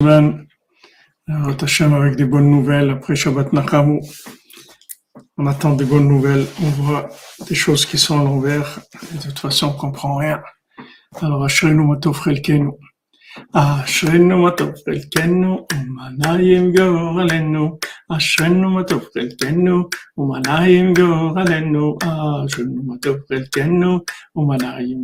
Hachem 0.00 1.92
avec 1.92 2.14
des 2.14 2.24
bonnes 2.24 2.48
nouvelles 2.48 2.90
après 2.90 3.16
Shabbat 3.16 3.52
Nakamu. 3.52 4.00
On 5.36 5.46
attend 5.46 5.74
des 5.74 5.84
bonnes 5.84 6.06
nouvelles, 6.06 6.46
on 6.62 6.70
voit 6.70 7.08
des 7.48 7.56
choses 7.56 7.84
qui 7.84 7.98
sont 7.98 8.20
à 8.20 8.22
l'envers, 8.22 8.78
de 9.12 9.20
toute 9.20 9.40
façon 9.40 9.68
on 9.68 9.72
comprend 9.72 10.14
rien. 10.14 10.40
Alors 11.20 11.42
Ashrenu 11.42 11.84
Matov 11.84 12.20
אשרנו 13.52 14.42
מה 14.42 14.50
טוב 14.50 14.70
חלקנו, 14.84 15.66
ומה 15.72 16.36
גורלנו. 16.76 17.78
אשרנו 18.12 18.70
מה 18.70 18.84
טוב 18.84 19.04
חלקנו, 19.14 19.88
ומה 20.18 20.38
גורלנו. 20.96 21.96
אשרנו 22.02 22.82
מה 22.86 22.94
טוב 23.02 23.16
חלקנו, 23.28 23.98
ומה 24.36 24.56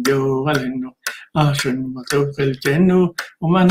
גורלנו. 0.07 0.89
אשרנו 1.37 1.89
מה 1.95 2.01
טוב 2.11 2.25
חלקנו, 2.37 3.13
ומה 3.43 3.67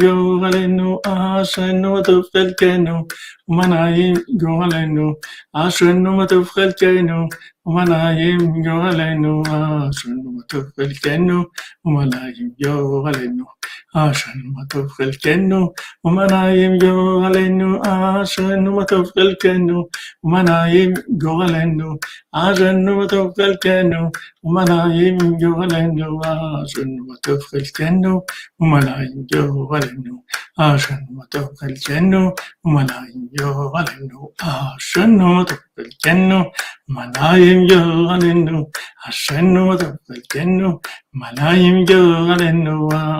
גורלנו. 0.00 0.98
אשרנו 1.06 1.92
מה 1.92 2.02
טוב 2.02 2.22
חלקנו, 2.32 3.06
Omanaïm, 3.50 4.16
goralendo, 4.40 5.06
ashanumato 5.54 6.42
frelkeno, 6.46 7.28
omanaïm, 7.66 8.40
goralendo, 8.64 9.42
ashanumato 9.44 10.58
frelkeno, 10.72 11.44
omanaïm, 11.84 12.56
goralendo, 12.58 13.44
ashanumato 13.94 14.88
frelkeno, 14.88 15.74
omanaïm, 16.06 16.78
goralendo, 16.80 17.68
ashanumato 17.84 19.04
frelkeno, 19.12 19.84
omanaïm, 20.24 20.98
goralendo, 21.22 22.08
ashanumato 22.32 23.32
frelkeno, 23.46 24.12
omanaïm, 24.40 25.16
goralendo, 29.30 30.14
ashanumato 30.58 31.40
frelkeno, 31.56 32.22
omanaïm, 32.66 33.28
ಯೋವನೆನ್ನು 33.34 34.20
ಅಶನ್ನು 34.72 35.30
ತಪ್ಪಲ್ಕೆನ್ನು 35.44 36.38
ಮಲಾಯಿಂ 36.90 37.60
ಯೋವನೆನ್ನು 37.70 38.58
ಅಶನ್ನು 39.06 39.64
ತಪ್ಪಲ್ಕೆನ್ನು 39.76 40.70
ಮಲಾಯಿಂ 41.16 41.78
ಯೋವನೆನ್ನು 41.90 42.76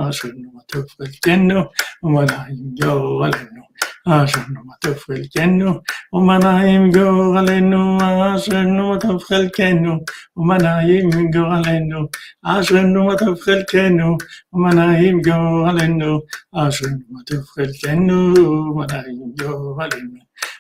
ಅಶನ್ನು 0.07 0.53
ತಪ್ಪಲ್ಕೆನ್ನು 0.73 1.61
ಮಲಾಯಿಂ 2.07 2.65
ಯೋವನೆನ್ನು 2.83 3.64
Ah, 4.07 4.27
je 4.27 4.37
ne 4.53 4.61
m'attufferai 4.67 5.29
qu'un 5.29 5.47
nu. 5.57 5.69
Oh, 6.13 6.21
ma 6.21 6.39
naïm, 6.39 6.91
go, 6.93 7.35
alendo. 7.39 7.97
Ah, 8.03 8.37
je 8.37 8.53
ne 8.53 8.83
m'attufferai 8.91 9.51
qu'un 9.51 9.81
nu. 9.81 9.93
Oh, 10.37 10.43
ma 10.45 10.59
naïm, 10.59 11.31
go, 11.31 11.45
alendo. 11.47 12.11
Ah, 12.43 12.61
je 12.61 12.77
ne 12.77 12.99
m'attufferai 12.99 13.65
qu'un 13.65 13.91
nu. 13.91 14.27
Oh, 14.53 14.59
ma 14.59 14.75
naïm, 14.75 15.23
go, 15.23 15.65
alendo. 15.71 16.27
Ah, 16.53 16.69
je 16.71 16.85
ne 16.87 17.03
m'attufferai 17.13 17.65
qu'un 17.69 17.97
nu. 17.97 18.29
Oh, 18.69 18.75
ma 18.75 18.87
naïm, 18.87 19.41
go. 19.49 19.73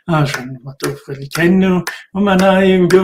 Ah, 0.09 0.25
je 0.25 0.41
ne 0.41 0.59
m'attufferai 0.65 1.29
qu'un 1.29 1.51
nu. 1.53 1.83
Oh, 2.15 2.21
ma 2.21 2.37
naïm, 2.37 2.89
go. 2.89 3.03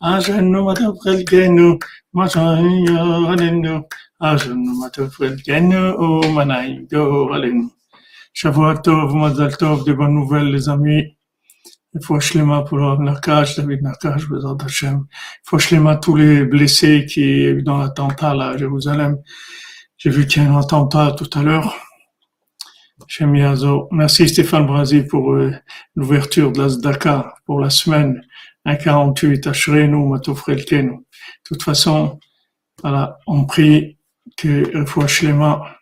Ah, 0.00 0.20
je 0.20 0.32
ne 0.34 0.60
m'attufferai 0.62 1.24
qu'un 1.24 1.48
nu. 1.48 1.68
Oh, 1.72 1.78
ma 2.14 2.26
naïm, 2.26 3.62
go, 3.62 3.88
azon'ny 4.20 4.78
matoaty 4.78 5.42
gaine 5.42 5.74
au 5.74 6.20
de 9.84 9.92
bonnes 9.92 10.14
nouvelles 10.14 10.52
les 10.52 10.68
amis. 10.68 11.16
Pour 12.06 12.22
David 13.56 13.82
tous 15.96 16.14
les 16.14 16.44
blessés 16.44 17.04
qui 17.06 17.42
dans 17.62 17.78
l'attentat 17.78 18.30
à 18.30 18.56
Jérusalem. 18.56 19.18
J'ai 19.96 20.10
vu 20.10 20.26
qu'il 20.26 20.42
y 20.42 20.46
un 20.48 20.56
attentat 20.56 21.16
tout 21.18 21.28
à. 21.34 21.74
Merci 23.90 24.28
Stéphane 24.28 24.66
Brasi 24.66 25.02
pour 25.02 25.32
euh, 25.32 25.52
l'ouverture 25.96 26.52
de 26.52 26.62
la 26.62 26.68
Zdaka 26.68 27.34
pour 27.44 27.58
la 27.58 27.70
semaine 27.70 28.22
à 28.64 28.76
Matofrelkenu. 30.08 30.92
De 30.92 31.02
toute 31.42 31.62
façon, 31.64 32.20
on 33.26 33.44
prie 33.46 33.98
que 34.36 34.84
faut 34.86 35.06
Shlema 35.06 35.76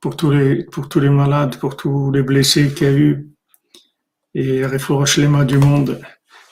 pour 0.00 0.16
tous 0.16 0.30
les, 0.30 0.64
pour 0.64 0.88
tous 0.88 1.00
les 1.00 1.10
malades, 1.10 1.58
pour 1.58 1.76
tous 1.76 2.10
les 2.12 2.22
blessés 2.22 2.72
qu'il 2.72 2.86
y 2.86 2.90
a 2.90 2.92
eu, 2.92 3.28
et 4.36 4.66
Refourash 4.66 5.16
Lema 5.16 5.44
du 5.44 5.58
monde. 5.58 5.86
De 5.86 5.94
toute 5.94 6.04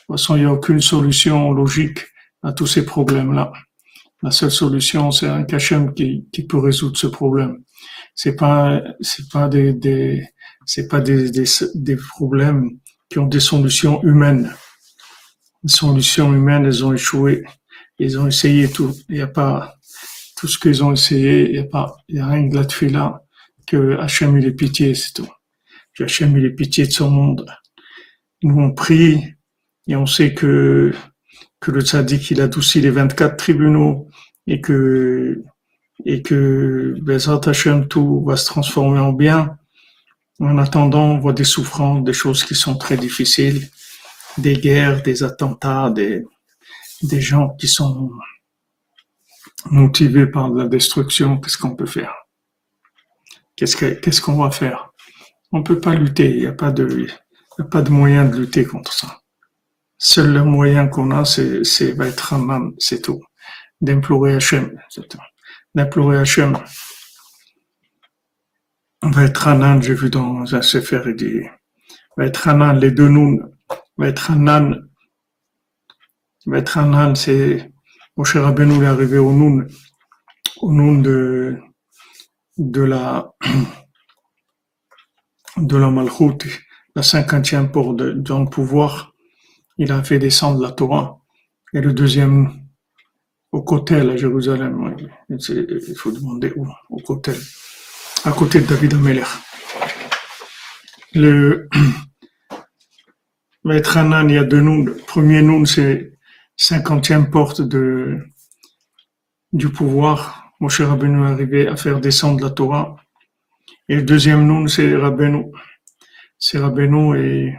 façon, 0.09 0.37
il 0.37 0.41
n'y 0.41 0.47
a 0.47 0.53
aucune 0.53 0.81
solution 0.81 1.53
logique 1.53 2.01
à 2.43 2.53
tous 2.53 2.67
ces 2.67 2.85
problèmes-là. 2.85 3.53
La 4.23 4.31
seule 4.31 4.51
solution, 4.51 5.11
c'est 5.11 5.29
un 5.29 5.45
Kachem 5.45 5.93
qui, 5.93 6.27
qui 6.33 6.47
peut 6.47 6.59
résoudre 6.59 6.97
ce 6.97 7.07
problème. 7.07 7.63
C'est 8.15 8.37
pas, 8.37 8.81
c'est 9.01 9.29
pas 9.31 9.49
des, 9.49 9.75
des 9.75 10.27
c'est 10.65 10.89
pas 10.89 11.01
des, 11.01 11.31
des, 11.31 11.45
des, 11.75 11.97
problèmes 11.97 12.71
qui 13.11 13.19
ont 13.19 13.27
des 13.27 13.41
solutions 13.41 14.03
humaines. 14.03 14.51
Les 15.63 15.69
solutions 15.69 16.33
humaines, 16.33 16.65
elles 16.65 16.85
ont 16.87 16.95
échoué. 16.95 17.45
Ils 17.99 18.19
ont 18.19 18.27
essayé 18.27 18.71
tout. 18.71 18.95
Il 19.11 19.17
n'y 19.17 19.21
a 19.21 19.27
pas, 19.27 19.74
tout 20.45 20.49
ce 20.49 20.59
qu'ils 20.59 20.85
ont 20.85 20.93
essayé, 20.93 21.47
il 21.47 21.53
n'y 21.53 21.59
a 21.59 21.65
pas, 21.65 21.97
il 22.07 22.21
a 22.21 22.27
rien 22.27 22.43
de 22.43 22.93
là 22.93 23.23
que 23.67 23.97
Hachem 23.99 24.37
il 24.37 24.45
ait 24.45 24.53
pitié, 24.53 24.95
c'est 24.95 25.15
tout. 25.15 25.31
Que 25.97 26.05
Hachem 26.05 26.37
il 26.37 26.45
ait 26.45 26.51
pitié 26.51 26.87
de 26.87 26.93
son 26.93 27.09
monde. 27.09 27.47
Nous 28.43 28.55
on 28.61 28.75
prie 28.75 29.25
et 29.89 29.97
on 29.97 30.05
sait 30.05 30.35
que 30.35 30.93
que 31.61 31.71
le 31.71 31.81
tzaddik 31.81 32.31
il 32.31 32.43
adoucit 32.43 32.83
les 32.83 32.91
24 32.91 33.39
tribunaux 33.39 34.11
et 34.47 34.61
que 34.61 35.43
et 36.05 36.21
que 36.21 36.95
Bezat 37.01 37.41
Hachem 37.47 37.89
tout 37.89 38.23
va 38.27 38.37
se 38.37 38.45
transformer 38.45 38.99
en 38.99 39.15
bien. 39.15 39.57
En 40.41 40.59
attendant, 40.59 41.13
on 41.13 41.21
voit 41.21 41.33
des 41.33 41.45
souffrances, 41.45 42.05
des 42.05 42.13
choses 42.13 42.45
qui 42.45 42.55
sont 42.55 42.77
très 42.77 42.99
difficiles, 42.99 43.71
des 44.37 44.57
guerres, 44.57 45.03
des 45.03 45.23
attentats, 45.23 45.89
des, 45.89 46.23
des 47.01 47.23
gens 47.23 47.49
qui 47.59 47.67
sont 47.67 48.11
motivés 49.71 50.27
par 50.27 50.49
la 50.49 50.67
destruction. 50.67 51.39
Qu'est-ce 51.39 51.59
qu'on 51.59 51.77
peut 51.77 51.87
faire? 51.87 52.15
Qu'est-ce 53.57 54.21
qu'on 54.21 54.43
va 54.43 54.51
faire? 54.51 54.91
On 55.53 55.63
peut 55.63 55.81
pas 55.81 55.95
lutter. 55.95 56.31
Il 56.31 56.41
n'y 56.41 56.47
a 56.47 56.53
pas 56.53 56.73
de, 56.73 57.07
a 57.59 57.65
pas 57.65 57.83
de 57.83 57.91
moyen 57.91 58.25
de 58.25 58.37
lutter 58.37 58.65
contre 58.65 58.93
ça. 58.93 59.21
Seul 59.99 60.33
le 60.33 60.45
moyen 60.45 60.89
qu'on 60.89 61.11
a, 61.13 61.25
c'est, 61.25 61.65
c'est 61.65 61.93
va 61.93 62.09
être 62.09 62.35
un 62.35 62.73
c'est 62.79 63.01
tout. 63.01 63.23
D'implorer 63.81 64.35
Hachem, 64.35 64.79
c'est 64.89 65.09
tout. 65.09 65.19
D'implorer 65.75 66.19
Hachem. 66.19 66.59
On 69.03 69.11
va 69.11 69.25
être 69.25 69.49
Hanan, 69.49 69.83
j'ai 69.83 69.95
vu 69.95 70.09
dans 70.09 70.55
un 70.55 70.63
sefer, 70.63 71.03
il 71.07 71.17
dit, 71.17 71.41
va 72.17 72.25
être 72.25 72.49
Hanan, 72.49 72.79
les 72.79 72.91
deux 72.91 73.09
noun, 73.09 73.51
va 73.99 74.09
être 74.09 74.31
Hanan, 74.31 74.89
va 76.47 76.59
être 76.59 76.79
Hanan, 76.79 77.15
c'est, 77.15 77.71
Moshe 78.17 78.37
Rabbeinu 78.37 78.85
est 78.85 78.87
arrivé 78.87 79.19
au 79.19 79.33
noun, 79.33 79.69
au 80.61 80.73
noun 80.73 81.03
de, 81.03 81.59
de 82.57 82.83
la 82.83 83.35
de 85.57 85.77
la 85.77 85.91
Malchut, 85.91 86.39
la 86.95 87.03
cinquantième 87.03 87.71
pour 87.71 87.95
de, 87.95 88.45
pouvoir, 88.49 89.13
il 89.79 89.91
a 89.91 90.03
fait 90.03 90.19
descendre 90.19 90.63
la 90.63 90.71
Torah. 90.71 91.19
Et 91.73 91.81
le 91.81 91.93
deuxième 91.93 92.53
au 93.51 93.63
côté 93.63 93.97
à 93.97 94.17
Jérusalem. 94.17 94.97
Il 95.29 95.97
faut 95.97 96.13
demander 96.13 96.53
où 96.57 96.69
Au 96.91 96.99
côté, 96.99 97.33
à 98.25 98.33
côté 98.33 98.61
de 98.61 98.67
David 98.67 98.95
Ameler. 98.95 99.25
Le 101.15 101.69
Maître 103.65 103.97
Hanan, 103.97 104.29
il 104.29 104.35
y 104.35 104.39
a 104.39 104.45
deux 104.45 104.61
noms. 104.61 104.85
Le 104.85 104.95
premier 104.95 105.43
nom, 105.43 105.65
c'est 105.65 106.14
cinquantième 106.57 107.31
porte 107.31 107.61
de, 107.61 108.19
du 109.53 109.69
pouvoir 109.69 110.45
Moshe 110.61 110.81
Rabbeinu 110.81 111.23
est 111.25 111.33
arrivé 111.33 111.69
à 111.69 111.77
faire 111.77 112.01
descendre 112.01 112.43
la 112.43 112.51
Torah. 112.51 112.97
Et 113.89 113.97
le 113.97 114.03
deuxième 114.03 114.47
nom, 114.47 114.67
c'est 114.67 114.97
Rabbeinu. 114.97 115.47
C'est 116.39 116.59
Rabbeinu 116.59 117.19
et, 117.19 117.55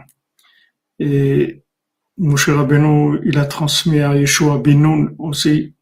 et 0.98 1.62
Moshe 2.18 2.48
Rabbeinu, 2.48 3.20
il 3.24 3.38
a 3.38 3.44
transmis 3.44 4.00
à 4.00 4.16
Yeshua 4.16 4.58
Benoun 4.58 5.14
aussi. 5.18 5.74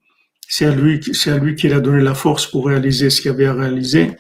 C'est 0.47 0.67
à 0.67 0.75
lui, 0.75 1.01
c'est 1.15 1.31
à 1.31 1.39
lui 1.39 1.55
qu'il 1.55 1.73
a 1.73 1.81
donné 1.81 2.03
la 2.03 2.15
force 2.15 2.47
pour 2.47 2.67
réaliser 2.67 3.09
ce 3.11 3.23
qu'il 3.23 3.31
avait 3.31 3.47
à 3.47 3.55
réaliser. 3.55 4.11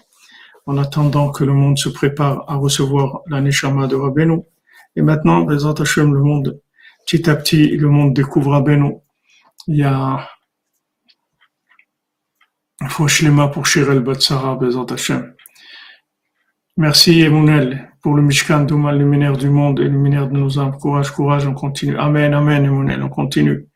En 0.66 0.78
attendant 0.78 1.30
que 1.30 1.44
le 1.44 1.52
monde 1.52 1.76
se 1.76 1.90
prépare 1.90 2.44
à 2.48 2.54
recevoir 2.54 3.20
la 3.28 3.40
Neshama 3.42 3.86
de 3.86 3.96
Rabbeinu. 3.96 4.40
Et 4.96 5.02
maintenant, 5.02 5.46
les 5.46 5.66
Hashem, 5.66 6.14
le 6.14 6.22
monde, 6.22 6.58
petit 7.04 7.28
à 7.28 7.36
petit, 7.36 7.76
le 7.76 7.88
monde 7.88 8.14
découvre 8.14 8.52
Rabbeinu. 8.52 8.94
Il 9.66 9.76
y 9.76 9.82
a 9.82 10.28
Fauchlema 12.88 13.48
pour 13.48 13.66
Shirel 13.66 14.00
Batsara, 14.00 14.56
Bezat 14.56 14.86
Hashem. 14.92 15.34
Merci 16.76 17.20
Emunel 17.20 17.92
pour 18.02 18.14
le 18.14 18.22
Mishkan 18.22 18.64
Douma, 18.64 18.92
luminaire 18.92 19.36
du 19.36 19.48
monde 19.48 19.80
et 19.80 19.84
luminaire 19.84 20.28
de 20.28 20.34
nos 20.34 20.58
âmes. 20.58 20.76
Courage, 20.76 21.10
courage, 21.10 21.46
on 21.46 21.54
continue. 21.54 21.96
Amen, 21.96 22.34
Amen 22.34 22.64
Emunel, 22.64 23.02
on 23.02 23.08
continue. 23.08 23.68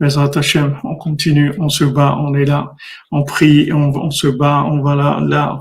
Bezrat 0.00 0.36
Hashem, 0.36 0.78
on 0.82 0.96
continue, 0.96 1.52
on 1.58 1.68
se 1.68 1.84
bat, 1.84 2.16
on 2.18 2.34
est 2.34 2.44
là, 2.44 2.74
on 3.12 3.22
prie, 3.22 3.72
on, 3.72 3.94
on 3.94 4.10
se 4.10 4.26
bat, 4.26 4.64
on 4.66 4.82
va 4.82 4.96
là, 4.96 5.20
là, 5.22 5.58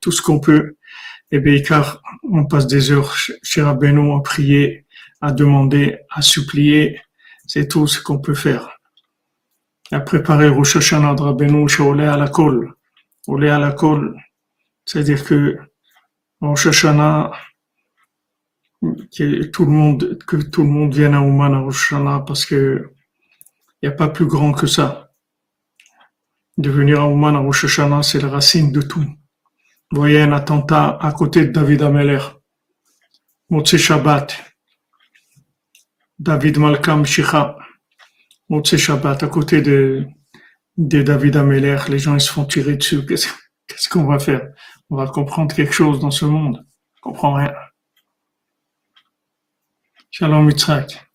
tout 0.00 0.10
ce 0.10 0.20
qu'on 0.20 0.40
peut. 0.40 0.76
Et 1.30 1.38
bien, 1.38 1.62
car 1.62 2.02
on 2.28 2.44
passe 2.44 2.66
des 2.66 2.90
heures 2.90 3.14
chez 3.16 3.62
Rabbeinu 3.62 4.12
à 4.16 4.20
prier, 4.20 4.83
à 5.24 5.32
demander, 5.32 5.98
à 6.10 6.20
supplier. 6.20 7.00
C'est 7.46 7.66
tout 7.68 7.86
ce 7.86 7.98
qu'on 8.02 8.18
peut 8.18 8.34
faire. 8.34 8.78
À 9.90 10.00
préparer 10.00 10.48
Rosh 10.48 10.76
Hashanah 10.76 11.14
de 11.14 11.22
Rabbeinu, 11.22 11.66
à 12.06 12.16
la 12.16 12.28
colle. 12.28 12.74
à 13.28 13.58
la 13.58 13.72
colle. 13.72 14.16
C'est-à-dire 14.84 15.24
que 15.24 15.56
Rosh 16.42 16.66
Hashanah, 16.66 17.32
que 19.16 19.44
tout 19.44 19.64
le 19.64 19.70
monde, 19.70 20.18
que 20.26 20.36
tout 20.36 20.62
le 20.62 20.68
monde 20.68 20.94
vienne 20.94 21.14
à 21.14 21.22
Ouman 21.22 21.54
à 21.54 21.60
Rosh 21.60 21.92
Hashanah 21.92 22.20
parce 22.26 22.44
que 22.44 22.92
il 23.80 23.88
n'y 23.88 23.94
a 23.94 23.96
pas 23.96 24.08
plus 24.08 24.26
grand 24.26 24.52
que 24.52 24.66
ça. 24.66 25.10
De 26.58 26.70
venir 26.70 27.00
à 27.00 27.08
Ouman 27.08 27.34
à 27.34 27.38
Rosh 27.38 27.64
Hashanah, 27.64 28.02
c'est 28.02 28.20
la 28.20 28.28
racine 28.28 28.72
de 28.72 28.82
tout. 28.82 29.06
Vous 29.90 30.00
voyez 30.00 30.20
un 30.20 30.32
attentat 30.32 30.98
à 31.00 31.12
côté 31.12 31.46
de 31.46 31.52
David 31.52 31.82
Ameller. 31.82 32.20
Motse 33.48 33.76
Shabbat. 33.76 34.53
David 36.24 36.56
Malkam 36.56 37.04
Shicha. 37.04 37.54
Motse 38.48 38.76
Shabbat, 38.76 39.22
à 39.22 39.28
côté 39.28 39.60
de, 39.60 40.06
de 40.78 41.02
David 41.02 41.36
Ameller, 41.36 41.76
les 41.88 41.98
gens 41.98 42.14
ils 42.14 42.20
se 42.20 42.32
font 42.32 42.46
tirer 42.46 42.76
dessus. 42.76 43.04
Qu'est-ce 43.04 43.88
qu'on 43.90 44.04
va 44.04 44.18
faire? 44.18 44.48
On 44.88 44.96
va 44.96 45.06
comprendre 45.06 45.54
quelque 45.54 45.74
chose 45.74 46.00
dans 46.00 46.10
ce 46.10 46.24
monde. 46.24 46.64
On 46.96 47.10
comprend 47.10 47.34
rien. 47.34 47.52
Shalom 50.10 50.46
Mitzrak. 50.46 51.06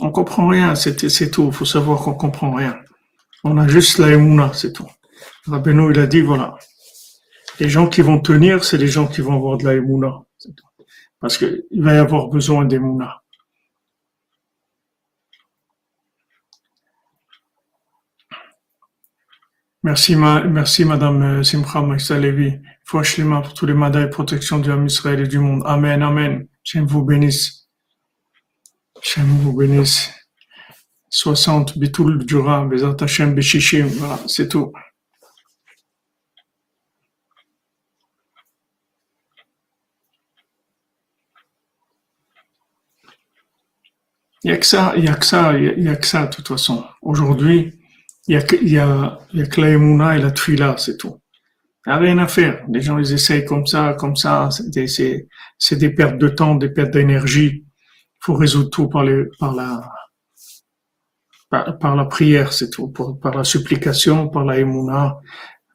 On 0.00 0.10
comprend 0.10 0.48
rien, 0.48 0.74
c'est 0.74 1.30
tout. 1.30 1.46
Il 1.46 1.54
faut 1.54 1.64
savoir 1.64 2.00
qu'on 2.02 2.14
comprend 2.14 2.52
rien. 2.52 2.78
On 3.42 3.56
a 3.56 3.68
juste 3.68 3.96
la 3.96 4.12
émouna, 4.12 4.52
c'est 4.52 4.74
tout. 4.74 4.90
Rabbeinu, 5.46 5.92
il 5.92 5.98
a 5.98 6.06
dit, 6.06 6.20
voilà. 6.20 6.58
Les 7.58 7.70
gens 7.70 7.88
qui 7.88 8.02
vont 8.02 8.20
tenir, 8.20 8.64
c'est 8.64 8.76
les 8.76 8.88
gens 8.88 9.06
qui 9.06 9.22
vont 9.22 9.34
avoir 9.34 9.56
de 9.56 9.64
la 9.64 9.74
émouna. 9.76 10.26
Parce 11.20 11.38
qu'il 11.38 11.62
va 11.72 11.94
y 11.94 11.98
avoir 11.98 12.28
besoin 12.28 12.64
d'émouna. 12.64 13.22
Merci, 19.82 20.14
merci 20.14 20.84
Madame 20.84 21.22
euh, 21.22 21.42
Simcha 21.42 21.80
Maïsalevi. 21.80 22.58
Foi 22.84 23.02
pour 23.42 23.54
tous 23.54 23.66
les 23.66 23.72
madais 23.72 24.02
et 24.02 24.10
protection 24.10 24.58
du 24.58 24.70
Israël 24.84 25.20
et 25.20 25.26
du 25.26 25.38
monde. 25.38 25.62
Amen, 25.64 26.02
Amen. 26.02 26.46
J'aime 26.62 26.86
vous 26.86 27.02
bénisse. 27.02 27.68
J'aime 29.02 29.26
vous 29.26 29.56
bénisse. 29.56 30.12
60 31.08 31.78
Bitoul 31.78 32.24
Dura, 32.26 32.66
Bezat 32.66 32.96
Hashem 33.00 33.34
Beshishim. 33.34 33.86
Voilà, 33.86 34.18
c'est 34.26 34.48
tout. 34.48 34.70
Il 44.42 44.50
n'y 44.50 44.56
a 44.56 44.58
que 44.58 44.66
ça, 44.66 44.94
il 44.96 45.04
y 45.04 45.08
a 45.08 45.14
que 45.14 45.26
ça, 45.26 45.56
il 45.58 45.82
y 45.82 45.88
a 45.88 45.96
que 45.96 46.06
ça, 46.06 46.26
de 46.26 46.34
toute 46.34 46.48
façon. 46.48 46.84
Aujourd'hui, 47.02 47.78
il 48.26 48.34
y 48.34 48.36
a 48.36 48.42
que, 48.42 48.56
y 48.56 48.78
a, 48.78 49.18
y 49.34 49.42
a 49.42 49.46
que 49.46 49.60
la 49.60 50.16
et 50.16 50.18
la 50.18 50.30
Tfila, 50.30 50.76
c'est 50.78 50.96
tout. 50.96 51.20
Il 51.86 51.90
n'y 51.90 51.92
a 51.94 51.98
rien 51.98 52.18
à 52.18 52.26
faire. 52.26 52.64
Les 52.70 52.80
gens, 52.80 52.98
ils 52.98 53.12
essayent 53.12 53.44
comme 53.44 53.66
ça, 53.66 53.94
comme 53.98 54.16
ça. 54.16 54.48
C'est 54.50 54.70
des, 54.70 54.86
c'est, 54.86 55.76
des 55.76 55.90
pertes 55.90 56.16
de 56.18 56.28
temps, 56.28 56.54
des 56.54 56.70
pertes 56.70 56.92
d'énergie. 56.92 57.64
Il 57.64 58.24
faut 58.24 58.34
résoudre 58.34 58.70
tout 58.70 58.88
par, 58.88 59.04
les, 59.04 59.24
par 59.38 59.54
la, 59.54 59.92
par, 61.50 61.96
la 61.96 62.04
prière, 62.06 62.52
c'est 62.52 62.70
tout. 62.70 62.88
par 62.88 63.34
la 63.34 63.44
supplication, 63.44 64.28
par 64.28 64.44
la 64.44 64.58
émouna. 64.58 65.18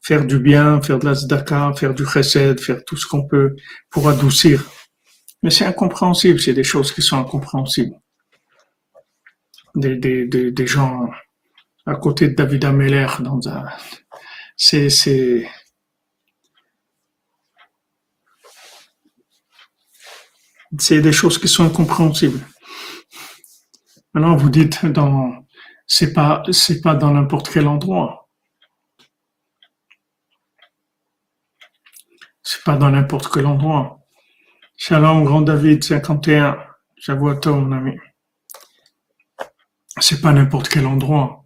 Faire 0.01 0.25
du 0.25 0.39
bien, 0.39 0.81
faire 0.81 0.99
de 0.99 1.05
la 1.05 1.15
zdaka, 1.15 1.73
faire 1.75 1.93
du 1.93 2.05
chesed, 2.05 2.59
faire 2.59 2.83
tout 2.85 2.97
ce 2.97 3.07
qu'on 3.07 3.27
peut 3.27 3.55
pour 3.91 4.09
adoucir. 4.09 4.63
Mais 5.43 5.49
c'est 5.51 5.65
incompréhensible, 5.65 6.39
c'est 6.39 6.53
des 6.53 6.63
choses 6.63 6.91
qui 6.91 7.01
sont 7.01 7.17
incompréhensibles 7.17 7.95
des, 9.75 10.67
gens 10.67 11.09
à 11.85 11.95
côté 11.95 12.29
de 12.29 12.33
David 12.33 12.65
Ameller 12.65 13.07
c'est 14.57 15.47
des 21.01 21.11
choses 21.11 21.37
qui 21.37 21.47
sont 21.47 21.65
incompréhensibles. 21.65 22.39
Maintenant, 24.13 24.35
vous 24.35 24.49
dites 24.49 24.85
dans, 24.85 25.45
c'est 25.87 26.13
pas, 26.13 26.43
c'est 26.51 26.81
pas 26.81 26.95
dans 26.95 27.11
n'importe 27.11 27.49
quel 27.51 27.67
endroit. 27.67 28.29
C'est 32.43 32.63
pas 32.63 32.77
dans 32.77 32.91
n'importe 32.91 33.29
quel 33.33 33.45
endroit. 33.45 33.99
Shalom, 34.77 35.23
grand 35.25 35.41
David, 35.41 35.83
51. 35.83 36.57
J'avoue 36.97 37.29
à 37.29 37.35
toi, 37.37 37.53
mon 37.53 37.71
ami 37.71 37.97
c'est 40.05 40.21
pas 40.21 40.33
n'importe 40.33 40.69
quel 40.69 40.85
endroit. 40.85 41.45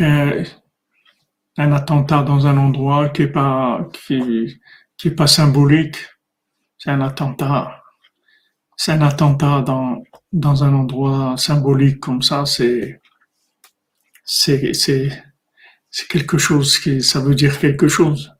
Un 0.00 1.72
attentat 1.72 2.22
dans 2.22 2.46
un 2.46 2.56
endroit 2.56 3.10
qui 3.10 3.22
est 3.22 3.26
pas 3.40 3.86
qui, 4.06 4.58
est 5.04 5.10
pas 5.10 5.26
symbolique, 5.26 5.98
c'est 6.78 6.90
un 6.90 7.02
attentat. 7.02 7.82
C'est 8.76 8.92
un 8.92 9.02
attentat 9.02 9.60
dans 9.60 10.02
dans 10.32 10.64
un 10.64 10.72
endroit 10.74 11.36
symbolique 11.36 12.00
comme 12.00 12.22
ça, 12.22 12.46
c'est 12.46 13.02
c'est 14.24 14.72
c'est 14.72 15.10
c'est 15.90 16.08
quelque 16.08 16.38
chose 16.38 16.78
qui 16.78 17.02
ça 17.02 17.20
veut 17.20 17.34
dire 17.34 17.58
quelque 17.58 17.88
chose. 17.88 18.32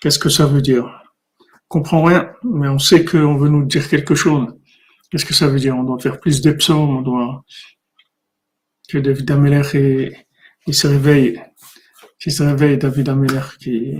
Qu'est-ce 0.00 0.20
que 0.20 0.28
ça 0.28 0.46
veut 0.46 0.62
dire? 0.62 0.86
On 1.40 1.80
comprend 1.80 2.04
rien, 2.04 2.32
mais 2.44 2.68
on 2.68 2.78
sait 2.78 3.04
qu'on 3.04 3.36
veut 3.36 3.48
nous 3.48 3.64
dire 3.66 3.88
quelque 3.88 4.14
chose. 4.14 4.46
Qu'est-ce 5.10 5.26
que 5.26 5.34
ça 5.34 5.48
veut 5.48 5.58
dire? 5.58 5.76
On 5.76 5.84
doit 5.84 5.98
faire 5.98 6.20
plus 6.20 6.40
de 6.42 6.52
psaumes, 6.52 6.96
on 6.98 7.02
doit 7.02 7.44
que 8.88 8.98
David 8.98 9.30
Ameller 9.30 9.62
se 10.70 10.86
réveille, 10.86 11.42
qu'il 12.18 12.32
se 12.32 12.42
réveille 12.42 12.78
David 12.78 13.08
Ameller, 13.08 13.42
qui, 13.58 13.98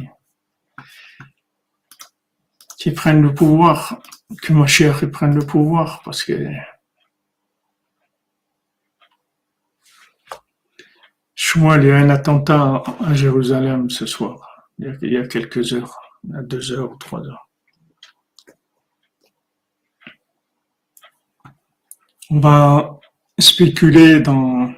qui 2.78 2.90
prenne 2.92 3.22
le 3.22 3.34
pouvoir, 3.34 4.00
que 4.42 4.52
ma 4.52 4.66
chère 4.66 5.10
prenne 5.10 5.34
le 5.34 5.46
pouvoir, 5.46 6.02
parce 6.04 6.24
que 6.24 6.34
moi, 11.56 11.76
il 11.78 11.84
y 11.86 11.90
a 11.90 11.96
un 11.96 12.10
attentat 12.10 12.82
à 13.00 13.14
Jérusalem 13.14 13.88
ce 13.88 14.06
soir, 14.06 14.68
il 14.78 15.12
y 15.12 15.16
a, 15.16 15.26
quelques 15.26 15.72
heures, 15.72 15.98
à 16.34 16.42
deux 16.42 16.72
heures 16.72 16.92
ou 16.92 16.96
trois 16.96 17.20
heures. 17.20 17.48
On 22.30 22.40
va 22.40 23.00
spéculer 23.38 24.20
dans, 24.20 24.72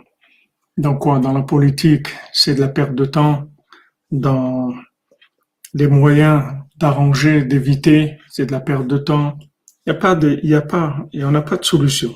dans 0.77 0.97
quoi? 0.97 1.19
Dans 1.19 1.33
la 1.33 1.43
politique, 1.43 2.09
c'est 2.33 2.55
de 2.55 2.61
la 2.61 2.69
perte 2.69 2.95
de 2.95 3.05
temps. 3.05 3.51
Dans 4.11 4.75
les 5.75 5.87
moyens 5.87 6.45
d'arranger, 6.77 7.45
d'éviter, 7.45 8.19
c'est 8.29 8.47
de 8.47 8.53
la 8.53 8.61
perte 8.61 8.87
de 8.87 8.99
temps. 8.99 9.39
Il 9.87 9.93
n'y 9.93 9.97
a 9.97 10.01
pas 10.01 10.15
de, 10.15 10.41
il 10.43 10.51
y 10.51 10.55
a 10.55 10.63
pas, 10.63 11.07
il 11.13 11.21
y 11.21 11.25
en 11.25 11.35
a 11.35 11.43
pas 11.43 11.57
de 11.57 11.65
solution. 11.65 12.15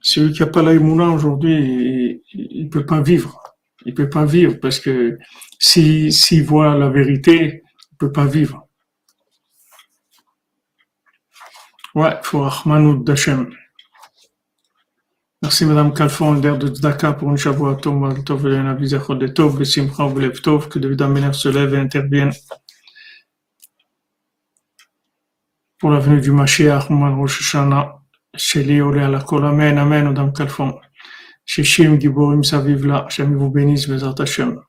Celui 0.00 0.32
qui 0.32 0.42
n'a 0.42 0.46
pas 0.46 0.62
l'aïmouna 0.62 1.08
aujourd'hui, 1.08 2.22
il, 2.32 2.64
ne 2.64 2.68
peut 2.68 2.86
pas 2.86 3.00
vivre. 3.00 3.42
Il 3.84 3.94
peut 3.94 4.10
pas 4.10 4.24
vivre 4.24 4.58
parce 4.60 4.80
que 4.80 5.18
s'il 5.58 6.12
si, 6.12 6.40
voit 6.40 6.76
la 6.76 6.88
vérité, 6.88 7.62
il 7.92 7.96
peut 7.98 8.12
pas 8.12 8.26
vivre. 8.26 8.66
Ouais, 11.94 12.14
faut 12.22 12.42
Rahmanoud 12.42 13.04
d'Hachem. 13.04 13.50
Merci 15.46 15.64
Madame 15.64 15.94
Calfon, 15.94 16.40
l'air 16.40 16.58
de 16.58 16.66
Tzedaka 16.66 17.12
pour 17.12 17.30
une 17.30 17.36
Shavua 17.36 17.76
Tov, 17.76 17.94
Mal 17.94 18.24
Tov, 18.24 18.48
et 18.48 18.56
un 18.56 18.66
Avizachot 18.66 19.14
de 19.14 19.28
Tov, 19.28 19.56
Besimcha, 19.56 20.08
Velev 20.08 20.40
Tov, 20.40 20.68
que 20.68 20.80
David 20.80 21.00
Amener 21.02 21.32
se 21.34 21.48
lève 21.48 21.72
et 21.72 21.78
intervienne 21.78 22.32
pour 25.78 25.90
la 25.90 26.00
venue 26.00 26.20
du 26.20 26.32
Mashiach, 26.32 26.90
Mal 26.90 27.14
Rosh 27.14 27.42
Hashanah, 27.42 28.00
Sheli 28.34 28.80
Ole 28.80 28.98
ala 28.98 29.20
Kol, 29.20 29.44
Amen, 29.44 29.78
Amen, 29.78 30.06
Madame 30.06 30.32
Calfon. 30.32 30.80
Shishim 31.44 31.96
Giborim 32.00 32.42
Saviv 32.42 32.84
la, 32.84 33.04
Hashem 33.04 33.36
vous 33.36 33.48
bénisse, 33.48 33.88
Bezat 33.88 34.16
Hashem. 34.18 34.60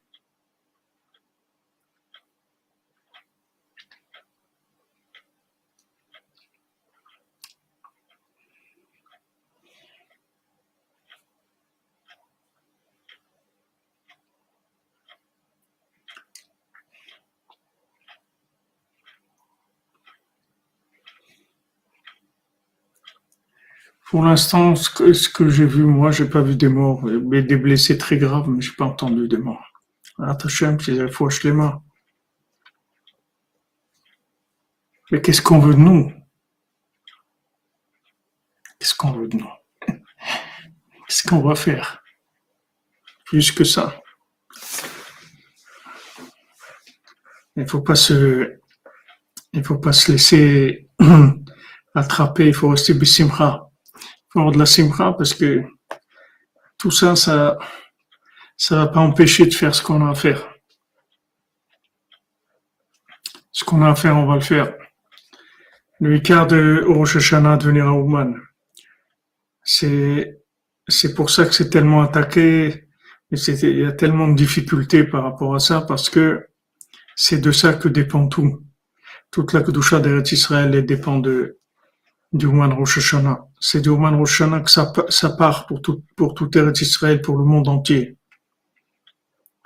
Pour 24.18 24.26
l'instant, 24.26 24.76
ce 24.76 24.90
que, 25.30 25.48
j'ai 25.48 25.68
vu, 25.68 25.84
moi, 25.84 26.10
j'ai 26.10 26.28
pas 26.28 26.42
vu 26.42 26.56
des 26.56 26.70
morts, 26.70 27.04
mais 27.04 27.44
des 27.44 27.56
blessés 27.56 28.00
très 28.00 28.18
graves, 28.18 28.50
mais 28.50 28.62
j'ai 28.62 28.72
pas 28.72 28.86
entendu 28.86 29.28
des 29.28 29.38
morts. 29.38 29.64
Attachez 30.18 30.76
c'est 30.84 31.12
fois 31.12 31.30
les 31.44 31.52
mains. 31.52 31.84
Mais 35.12 35.22
qu'est-ce 35.22 35.44
qu'on 35.44 35.60
veut 35.60 35.76
de 35.76 35.80
nous? 35.80 36.12
Qu'est-ce 38.80 38.96
qu'on 38.96 39.12
veut 39.12 39.28
de 39.28 39.38
nous? 39.38 39.52
Qu'est-ce 39.86 41.28
qu'on 41.28 41.48
va 41.48 41.54
faire? 41.54 42.02
Plus 43.26 43.52
que 43.52 43.66
ça. 43.66 44.02
Il 47.56 47.68
faut 47.68 47.82
pas 47.82 47.94
se, 47.94 48.58
il 49.54 49.64
faut 49.64 49.78
pas 49.78 49.94
se 49.94 50.12
laisser 50.12 50.90
attraper. 51.94 52.48
Il 52.48 52.56
faut 52.56 52.70
rester 52.70 52.96
bisimra. 52.96 53.67
De 54.38 54.60
la 54.60 54.68
simra 54.68 55.18
parce 55.18 55.34
que 55.34 55.64
tout 56.78 56.92
ça, 56.92 57.16
ça, 57.16 57.58
ça 58.56 58.76
va 58.76 58.88
pas 58.88 59.00
empêcher 59.00 59.48
de 59.48 59.54
faire 59.54 59.74
ce 59.74 59.82
qu'on 59.82 60.06
a 60.06 60.12
à 60.12 60.14
faire. 60.14 60.48
Ce 63.52 63.66
qu'on 63.66 63.82
a 63.82 63.90
à 63.90 63.96
faire, 63.96 64.16
on 64.16 64.28
va 64.28 64.36
le 64.36 64.42
faire. 64.42 64.76
Le 66.00 66.16
écart 66.16 66.46
de 66.46 66.84
Rosh 66.88 67.16
Hashanah 67.16 67.58
de 67.58 67.64
venir 67.64 67.88
à 67.88 67.94
Ouman, 67.94 68.36
c'est, 69.64 70.40
c'est 70.88 71.16
pour 71.16 71.32
ça 71.32 71.46
que 71.46 71.54
c'est 71.54 71.72
tellement 71.72 72.04
attaqué, 72.04 72.88
et 73.32 73.36
il 73.36 73.80
y 73.80 73.86
a 73.86 73.92
tellement 73.92 74.28
de 74.28 74.36
difficultés 74.36 75.04
par 75.04 75.24
rapport 75.24 75.56
à 75.56 75.60
ça, 75.60 75.82
parce 75.82 76.12
que 76.12 76.48
c'est 77.16 77.40
de 77.40 77.52
ça 77.52 77.74
que 77.74 77.88
dépend 77.88 78.28
tout. 78.28 78.64
Toute 79.32 79.54
la 79.54 79.62
Kedusha 79.62 80.00
d'Eretz 80.00 80.32
Israël 80.32 80.86
dépend 80.86 81.18
de, 81.18 81.58
du 82.32 82.48
Rosh 82.74 82.98
Hashanah. 82.98 83.48
C'est 83.60 83.82
du 83.82 83.90
Ouman 83.90 84.16
Rosh 84.18 84.42
Hashanah 84.42 84.62
que 84.62 84.72
ça, 84.72 85.30
part 85.38 85.68
pour 85.68 85.82
tout, 85.82 86.04
pour 86.16 86.34
tout 86.34 86.50
Israël, 86.82 87.22
pour 87.22 87.38
le 87.38 87.46
monde 87.46 87.68
entier. 87.68 88.18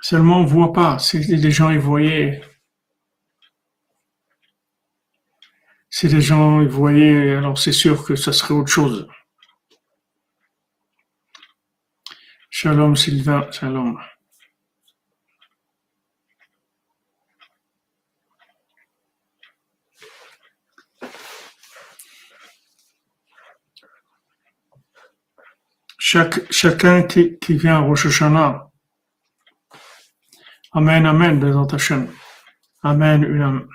Seulement, 0.00 0.40
on 0.40 0.44
voit 0.44 0.72
pas. 0.72 0.96
Les 1.12 1.50
gens 1.50 1.70
y 1.70 1.78
voyaient, 1.78 2.42
Si 5.94 6.08
les 6.08 6.22
gens 6.22 6.62
y 6.62 6.66
voyaient, 6.66 7.36
alors 7.36 7.58
c'est 7.58 7.70
sûr 7.70 8.02
que 8.02 8.16
ça 8.16 8.32
serait 8.32 8.54
autre 8.54 8.70
chose. 8.70 9.06
Shalom 12.48 12.96
Sylvain, 12.96 13.50
shalom. 13.50 13.98
Chaque, 26.04 26.52
chacun 26.52 27.04
qui, 27.04 27.38
qui 27.38 27.54
vient 27.54 27.76
à 27.76 27.78
Rosh 27.78 28.06
Hashanah, 28.06 28.68
Amen, 30.72 31.06
Amen, 31.06 31.38
Bézant 31.38 31.68
Hashem. 31.68 32.08
Amen, 32.82 33.22
une 33.22 33.68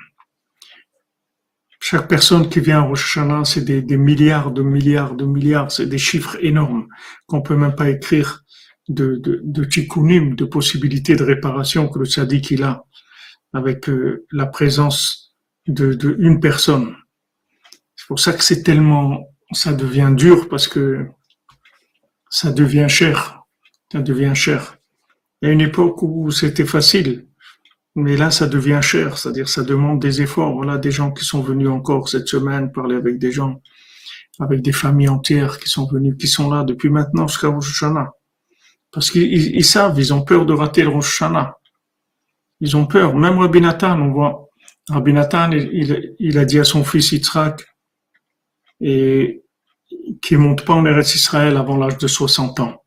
chaque 1.80 2.10
personne 2.10 2.50
qui 2.50 2.60
vient 2.60 2.80
à 2.80 2.82
Rosh 2.82 3.06
Hashanah, 3.06 3.46
c'est 3.46 3.64
des, 3.64 3.96
milliards 3.96 4.52
de 4.52 4.62
milliards 4.62 5.16
de 5.16 5.24
milliards, 5.24 5.72
c'est 5.72 5.86
des 5.86 5.98
chiffres 5.98 6.36
énormes 6.42 6.90
qu'on 7.28 7.42
peut 7.42 7.56
même 7.56 7.76
pas 7.76 7.90
écrire 7.90 8.44
de, 8.90 9.16
de, 9.16 9.40
de 9.46 10.36
de 10.36 10.46
possibilités 10.46 11.16
de 11.16 11.24
réparation 11.24 11.88
que 11.88 12.00
le 12.00 12.06
tzaddik 12.06 12.52
il 12.52 12.64
a 12.64 12.84
avec 13.54 13.88
euh, 13.88 14.26
la 14.34 14.48
présence 14.48 15.34
de, 15.66 15.94
de 15.94 16.18
une 16.20 16.42
personne. 16.42 16.94
C'est 17.96 18.08
pour 18.08 18.20
ça 18.20 18.34
que 18.34 18.44
c'est 18.44 18.64
tellement, 18.64 19.30
ça 19.54 19.72
devient 19.72 20.12
dur 20.14 20.50
parce 20.50 20.68
que 20.68 21.08
ça 22.30 22.52
devient 22.52 22.88
cher. 22.90 23.42
Ça 23.92 24.02
devient 24.02 24.36
cher. 24.36 24.78
Il 25.42 25.48
y 25.48 25.50
a 25.50 25.54
une 25.54 25.62
époque 25.62 26.02
où 26.02 26.32
c'était 26.32 26.66
facile. 26.66 27.28
Mais 27.96 28.16
là, 28.16 28.30
ça 28.30 28.48
devient 28.48 28.80
cher, 28.84 29.18
c'est-à-dire 29.18 29.50
ça 29.50 29.64
demande 29.64 30.00
des 30.00 30.22
efforts. 30.22 30.54
Voilà 30.54 30.78
des 30.78 30.92
gens 30.92 31.12
qui 31.12 31.26
sont 31.26 31.42
venus 31.42 31.70
encore 31.70 32.10
cette 32.10 32.28
semaine 32.28 32.72
parler 32.72 32.96
avec 32.96 33.18
des 33.18 33.32
gens, 33.32 33.60
avec 34.40 34.62
des 34.62 34.72
familles 34.72 35.10
entières 35.10 35.58
qui 35.58 35.68
sont 35.68 35.88
venues, 35.88 36.16
qui 36.16 36.28
sont 36.28 36.48
là 36.50 36.64
depuis 36.64 36.90
maintenant 36.90 37.28
jusqu'à 37.28 37.48
Rosh 37.48 37.72
Hashanah. 37.72 38.12
Parce 38.92 39.10
qu'ils 39.10 39.66
savent, 39.66 40.00
ils 40.00 40.14
ont 40.14 40.24
peur 40.24 40.46
de 40.46 40.54
rater 40.54 40.84
le 40.84 40.90
Rosh 40.90 41.22
Hashanah. 41.22 41.56
Ils 42.60 42.78
ont 42.78 42.86
peur. 42.86 43.16
Même 43.16 43.40
Rabbi 43.40 43.62
Nathan, 43.62 44.00
on 44.00 44.12
voit, 44.12 44.48
Rabbi 44.90 45.14
Nathan, 45.14 45.52
il, 45.52 46.16
il, 46.20 46.38
a 46.38 46.46
dit 46.46 46.60
à 46.60 46.64
son 46.64 46.84
fils 46.84 47.12
Yitzhak, 47.12 47.66
et 48.80 49.44
qu'il 50.22 50.40
monte 50.40 50.66
pas 50.66 50.74
en 50.74 50.86
Eretz 50.86 51.16
Israël 51.16 51.58
avant 51.58 51.78
l'âge 51.78 51.98
de 51.98 52.08
60 52.08 52.60
ans. 52.60 52.84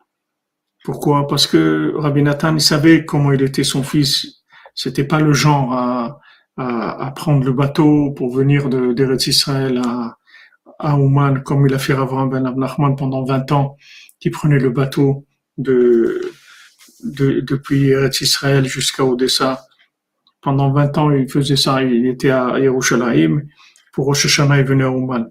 Pourquoi? 0.84 1.26
Parce 1.26 1.46
que 1.46 1.92
Rabbi 1.96 2.22
Nathan, 2.22 2.54
il 2.54 2.60
savait 2.60 3.04
comment 3.04 3.32
il 3.32 3.42
était 3.42 3.64
son 3.64 3.82
fils 3.82 4.40
c'était 4.74 5.04
pas 5.04 5.20
le 5.20 5.32
genre 5.32 5.72
à, 5.72 6.20
à, 6.56 7.06
à, 7.06 7.10
prendre 7.10 7.44
le 7.44 7.52
bateau 7.52 8.12
pour 8.12 8.34
venir 8.34 8.68
d'Eretz 8.68 9.26
Israël 9.26 9.80
à, 9.84 10.16
à 10.78 10.96
Ouman, 10.96 11.42
comme 11.42 11.66
il 11.66 11.74
a 11.74 11.78
fait 11.78 11.92
avant 11.92 12.26
Ben 12.26 12.46
Abnachman 12.46 12.96
pendant 12.96 13.24
20 13.24 13.52
ans, 13.52 13.76
qui 14.18 14.30
prenait 14.30 14.58
le 14.58 14.70
bateau 14.70 15.26
de, 15.58 16.32
de 17.04 17.40
depuis 17.40 17.90
Eretz 17.90 18.20
Israël 18.20 18.66
jusqu'à 18.66 19.04
Odessa. 19.04 19.66
Pendant 20.40 20.72
20 20.72 20.98
ans, 20.98 21.10
il 21.10 21.28
faisait 21.28 21.56
ça. 21.56 21.82
Il 21.82 22.06
était 22.06 22.30
à 22.30 22.58
Yerushalayim. 22.58 23.42
Pour 23.92 24.06
Rosh 24.06 24.24
Hashanah, 24.24 24.60
il 24.60 24.64
venait 24.64 24.84
à 24.84 24.90
Ouman. 24.90 25.30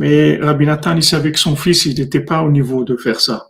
Mais 0.00 0.38
Rabbi 0.38 0.64
Nathan, 0.64 0.96
il 0.96 1.02
savait 1.02 1.30
que 1.30 1.38
son 1.38 1.56
fils, 1.56 1.84
il 1.84 1.94
n'était 2.00 2.24
pas 2.24 2.42
au 2.42 2.50
niveau 2.50 2.84
de 2.84 2.96
faire 2.96 3.20
ça. 3.20 3.48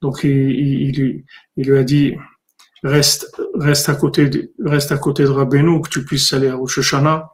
Donc, 0.00 0.20
il, 0.22 0.30
il, 0.30 1.24
il 1.56 1.68
lui 1.68 1.76
a 1.76 1.82
dit, 1.82 2.14
reste, 2.84 3.34
reste 3.56 3.88
à 3.88 3.96
côté 3.96 4.28
de, 4.28 4.52
reste 4.64 4.92
à 4.92 4.98
côté 4.98 5.24
de 5.24 5.28
Rabbeinu, 5.28 5.82
que 5.82 5.88
tu 5.88 6.04
puisses 6.04 6.32
aller 6.32 6.46
à 6.46 6.54
Rosh 6.54 6.78
Hashanah. 6.78 7.28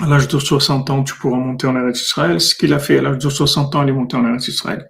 À 0.00 0.06
l'âge 0.08 0.28
de 0.28 0.38
60 0.38 0.88
ans, 0.88 1.02
tu 1.02 1.14
pourras 1.16 1.36
monter 1.36 1.66
en 1.66 1.76
Eretz 1.76 2.00
Israël. 2.00 2.40
Ce 2.40 2.54
qu'il 2.54 2.72
a 2.72 2.78
fait 2.78 3.00
à 3.00 3.02
l'âge 3.02 3.18
de 3.18 3.28
60 3.28 3.74
ans, 3.74 3.82
il 3.82 3.90
est 3.90 3.92
monté 3.92 4.16
en 4.16 4.26
Eretz 4.26 4.48
Israël. 4.48 4.88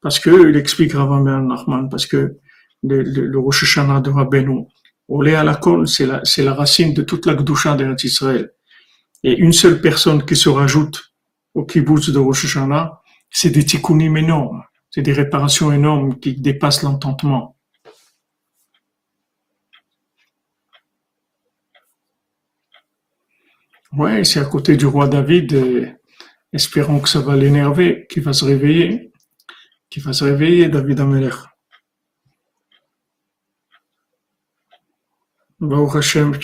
Parce 0.00 0.18
que, 0.18 0.48
il 0.48 0.56
explique 0.56 0.94
Rav 0.94 1.22
Nachman, 1.22 1.90
parce 1.90 2.06
que 2.06 2.38
le, 2.84 3.02
le, 3.02 3.26
le 3.26 3.38
Rosh 3.38 3.64
Hashanah 3.64 4.00
de 4.00 4.08
Rabbeinu, 4.08 4.62
Olé 5.08 5.34
à 5.34 5.44
la 5.44 5.56
colle, 5.56 5.86
c'est 5.86 6.06
la, 6.06 6.22
c'est 6.24 6.42
la 6.42 6.54
racine 6.54 6.94
de 6.94 7.02
toute 7.02 7.26
la 7.26 7.34
Gdusha 7.34 7.76
d'Eretz 7.76 8.02
Israël. 8.04 8.50
Et 9.22 9.36
une 9.36 9.52
seule 9.52 9.82
personne 9.82 10.24
qui 10.24 10.36
se 10.36 10.48
rajoute 10.48 11.11
au 11.54 11.64
kibbutz 11.64 12.10
de 12.10 12.18
Rosh 12.18 12.44
Hashanah, 12.44 13.02
c'est 13.30 13.50
des 13.50 13.64
tikkunim 13.64 14.16
énormes. 14.16 14.62
C'est 14.90 15.02
des 15.02 15.12
réparations 15.12 15.72
énormes 15.72 16.18
qui 16.18 16.34
dépassent 16.34 16.82
l'entendement. 16.82 17.56
Ouais, 23.92 24.24
c'est 24.24 24.40
à 24.40 24.44
côté 24.44 24.76
du 24.76 24.86
roi 24.86 25.06
David. 25.06 25.96
Espérons 26.52 27.00
que 27.00 27.08
ça 27.08 27.20
va 27.20 27.36
l'énerver, 27.36 28.06
qu'il 28.08 28.22
va 28.22 28.32
se 28.32 28.44
réveiller, 28.44 29.12
qu'il 29.90 30.02
va 30.02 30.12
se 30.12 30.24
réveiller, 30.24 30.68
David 30.68 31.00
Ameler. 31.00 31.34
Au 35.60 35.96
Hachem, 35.96 36.38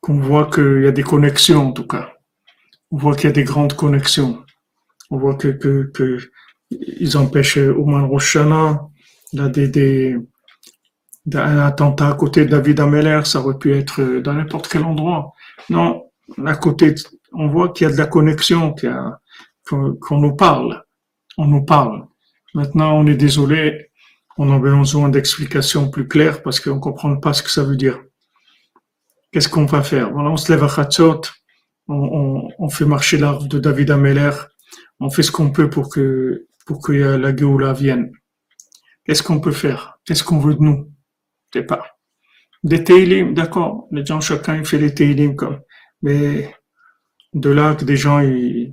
qu'on 0.00 0.20
voit 0.20 0.50
qu'il 0.50 0.82
y 0.82 0.86
a 0.86 0.92
des 0.92 1.02
connexions, 1.02 1.68
en 1.68 1.72
tout 1.72 1.86
cas. 1.86 2.19
On 2.90 2.98
voit 2.98 3.14
qu'il 3.14 3.24
y 3.24 3.28
a 3.28 3.32
des 3.32 3.44
grandes 3.44 3.74
connexions. 3.74 4.44
On 5.10 5.18
voit 5.18 5.34
que, 5.34 5.48
que, 5.48 5.90
que 5.94 6.18
ils 6.70 7.16
empêchent 7.16 7.58
Oman 7.58 8.06
Roshana, 8.06 8.80
là, 9.32 9.48
des, 9.48 9.68
des, 9.68 10.18
un 11.34 11.58
attentat 11.58 12.08
à 12.08 12.14
côté 12.14 12.44
de 12.44 12.50
David 12.50 12.80
Ameller, 12.80 13.22
ça 13.24 13.40
aurait 13.40 13.58
pu 13.58 13.74
être 13.74 14.20
dans 14.20 14.34
n'importe 14.34 14.68
quel 14.68 14.84
endroit. 14.84 15.32
Non, 15.68 16.10
à 16.44 16.54
côté, 16.54 16.94
on 17.32 17.48
voit 17.48 17.70
qu'il 17.70 17.86
y 17.86 17.90
a 17.90 17.92
de 17.92 17.98
la 17.98 18.06
connexion, 18.06 18.74
qu'on 19.68 20.20
nous 20.20 20.36
parle. 20.36 20.84
On 21.36 21.46
nous 21.46 21.64
parle. 21.64 22.06
Maintenant, 22.54 22.98
on 22.98 23.06
est 23.06 23.14
désolé, 23.16 23.90
on 24.36 24.52
a 24.52 24.58
besoin 24.58 25.08
d'explications 25.08 25.90
plus 25.90 26.08
claires 26.08 26.42
parce 26.42 26.60
qu'on 26.60 26.80
comprend 26.80 27.16
pas 27.16 27.32
ce 27.32 27.42
que 27.42 27.50
ça 27.50 27.62
veut 27.62 27.76
dire. 27.76 28.00
Qu'est-ce 29.32 29.48
qu'on 29.48 29.66
va 29.66 29.82
faire? 29.82 30.10
Voilà, 30.12 30.30
on 30.30 30.36
se 30.36 30.50
lève 30.50 30.64
à 30.64 30.68
Khatzot, 30.68 31.20
on, 31.90 32.48
on, 32.58 32.68
fait 32.68 32.84
marcher 32.84 33.18
l'arbre 33.18 33.46
de 33.48 33.58
David 33.58 33.90
Ameller, 33.90 34.30
on 35.00 35.10
fait 35.10 35.22
ce 35.22 35.32
qu'on 35.32 35.50
peut 35.50 35.68
pour 35.70 35.88
que, 35.88 36.46
pour 36.66 36.80
que 36.82 36.92
la 36.92 37.36
Géoula 37.36 37.72
vienne. 37.72 38.12
Qu'est-ce 39.04 39.22
qu'on 39.22 39.40
peut 39.40 39.52
faire? 39.52 39.98
Qu'est-ce 40.04 40.22
qu'on 40.22 40.38
veut 40.38 40.54
de 40.54 40.62
nous? 40.62 40.92
Pas. 41.66 41.84
Des 42.62 42.84
Teilim, 42.84 43.34
d'accord, 43.34 43.88
les 43.90 44.04
gens, 44.04 44.20
chacun 44.20 44.56
il 44.56 44.64
fait 44.64 44.78
des 44.78 44.94
Teilim 44.94 45.34
comme, 45.34 45.60
mais 46.02 46.54
de 47.32 47.50
là 47.50 47.74
que 47.74 47.84
des 47.84 47.96
gens 47.96 48.20
ils, 48.20 48.72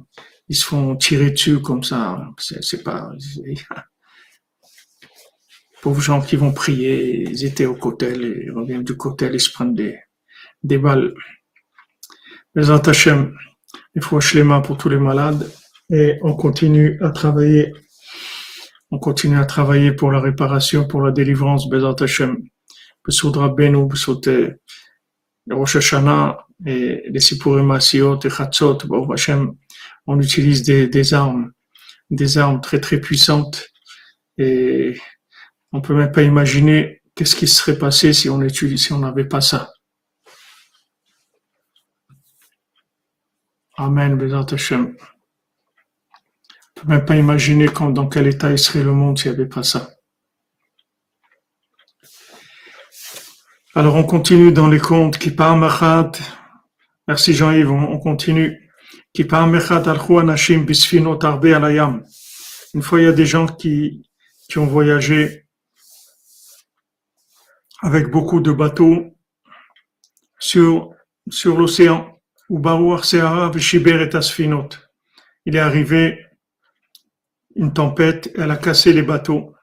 ils 0.50 0.55
se 0.55 0.65
font 0.65 0.95
tirer 0.95 1.31
dessus 1.31 1.62
comme 1.62 1.83
ça, 1.83 2.29
c'est 2.38 2.83
pas. 2.83 3.09
Pauvres 5.81 6.01
gens 6.01 6.21
qui 6.21 6.36
vont 6.36 6.53
prier, 6.53 7.29
ils 7.29 7.45
étaient 7.45 7.65
au 7.65 7.75
côté, 7.75 8.12
ils 8.13 8.51
reviennent 8.51 8.83
du 8.83 8.97
côté, 8.97 9.29
ils 9.31 9.39
se 9.39 9.51
prennent 9.51 9.75
des, 9.75 9.97
des 10.63 10.77
balles. 10.77 11.13
Les 12.57 12.71
Antachem, 12.71 13.37
il 13.93 14.01
faut 14.01 14.19
mains 14.43 14.61
pour 14.61 14.79
tous 14.79 14.89
les 14.89 14.97
malades. 14.97 15.47
Et 15.91 16.17
on 16.23 16.35
continue 16.35 16.99
à 17.03 17.11
travailler. 17.11 17.71
On 18.89 18.97
continue 18.97 19.37
à 19.37 19.45
travailler 19.45 19.91
pour 19.91 20.11
la 20.11 20.19
réparation, 20.19 20.87
pour 20.87 21.03
la 21.03 21.11
délivrance, 21.11 21.69
Bezat 21.69 21.97
Hashem. 22.01 22.35
Besud 23.05 23.37
Rabbeinu, 23.37 23.85
Besud 23.85 24.57
Rosh 25.51 25.75
et 26.65 27.03
les 27.07 27.19
Sipurim 27.19 27.69
Asiot 27.69 28.19
et 28.23 28.29
Chatzot, 28.31 28.79
Hashem, 29.13 29.53
on 30.07 30.19
utilise 30.19 30.63
des, 30.63 30.87
des 30.87 31.13
armes, 31.13 31.51
des 32.09 32.39
armes 32.39 32.59
très 32.59 32.81
très 32.81 32.99
puissantes. 32.99 33.67
Et 34.39 34.97
on 35.71 35.81
peut 35.81 35.93
même 35.93 36.11
pas 36.11 36.23
imaginer 36.23 37.03
qu'est-ce 37.13 37.35
qui 37.35 37.47
serait 37.47 37.77
passé 37.77 38.13
si 38.13 38.31
on 38.31 38.39
n'avait 38.97 39.25
pas 39.25 39.41
ça. 39.41 39.69
Amen, 43.79 44.17
Bezat 44.17 44.53
Hashem. 44.53 44.98
On 46.75 46.81
peut 46.81 46.88
même 46.88 47.05
pas 47.05 47.15
imaginer 47.15 47.67
dans 47.67 48.10
quel 48.10 48.25
état 48.25 48.50
il 48.50 48.57
serait 48.57 48.84
le 48.84 48.91
monde 48.91 49.19
s'il 49.19 49.31
n'y 49.31 49.38
avait 49.38 49.48
pas 49.48 49.62
ça. 49.62 49.91
Alors 53.75 53.93
on 53.93 54.03
continue 54.03 54.51
dans 54.51 54.67
les 54.67 54.79
contes 54.79 55.19
qui. 55.19 55.36
Merci 57.07 57.34
Jean-Yves, 57.34 57.69
on, 57.69 58.00
continue. 58.00 58.67
Qui 59.13 59.25
Machat 59.25 59.84
alayam. 59.88 62.03
Une 62.74 62.81
fois 62.81 63.00
il 63.00 63.03
y 63.03 63.07
a 63.07 63.12
des 63.12 63.27
gens 63.27 63.46
qui, 63.46 64.10
qui 64.50 64.57
ont 64.57 64.65
voyagé 64.65 65.46
avec 67.84 68.10
beaucoup 68.10 68.39
de 68.39 68.51
bateaux 68.51 69.15
sur, 70.39 70.96
sur 71.29 71.57
l'océan. 71.57 72.16
Il 75.45 75.55
est 75.55 75.59
arrivé 75.59 76.25
une 77.55 77.73
tempête, 77.73 78.31
elle 78.35 78.51
a 78.51 78.57
cassé 78.57 78.93
les 78.93 79.01
bateaux. 79.01 79.53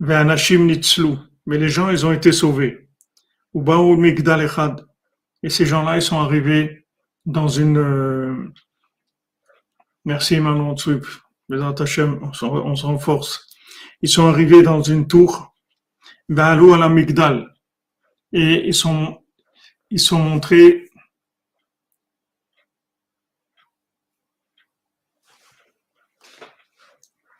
Mais 0.00 1.58
les 1.58 1.68
gens, 1.68 1.90
ils 1.90 2.06
ont 2.06 2.12
été 2.12 2.32
sauvés. 2.32 2.88
Et 5.42 5.50
ces 5.50 5.66
gens-là, 5.66 5.96
ils 5.96 6.02
sont 6.02 6.20
arrivés 6.20 6.86
dans 7.26 7.48
une... 7.48 7.78
Euh, 7.78 8.52
merci 10.04 10.40
Manon 10.40 10.76
Tsup. 10.76 11.04
on 11.50 12.32
se 12.32 12.86
renforce. 12.86 13.46
Ils 14.00 14.08
sont 14.08 14.28
arrivés 14.28 14.62
dans 14.62 14.82
une 14.82 15.08
tour, 15.08 15.52
à 16.30 16.54
la 16.54 16.88
Migdal. 16.88 17.52
Et 18.32 18.68
ils 18.68 18.74
sont, 18.74 19.18
ils 19.90 20.00
sont 20.00 20.18
montrés 20.18 20.87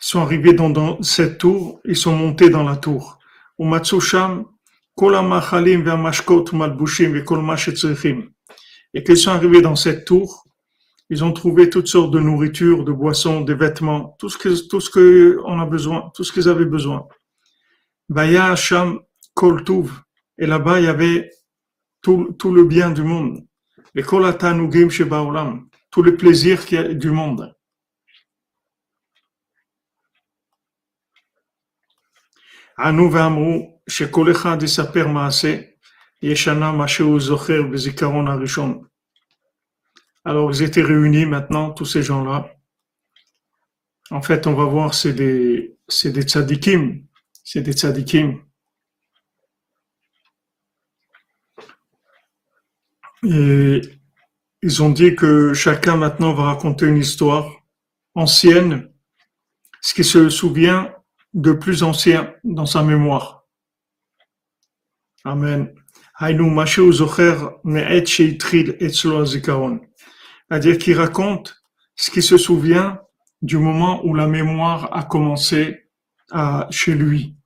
sont 0.09 0.21
arrivés 0.23 0.55
dans, 0.55 1.03
cette 1.03 1.37
tour, 1.37 1.81
ils 1.85 1.95
sont 1.95 2.17
montés 2.17 2.49
dans 2.49 2.63
la 2.63 2.77
tour. 2.77 3.19
Et 8.95 9.05
qu'ils 9.05 9.19
sont 9.19 9.31
arrivés 9.31 9.61
dans 9.61 9.77
cette 9.77 10.07
tour, 10.07 10.45
ils 11.11 11.25
ont 11.25 11.33
trouvé 11.33 11.69
toutes 11.69 11.89
sortes 11.89 12.11
de 12.11 12.21
nourriture, 12.21 12.85
de 12.85 12.93
boissons, 12.93 13.43
de 13.43 13.53
vêtements, 13.53 14.17
tout 14.19 14.31
ce 14.31 14.39
que, 14.39 14.69
tout 14.69 14.81
ce 14.81 14.89
que 14.89 15.39
on 15.45 15.61
a 15.61 15.67
besoin, 15.67 16.11
tout 16.15 16.25
ce 16.25 16.33
qu'ils 16.33 16.49
avaient 16.49 16.65
besoin. 16.65 17.07
Et 20.39 20.47
là-bas, 20.47 20.81
il 20.81 20.85
y 20.85 20.89
avait 20.89 21.31
tout, 22.01 22.35
tout 22.39 22.55
le 22.55 22.65
bien 22.65 22.91
du 22.93 23.03
monde. 23.03 23.45
Les 23.95 24.03
Kol 24.03 24.25
Tous 25.91 26.03
les 26.03 26.13
plaisirs 26.13 26.65
du 26.95 27.11
monde. 27.11 27.58
Alors 40.25 40.53
ils 40.53 40.63
étaient 40.63 40.83
réunis 40.83 41.27
maintenant, 41.27 41.73
tous 41.73 41.87
ces 41.87 42.05
gens-là. 42.05 42.55
En 44.11 44.23
fait, 44.23 44.47
on 44.47 44.55
va 44.55 44.65
voir, 44.65 44.95
c'est 44.95 45.13
des, 45.13 45.77
c'est 45.89 46.13
des 46.13 46.23
tzadikim. 46.23 47.05
C'est 47.43 47.63
des 47.63 47.73
tzadikim. 47.73 48.45
Et 53.25 53.81
ils 54.63 54.83
ont 54.85 54.91
dit 54.91 55.17
que 55.17 55.53
chacun 55.53 55.97
maintenant 55.97 56.33
va 56.33 56.45
raconter 56.45 56.87
une 56.87 56.99
histoire 56.99 57.51
ancienne, 58.15 58.93
ce 59.81 59.95
qui 59.95 60.05
se 60.05 60.29
souvient 60.29 60.95
de 61.35 61.53
plus 61.53 61.83
ancien 61.83 62.35
dans 62.45 62.67
sa 62.67 62.83
mémoire. 62.83 63.45
Amen. 65.25 65.75
C'est-à-dire 70.49 70.79
qu'il 70.79 70.99
raconte 70.99 71.63
ce 71.95 72.11
qui 72.11 72.23
se 72.23 72.37
souvient 72.37 73.01
du 73.43 73.59
moment 73.59 74.05
où 74.05 74.15
la 74.15 74.27
mémoire 74.27 74.97
a 74.97 75.05
commencé 75.05 75.91
à, 76.31 76.67
chez 76.71 76.95
lui. 76.95 77.37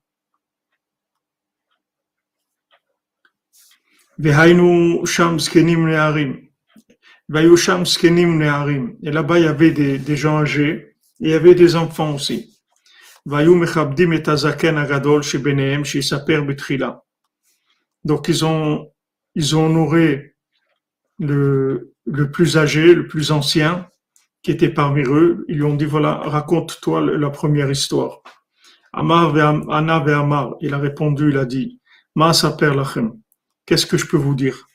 Et 9.02 9.10
là-bas, 9.10 9.38
il 9.38 9.44
y 9.44 9.48
avait 9.48 9.70
des, 9.70 9.98
des 9.98 10.16
gens 10.16 10.38
âgés 10.38 10.96
et 11.20 11.26
il 11.26 11.30
y 11.30 11.34
avait 11.34 11.54
des 11.54 11.76
enfants 11.76 12.14
aussi. 12.14 12.51
Donc 18.04 18.28
ils 18.28 18.44
ont, 18.44 18.90
ils 19.34 19.56
ont 19.56 19.66
honoré 19.66 20.34
le, 21.18 21.94
le 22.04 22.30
plus 22.30 22.56
âgé, 22.56 22.94
le 22.94 23.06
plus 23.06 23.30
ancien, 23.30 23.88
qui 24.42 24.50
était 24.50 24.68
parmi 24.68 25.02
eux. 25.02 25.44
Ils 25.48 25.56
lui 25.56 25.62
ont 25.64 25.76
dit, 25.76 25.84
voilà, 25.84 26.14
raconte-toi 26.14 27.00
la 27.00 27.30
première 27.30 27.70
histoire. 27.70 28.22
Amar 28.92 29.34
Anna 29.70 29.96
Amar, 29.96 30.56
il 30.60 30.74
a 30.74 30.78
répondu, 30.78 31.30
il 31.30 31.38
a 31.38 31.44
dit, 31.44 31.80
Ma 32.14 32.34
saper 32.34 32.74
lachem. 32.74 33.12
Qu'est-ce 33.64 33.86
que 33.86 33.96
je 33.96 34.06
peux 34.06 34.18
vous 34.18 34.34
dire? 34.34 34.66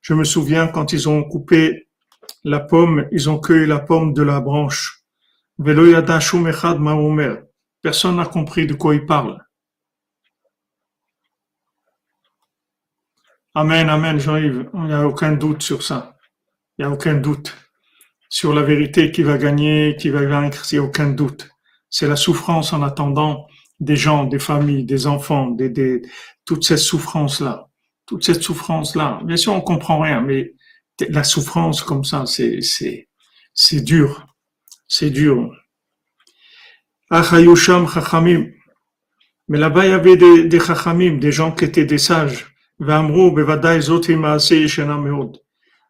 Je 0.00 0.14
me 0.14 0.24
souviens 0.24 0.66
quand 0.66 0.92
ils 0.92 1.08
ont 1.08 1.22
coupé 1.22 1.88
la 2.44 2.60
pomme, 2.60 3.06
ils 3.12 3.30
ont 3.30 3.38
cueilli 3.38 3.66
la 3.66 3.78
pomme 3.78 4.12
de 4.12 4.22
la 4.22 4.40
branche. 4.40 5.04
Personne 7.82 8.16
n'a 8.16 8.26
compris 8.26 8.66
de 8.66 8.74
quoi 8.74 8.94
il 8.94 9.06
parle. 9.06 9.44
Amen, 13.54 13.88
amen, 13.90 14.18
Jean-Yves. 14.18 14.70
Il 14.74 14.80
n'y 14.84 14.92
a 14.92 15.06
aucun 15.06 15.32
doute 15.32 15.62
sur 15.62 15.82
ça. 15.82 16.16
Il 16.78 16.84
n'y 16.84 16.90
a 16.90 16.94
aucun 16.94 17.14
doute. 17.14 17.54
Sur 18.30 18.54
la 18.54 18.62
vérité 18.62 19.12
qui 19.12 19.22
va 19.22 19.36
gagner, 19.36 19.94
qui 19.96 20.08
va 20.08 20.24
vaincre, 20.24 20.64
il 20.72 20.76
n'y 20.76 20.84
a 20.84 20.88
aucun 20.88 21.10
doute. 21.10 21.50
C'est 21.90 22.08
la 22.08 22.16
souffrance 22.16 22.72
en 22.72 22.82
attendant 22.82 23.46
des 23.78 23.96
gens, 23.96 24.24
des 24.24 24.38
familles, 24.38 24.84
des 24.84 25.06
enfants, 25.06 25.48
des, 25.50 26.00
toute 26.46 26.64
cette 26.64 26.78
souffrance-là. 26.78 27.68
Toute 28.06 28.24
cette 28.24 28.42
souffrance-là. 28.42 29.20
Bien 29.24 29.36
sûr, 29.36 29.52
on 29.52 29.60
comprend 29.60 30.00
rien, 30.00 30.22
mais 30.22 30.54
la 31.08 31.24
souffrance 31.24 31.82
comme 31.82 32.04
ça, 32.04 32.24
c'est, 32.26 32.60
dur. 33.82 34.26
C'est 34.88 35.10
dur. 35.10 35.50
Chachamim. 37.10 38.46
Mais 39.48 39.58
là-bas, 39.58 39.86
il 39.86 39.90
y 39.90 39.94
avait 39.94 40.16
des, 40.16 40.44
des 40.44 40.60
chachamim, 40.60 41.18
des 41.18 41.32
gens 41.32 41.52
qui 41.52 41.64
étaient 41.64 41.84
des 41.84 41.98
sages. 41.98 42.46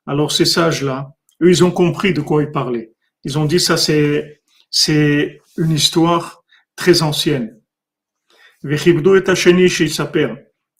Alors 0.07 0.33
ces 0.33 0.45
sages-là, 0.45 1.15
eux, 1.43 1.51
ils 1.51 1.65
ont 1.65 1.71
compris 1.71 2.13
de 2.13 2.21
quoi 2.21 2.43
ils 2.43 2.51
parlaient. 2.51 2.93
Ils 3.25 3.39
ont 3.39 3.45
dit 3.45 3.61
ça, 3.61 3.77
c'est, 3.77 4.43
c'est 4.71 5.41
une 5.57 5.71
histoire 5.71 6.43
très 6.77 7.03
ancienne. 7.03 7.61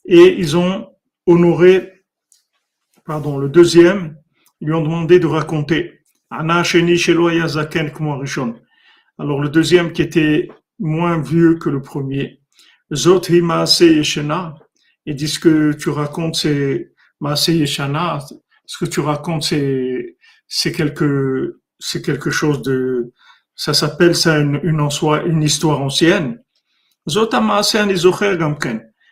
Et 0.05 0.35
ils 0.37 0.57
ont 0.57 0.89
honoré 1.25 1.92
pardon, 3.05 3.37
le 3.37 3.49
deuxième, 3.49 4.17
ils 4.61 4.67
lui 4.67 4.73
ont 4.73 4.81
demandé 4.83 5.19
de 5.19 5.27
raconter. 5.27 5.99
Alors 9.19 9.39
le 9.39 9.49
deuxième 9.49 9.91
qui 9.91 10.01
était 10.01 10.49
moins 10.79 11.21
vieux 11.21 11.55
que 11.55 11.69
le 11.69 11.81
premier, 11.81 12.39
ils 15.05 15.15
disent 15.15 15.37
que 15.37 15.73
tu 15.73 15.89
racontes 15.89 16.35
c'est 16.35 16.93
ce 18.65 18.77
que 18.77 18.85
tu 18.85 18.99
racontes 18.99 19.43
c'est 19.43 20.17
c'est 20.47 20.71
quelque 20.71 21.59
c'est 21.79 22.01
quelque 22.01 22.31
chose 22.31 22.61
de 22.61 23.11
ça 23.55 23.73
s'appelle 23.73 24.15
ça 24.15 24.39
une, 24.39 24.59
une 24.63 24.81
en 24.81 24.89
soi 24.89 25.23
une 25.23 25.43
histoire 25.43 25.81
ancienne. 25.81 26.41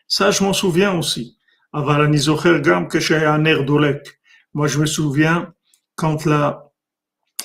Ça 0.07 0.31
je 0.31 0.43
m'en 0.43 0.53
souviens 0.53 0.97
aussi. 0.97 1.37
אבל 1.74 2.00
אני 2.00 2.18
זוכר 2.18 2.58
גם 2.58 2.88
כשהיה 2.88 3.36
נר 3.36 3.62
דולק, 3.62 3.96
Moi, 4.56 4.68
je 4.68 4.78
me 4.78 4.86
souviens 4.86 5.52
quand 5.96 6.24
la, 6.24 6.72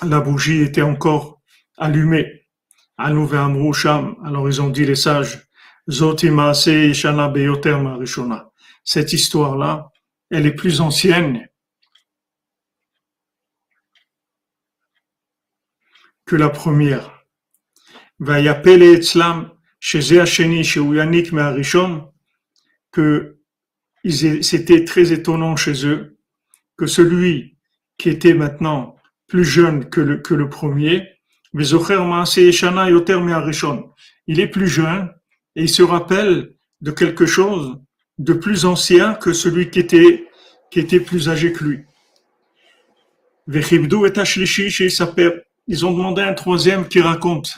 la 0.02 0.22
bougie 0.22 0.62
était 0.62 0.82
encore 0.82 1.42
allumée. 1.78 2.48
Alors 2.98 4.48
ils 4.48 4.62
ont 4.62 4.70
dit 4.70 4.86
les 4.86 4.96
sages, 4.96 5.46
Cette 8.86 9.12
histoire-là, 9.12 9.92
elle 10.30 10.46
est 10.46 10.56
plus 10.56 10.80
ancienne 10.80 11.50
que 16.26 16.38
la 16.38 16.50
première. 16.50 17.26
que 22.94 23.35
c'était 24.11 24.85
très 24.85 25.13
étonnant 25.13 25.57
chez 25.57 25.87
eux 25.87 26.19
que 26.77 26.87
celui 26.87 27.57
qui 27.99 28.11
était 28.11 28.35
maintenant 28.35 28.97
plus 29.27 29.45
jeune 29.45 29.89
que 29.89 30.01
le, 30.01 30.19
que 30.19 30.35
le 30.35 30.49
premier, 30.49 31.09
il 34.27 34.41
est 34.41 34.47
plus 34.49 34.69
jeune 34.69 35.15
et 35.55 35.63
il 35.63 35.69
se 35.69 35.83
rappelle 35.83 36.55
de 36.81 36.91
quelque 36.91 37.27
chose 37.27 37.79
de 38.19 38.33
plus 38.33 38.65
ancien 38.65 39.15
que 39.15 39.33
celui 39.33 39.71
qui 39.71 39.79
était, 39.81 40.27
plus 41.01 41.29
âgé 41.29 41.53
que 41.53 41.65
lui. 41.65 41.85
Ils 45.69 45.87
ont 45.87 45.93
demandé 45.93 46.23
un 46.23 46.35
troisième 46.35 46.89
qui 46.89 47.01
raconte. 47.01 47.57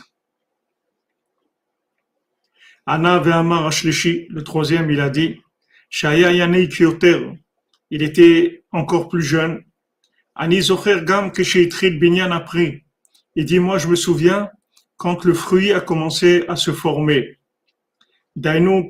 Anna 2.86 3.20
le 3.20 4.40
troisième, 4.42 4.90
il 4.90 5.00
a 5.00 5.10
dit, 5.10 5.40
Shaya 5.90 6.32
il 7.90 8.02
était 8.02 8.64
encore 8.70 9.08
plus 9.08 9.22
jeune. 9.22 9.62
Ani 10.34 10.60
Zocher 10.60 11.00
Gam 11.04 11.32
Binyan 11.32 12.30
appris. 12.30 12.84
Il 13.34 13.44
dit, 13.44 13.58
moi 13.58 13.78
je 13.78 13.88
me 13.88 13.96
souviens 13.96 14.50
quand 14.96 15.24
le 15.24 15.34
fruit 15.34 15.72
a 15.72 15.80
commencé 15.80 16.44
à 16.48 16.56
se 16.56 16.72
former. 16.72 17.38
Dainu 18.36 18.86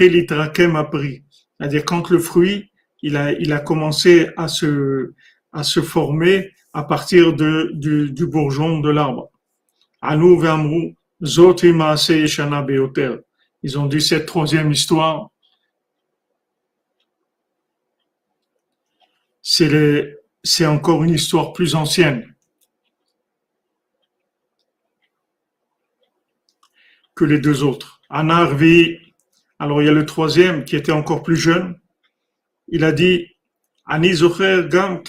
Litrakem 0.00 0.76
appris. 0.76 1.22
C'est-à-dire 1.58 1.84
quand 1.84 2.10
le 2.10 2.18
fruit, 2.18 2.70
il 3.02 3.16
a, 3.16 3.58
commencé 3.60 4.28
à 4.36 4.48
se, 4.48 5.12
à 5.52 5.62
se 5.62 5.80
former 5.80 6.50
à 6.72 6.82
partir 6.84 7.32
de, 7.32 7.70
du, 7.74 8.26
bourgeon 8.26 8.80
de 8.80 8.90
l'arbre. 8.90 9.30
Maase 11.72 12.26
Shana 12.26 12.62
Beoter. 12.62 13.16
Ils 13.62 13.78
ont 13.78 13.86
dit 13.86 14.00
cette 14.00 14.26
troisième 14.26 14.70
histoire, 14.72 15.30
c'est 19.42 20.66
encore 20.66 21.04
une 21.04 21.14
histoire 21.14 21.52
plus 21.52 21.74
ancienne 21.74 22.34
que 27.14 27.24
les 27.24 27.38
deux 27.38 27.62
autres. 27.62 28.00
Anarvi, 28.08 28.98
alors 29.58 29.82
il 29.82 29.86
y 29.86 29.88
a 29.88 29.92
le 29.92 30.06
troisième 30.06 30.64
qui 30.64 30.74
était 30.76 30.92
encore 30.92 31.22
plus 31.22 31.36
jeune, 31.36 31.78
il 32.68 32.84
a 32.84 32.92
dit 32.92 33.26
gam 33.88 35.02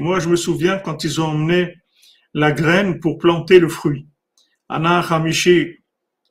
Moi, 0.00 0.20
je 0.20 0.28
me 0.28 0.36
souviens 0.36 0.78
quand 0.78 1.04
ils 1.04 1.20
ont 1.20 1.28
emmené 1.28 1.74
la 2.34 2.52
graine 2.52 3.00
pour 3.00 3.18
planter 3.18 3.60
le 3.60 3.68
fruit. 3.68 4.06
Anar 4.68 5.12
Hamishi, 5.12 5.78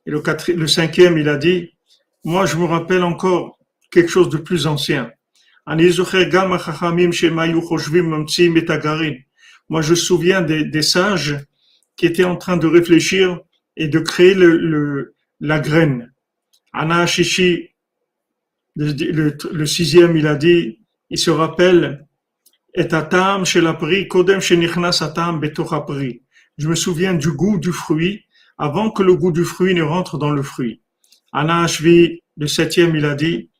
et 0.06 0.10
le 0.10 0.66
cinquième, 0.66 1.18
il 1.18 1.28
a 1.28 1.36
dit, 1.36 1.70
moi, 2.24 2.46
je 2.46 2.56
me 2.56 2.64
rappelle 2.64 3.02
encore 3.02 3.58
quelque 3.90 4.10
chose 4.10 4.28
de 4.28 4.36
plus 4.36 4.66
ancien. 4.66 5.10
Moi, 5.66 5.78
je 9.80 9.90
me 9.90 9.94
souviens 9.94 10.42
des, 10.42 10.82
sages 10.82 11.38
qui 11.96 12.06
étaient 12.06 12.24
en 12.24 12.36
train 12.36 12.56
de 12.58 12.66
réfléchir 12.66 13.40
et 13.76 13.88
de 13.88 13.98
créer 13.98 14.34
le, 14.34 15.14
la 15.40 15.58
graine. 15.60 16.12
Ana 16.72 17.06
Shishi, 17.06 17.70
le, 18.76 19.66
sixième, 19.66 20.16
il 20.16 20.26
a 20.26 20.34
dit, 20.34 20.80
il 21.08 21.18
se 21.18 21.30
rappelle, 21.30 22.06
et 22.74 22.92
atam 22.92 23.44
kodem 24.10 24.40
atam 24.40 25.40
Je 26.58 26.68
me 26.68 26.74
souviens 26.74 27.14
du 27.14 27.30
goût 27.30 27.58
du 27.58 27.72
fruit 27.72 28.24
avant 28.58 28.90
que 28.90 29.02
le 29.02 29.14
goût 29.14 29.32
du 29.32 29.44
fruit 29.44 29.74
ne 29.74 29.82
rentre 29.82 30.18
dans 30.18 30.30
le 30.30 30.42
fruit. 30.42 30.82
Ana 31.32 31.62
Ashvi, 31.62 32.20
le 32.36 32.46
septième, 32.46 32.94
il 32.96 33.04
a 33.04 33.14
dit, 33.14 33.50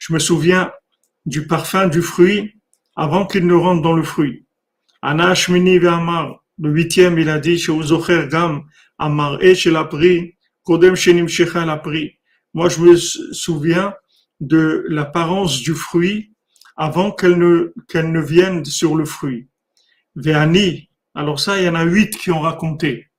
je 0.00 0.12
me 0.12 0.18
souviens 0.18 0.72
du 1.26 1.46
parfum 1.46 1.88
du 1.88 2.02
fruit 2.02 2.54
avant 2.96 3.26
qu'il 3.26 3.46
ne 3.46 3.54
rentre 3.54 3.82
dans 3.82 3.92
le 3.94 4.02
fruit. 4.02 4.46
Le 5.02 6.70
huitième, 6.70 7.18
il 7.18 7.28
a 7.30 7.38
dit, 7.38 7.62
Moi, 12.54 12.68
je 12.68 12.80
me 12.80 12.96
souviens 12.96 13.94
de 14.40 14.84
l'apparence 14.88 15.60
du 15.60 15.74
fruit 15.74 16.32
avant 16.76 17.10
qu'elle 17.12 17.38
ne, 17.38 18.20
vienne 18.20 18.64
sur 18.64 18.96
le 18.96 19.04
fruit. 19.04 19.48
Alors 21.14 21.40
ça, 21.40 21.58
il 21.58 21.64
y 21.64 21.68
en 21.68 21.74
a 21.74 21.84
huit 21.84 22.16
qui 22.16 22.30
ont 22.30 22.40
raconté. 22.40 23.09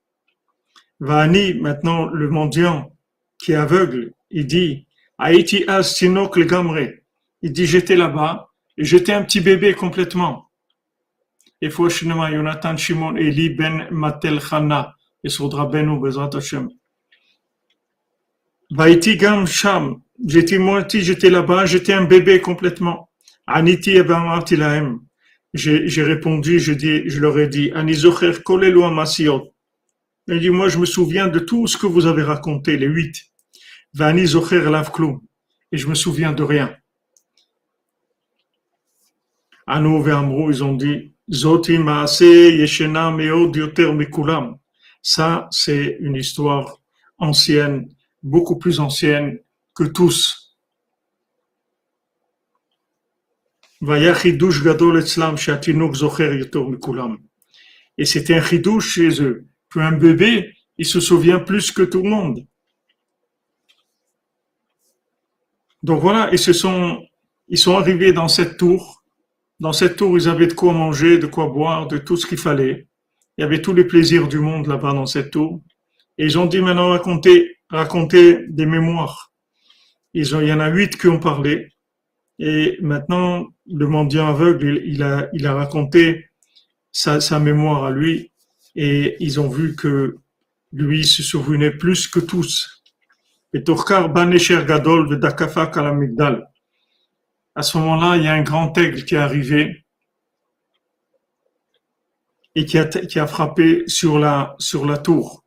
Vani, 1.02 1.56
maintenant 1.56 2.06
le 2.06 2.30
mendiant 2.30 2.94
qui 3.38 3.52
est 3.52 3.56
aveugle, 3.56 4.14
il 4.30 4.48
dit 4.48 4.88
Haïti 5.18 5.66
as 5.68 6.02
le 6.02 6.46
gamre. 6.46 6.78
Il 7.42 7.52
dit 7.52 7.66
j'étais 7.66 7.96
là-bas 7.96 8.52
j'étais 8.78 9.14
un 9.14 9.24
petit 9.24 9.42
bébé 9.42 9.74
complètement. 9.74 10.50
Et 11.62 11.70
Fouachinema 11.70 12.32
Jonathan 12.32 12.76
Shimon 12.78 13.16
Eli 13.16 13.50
ben 13.50 13.88
Matel 13.92 14.40
Chana 14.40 14.96
et 15.24 15.30
Soudra 15.30 15.66
Benu 15.66 16.00
Bezrat 16.00 16.30
Hashem. 16.34 16.70
Vaïti 18.72 19.18
Gam 19.18 19.46
Sham. 19.46 20.02
J'étais 20.26 20.58
moi 20.58 20.86
j'étais 20.88 21.30
là-bas, 21.30 21.66
j'étais 21.66 21.94
un 21.94 22.06
bébé 22.06 22.42
complètement. 22.42 23.10
Aniti 23.48 23.92
Ebamarti 23.92 24.56
Lahem. 24.56 25.00
J'ai 25.54 26.04
répondu, 26.04 26.60
je, 26.60 26.72
dis, 26.72 27.10
je 27.10 27.20
leur 27.20 27.38
ai 27.38 27.48
dit, 27.48 27.72
Anizocher 27.74 28.32
Kolelu 28.44 28.84
Amasiot. 28.84 29.51
Il 30.28 30.40
dit, 30.40 30.50
moi, 30.50 30.70
je 30.70 30.78
me 30.78 30.86
souviens 30.86 31.28
de 31.28 31.40
tout 31.40 31.68
ce 31.68 31.78
que 31.78 31.88
vous 31.88 32.06
avez 32.06 32.24
raconté, 32.24 32.78
les 32.78 32.88
huit. 32.88 33.32
Vani 33.94 34.28
Zocher 34.28 34.70
Lavklum. 34.70 35.20
Et 35.72 35.78
je 35.78 35.88
me 35.88 35.96
souviens 35.96 36.32
de 36.32 36.44
rien. 36.44 36.76
Anou 39.68 40.04
Amrou, 40.10 40.52
ils 40.52 40.64
ont 40.64 40.76
dit, 40.76 41.14
Zoti 41.32 41.78
Maase 41.78 42.22
Yeshena 42.22 43.12
Mekulam. 43.12 44.58
Ça, 45.02 45.48
c'est 45.52 45.98
une 46.00 46.16
histoire 46.16 46.80
ancienne, 47.18 47.90
beaucoup 48.22 48.58
plus 48.58 48.80
ancienne 48.80 49.40
que 49.74 49.86
tous. 49.86 50.56
Gadol 53.82 55.00
Etzlam 55.00 55.36
Mekulam. 55.36 57.18
Et 57.98 58.06
c'était 58.06 58.36
un 58.36 58.44
chidouche 58.44 58.94
chez 58.94 59.22
eux 59.22 59.48
un 59.80 59.94
bébé, 59.94 60.54
il 60.78 60.86
se 60.86 61.00
souvient 61.00 61.40
plus 61.40 61.72
que 61.72 61.84
tout 61.84 62.04
le 62.04 62.10
monde. 62.10 62.46
Donc 65.84 66.02
voilà, 66.02 66.30
ils 66.32 66.40
se 66.40 66.54
sont, 66.54 67.02
ils 67.48 67.58
sont 67.58 67.76
arrivés 67.76 68.14
dans 68.14 68.28
cette 68.28 68.58
tour. 68.58 69.04
Dans 69.60 69.74
cette 69.74 69.96
tour, 69.96 70.18
ils 70.18 70.28
avaient 70.28 70.48
de 70.48 70.54
quoi 70.54 70.74
manger, 70.74 71.18
de 71.18 71.28
quoi 71.28 71.48
boire, 71.48 71.88
de 71.88 71.98
tout 71.98 72.18
ce 72.18 72.26
qu'il 72.26 72.38
fallait. 72.38 72.88
Il 73.38 73.42
y 73.42 73.44
avait 73.44 73.62
tous 73.62 73.74
les 73.74 73.86
plaisirs 73.86 74.28
du 74.28 74.40
monde 74.40 74.68
là-bas 74.68 74.94
dans 74.94 75.06
cette 75.06 75.32
tour. 75.32 75.62
Et 76.18 76.26
ils 76.26 76.38
ont 76.38 76.46
dit 76.46 76.62
maintenant 76.62 76.90
raconter, 76.90 77.58
raconter 77.70 78.46
des 78.48 78.66
mémoires. 78.66 79.32
Ils 80.14 80.28
il 80.42 80.48
y 80.48 80.54
en 80.54 80.60
a 80.60 80.70
huit 80.70 80.98
qui 80.98 81.08
ont 81.08 81.20
parlé. 81.20 81.74
Et 82.40 82.78
maintenant, 82.82 83.48
le 83.68 83.88
mendiant 83.88 84.28
aveugle, 84.28 84.82
il, 84.84 85.04
a, 85.04 85.30
il 85.34 85.46
a 85.46 85.54
raconté 85.54 86.26
sa, 86.92 87.22
sa 87.22 87.40
mémoire 87.40 87.86
à 87.86 87.92
lui 87.92 88.31
et 88.76 89.18
ils 89.20 89.40
ont 89.40 89.50
vu 89.50 89.76
que 89.76 90.18
lui 90.72 91.06
se 91.06 91.24
souvenait 91.24 91.72
plus 91.72 92.08
que 92.08 92.20
tous. 92.20 92.84
Et 93.54 93.64
Torkar 93.64 94.10
Banesher 94.10 94.64
Gadol 94.66 95.10
de 95.10 95.16
Dakafa 95.16 95.68
Kalamigdal. 95.68 96.48
À 97.54 97.64
ce 97.64 97.78
moment-là, 97.78 98.16
il 98.18 98.24
y 98.24 98.28
a 98.28 98.34
un 98.34 98.44
grand 98.44 98.78
aigle 98.78 99.04
qui 99.04 99.16
est 99.16 99.20
arrivé 99.20 99.86
et 102.56 102.66
qui 102.66 102.78
a, 102.78 103.28
frappé 103.28 103.84
sur 103.88 104.20
la, 104.20 104.56
sur 104.60 104.86
la 104.86 104.98
tour. 104.98 105.44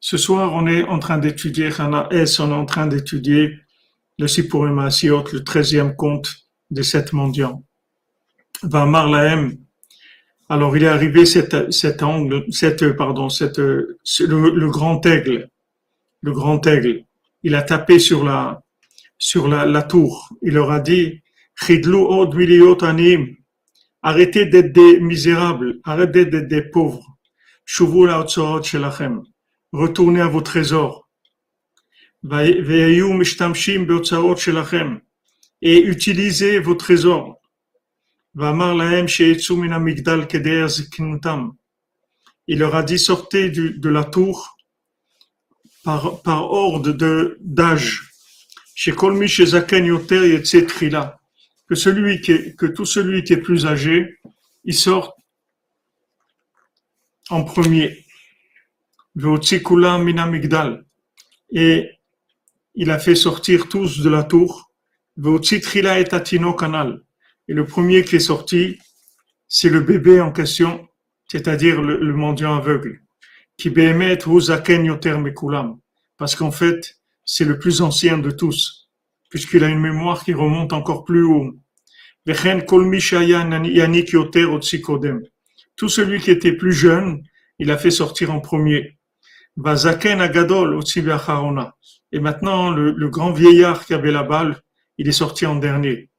Ce 0.00 0.16
soir, 0.16 0.52
on 0.54 0.66
est 0.66 0.84
en 0.84 0.98
train 0.98 1.18
d'étudier 1.18 1.70
Hana 1.78 2.08
S, 2.10 2.38
on 2.38 2.50
est 2.50 2.54
en 2.54 2.66
train 2.66 2.86
d'étudier 2.86 3.58
le 4.18 4.28
Sipurim 4.28 4.78
Asiot, 4.78 5.24
le 5.32 5.42
treizième 5.42 5.96
conte 5.96 6.46
des 6.70 6.82
sept 6.82 7.12
mendiants. 7.12 7.64
Vamar 8.62 9.08
Lahem, 9.08 9.58
alors 10.48 10.76
il 10.76 10.84
est 10.84 10.88
arrivé 10.88 11.26
cet, 11.26 11.54
angle, 12.02 12.44
cette, 12.50 12.92
pardon, 12.96 13.28
cette, 13.28 13.58
le, 13.58 13.98
le, 14.18 14.70
grand 14.70 15.04
aigle, 15.04 15.50
le 16.22 16.32
grand 16.32 16.64
aigle. 16.66 17.04
il 17.42 17.54
a 17.54 17.62
tapé 17.62 17.98
sur 17.98 18.24
la, 18.24 18.62
sur 19.18 19.48
la, 19.48 19.66
la 19.66 19.82
tour. 19.82 20.28
Il 20.42 20.54
leur 20.54 20.70
a 20.70 20.80
dit, 20.80 21.22
arrêtez 24.02 24.46
d'être 24.46 24.72
des 24.72 25.00
misérables, 25.00 25.80
arrêtez 25.84 26.26
d'être 26.26 26.48
des 26.48 26.62
pauvres. 26.62 27.16
Retournez 29.72 30.20
à 30.20 30.28
vos 30.28 30.40
trésors. 30.42 31.08
Et 35.62 35.78
utilisez 35.78 36.58
vos 36.60 36.74
trésors. 36.74 37.40
Il 42.48 42.58
leur 42.58 42.74
a 42.74 42.82
dit 42.82 42.98
sortez 42.98 43.48
du, 43.48 43.78
de 43.78 43.88
la 43.88 44.04
tour 44.04 44.58
par, 45.82 46.20
par 46.20 46.50
ordre 46.50 46.92
d'âge. 47.40 48.12
Chez 48.74 48.92
Kolmi 48.92 49.26
chez 49.26 49.46
Zaken 49.46 49.86
Yoter 49.86 50.42
Trila. 50.66 51.18
Que 51.66 51.74
celui 51.74 52.20
qui 52.20 52.32
est, 52.32 52.54
que 52.54 52.66
tout 52.66 52.84
celui 52.84 53.24
qui 53.24 53.32
est 53.32 53.38
plus 53.38 53.64
âgé, 53.64 54.18
il 54.64 54.74
sort 54.74 55.16
en 57.30 57.42
premier. 57.42 58.04
Minamigdal. 59.14 60.84
Et 61.52 61.90
il 62.74 62.90
a 62.90 62.98
fait 62.98 63.14
sortir 63.14 63.70
tous 63.70 64.00
de 64.00 64.10
la 64.10 64.24
tour. 64.24 64.70
Trila 65.62 65.98
et 66.00 66.04
Tatino 66.04 66.52
Canal. 66.52 67.00
Et 67.48 67.54
le 67.54 67.64
premier 67.64 68.02
qui 68.02 68.16
est 68.16 68.20
sorti, 68.20 68.78
c'est 69.48 69.68
le 69.68 69.80
bébé 69.80 70.20
en 70.20 70.32
question, 70.32 70.88
c'est-à-dire 71.28 71.80
le, 71.80 72.12
mendiant 72.12 72.56
aveugle. 72.56 73.02
Qui 73.56 73.70
Parce 76.18 76.34
qu'en 76.34 76.50
fait, 76.50 76.96
c'est 77.24 77.44
le 77.44 77.58
plus 77.58 77.82
ancien 77.82 78.18
de 78.18 78.30
tous, 78.30 78.90
puisqu'il 79.30 79.62
a 79.64 79.68
une 79.68 79.80
mémoire 79.80 80.24
qui 80.24 80.34
remonte 80.34 80.72
encore 80.72 81.04
plus 81.04 81.22
haut. 81.22 81.54
Tout 85.76 85.88
celui 85.88 86.20
qui 86.20 86.30
était 86.30 86.52
plus 86.52 86.72
jeune, 86.72 87.22
il 87.58 87.70
a 87.70 87.78
fait 87.78 87.90
sortir 87.90 88.32
en 88.32 88.40
premier. 88.40 88.98
Et 92.12 92.20
maintenant, 92.20 92.70
le 92.70 93.08
grand 93.08 93.32
vieillard 93.32 93.86
qui 93.86 93.94
avait 93.94 94.10
la 94.10 94.24
balle, 94.24 94.60
il 94.98 95.08
est 95.08 95.12
sorti 95.12 95.46
en 95.46 95.56
dernier. 95.56 96.10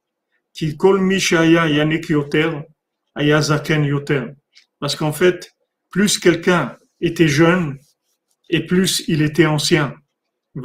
Parce 4.80 4.96
qu'en 4.96 5.12
fait, 5.12 5.54
plus 5.90 6.18
quelqu'un 6.18 6.76
était 7.00 7.28
jeune 7.28 7.78
et 8.50 8.66
plus 8.66 9.04
il 9.06 9.22
était 9.22 9.46
ancien. 9.46 9.94
Et 10.56 10.62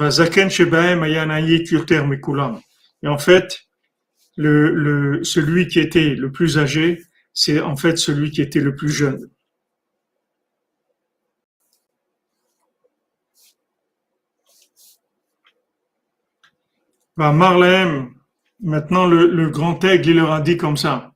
en 3.08 3.17
fait, 3.17 3.60
le, 4.36 4.73
le, 4.73 5.23
celui 5.23 5.67
qui 5.67 5.79
était 5.79 6.15
le 6.15 6.32
plus 6.32 6.58
âgé, 6.58 7.03
c'est 7.34 7.60
en 7.62 7.75
fait 7.75 7.97
celui 7.97 8.32
qui 8.32 8.41
était 8.41 8.62
le 8.62 8.75
plus 8.75 8.89
jeune. 8.89 9.29
Marlem, 17.15 18.12
Maintenant, 18.63 19.06
le, 19.08 19.28
le 19.28 19.49
grand 19.49 19.84
aigle, 19.84 20.12
il 20.12 20.15
leur 20.15 20.32
a 20.32 20.39
dit 20.39 20.56
comme 20.56 20.78
ça. 20.78 21.12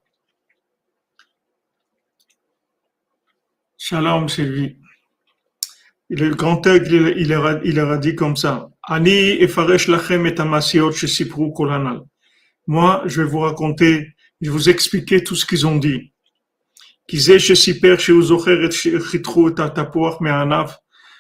Shalom, 3.77 4.27
Sylvie. 4.27 4.75
Le 6.09 6.35
grand 6.35 6.67
aigle, 6.67 7.13
il 7.15 7.29
leur 7.29 7.45
a, 7.45 7.59
il 7.63 7.75
leur 7.75 7.89
a 7.89 7.97
dit 7.97 8.15
comme 8.15 8.35
ça. 8.35 8.69
Ani 8.83 9.41
efaresh 9.41 9.87
lachem 9.87 10.25
et 10.27 10.37
amasiot 10.37 10.91
shesipru 10.91 11.53
kolanal. 11.53 12.01
Moi, 12.67 13.03
je 13.05 13.21
vais 13.21 13.29
vous 13.29 13.39
raconter, 13.39 14.13
je 14.41 14.49
vais 14.49 14.53
vous 14.53 14.67
expliquer 14.67 15.23
tout 15.23 15.35
ce 15.37 15.45
qu'ils 15.45 15.65
ont 15.65 15.77
dit. 15.77 16.11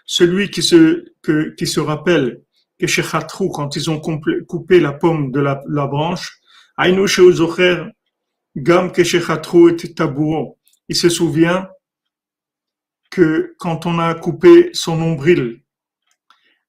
Celui 0.05 0.49
qui 0.49 0.61
se, 0.61 1.05
que, 1.21 1.55
qui 1.55 1.67
se 1.67 1.79
rappelle 1.79 2.41
quand 2.79 3.75
ils 3.75 3.89
ont 3.89 3.99
coupé 3.99 4.79
la 4.79 4.93
pomme 4.93 5.31
de 5.31 5.39
la, 5.39 5.63
la 5.67 5.87
branche, 5.87 6.39
Gam 8.55 8.91
il 10.89 10.95
se 10.95 11.09
souvient 11.09 11.67
que 13.09 13.55
quand 13.59 13.85
on 13.85 13.99
a 13.99 14.13
coupé 14.13 14.69
son 14.73 14.97
nombril, 14.97 15.61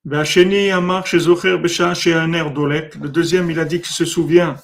le 0.04 0.24
deuxième, 3.08 3.50
il 3.50 3.58
a 3.58 3.64
dit 3.64 3.80
qu'il 3.80 3.94
se 3.94 4.04
souvient 4.04 4.54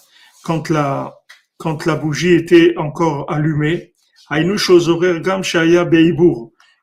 quand 0.44 0.70
la, 0.70 1.14
quand 1.58 1.84
la 1.86 1.96
bougie 1.96 2.32
était 2.32 2.74
encore 2.76 3.30
allumée. 3.30 3.94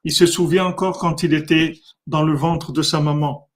Il 0.03 0.11
se 0.11 0.25
souvient 0.25 0.65
encore 0.65 0.99
quand 0.99 1.23
il 1.23 1.33
était 1.33 1.73
dans 2.07 2.23
le 2.23 2.35
ventre 2.35 2.71
de 2.71 2.81
sa 2.81 2.99
maman. 2.99 3.50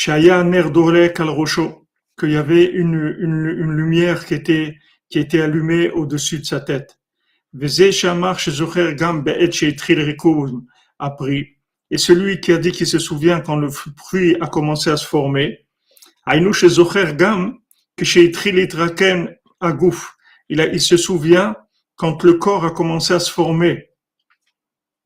Shaya 0.00 0.44
ner 0.44 0.70
kal 1.12 1.28
rosho, 1.28 1.88
qu'il 2.16 2.30
y 2.30 2.36
avait 2.36 2.66
une, 2.66 3.16
une, 3.18 3.72
lumière 3.72 4.24
qui 4.26 4.34
était, 4.34 4.78
qui 5.10 5.18
était 5.18 5.40
allumée 5.40 5.90
au-dessus 5.90 6.38
de 6.38 6.44
sa 6.44 6.60
tête. 6.60 7.00
Et 11.90 11.98
celui 11.98 12.40
qui 12.40 12.52
a 12.52 12.58
dit 12.58 12.70
qu'il 12.70 12.86
se 12.86 13.00
souvient 13.00 13.40
quand 13.40 13.56
le 13.56 13.70
fruit 13.70 14.36
a 14.40 14.46
commencé 14.46 14.88
à 14.88 14.96
se 14.96 15.04
former, 15.04 15.66
il, 16.28 16.46
a, 20.60 20.66
il 20.66 20.80
se 20.80 20.96
souvient 20.96 21.56
quand 21.96 22.22
le 22.22 22.34
corps 22.34 22.64
a 22.64 22.70
commencé 22.70 23.14
à 23.14 23.18
se 23.18 23.32
former. 23.32 23.90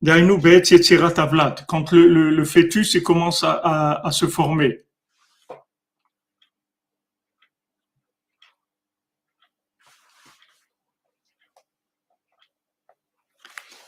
Quand 0.05 1.91
le, 1.91 2.07
le, 2.07 2.29
le 2.29 2.45
fœtus 2.45 2.93
il 2.93 3.01
commence 3.01 3.43
à, 3.43 3.93
à 4.05 4.11
se 4.11 4.27
former. 4.27 4.82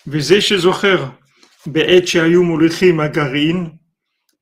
וזה 0.07 0.41
שזוכר 0.41 1.05
בעת 1.67 2.07
שהיו 2.07 2.43
מוליכים 2.43 3.01
הגרעין 3.01 3.71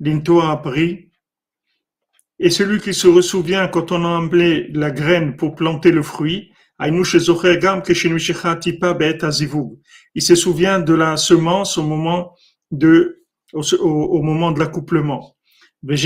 לנטוע 0.01 0.53
הפרי, 0.53 1.09
et 2.41 2.51
celui 2.51 2.81
qui 2.81 2.95
se 2.95 3.21
souvient 3.21 3.67
quand 3.67 3.91
on 3.91 4.05
a 4.05 4.09
emblé 4.09 4.69
la 4.73 4.91
graine 4.93 5.35
pour 5.37 5.57
planter 5.57 5.91
le 5.91 6.03
fruit, 6.05 6.53
il 6.81 7.05
se 7.05 7.19
souvient 10.37 10.79
de 10.79 10.95
la 10.95 11.17
semence 11.17 11.79
au 11.79 11.83
moment 11.83 12.37
de, 12.71 13.25
au, 13.53 13.62
au 13.81 14.23
moment 14.23 14.53
de 14.53 14.61
l'accouplement. 14.61 15.35
Et 15.91 15.97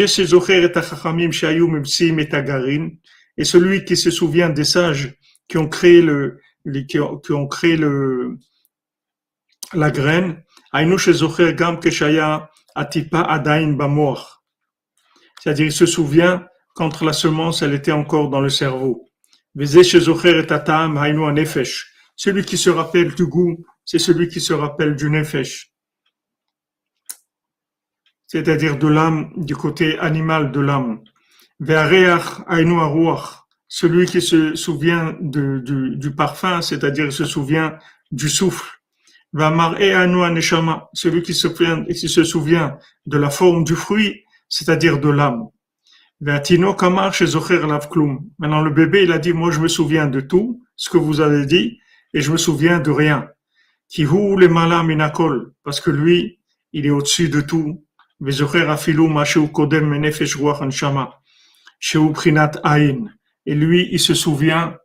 celui 3.45 3.85
qui 3.85 3.97
se 3.97 4.11
souvient 4.11 4.49
des 4.49 4.65
sages 4.65 5.15
qui 5.49 5.59
ont 5.59 5.69
créé 5.69 6.01
le, 6.01 6.39
qui 6.89 6.99
ont, 6.99 7.19
qui 7.19 7.33
ont 7.33 7.47
créé 7.47 7.77
le, 7.77 8.39
la 9.74 9.92
graine, 9.92 10.44
c'est-à-dire 15.40 15.66
il 15.66 15.72
se 15.72 15.86
souvient 15.86 16.46
quand 16.74 17.02
la 17.02 17.14
semence 17.14 17.62
elle 17.62 17.74
était 17.74 17.92
encore 17.92 18.30
dans 18.30 18.42
le 18.42 18.50
cerveau. 18.50 19.10
Celui 22.16 22.46
qui 22.46 22.58
se 22.58 22.70
rappelle 22.70 23.16
du 23.16 23.26
goût, 23.26 23.66
c'est 23.84 24.00
celui 24.00 24.28
qui 24.28 24.40
se 24.40 24.54
rappelle 24.54 24.96
du 24.96 25.10
nefesh, 25.10 25.72
c'est-à-dire 28.28 28.78
de 28.78 28.88
l'âme, 28.88 29.32
du 29.38 29.56
côté 29.56 29.98
animal 30.00 30.52
de 30.52 30.60
l'âme. 30.60 31.02
Celui 33.70 34.06
qui 34.06 34.22
se 34.22 34.56
souvient 34.56 35.18
du, 35.20 35.62
du 35.98 36.16
parfum, 36.16 36.62
c'est-à-dire 36.62 37.12
se 37.12 37.26
souvient 37.26 37.78
du 38.12 38.30
souffle 38.30 38.77
celui 39.34 41.22
qui 41.22 41.34
se, 41.34 41.50
souvient, 41.50 41.84
qui 41.86 42.10
se 42.10 42.24
souvient 42.24 42.78
de 43.06 43.18
la 43.18 43.30
forme 43.30 43.64
du 43.64 43.76
fruit, 43.76 44.24
c'est-à-dire 44.50 45.00
de 45.00 45.10
l'âme. 45.10 45.50
Maintenant, 46.20 46.62
le 48.62 48.70
bébé, 48.72 49.04
il 49.04 49.12
a 49.12 49.20
dit, 49.20 49.34
moi, 49.34 49.52
je 49.52 49.60
me 49.60 49.68
souviens 49.68 50.08
de 50.08 50.22
tout, 50.22 50.64
ce 50.76 50.90
que 50.90 50.98
vous 50.98 51.22
avez 51.22 51.46
dit, 51.46 51.80
et 52.14 52.22
je 52.22 52.32
me 52.32 52.38
souviens 52.38 52.80
de 52.80 52.90
rien. 52.90 53.30
Parce 55.64 55.80
que 55.82 55.92
lui, 55.92 56.40
il 56.74 56.86
est 56.86 56.90
au-dessus 56.90 57.30
de 57.30 57.42
tout. 57.42 57.84
Et 63.46 63.56
lui, 63.56 63.90
il 63.92 64.00
se 64.00 64.14
souvient 64.16 64.76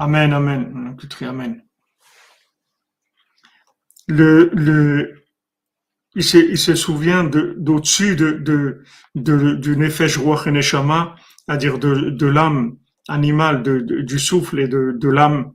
Amen, 0.00 0.32
amen. 0.32 0.96
Amen. 1.22 1.62
Le, 4.06 4.48
le, 4.54 5.24
il 6.14 6.22
se, 6.22 6.38
il 6.38 6.56
se 6.56 6.76
souvient 6.76 7.24
de, 7.24 7.56
d'au-dessus 7.58 8.14
de, 8.14 8.30
de, 8.30 8.84
de, 9.16 9.54
du 9.56 9.76
Nefesh 9.76 10.16
Ruach 10.18 10.46
Neshama, 10.46 11.16
c'est-à-dire 11.44 11.80
de, 11.80 12.10
de 12.10 12.26
l'âme 12.26 12.76
animale, 13.08 13.64
du 14.04 14.18
souffle 14.20 14.60
et 14.60 14.68
de, 14.68 14.92
de 14.96 15.08
l'âme. 15.08 15.52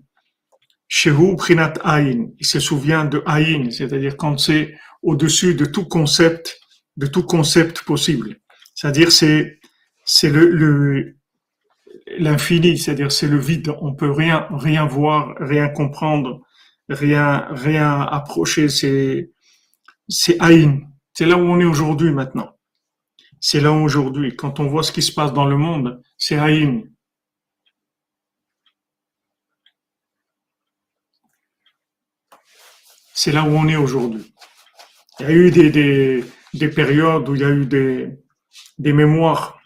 Shehu 0.90 1.38
Prinat 1.38 1.76
Aïn. 1.86 2.34
Il 2.38 2.46
se 2.46 2.60
souvient 2.60 3.06
de 3.06 3.24
Aïn, 3.26 3.72
c'est-à-dire 3.72 4.18
quand 4.18 4.38
c'est 4.38 4.76
au-dessus 5.02 5.56
de 5.56 5.64
tout 5.64 5.86
concept, 5.86 6.60
de 6.98 7.08
tout 7.08 7.24
concept 7.24 7.84
possible. 7.84 8.36
C'est-à-dire 8.76 9.10
c'est, 9.10 9.60
c'est 10.04 10.30
le, 10.30 11.16
l'infini, 12.18 12.78
c'est-à-dire 12.78 13.12
c'est 13.12 13.28
le 13.28 13.40
vide. 13.40 13.74
On 13.82 13.94
peut 13.94 14.12
rien, 14.12 14.48
rien 14.52 14.86
voir, 14.86 15.36
rien 15.40 15.70
comprendre, 15.70 16.42
rien, 16.90 17.48
rien 17.52 18.02
approcher. 18.02 18.70
C'est, 18.70 19.32
c'est 20.08 20.40
Aïn. 20.42 20.82
C'est 21.14 21.26
là 21.26 21.38
où 21.38 21.42
on 21.42 21.60
est 21.60 21.66
aujourd'hui 21.66 22.12
maintenant. 22.12 22.58
C'est 23.40 23.62
là 23.62 23.72
aujourd'hui. 23.72 24.36
Quand 24.36 24.60
on 24.60 24.68
voit 24.68 24.84
ce 24.84 24.92
qui 24.92 25.02
se 25.02 25.12
passe 25.12 25.34
dans 25.34 25.46
le 25.46 25.58
monde, 25.58 26.02
c'est 26.18 26.38
Aïn. 26.38 26.84
C'est 33.14 33.32
là 33.32 33.44
où 33.44 33.50
on 33.50 33.68
est 33.68 33.76
aujourd'hui. 33.76 34.34
Il 35.20 35.26
y 35.26 35.30
a 35.30 35.32
eu 35.32 35.52
des, 35.52 35.70
des, 35.70 36.26
des 36.54 36.70
périodes 36.70 37.30
où 37.30 37.36
il 37.36 37.42
y 37.42 37.46
a 37.46 37.50
eu 37.50 37.66
des, 37.66 38.10
des 38.80 38.94
mémoires 38.94 39.60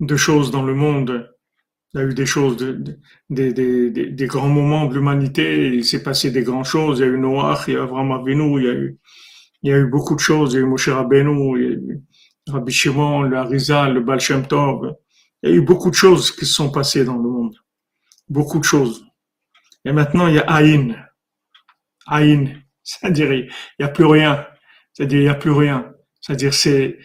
de 0.00 0.16
choses 0.16 0.50
dans 0.50 0.62
le 0.62 0.74
monde. 0.74 1.30
Il 1.94 2.00
y 2.00 2.02
a 2.02 2.06
eu 2.06 2.14
des 2.14 2.26
choses, 2.26 2.56
de- 2.56 2.72
de- 2.72 2.98
des, 3.30 3.52
des, 3.52 3.90
des, 4.10 4.26
grands 4.26 4.48
moments 4.48 4.86
de 4.86 4.94
l'humanité. 4.94 5.68
Il 5.68 5.84
s'est 5.84 6.02
passé 6.02 6.30
des 6.30 6.42
grandes 6.42 6.64
choses. 6.66 6.98
Il 6.98 7.02
y 7.02 7.04
a 7.04 7.12
eu 7.12 7.18
Noach, 7.18 7.68
il 7.68 7.74
y 7.74 7.76
a 7.76 7.82
Avram 7.82 8.12
Avinu, 8.12 8.60
il 8.60 8.66
y 8.66 8.68
a 8.68 8.72
eu, 8.74 8.98
il 9.62 9.70
y 9.70 9.72
a 9.74 9.78
eu 9.78 9.86
beaucoup 9.86 10.14
de 10.14 10.20
choses. 10.20 10.52
Il 10.54 10.56
y 10.56 10.58
a 10.58 10.62
eu 10.62 10.66
Moshe 10.68 10.88
Rabbeinu, 10.88 11.58
il 11.58 11.62
y 11.64 11.66
a 11.66 11.70
eu 11.70 12.00
Rabbi 12.48 12.72
Shimon, 12.72 13.22
le 13.22 13.36
Harizal, 13.38 13.94
le 13.94 14.00
Baal 14.00 14.20
Shem 14.20 14.46
Tov. 14.46 14.94
Il 15.42 15.50
y 15.50 15.52
a 15.52 15.56
eu 15.56 15.62
beaucoup 15.62 15.90
de 15.90 15.94
choses 15.94 16.30
qui 16.32 16.44
se 16.46 16.54
sont 16.54 16.70
passées 16.70 17.04
dans 17.04 17.16
le 17.16 17.28
monde. 17.28 17.54
Beaucoup 18.28 18.58
de 18.58 18.64
choses. 18.64 19.04
Et 19.84 19.92
maintenant, 19.92 20.26
il 20.28 20.34
y 20.36 20.38
a 20.38 20.44
Aïn. 20.50 20.96
Aïn. 22.06 22.48
C'est-à-dire, 22.82 23.32
il 23.32 23.50
n'y 23.78 23.84
a 23.84 23.88
plus 23.88 24.04
rien. 24.04 24.46
C'est-à-dire, 24.92 25.18
il 25.20 25.24
n'y 25.24 25.28
a 25.28 25.34
plus 25.34 25.50
rien. 25.50 25.92
C'est-à-dire, 26.20 26.54
c'est, 26.54 26.98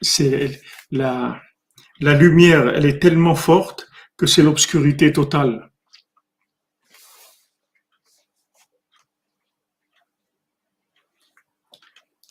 c'est 0.00 0.60
la, 0.90 1.40
la 2.00 2.14
lumière, 2.14 2.68
elle 2.68 2.86
est 2.86 3.00
tellement 3.00 3.34
forte 3.34 3.88
que 4.16 4.26
c'est 4.26 4.42
l'obscurité 4.42 5.12
totale. 5.12 5.70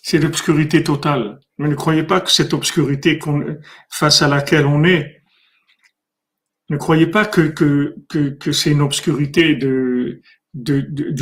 C'est 0.01 0.19
l'obscurité 0.19 0.83
totale. 0.83 1.39
Mais 1.57 1.67
ne 1.67 1.75
croyez 1.75 2.03
pas 2.03 2.21
que 2.21 2.31
cette 2.31 2.53
obscurité 2.53 3.19
face 3.89 4.21
à 4.21 4.27
laquelle 4.27 4.65
on 4.65 4.83
est, 4.83 5.23
ne 6.69 6.77
croyez 6.77 7.07
pas 7.07 7.25
que, 7.25 7.53
c'est 8.51 8.71
une 8.71 8.81
obscurité 8.81 9.55
du 9.55 10.21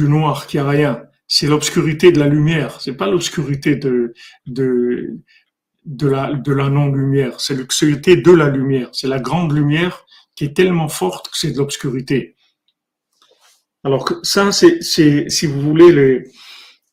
noir, 0.07 0.47
qu'il 0.47 0.61
n'y 0.61 0.65
a 0.65 0.69
rien. 0.69 1.03
C'est 1.27 1.47
l'obscurité 1.47 2.11
de 2.11 2.19
la 2.19 2.27
lumière. 2.27 2.79
C'est 2.81 2.95
pas 2.95 3.07
l'obscurité 3.07 3.75
de, 3.75 4.13
de 5.85 6.07
la, 6.07 6.33
de 6.33 6.53
la 6.53 6.69
non-lumière. 6.69 7.39
C'est 7.39 7.55
l'obscurité 7.55 8.15
de 8.15 8.31
la 8.31 8.49
lumière. 8.49 8.89
C'est 8.91 9.07
la 9.07 9.19
grande 9.19 9.51
lumière 9.51 10.05
qui 10.35 10.45
est 10.45 10.55
tellement 10.55 10.89
forte 10.89 11.29
que 11.29 11.37
c'est 11.37 11.51
de 11.51 11.57
l'obscurité. 11.57 12.35
Alors 13.83 14.09
ça, 14.23 14.51
c'est, 14.51 14.81
si 14.81 15.45
vous 15.45 15.61
voulez, 15.61 15.91
les, 15.91 16.23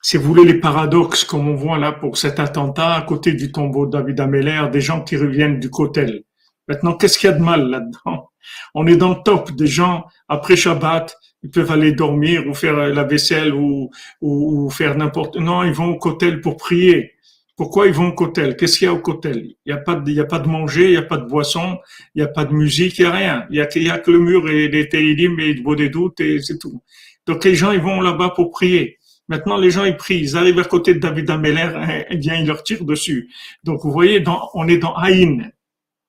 si 0.02 0.16
vous 0.16 0.24
voulez 0.24 0.44
les 0.44 0.58
paradoxes 0.58 1.24
comme 1.24 1.48
on 1.48 1.54
voit 1.54 1.78
là 1.78 1.92
pour 1.92 2.16
cet 2.16 2.40
attentat 2.40 2.94
à 2.94 3.02
côté 3.02 3.32
du 3.32 3.52
tombeau 3.52 3.86
de 3.86 3.92
David 3.92 4.70
des 4.72 4.80
gens 4.80 5.02
qui 5.02 5.16
reviennent 5.16 5.60
du 5.60 5.70
Kotel. 5.70 6.24
Maintenant, 6.66 6.94
qu'est-ce 6.94 7.18
qu'il 7.18 7.30
y 7.30 7.32
a 7.32 7.36
de 7.36 7.42
mal 7.42 7.68
là-dedans? 7.68 8.30
On 8.74 8.86
est 8.86 8.96
dans 8.96 9.10
le 9.10 9.22
top 9.24 9.52
des 9.52 9.66
gens 9.66 10.04
après 10.28 10.56
Shabbat, 10.56 11.16
ils 11.42 11.50
peuvent 11.50 11.70
aller 11.70 11.92
dormir 11.92 12.46
ou 12.48 12.54
faire 12.54 12.76
la 12.76 13.04
vaisselle 13.04 13.54
ou, 13.54 13.90
ou, 14.20 14.66
ou 14.66 14.70
faire 14.70 14.96
n'importe. 14.96 15.36
Non, 15.36 15.62
ils 15.62 15.72
vont 15.72 15.86
au 15.86 15.98
Kotel 15.98 16.40
pour 16.40 16.56
prier. 16.56 17.14
Pourquoi 17.60 17.88
ils 17.88 17.92
vont 17.92 18.08
au 18.08 18.12
Kotel 18.14 18.56
Qu'est-ce 18.56 18.78
qu'il 18.78 18.86
y 18.86 18.88
a 18.88 18.94
au 18.94 19.00
Kotel 19.00 19.44
Il 19.44 19.54
n'y 19.66 19.72
a 19.74 19.76
pas 19.76 19.94
de, 19.94 20.10
y 20.10 20.18
a 20.18 20.24
pas 20.24 20.38
de 20.38 20.48
manger, 20.48 20.84
il 20.84 20.90
n'y 20.92 20.96
a 20.96 21.02
pas 21.02 21.18
de 21.18 21.26
boisson, 21.26 21.78
il 22.14 22.22
n'y 22.22 22.26
a 22.26 22.32
pas 22.32 22.46
de 22.46 22.54
musique, 22.54 22.96
il 22.96 23.02
n'y 23.02 23.06
a 23.06 23.12
rien. 23.12 23.46
Il 23.50 23.56
y 23.56 23.60
a, 23.90 23.92
a 23.92 23.98
que 23.98 24.10
le 24.10 24.18
mur 24.18 24.48
et 24.48 24.68
les 24.68 24.88
télim 24.88 25.38
et 25.38 25.52
le 25.52 25.62
beau 25.62 25.76
des 25.76 25.90
doutes 25.90 26.20
et 26.20 26.40
c'est 26.40 26.56
tout. 26.56 26.82
Donc 27.26 27.44
les 27.44 27.54
gens, 27.54 27.70
ils 27.72 27.82
vont 27.82 28.00
là-bas 28.00 28.30
pour 28.30 28.50
prier. 28.50 28.96
Maintenant, 29.28 29.58
les 29.58 29.70
gens, 29.70 29.84
ils 29.84 29.94
prient, 29.94 30.20
ils 30.20 30.38
arrivent 30.38 30.58
à 30.58 30.64
côté 30.64 30.94
de 30.94 31.00
David 31.00 31.28
Ameller, 31.28 32.06
eh 32.08 32.16
bien, 32.16 32.36
ils 32.36 32.46
leur 32.46 32.62
tirent 32.62 32.86
dessus. 32.86 33.30
Donc, 33.62 33.84
vous 33.84 33.92
voyez, 33.92 34.24
on 34.54 34.66
est 34.66 34.78
dans 34.78 34.94
Aïn. 34.94 35.52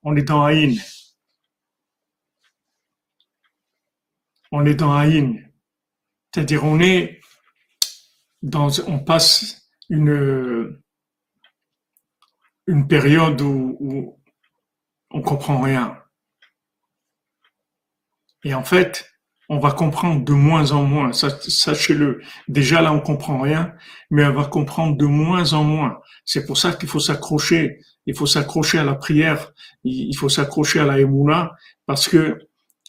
On 0.04 0.16
est 0.16 0.24
dans 0.24 0.46
Aïn. 0.46 0.76
On 4.54 4.66
est 4.66 4.76
dans 4.76 4.94
Aïn. 4.94 5.36
C'est-à-dire, 6.34 6.64
on 6.64 6.80
est 6.80 7.20
dans, 8.42 8.70
on 8.88 9.00
passe 9.00 9.70
une, 9.90 10.78
une 12.68 12.88
période 12.88 13.42
où, 13.42 13.78
où 13.80 14.20
on 15.12 15.22
comprend 15.22 15.62
rien. 15.62 15.98
Et 18.44 18.54
en 18.54 18.64
fait, 18.64 19.12
on 19.50 19.60
va 19.60 19.72
comprendre 19.72 20.24
de 20.24 20.32
moins 20.32 20.72
en 20.72 20.84
moins. 20.84 21.12
Sachez-le. 21.12 22.22
Déjà 22.48 22.82
là, 22.82 22.94
on 22.94 23.02
comprend 23.02 23.42
rien, 23.42 23.74
mais 24.10 24.26
on 24.26 24.34
va 24.34 24.46
comprendre 24.46 24.96
de 24.96 25.06
moins 25.06 25.52
en 25.52 25.64
moins. 25.64 26.00
C'est 26.24 26.46
pour 26.46 26.58
ça 26.58 26.72
qu'il 26.72 26.88
faut 26.88 27.02
s'accrocher. 27.02 27.80
Il 28.06 28.16
faut 28.16 28.26
s'accrocher 28.26 28.80
à 28.80 28.86
la 28.86 28.96
prière. 28.96 29.52
Il 29.84 30.16
faut 30.16 30.30
s'accrocher 30.30 30.80
à 30.80 30.86
la 30.86 31.00
émouna, 31.00 31.52
parce 31.86 32.08
que 32.08 32.40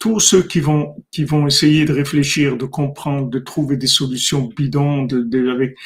tous 0.01 0.21
ceux 0.21 0.43
qui 0.43 0.61
vont 0.61 0.97
qui 1.11 1.25
vont 1.25 1.47
essayer 1.49 1.85
de 1.85 1.93
réfléchir, 1.93 2.57
de 2.57 2.65
comprendre, 2.65 3.29
de 3.29 3.39
trouver 3.41 3.77
des 3.77 3.89
solutions 3.89 4.49
bidons, 4.57 5.03
de, 5.05 5.21
de 5.23 5.51
avec 5.51 5.77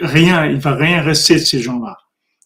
rien, 0.00 0.46
il 0.46 0.58
va 0.58 0.74
rien 0.74 1.02
rester 1.02 1.34
de 1.34 1.44
ces 1.44 1.60
gens-là. 1.60 1.96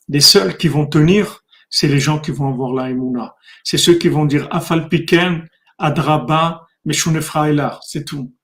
Les 0.08 0.20
seuls 0.20 0.56
qui 0.56 0.68
vont 0.68 0.86
tenir, 0.86 1.42
c'est 1.70 1.88
les 1.88 1.98
gens 1.98 2.18
qui 2.18 2.30
vont 2.30 2.48
avoir 2.48 2.72
la 2.72 2.90
émouna. 2.90 3.34
C'est 3.62 3.78
ceux 3.78 3.94
qui 3.98 4.08
vont 4.08 4.26
dire 4.26 4.46
Afalpiken, 4.50 5.48
Adraba, 5.78 6.66
Meshune 6.84 7.20
Frailar, 7.20 7.82
c'est 7.82 8.04
tout. 8.04 8.34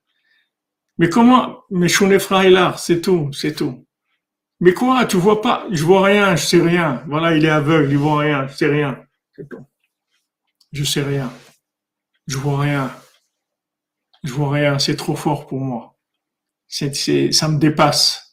Mais 0.97 1.09
comment 1.09 1.63
Meshune 1.69 2.19
Frailar, 2.19 2.79
c'est 2.79 3.01
tout, 3.01 3.31
c'est 3.33 3.55
tout. 3.55 3.85
Mais 4.59 4.73
quoi, 4.73 5.05
tu 5.05 5.17
vois 5.17 5.41
pas 5.41 5.65
Je 5.71 5.83
vois 5.83 6.05
rien, 6.05 6.35
je 6.35 6.45
sais 6.45 6.61
rien. 6.61 7.03
Voilà, 7.07 7.35
il 7.35 7.45
est 7.45 7.49
aveugle, 7.49 7.91
il 7.91 7.97
voit 7.97 8.19
rien, 8.19 8.47
je 8.47 8.55
sais 8.55 8.67
rien. 8.67 9.03
C'est 9.35 9.49
tout. 9.49 9.65
Je 10.71 10.83
sais 10.83 11.01
rien. 11.01 11.31
Je 12.27 12.37
vois 12.37 12.59
rien. 12.59 12.93
Je 14.23 14.31
vois 14.33 14.51
rien, 14.51 14.77
c'est 14.77 14.95
trop 14.95 15.15
fort 15.15 15.47
pour 15.47 15.59
moi. 15.59 15.97
C'est, 16.67 16.95
c'est, 16.95 17.31
ça 17.31 17.47
me 17.47 17.57
dépasse. 17.57 18.30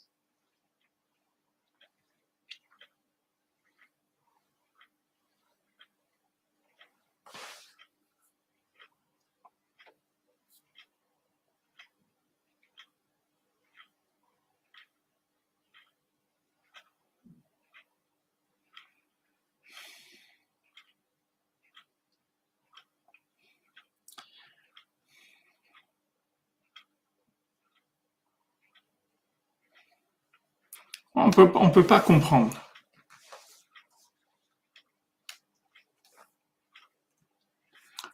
On 31.19 31.29
peut, 31.31 31.51
on 31.55 31.69
peut 31.69 31.85
pas 31.85 32.01
comprendre. 32.01 32.59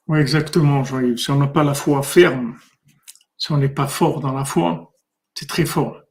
Oui, 0.06 0.18
exactement, 0.18 0.82
Joël. 0.82 1.18
Si 1.18 1.30
on 1.30 1.36
n'a 1.36 1.46
pas 1.46 1.62
la 1.62 1.74
foi 1.74 2.02
ferme, 2.02 2.58
si 3.38 3.52
on 3.52 3.58
n'est 3.58 3.68
pas 3.68 3.88
fort 3.88 4.20
dans 4.20 4.32
la 4.32 4.44
foi, 4.44 4.92
c'est 5.34 5.48
très 5.48 5.66
fort. 5.66 6.02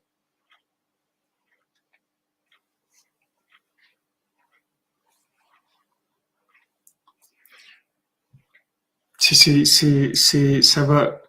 C'est, 9.17 9.65
c'est, 9.65 10.13
c'est- 10.13 10.61
ça 10.61 10.83
va, 10.85 11.19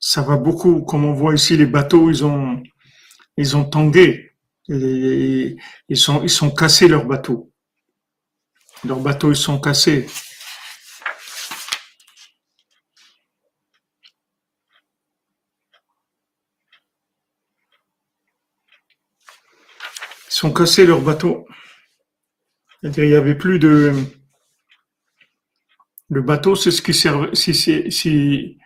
ça 0.00 0.22
va 0.22 0.36
beaucoup. 0.38 0.82
Comme 0.82 1.04
on 1.06 1.14
voit 1.14 1.34
ici, 1.34 1.56
les 1.56 1.66
bateaux, 1.66 2.10
ils 2.10 2.24
ont, 2.24 2.62
ils 3.38 3.56
ont 3.56 3.64
tangué. 3.64 4.33
Ils 4.68 5.56
sont, 5.96 6.22
ils 6.22 6.30
sont 6.30 6.50
cassés 6.50 6.88
leurs 6.88 7.06
bateaux. 7.06 7.52
Leurs 8.84 9.00
bateaux, 9.00 9.30
ils 9.30 9.36
sont 9.36 9.60
cassés. 9.60 10.06
Ils 20.34 20.44
Ils 20.44 20.46
ont 20.46 20.52
cassé 20.52 20.84
leur 20.84 21.00
bateau. 21.00 21.46
C'est-à-dire, 22.82 23.04
il 23.04 23.10
n'y 23.10 23.16
avait 23.16 23.34
plus 23.34 23.58
de. 23.58 23.94
Le 26.10 26.20
bateau, 26.20 26.54
c'est 26.54 26.70
ce 26.70 26.82
qui 26.82 26.92
servait. 26.92 27.34
Si, 27.34 27.54
si, 27.54 27.90
si... 27.90 28.58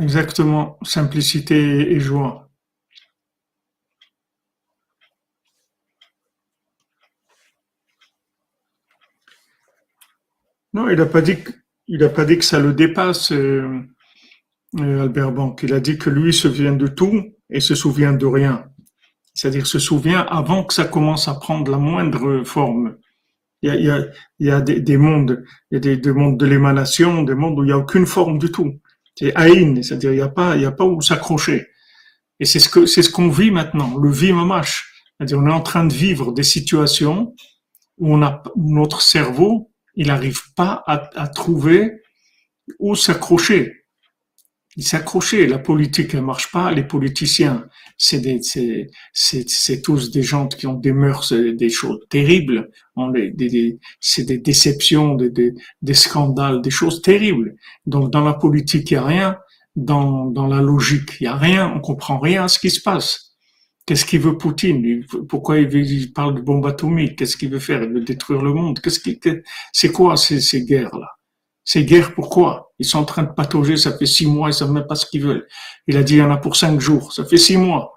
Exactement, 0.00 0.78
simplicité 0.84 1.56
et 1.92 1.98
joie. 1.98 2.43
Non, 10.74 10.88
il 10.88 10.96
n'a 10.96 11.06
pas 11.06 11.22
dit 11.22 11.36
que, 11.36 11.52
il 11.86 12.02
a 12.02 12.08
pas 12.08 12.24
dit 12.24 12.36
que 12.36 12.44
ça 12.44 12.58
le 12.58 12.72
dépasse, 12.72 13.30
euh, 13.30 13.80
euh, 14.80 15.02
Albert 15.02 15.30
Banque. 15.30 15.62
Il 15.62 15.72
a 15.72 15.78
dit 15.78 15.98
que 15.98 16.10
lui 16.10 16.32
se 16.34 16.48
souvient 16.48 16.74
de 16.74 16.88
tout 16.88 17.22
et 17.48 17.60
se 17.60 17.76
souvient 17.76 18.12
de 18.12 18.26
rien. 18.26 18.66
C'est-à-dire 19.34 19.66
se 19.66 19.78
souvient 19.78 20.20
avant 20.20 20.64
que 20.64 20.74
ça 20.74 20.84
commence 20.84 21.28
à 21.28 21.34
prendre 21.34 21.70
la 21.70 21.78
moindre 21.78 22.42
forme. 22.44 22.96
Il 23.62 23.68
y 23.68 23.70
a, 23.70 23.76
il 23.76 23.86
y 23.86 23.90
a, 23.90 24.06
il 24.40 24.46
y 24.48 24.50
a 24.50 24.60
des, 24.60 24.80
des, 24.80 24.96
mondes, 24.96 25.44
il 25.70 25.74
y 25.74 25.76
a 25.76 25.80
des, 25.80 25.96
des 25.96 26.12
mondes 26.12 26.38
de 26.38 26.46
l'émanation, 26.46 27.22
des 27.22 27.34
mondes 27.34 27.58
où 27.58 27.62
il 27.62 27.66
n'y 27.66 27.72
a 27.72 27.78
aucune 27.78 28.06
forme 28.06 28.38
du 28.38 28.50
tout. 28.50 28.80
C'est 29.16 29.34
Aïn, 29.36 29.80
c'est-à-dire 29.80 30.12
il 30.12 30.16
n'y 30.16 30.22
a 30.22 30.28
pas, 30.28 30.56
il 30.56 30.62
y 30.62 30.66
a 30.66 30.72
pas 30.72 30.84
où 30.84 31.00
s'accrocher. 31.00 31.68
Et 32.40 32.44
c'est 32.44 32.58
ce 32.58 32.68
que, 32.68 32.84
c'est 32.86 33.02
ce 33.02 33.10
qu'on 33.10 33.28
vit 33.28 33.52
maintenant, 33.52 33.96
le 33.96 34.10
vie 34.10 34.32
mamash. 34.32 34.92
C'est-à-dire 35.16 35.38
on 35.38 35.46
est 35.46 35.52
en 35.52 35.60
train 35.60 35.84
de 35.86 35.94
vivre 35.94 36.32
des 36.32 36.42
situations 36.42 37.34
où 37.98 38.12
on 38.12 38.22
a, 38.22 38.42
notre 38.56 39.00
cerveau 39.00 39.70
il 39.96 40.08
n'arrive 40.08 40.40
pas 40.56 40.82
à, 40.86 41.10
à, 41.20 41.28
trouver 41.28 42.02
où 42.78 42.94
s'accrocher. 42.94 43.84
Il 44.76 44.84
s'accrocher. 44.84 45.46
La 45.46 45.58
politique, 45.58 46.14
elle 46.14 46.22
marche 46.22 46.50
pas. 46.50 46.72
Les 46.72 46.82
politiciens, 46.82 47.68
c'est 47.96 48.22
tous 49.82 50.10
des 50.10 50.22
gens 50.22 50.48
qui 50.48 50.66
ont 50.66 50.74
des 50.74 50.92
mœurs, 50.92 51.32
des 51.32 51.70
choses 51.70 52.00
terribles. 52.10 52.70
C'est 54.00 54.24
des 54.24 54.38
déceptions, 54.38 55.14
des, 55.14 55.52
des, 55.82 55.94
scandales, 55.94 56.60
des 56.60 56.70
choses 56.70 57.02
terribles. 57.02 57.54
Donc, 57.86 58.10
dans 58.10 58.24
la 58.24 58.34
politique, 58.34 58.90
il 58.90 58.94
y 58.94 58.96
a 58.96 59.04
rien. 59.04 59.38
Dans, 59.76 60.26
dans 60.26 60.46
la 60.46 60.60
logique, 60.60 61.16
il 61.20 61.24
y 61.24 61.26
a 61.26 61.36
rien. 61.36 61.72
On 61.74 61.80
comprend 61.80 62.18
rien 62.18 62.44
à 62.44 62.48
ce 62.48 62.58
qui 62.58 62.70
se 62.70 62.80
passe. 62.80 63.33
Qu'est-ce 63.86 64.06
qu'il 64.06 64.20
veut 64.20 64.38
Poutine? 64.38 65.04
Pourquoi 65.28 65.58
il, 65.58 66.12
parle 66.12 66.36
de 66.36 66.40
bombe 66.40 66.66
atomique 66.66 67.18
Qu'est-ce 67.18 67.36
qu'il 67.36 67.50
veut 67.50 67.58
faire? 67.58 67.82
Il 67.82 67.90
veut 67.90 68.00
détruire 68.00 68.40
le 68.40 68.54
monde. 68.54 68.80
Qu'est-ce 68.80 68.98
qui, 68.98 69.20
c'est 69.72 69.92
quoi 69.92 70.16
ces, 70.16 70.40
ces 70.40 70.64
guerres-là? 70.64 71.08
Ces 71.64 71.84
guerres, 71.84 72.14
pourquoi 72.14 72.72
Ils 72.78 72.86
sont 72.86 72.98
en 72.98 73.04
train 73.04 73.24
de 73.24 73.32
patauger. 73.32 73.76
Ça 73.76 73.96
fait 73.96 74.06
six 74.06 74.26
mois. 74.26 74.48
Ils 74.48 74.54
savent 74.54 74.72
même 74.72 74.86
pas 74.86 74.94
ce 74.94 75.06
qu'ils 75.06 75.22
veulent. 75.22 75.46
Il 75.86 75.96
a 75.98 76.02
dit 76.02 76.14
il 76.14 76.18
y 76.18 76.22
en 76.22 76.30
a 76.30 76.38
pour 76.38 76.56
cinq 76.56 76.80
jours. 76.80 77.12
Ça 77.12 77.26
fait 77.26 77.36
six 77.36 77.58
mois. 77.58 77.94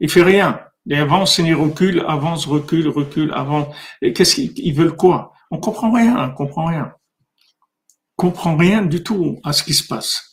Il 0.00 0.10
fait 0.10 0.22
rien. 0.22 0.60
Il 0.86 0.94
avance 0.94 1.38
il 1.38 1.54
recule, 1.54 2.04
avance, 2.06 2.46
recule, 2.46 2.88
recule, 2.88 3.32
avance. 3.32 3.74
Qu'est-ce 4.00 4.36
qu'ils 4.36 4.74
veulent 4.74 4.96
quoi? 4.96 5.32
On 5.50 5.58
comprend 5.58 5.92
rien. 5.92 6.30
On 6.30 6.34
comprend 6.34 6.66
rien. 6.66 6.92
On 8.18 8.22
comprend 8.22 8.56
rien 8.56 8.82
du 8.82 9.02
tout 9.02 9.40
à 9.44 9.52
ce 9.52 9.62
qui 9.62 9.74
se 9.74 9.86
passe. 9.86 10.30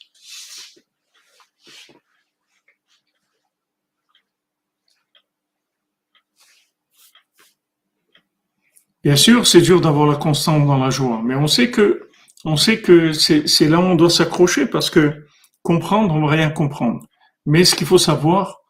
Bien 9.03 9.17
sûr, 9.17 9.45
c'est 9.45 9.61
dur 9.61 9.81
d'avoir 9.81 10.07
la 10.07 10.15
constante 10.15 10.65
dans 10.65 10.77
la 10.77 10.89
joie, 10.89 11.21
mais 11.25 11.35
on 11.35 11.47
sait 11.47 11.69
que, 11.69 12.07
on 12.45 12.55
sait 12.55 12.81
que 12.81 13.11
c'est 13.11 13.67
là 13.67 13.79
où 13.79 13.83
on 13.83 13.95
doit 13.95 14.09
s'accrocher 14.09 14.65
parce 14.65 14.89
que 14.89 15.25
comprendre, 15.61 16.15
on 16.15 16.25
va 16.25 16.31
rien 16.31 16.49
comprendre. 16.49 17.05
Mais 17.45 17.65
ce 17.65 17.75
qu'il 17.75 17.87
faut 17.87 17.97
savoir, 17.97 18.61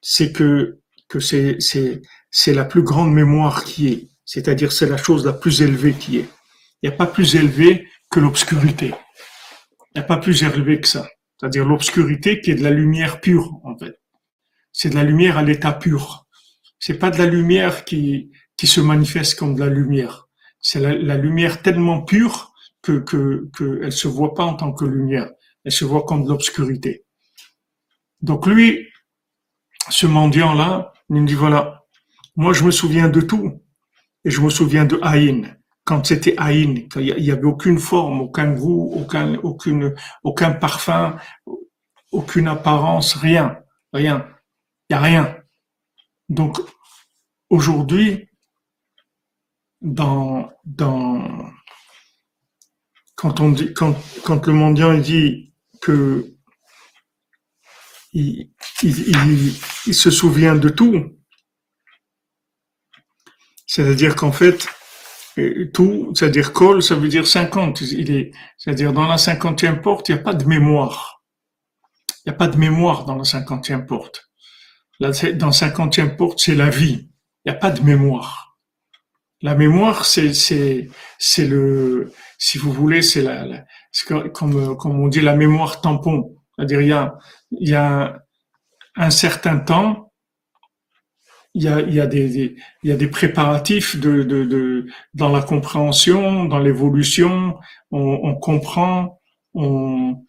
c'est 0.00 0.32
que, 0.32 0.80
que 1.08 1.20
c'est, 1.20 1.56
c'est, 1.60 2.02
c'est 2.30 2.52
la 2.52 2.64
plus 2.64 2.82
grande 2.82 3.12
mémoire 3.12 3.64
qui 3.64 3.88
est. 3.88 4.08
C'est-à-dire, 4.24 4.72
c'est 4.72 4.88
la 4.88 4.96
chose 4.96 5.24
la 5.24 5.32
plus 5.32 5.62
élevée 5.62 5.92
qui 5.92 6.18
est. 6.18 6.28
Il 6.82 6.88
n'y 6.88 6.94
a 6.94 6.96
pas 6.96 7.06
plus 7.06 7.36
élevé 7.36 7.88
que 8.10 8.18
l'obscurité. 8.18 8.92
Il 9.94 9.98
n'y 9.98 10.00
a 10.00 10.04
pas 10.04 10.16
plus 10.16 10.42
élevé 10.42 10.80
que 10.80 10.88
ça. 10.88 11.06
C'est-à-dire 11.38 11.64
l'obscurité 11.64 12.40
qui 12.40 12.50
est 12.50 12.56
de 12.56 12.64
la 12.64 12.70
lumière 12.70 13.20
pure, 13.20 13.52
en 13.62 13.78
fait. 13.78 14.00
C'est 14.72 14.90
de 14.90 14.96
la 14.96 15.04
lumière 15.04 15.38
à 15.38 15.44
l'état 15.44 15.72
pur. 15.72 16.26
C'est 16.80 16.98
pas 16.98 17.10
de 17.10 17.18
la 17.18 17.26
lumière 17.26 17.84
qui, 17.84 18.30
qui 18.56 18.66
se 18.66 18.80
manifeste 18.80 19.38
comme 19.38 19.54
de 19.54 19.60
la 19.60 19.70
lumière. 19.70 20.28
C'est 20.60 20.80
la, 20.80 21.16
lumière 21.16 21.62
tellement 21.62 22.02
pure 22.02 22.52
que, 22.82 22.98
que, 22.98 23.48
que 23.54 23.82
elle 23.84 23.92
se 23.92 24.08
voit 24.08 24.34
pas 24.34 24.44
en 24.44 24.54
tant 24.54 24.72
que 24.72 24.84
lumière. 24.84 25.30
Elle 25.64 25.72
se 25.72 25.84
voit 25.84 26.04
comme 26.04 26.24
de 26.24 26.28
l'obscurité. 26.28 27.04
Donc 28.20 28.46
lui, 28.46 28.88
ce 29.90 30.06
mendiant-là, 30.06 30.92
il 31.10 31.16
me 31.16 31.26
dit 31.26 31.34
voilà, 31.34 31.84
moi 32.34 32.52
je 32.52 32.64
me 32.64 32.70
souviens 32.70 33.08
de 33.08 33.20
tout. 33.20 33.62
Et 34.24 34.30
je 34.30 34.40
me 34.40 34.50
souviens 34.50 34.84
de 34.84 34.98
Aïn. 35.02 35.56
Quand 35.84 36.04
c'était 36.04 36.34
Aïn, 36.36 36.88
il 36.96 37.24
y 37.24 37.30
avait 37.30 37.44
aucune 37.44 37.78
forme, 37.78 38.20
aucun 38.20 38.52
goût, 38.52 38.92
aucun, 38.96 39.36
aucune, 39.36 39.94
aucun 40.24 40.50
parfum, 40.50 41.16
aucune 42.10 42.48
apparence, 42.48 43.14
rien. 43.14 43.58
Rien. 43.92 44.26
Il 44.90 44.94
n'y 44.94 44.98
a 44.98 45.00
rien. 45.00 45.36
Donc, 46.28 46.58
aujourd'hui, 47.50 48.25
quand 53.74 54.46
le 54.46 54.52
mendiant 54.52 54.96
dit 54.98 55.54
que 55.80 56.36
il, 58.12 58.50
se 59.94 60.10
souvient 60.10 60.56
de 60.56 60.68
tout, 60.68 61.16
c'est-à-dire 63.66 64.16
qu'en 64.16 64.32
fait, 64.32 64.66
euh, 65.38 65.70
tout, 65.72 66.12
c'est-à-dire 66.14 66.52
col, 66.52 66.82
ça 66.82 66.94
veut 66.94 67.08
dire 67.08 67.26
50. 67.26 67.82
Il 67.82 68.10
est, 68.10 68.32
c'est-à-dire 68.56 68.92
dans 68.92 69.06
la 69.06 69.18
cinquantième 69.18 69.82
porte, 69.82 70.08
il 70.08 70.14
n'y 70.14 70.20
a 70.20 70.22
pas 70.22 70.34
de 70.34 70.44
mémoire. 70.44 71.22
Il 72.24 72.30
n'y 72.30 72.34
a 72.34 72.38
pas 72.38 72.48
de 72.48 72.56
mémoire 72.56 73.04
dans 73.04 73.16
la 73.16 73.24
cinquantième 73.24 73.86
porte. 73.86 74.30
Dans 74.98 75.08
la 75.08 75.52
cinquantième 75.52 76.16
porte, 76.16 76.40
c'est 76.40 76.54
la 76.54 76.70
vie. 76.70 77.10
Il 77.44 77.50
n'y 77.50 77.56
a 77.56 77.58
pas 77.58 77.70
de 77.70 77.82
mémoire. 77.82 78.45
La 79.46 79.54
mémoire, 79.54 80.04
c'est 80.04 80.32
le 81.38 82.12
si 82.36 82.58
vous 82.58 82.72
voulez, 82.72 83.00
c'est 83.00 83.24
comme 84.34 85.00
on 85.00 85.06
dit 85.06 85.20
la 85.20 85.36
mémoire 85.36 85.80
tampon. 85.80 86.34
C'est-à-dire 86.56 86.80
il 87.52 87.68
y 87.68 87.74
a 87.76 88.18
un 88.96 89.10
certain 89.10 89.58
temps, 89.58 90.10
il 91.54 91.62
y 91.62 92.00
a 92.00 92.06
des, 92.08 93.06
préparatifs 93.06 93.96
dans 95.14 95.28
la 95.28 95.42
compréhension, 95.42 96.46
dans 96.46 96.58
l'évolution, 96.58 97.56
on, 97.92 98.34
comprend, 98.34 99.20
on 99.54 100.24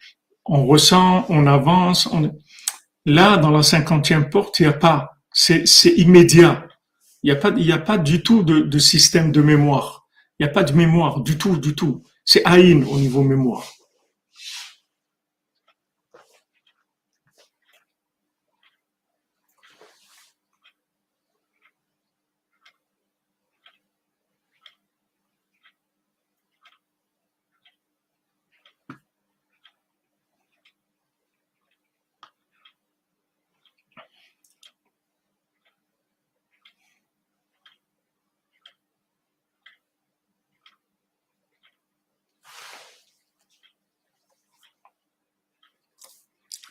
ressent, 0.46 1.26
on 1.28 1.48
avance. 1.48 2.08
Là, 3.04 3.36
dans 3.36 3.50
la 3.50 3.64
cinquantième 3.64 4.30
porte, 4.30 4.60
il 4.60 4.68
n'y 4.68 4.68
a 4.68 4.74
pas. 4.74 5.10
C'est 5.32 5.64
immédiat. 5.96 6.67
Il 7.22 7.30
n'y 7.30 7.36
a 7.36 7.40
pas, 7.40 7.50
il 7.56 7.66
y 7.66 7.72
a 7.72 7.78
pas 7.78 7.98
du 7.98 8.22
tout 8.22 8.42
de, 8.42 8.60
de 8.60 8.78
système 8.78 9.32
de 9.32 9.40
mémoire. 9.42 10.08
Il 10.38 10.44
n'y 10.44 10.50
a 10.50 10.52
pas 10.52 10.64
de 10.64 10.72
mémoire 10.72 11.20
du 11.20 11.36
tout, 11.36 11.56
du 11.56 11.74
tout. 11.74 12.02
C'est 12.24 12.44
Aïn 12.44 12.84
au 12.84 12.98
niveau 12.98 13.22
mémoire. 13.22 13.64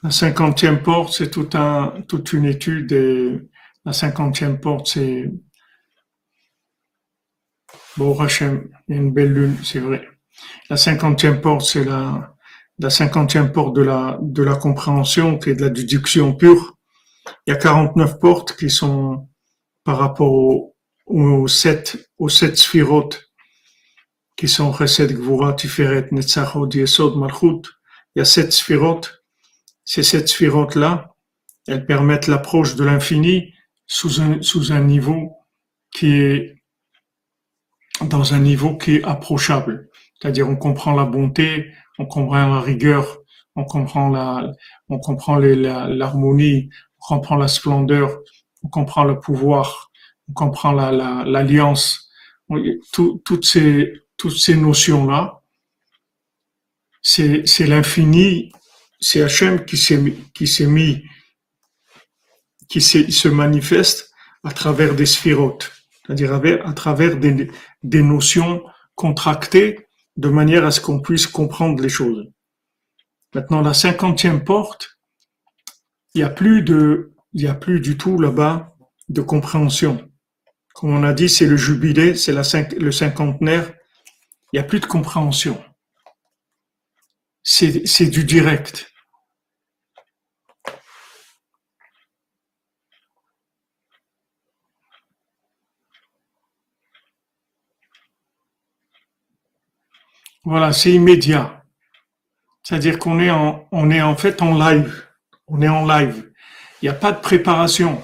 La 0.08 0.12
cinquantième 0.12 0.84
porte, 0.84 1.12
c'est 1.12 1.30
toute 1.30 2.32
une 2.32 2.46
étude 2.46 3.50
la 3.84 3.92
cinquantième 3.92 4.58
porte, 4.58 4.88
c'est 4.88 5.30
Bon, 7.98 8.18
Hachem, 8.18 8.70
il 8.88 8.96
y 8.96 8.98
a 8.98 9.02
une 9.02 9.12
belle 9.12 9.34
lune, 9.34 9.58
c'est 9.66 9.82
vrai. 9.82 10.08
La 10.70 10.78
cinquantième 10.78 11.42
porte, 11.42 11.66
c'est 11.66 11.84
la, 11.84 12.34
cinquantième 12.90 13.52
porte 13.52 13.76
de 13.76 13.82
la, 13.82 14.56
compréhension, 14.56 15.38
qui 15.38 15.50
est 15.50 15.56
de 15.56 15.64
la 15.64 15.72
déduction 15.72 16.34
pure. 16.34 16.78
Il 17.46 17.52
y 17.52 17.54
a 17.54 17.58
49 17.58 18.18
portes 18.18 18.56
qui 18.56 18.70
sont 18.70 19.28
par 19.84 19.98
rapport 19.98 20.72
aux, 21.06 21.48
sept, 21.50 21.98
aux 22.18 22.30
sept 22.30 22.56
sphirotes, 22.56 23.26
qui 24.38 24.48
sont 24.48 24.72
Chesed, 24.72 25.12
Gvura, 25.12 25.54
Tiferet, 25.54 26.08
Netzachot, 26.14 26.70
Yesod, 26.70 27.18
Malchut. 27.18 27.64
Il 28.16 28.20
y 28.20 28.22
a 28.22 28.26
sept 28.26 28.54
sphirotes 28.54 29.17
ces 29.88 30.04
sept 30.04 30.28
sphirotes-là, 30.28 31.16
elles 31.66 31.86
permettent 31.86 32.28
l'approche 32.28 32.76
de 32.76 32.84
l'infini 32.84 33.54
sous 33.88 34.22
un, 34.22 34.42
sous 34.42 34.74
un 34.74 34.82
niveau 34.82 35.38
qui 35.92 36.12
est 36.12 36.62
dans 38.02 38.34
un 38.34 38.40
niveau 38.40 38.78
qui 38.78 38.98
est 38.98 39.04
approchable. 39.06 39.90
C'est-à-dire, 40.20 40.50
on 40.50 40.58
comprend 40.58 40.94
la 40.94 41.06
bonté, 41.06 41.72
on 41.98 42.06
comprend 42.06 42.48
la 42.48 42.60
rigueur, 42.60 43.20
on 43.56 43.64
comprend 43.64 44.10
la, 44.10 44.52
on 44.90 45.00
comprend 45.00 45.38
l'harmonie, 45.38 46.70
on 47.00 47.16
comprend 47.16 47.38
la 47.38 47.48
splendeur, 47.48 48.20
on 48.64 48.68
comprend 48.68 49.06
le 49.06 49.22
pouvoir, 49.22 49.90
on 50.30 50.34
comprend 50.34 50.74
l'alliance. 50.74 52.10
La, 52.50 52.60
toutes 52.92 53.46
ces, 53.46 53.94
toutes 54.18 54.38
ces 54.38 54.56
notions-là, 54.58 55.42
c'est 57.02 57.68
l'infini, 57.68 58.52
c'est 59.00 59.22
Hachem 59.22 59.66
qui 59.66 59.78
s'est, 59.78 60.02
qui 60.34 60.68
mis, 60.68 61.04
qui 62.68 62.82
se 62.82 63.28
manifeste 63.28 64.12
à 64.44 64.52
travers 64.52 64.96
des 64.96 65.06
sphirotes, 65.06 65.72
c'est-à-dire 66.06 66.34
à 66.34 66.74
travers 66.74 67.18
des, 67.18 67.50
des 67.84 68.02
notions 68.02 68.64
contractées 68.96 69.88
de 70.16 70.30
manière 70.30 70.66
à 70.66 70.72
ce 70.72 70.82
qu'on 70.82 71.00
puisse 71.00 71.28
comprendre 71.28 71.82
les 71.82 71.90
choses. 71.90 72.26
Maintenant, 73.34 73.62
la 73.62 73.74
cinquantième 73.74 74.44
porte, 74.44 74.98
il 76.14 76.20
n'y 76.20 76.24
a 76.24 76.30
plus 76.30 76.64
de, 76.64 77.14
il 77.34 77.42
y 77.42 77.48
a 77.48 77.54
plus 77.54 77.80
du 77.80 77.98
tout 77.98 78.20
là-bas 78.20 78.76
de 79.10 79.22
compréhension. 79.22 80.10
Comme 80.74 80.92
on 80.92 81.04
a 81.04 81.14
dit, 81.14 81.30
c'est 81.30 81.46
le 81.46 81.58
jubilé, 81.58 82.16
c'est 82.16 82.34
le 82.34 82.92
cinquantenaire. 82.92 83.72
Il 84.52 84.56
n'y 84.56 84.60
a 84.60 84.64
plus 84.64 84.80
de 84.80 84.86
compréhension. 84.86 85.64
C'est 87.58 88.08
du 88.12 88.24
direct. 88.24 88.94
Voilà, 100.44 100.72
c'est 100.72 100.92
immédiat. 100.92 101.64
C'est-à-dire 102.62 103.00
qu'on 103.00 103.20
est 103.20 103.32
en, 103.32 103.68
on 103.72 103.90
est 103.90 104.04
en 104.04 104.16
fait 104.16 104.44
en 104.44 104.56
live. 104.56 105.08
On 105.48 105.60
est 105.64 105.68
en 105.68 105.84
live. 105.88 106.32
Il 106.82 106.86
n'y 106.86 106.90
a 106.90 106.94
pas 106.94 107.12
de 107.12 107.20
préparation. 107.20 108.04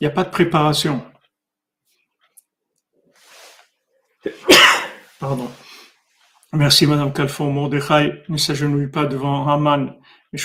Il 0.00 0.04
n'y 0.04 0.08
a 0.08 0.10
pas 0.10 0.24
de 0.24 0.30
préparation. 0.30 1.04
Pardon. 5.26 5.50
Merci 6.52 6.86
Madame 6.86 7.12
Calfon. 7.12 7.50
Mordechai 7.50 8.22
ne 8.28 8.36
s'agenouille 8.36 8.86
pas 8.86 9.06
devant 9.06 9.48
Haman. 9.48 9.96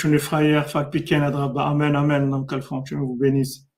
Amen, 0.04 1.94
Amen, 1.94 2.24
Madame 2.24 2.46
Calfon. 2.48 2.84
Je 2.84 2.96
vous 2.96 3.14
bénisse. 3.14 3.68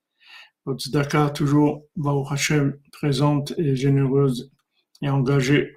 Votre 0.64 0.90
Dakar, 0.90 1.34
toujours, 1.34 1.82
Baruch 1.94 2.32
Hashem, 2.32 2.78
présente 2.90 3.52
et 3.58 3.76
généreuse 3.76 4.50
et 5.02 5.10
engagée. 5.10 5.76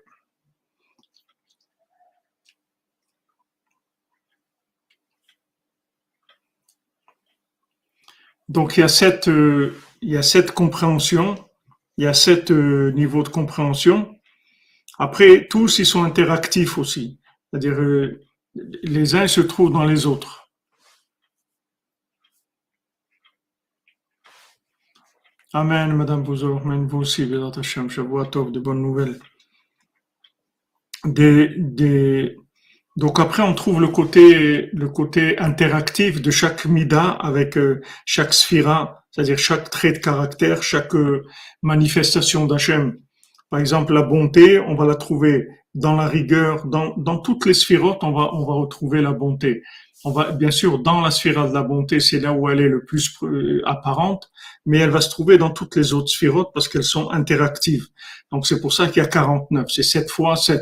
Donc 8.47 8.78
il 8.78 8.80
y 8.80 8.84
a 8.84 8.88
cette, 8.88 9.28
euh, 9.28 9.75
il 10.01 10.11
y 10.11 10.15
a 10.15 10.23
cette 10.23 10.53
compréhension, 10.53 11.36
il 11.97 12.05
y 12.05 12.07
a 12.07 12.13
sept 12.13 12.49
euh, 12.49 12.93
niveaux 12.93 13.23
de 13.23 13.28
compréhension. 13.28 14.16
Après, 14.98 15.48
tous 15.48 15.80
ils 15.80 15.86
sont 15.86 16.04
interactifs 16.04 16.78
aussi, 16.78 17.20
c'est-à-dire 17.50 17.74
euh, 17.74 18.22
les 18.84 19.16
uns 19.16 19.28
se 19.28 19.41
trouvent 19.41 19.72
dans 19.72 19.86
les 19.86 20.06
autres. 20.06 20.50
Amen, 25.54 25.95
Madame 25.95 26.24
Bouzor, 26.24 26.62
Amen, 26.62 26.86
vous 26.88 27.00
aussi, 27.00 27.26
Bézat 27.26 27.52
Hashem, 27.58 27.88
Tov, 28.32 28.52
de 28.52 28.60
bonnes 28.60 28.82
nouvelles. 28.82 29.20
Donc 32.98 33.20
après, 33.20 33.43
on 33.43 33.54
trouve 33.54 33.80
le 33.80 33.88
côté, 33.88 34.70
le 34.74 34.89
côté 34.89 35.38
interactif 35.39 36.22
de 36.22 36.32
chaque 36.32 36.66
mida 36.66 37.12
avec 37.12 37.58
euh, 37.58 37.82
chaque 38.06 38.34
sphira, 38.34 39.06
c'est-à-dire 39.12 39.38
chaque 39.38 39.70
trait 39.70 39.93
de 39.93 40.00
caractère, 40.00 40.64
chaque 40.64 40.95
euh, 40.95 41.26
manifestation 41.62 42.45
d'Hachem. 42.45 42.98
Par 43.50 43.60
exemple, 43.60 43.93
la 43.93 44.04
bonté, 44.04 44.60
on 44.60 44.76
va 44.76 44.86
la 44.86 44.95
trouver 44.95 45.48
dans 45.74 45.95
la 45.95 46.08
rigueur, 46.08 46.66
dans, 46.66 46.95
dans 46.98 47.20
toutes 47.20 47.45
les 47.45 47.54
sphirotes, 47.54 48.04
on 48.04 48.12
va, 48.12 48.34
on 48.34 48.45
va 48.45 48.54
retrouver 48.56 49.02
la 49.02 49.12
bonté. 49.12 49.64
On 50.04 50.12
va, 50.12 50.32
bien 50.32 50.52
sûr, 50.52 50.80
dans 50.80 51.02
la 51.02 51.12
sphira 51.12 51.48
de 51.48 51.54
la 51.54 51.64
bonté, 51.64 52.00
c'est 52.00 52.20
là 52.20 52.34
où 52.34 52.50
elle 52.50 52.62
est 52.62 52.68
le 52.68 52.86
plus 52.86 53.16
euh, 53.24 53.62
apparente, 53.66 54.32
mais 54.66 54.80
elle 54.80 54.89
va 54.89 55.02
se 55.02 55.10
trouver 55.10 55.38
dans 55.38 55.50
toutes 55.50 55.76
les 55.76 55.93
autres 55.93 56.10
sphirotes 56.10 56.52
parce 56.54 56.68
qu'elles 56.68 56.84
sont 56.84 57.10
interactives. 57.10 57.88
Donc 58.32 58.45
c'est 58.48 58.62
pour 58.62 58.74
ça 58.74 58.88
qu'il 58.88 58.98
y 58.98 59.06
a 59.06 59.08
49, 59.08 59.68
c'est 59.70 59.84
7 59.84 60.10
fois 60.10 60.36
7. 60.36 60.62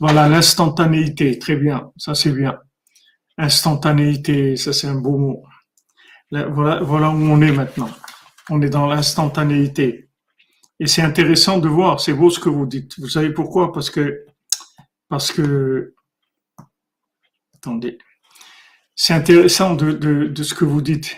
Voilà, 0.00 0.28
l'instantanéité, 0.28 1.38
très 1.38 1.56
bien, 1.56 1.90
ça 1.96 2.14
c'est 2.14 2.30
bien. 2.30 2.58
Instantanéité, 3.36 4.56
ça 4.56 4.72
c'est 4.72 4.86
un 4.86 5.00
beau 5.00 5.18
mot. 5.18 5.42
Voilà, 6.30 6.80
voilà 6.82 7.10
où 7.10 7.16
on 7.16 7.40
est 7.40 7.52
maintenant. 7.52 7.90
On 8.50 8.60
est 8.62 8.70
dans 8.70 8.86
l'instantanéité. 8.86 10.07
Et 10.80 10.86
c'est 10.86 11.02
intéressant 11.02 11.58
de 11.58 11.68
voir, 11.68 12.00
c'est 12.00 12.12
beau 12.14 12.30
ce 12.30 12.38
que 12.38 12.48
vous 12.48 12.66
dites. 12.66 12.98
Vous 13.00 13.08
savez 13.08 13.32
pourquoi? 13.32 13.72
Parce 13.72 13.90
que, 13.90 14.24
parce 15.08 15.32
que, 15.32 15.94
attendez, 17.56 17.98
c'est 18.94 19.14
intéressant 19.14 19.74
de, 19.74 20.32
ce 20.42 20.54
que 20.54 20.64
vous 20.64 20.82
dites. 20.82 21.16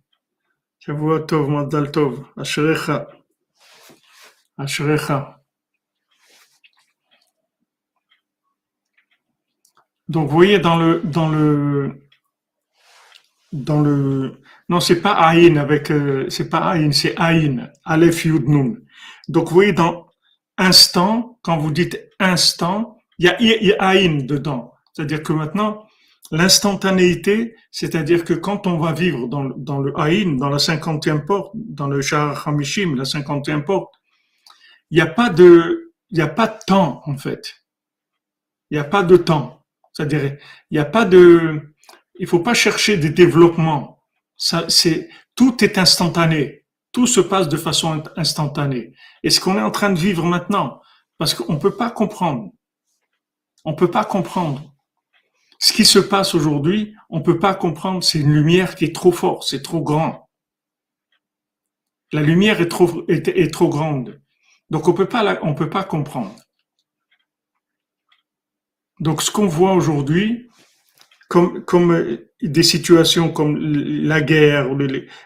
Shavuatov 0.80 1.48
Madal 1.48 1.90
Tov, 1.90 2.24
Ashrecha, 2.36 3.06
Ashrecha. 4.58 5.40
Donc, 10.08 10.28
vous 10.28 10.34
voyez, 10.34 10.58
dans 10.58 10.76
le, 10.76 11.00
dans 11.02 11.28
le, 11.30 12.02
dans 13.52 13.80
le, 13.80 14.42
non, 14.68 14.80
c'est 14.80 15.00
pas 15.00 15.12
Aïn 15.14 15.56
avec, 15.56 15.90
euh, 15.90 16.28
c'est 16.28 16.50
pas 16.50 16.58
Aïn, 16.58 16.92
c'est 16.92 17.18
Aïn, 17.18 17.72
Aleph 17.84 18.24
Yud 18.26 18.46
Nun. 18.46 18.76
Donc, 19.28 19.48
vous 19.48 19.54
voyez, 19.54 19.72
dans 19.72 20.10
instant, 20.58 21.38
quand 21.42 21.56
vous 21.56 21.70
dites 21.70 21.98
instant, 22.20 22.98
il 23.18 23.26
y 23.26 23.28
a, 23.28 23.40
y 23.40 23.72
a 23.72 23.82
Aïn 23.82 24.26
dedans. 24.26 24.74
C'est-à-dire 24.92 25.22
que 25.22 25.32
maintenant, 25.32 25.86
l'instantanéité, 26.30 27.54
c'est-à-dire 27.70 28.24
que 28.24 28.34
quand 28.34 28.66
on 28.66 28.78
va 28.78 28.92
vivre 28.92 29.28
dans, 29.28 29.78
le 29.78 29.98
Aïn, 29.98 30.36
dans 30.36 30.48
la 30.48 30.58
cinquantième 30.58 31.24
porte, 31.24 31.52
dans 31.54 31.86
le 31.86 32.00
Shah 32.00 32.34
Hamishim, 32.46 32.96
la 32.96 33.04
cinquantième 33.04 33.64
porte, 33.64 33.92
il 34.90 34.96
n'y 34.96 35.02
a 35.02 35.06
pas 35.06 35.30
de, 35.30 35.92
il 36.10 36.16
n'y 36.16 36.22
a 36.22 36.28
pas 36.28 36.46
de 36.46 36.58
temps, 36.66 37.02
en 37.04 37.16
fait. 37.16 37.54
Il 38.70 38.74
n'y 38.74 38.80
a 38.80 38.84
pas 38.84 39.02
de 39.02 39.16
temps. 39.16 39.64
C'est-à-dire, 39.92 40.38
il 40.70 40.74
n'y 40.74 40.78
a 40.78 40.84
pas 40.84 41.04
de, 41.04 41.60
il 42.18 42.26
faut 42.26 42.40
pas 42.40 42.54
chercher 42.54 42.96
des 42.96 43.10
développements 43.10 43.94
ça, 44.36 44.66
c'est, 44.68 45.08
tout 45.34 45.62
est 45.64 45.78
instantané. 45.78 46.64
Tout 46.92 47.06
se 47.06 47.20
passe 47.20 47.48
de 47.48 47.56
façon 47.56 48.02
instantanée. 48.16 48.94
Et 49.22 49.30
ce 49.30 49.40
qu'on 49.40 49.56
est 49.56 49.62
en 49.62 49.70
train 49.70 49.90
de 49.90 49.98
vivre 49.98 50.24
maintenant, 50.24 50.80
parce 51.18 51.34
qu'on 51.34 51.54
ne 51.54 51.58
peut 51.58 51.76
pas 51.76 51.90
comprendre. 51.90 52.50
On 53.64 53.72
ne 53.72 53.76
peut 53.76 53.90
pas 53.90 54.04
comprendre. 54.04 54.73
Ce 55.64 55.72
qui 55.72 55.86
se 55.86 55.98
passe 55.98 56.34
aujourd'hui, 56.34 56.94
on 57.08 57.20
ne 57.20 57.22
peut 57.22 57.38
pas 57.38 57.54
comprendre. 57.54 58.04
C'est 58.04 58.18
une 58.18 58.34
lumière 58.34 58.74
qui 58.74 58.84
est 58.84 58.94
trop 58.94 59.12
forte, 59.12 59.44
c'est 59.48 59.62
trop 59.62 59.80
grand. 59.80 60.28
La 62.12 62.20
lumière 62.20 62.60
est 62.60 62.68
trop, 62.68 63.02
est, 63.08 63.50
trop 63.50 63.70
grande. 63.70 64.20
Donc 64.68 64.88
on 64.88 64.90
on 64.90 65.54
peut 65.54 65.70
pas 65.70 65.84
comprendre. 65.84 66.36
Donc 69.00 69.22
ce 69.22 69.30
qu'on 69.30 69.46
voit 69.46 69.72
aujourd'hui, 69.72 70.50
comme, 71.30 71.64
comme 71.64 72.18
des 72.42 72.62
situations 72.62 73.32
comme 73.32 73.56
la 73.56 74.20
guerre, 74.20 74.68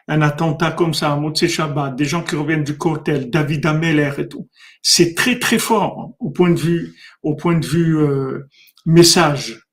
un 0.07 0.23
attentat 0.23 0.71
comme 0.71 0.95
ça, 0.95 1.17
Motsé 1.17 1.49
Shabbat, 1.49 1.97
des 1.97 2.05
gens 2.05 2.23
qui 2.23 2.37
reviennent 2.37 2.63
du 2.63 2.79
cocktail, 2.79 3.29
David 3.29 3.67
Ameller 3.67 4.13
et 4.19 4.29
tout, 4.29 4.49
c'est 4.83 5.17
très 5.17 5.41
très 5.41 5.59
fort 5.59 5.99
hein, 6.01 6.15
au 6.21 6.31
point 6.31 6.51
de 6.51 6.61
vue, 6.61 6.95
au 7.25 7.35
point 7.35 7.59
de 7.59 7.67
vue 7.67 7.99
euh, 7.99 8.49
message. 8.87 9.68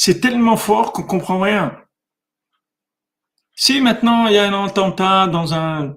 C'est 0.00 0.20
tellement 0.20 0.56
fort 0.56 0.92
qu'on 0.92 1.02
comprend 1.02 1.40
rien. 1.40 1.76
Si 3.56 3.80
maintenant 3.80 4.28
il 4.28 4.34
y 4.34 4.38
a 4.38 4.46
un 4.48 4.64
attentat 4.64 5.26
dans 5.26 5.54
un, 5.54 5.96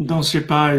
dans 0.00 0.20
je 0.20 0.28
sais 0.30 0.40
pas, 0.46 0.72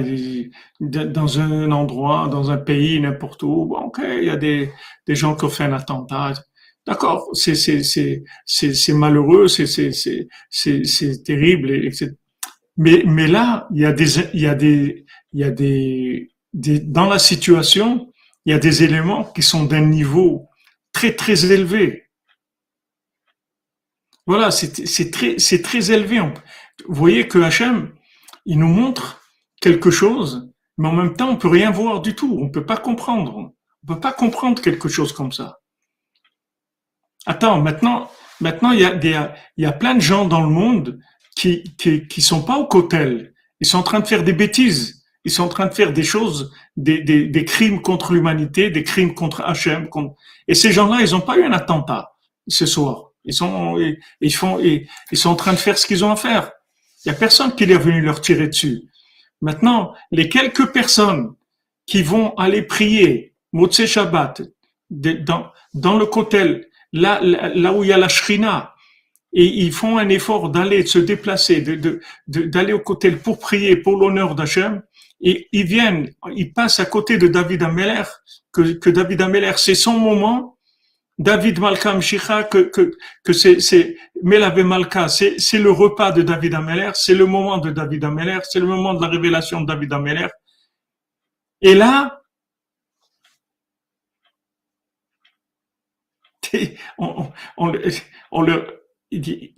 dans 0.81 1.39
un 1.39 1.71
endroit, 1.71 2.27
dans 2.29 2.51
un 2.51 2.57
pays, 2.57 2.99
n'importe 2.99 3.41
où, 3.43 3.65
bon, 3.67 3.85
ok, 3.87 4.01
il 4.03 4.25
y 4.25 4.29
a 4.29 4.35
des, 4.35 4.69
des 5.07 5.15
gens 5.15 5.33
qui 5.35 5.45
ont 5.45 5.49
fait 5.49 5.63
un 5.63 5.71
attentat. 5.71 6.33
D'accord, 6.85 7.29
c'est 7.33 7.55
c'est 7.55 7.83
c'est 7.83 8.25
c'est 8.45 8.73
c'est 8.73 8.93
malheureux, 8.93 9.47
c'est 9.47 9.65
c'est 9.65 9.93
c'est 9.93 10.27
c'est 10.49 10.83
c'est 10.85 11.23
terrible, 11.23 11.71
etc. 11.71 12.17
Mais 12.77 13.03
mais 13.05 13.27
là, 13.27 13.67
il 13.73 13.81
y 13.81 13.85
a 13.85 13.93
des 13.93 14.19
il 14.33 14.41
y 14.41 14.47
a 14.47 14.55
des 14.55 15.05
il 15.33 15.39
y 15.39 15.43
a 15.45 15.51
des, 15.51 16.31
des 16.53 16.79
dans 16.81 17.07
la 17.07 17.19
situation, 17.19 18.11
il 18.45 18.51
y 18.51 18.55
a 18.55 18.59
des 18.59 18.83
éléments 18.83 19.23
qui 19.23 19.41
sont 19.41 19.63
d'un 19.65 19.85
niveau 19.85 20.49
très 20.91 21.13
très 21.15 21.51
élevé. 21.53 22.06
Voilà, 24.27 24.51
c'est 24.51 25.11
très, 25.11 25.91
élevé. 25.91 26.19
Vous 26.19 26.95
voyez 26.95 27.27
que 27.29 27.39
Hachem, 27.39 27.93
il 28.45 28.59
nous 28.59 28.67
montre 28.67 29.21
quelque 29.61 29.89
chose, 29.89 30.51
mais 30.77 30.89
en 30.89 30.91
même 30.91 31.15
temps, 31.15 31.29
on 31.29 31.37
peut 31.37 31.47
rien 31.47 31.71
voir 31.71 32.01
du 32.01 32.13
tout. 32.13 32.37
On 32.41 32.49
peut 32.49 32.65
pas 32.65 32.77
comprendre. 32.77 33.37
On 33.37 33.87
peut 33.87 34.01
pas 34.01 34.11
comprendre 34.11 34.61
quelque 34.61 34.89
chose 34.89 35.13
comme 35.13 35.31
ça. 35.31 35.59
Attends, 37.25 37.61
maintenant, 37.61 38.11
maintenant, 38.41 38.71
il 38.71 38.81
y 38.81 39.65
a 39.65 39.71
plein 39.71 39.95
de 39.95 40.01
gens 40.01 40.25
dans 40.25 40.41
le 40.41 40.49
monde 40.49 40.99
qui, 41.35 41.63
qui, 41.77 42.21
sont 42.21 42.43
pas 42.43 42.57
au 42.57 42.65
cotel. 42.65 43.33
Ils 43.61 43.67
sont 43.67 43.77
en 43.77 43.83
train 43.83 44.01
de 44.01 44.07
faire 44.07 44.23
des 44.23 44.33
bêtises. 44.33 45.05
Ils 45.23 45.31
sont 45.31 45.43
en 45.43 45.49
train 45.49 45.67
de 45.67 45.73
faire 45.73 45.93
des 45.93 46.03
choses, 46.03 46.53
des, 46.75 47.01
des, 47.01 47.27
des 47.27 47.45
crimes 47.45 47.81
contre 47.81 48.13
l'humanité, 48.13 48.69
des 48.71 48.83
crimes 48.83 49.13
contre 49.13 49.41
Hachem. 49.41 49.89
Et 50.49 50.53
ces 50.53 50.73
gens-là, 50.73 51.01
ils 51.01 51.11
n'ont 51.11 51.21
pas 51.21 51.37
eu 51.37 51.43
un 51.43 51.53
attentat 51.53 52.13
ce 52.47 52.65
soir. 52.65 53.06
Ils 53.27 53.33
sont, 53.33 53.77
ils 54.21 54.33
font, 54.33 54.59
ils, 54.59 54.87
sont 55.17 55.29
en 55.29 55.35
train 55.35 55.51
de 55.51 55.57
faire 55.57 55.77
ce 55.77 55.85
qu'ils 55.85 56.03
ont 56.03 56.11
à 56.11 56.15
faire. 56.15 56.51
Il 57.05 57.09
y 57.09 57.11
a 57.11 57.13
personne 57.13 57.53
qui 57.53 57.65
est 57.65 57.77
venu 57.77 58.01
leur 58.01 58.21
tirer 58.21 58.47
dessus. 58.47 58.83
Maintenant, 59.41 59.93
les 60.11 60.29
quelques 60.29 60.71
personnes 60.71 61.35
qui 61.85 62.01
vont 62.01 62.33
aller 62.37 62.63
prier 62.63 63.35
Motse 63.53 63.85
Shabbat 63.85 64.41
dans, 64.89 65.51
dans 65.73 65.97
le 65.97 66.05
kotel, 66.05 66.67
là, 66.93 67.19
là 67.21 67.73
où 67.73 67.83
il 67.83 67.89
y 67.89 67.93
a 67.93 67.97
la 67.97 68.09
shrina, 68.09 68.73
et 69.33 69.45
ils 69.45 69.73
font 69.73 69.97
un 69.97 70.09
effort 70.09 70.49
d'aller 70.49 70.85
se 70.85 70.99
déplacer, 70.99 71.61
de, 71.61 72.01
d'aller 72.27 72.73
au 72.73 72.79
kotel 72.79 73.19
pour 73.19 73.39
prier 73.39 73.75
pour 73.75 73.97
l'honneur 73.97 74.35
d'Hachem, 74.35 74.81
et 75.21 75.47
ils 75.51 75.65
viennent, 75.65 76.11
ils 76.35 76.53
passent 76.53 76.79
à 76.79 76.85
côté 76.85 77.17
de 77.17 77.27
David 77.27 77.63
Ameller, 77.63 78.03
que, 78.53 78.73
que 78.73 78.89
David 78.89 79.21
Ameller, 79.21 79.53
c'est 79.57 79.75
son 79.75 79.99
moment, 79.99 80.56
David 81.17 81.59
Malka 81.59 81.95
Mshicha, 81.95 82.43
que, 82.43 82.69
que, 82.69 82.95
que 83.23 83.33
c'est, 83.33 83.59
c'est, 83.59 83.97
Melave 84.21 84.61
Malka, 84.63 85.07
c'est, 85.07 85.39
c'est 85.39 85.57
le 85.57 85.71
repas 85.71 86.11
de 86.11 86.21
David 86.21 86.53
Ameller, 86.53 86.91
c'est 86.93 87.15
le 87.15 87.25
moment 87.25 87.57
de 87.57 87.71
David 87.71 88.03
Ameller, 88.03 88.39
c'est 88.43 88.59
le 88.59 88.67
moment 88.67 88.93
de 88.93 89.01
la 89.01 89.07
révélation 89.07 89.61
de 89.61 89.65
David 89.65 89.93
Ameller. 89.93 90.27
Et 91.61 91.73
là, 91.73 92.21
on, 96.97 97.31
on, 97.57 97.73
on, 98.31 98.41
le, 98.41 98.83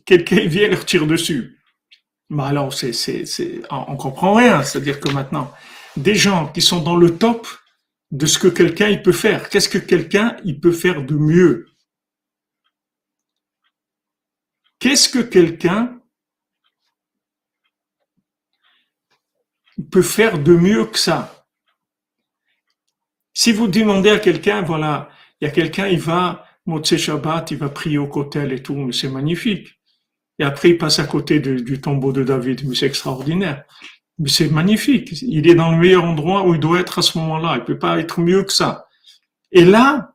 quelqu'un 0.05 0.45
vient 0.45 0.69
leur 0.69 0.85
tire 0.85 1.05
dessus. 1.05 1.59
Mais 2.29 2.43
alors, 2.43 2.73
c'est, 2.73 2.93
c'est, 2.93 3.25
on 3.69 3.95
comprend 3.97 4.35
rien. 4.35 4.63
C'est-à-dire 4.63 4.99
que 4.99 5.09
maintenant, 5.09 5.51
des 5.97 6.15
gens 6.15 6.47
qui 6.47 6.61
sont 6.61 6.81
dans 6.81 6.95
le 6.95 7.17
top, 7.17 7.47
de 8.11 8.25
ce 8.25 8.39
que 8.39 8.47
quelqu'un 8.47 8.89
il 8.89 9.01
peut 9.01 9.11
faire. 9.11 9.49
Qu'est-ce 9.49 9.69
que 9.69 9.77
quelqu'un 9.77 10.37
il 10.43 10.59
peut 10.59 10.71
faire 10.71 11.03
de 11.03 11.15
mieux? 11.15 11.67
Qu'est-ce 14.79 15.09
que 15.09 15.19
quelqu'un 15.19 16.01
peut 19.91 20.01
faire 20.01 20.39
de 20.39 20.53
mieux 20.53 20.85
que 20.85 20.97
ça? 20.97 21.47
Si 23.33 23.51
vous 23.51 23.67
demandez 23.67 24.09
à 24.09 24.19
quelqu'un, 24.19 24.61
voilà, 24.61 25.09
il 25.39 25.45
y 25.45 25.47
a 25.47 25.51
quelqu'un, 25.51 25.87
il 25.87 25.99
va, 25.99 26.45
Motse 26.65 26.97
Shabbat, 26.97 27.51
il 27.51 27.57
va 27.57 27.69
prier 27.69 27.97
au 27.97 28.07
kotel 28.07 28.51
et 28.51 28.61
tout, 28.61 28.75
mais 28.75 28.91
c'est 28.91 29.09
magnifique. 29.09 29.79
Et 30.39 30.43
après, 30.43 30.69
il 30.69 30.77
passe 30.77 30.99
à 30.99 31.05
côté 31.05 31.39
du 31.39 31.81
tombeau 31.81 32.11
de 32.11 32.23
David, 32.23 32.67
mais 32.67 32.75
c'est 32.75 32.85
extraordinaire. 32.85 33.65
C'est 34.25 34.49
magnifique. 34.49 35.21
Il 35.21 35.47
est 35.49 35.55
dans 35.55 35.71
le 35.71 35.77
meilleur 35.77 36.03
endroit 36.03 36.45
où 36.45 36.53
il 36.53 36.59
doit 36.59 36.79
être 36.79 36.99
à 36.99 37.01
ce 37.01 37.17
moment-là. 37.19 37.55
Il 37.57 37.63
peut 37.63 37.79
pas 37.79 37.99
être 37.99 38.19
mieux 38.19 38.43
que 38.43 38.51
ça. 38.51 38.87
Et 39.51 39.63
là, 39.63 40.13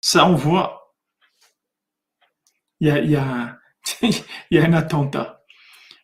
ça 0.00 0.24
envoie. 0.26 0.94
Il 2.80 2.88
y 2.88 2.90
a, 2.90 2.98
il 3.00 3.10
y 3.10 3.16
a, 3.16 3.58
a 4.62 4.66
un 4.66 4.72
attentat. 4.72 5.42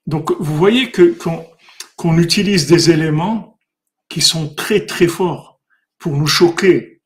Donc, 0.06 0.32
vous 0.40 0.56
voyez 0.56 0.90
que 0.90 1.16
qu'on 1.96 2.18
utilise 2.18 2.66
des 2.66 2.90
éléments 2.90 3.58
qui 4.08 4.22
sont 4.22 4.54
très 4.54 4.86
très 4.86 5.06
forts 5.06 5.60
pour 5.98 6.16
nous 6.16 6.26
choquer. 6.26 7.02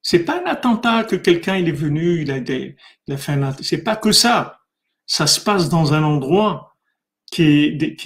C'est 0.00 0.20
pas 0.20 0.40
un 0.40 0.46
attentat 0.46 1.04
que 1.04 1.16
quelqu'un 1.16 1.56
il 1.56 1.68
est 1.68 1.72
venu, 1.72 2.22
il 2.22 2.30
a, 2.30 2.38
il 2.38 3.12
a 3.12 3.16
fait 3.16 3.32
un 3.32 3.42
attentat. 3.42 3.64
C'est 3.64 3.82
pas 3.82 3.96
que 3.96 4.12
ça. 4.12 4.60
Ça 5.06 5.26
se 5.26 5.40
passe 5.40 5.68
dans 5.68 5.92
un 5.92 6.04
endroit 6.04 6.77
qui 7.30 7.42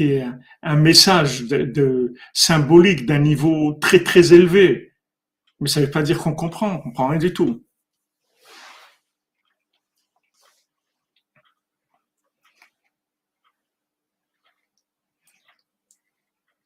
est, 0.01 0.25
un 0.63 0.77
message 0.77 1.43
de, 1.45 2.15
symbolique 2.33 3.07
d'un 3.07 3.19
niveau 3.19 3.75
très 3.75 4.03
très 4.03 4.33
élevé. 4.33 4.93
Mais 5.61 5.69
ça 5.69 5.81
ne 5.81 5.87
veut 5.87 5.91
pas 5.91 6.03
dire 6.03 6.19
qu'on 6.19 6.35
comprend, 6.35 6.75
on 6.75 6.79
comprend 6.79 7.09
rien 7.09 7.19
du 7.19 7.33
tout. 7.33 7.65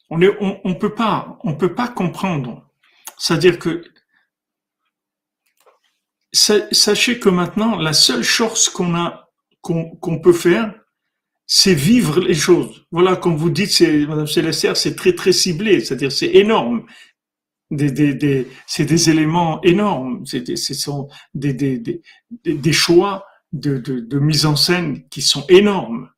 On 0.08 0.18
ne 0.18 0.28
on, 0.40 0.74
peut 0.76 0.94
pas, 0.94 1.38
peut 1.58 1.74
pas 1.74 1.88
comprendre. 1.88 2.70
C'est-à-dire 3.18 3.58
que 3.58 3.84
sachez 6.32 7.18
que 7.18 7.28
maintenant, 7.28 7.76
la 7.76 7.92
seule 7.92 8.22
chose 8.22 8.68
qu'on 8.68 8.94
a, 8.94 9.30
qu'on 9.62 10.20
peut 10.20 10.32
faire, 10.32 10.72
c'est 11.46 11.74
vivre 11.74 12.20
les 12.20 12.34
choses. 12.34 12.86
Voilà, 12.90 13.16
comme 13.16 13.36
vous 13.36 13.50
dites, 13.50 13.80
Madame 13.80 14.26
Célestière, 14.26 14.76
c'est 14.76 14.96
très 14.96 15.14
très 15.14 15.32
ciblé, 15.32 15.80
c'est-à-dire 15.80 16.10
c'est 16.10 16.34
énorme. 16.34 16.84
C'est 17.70 18.84
des 18.84 19.10
éléments 19.10 19.60
énormes. 19.62 20.24
C'est, 20.26 20.56
ce 20.56 20.74
sont 20.74 21.08
des, 21.34 22.00
choix 22.72 23.26
de, 23.52 24.18
mise 24.18 24.46
en 24.46 24.56
scène 24.56 25.08
qui 25.08 25.22
sont 25.22 25.44
énormes. 25.48 26.10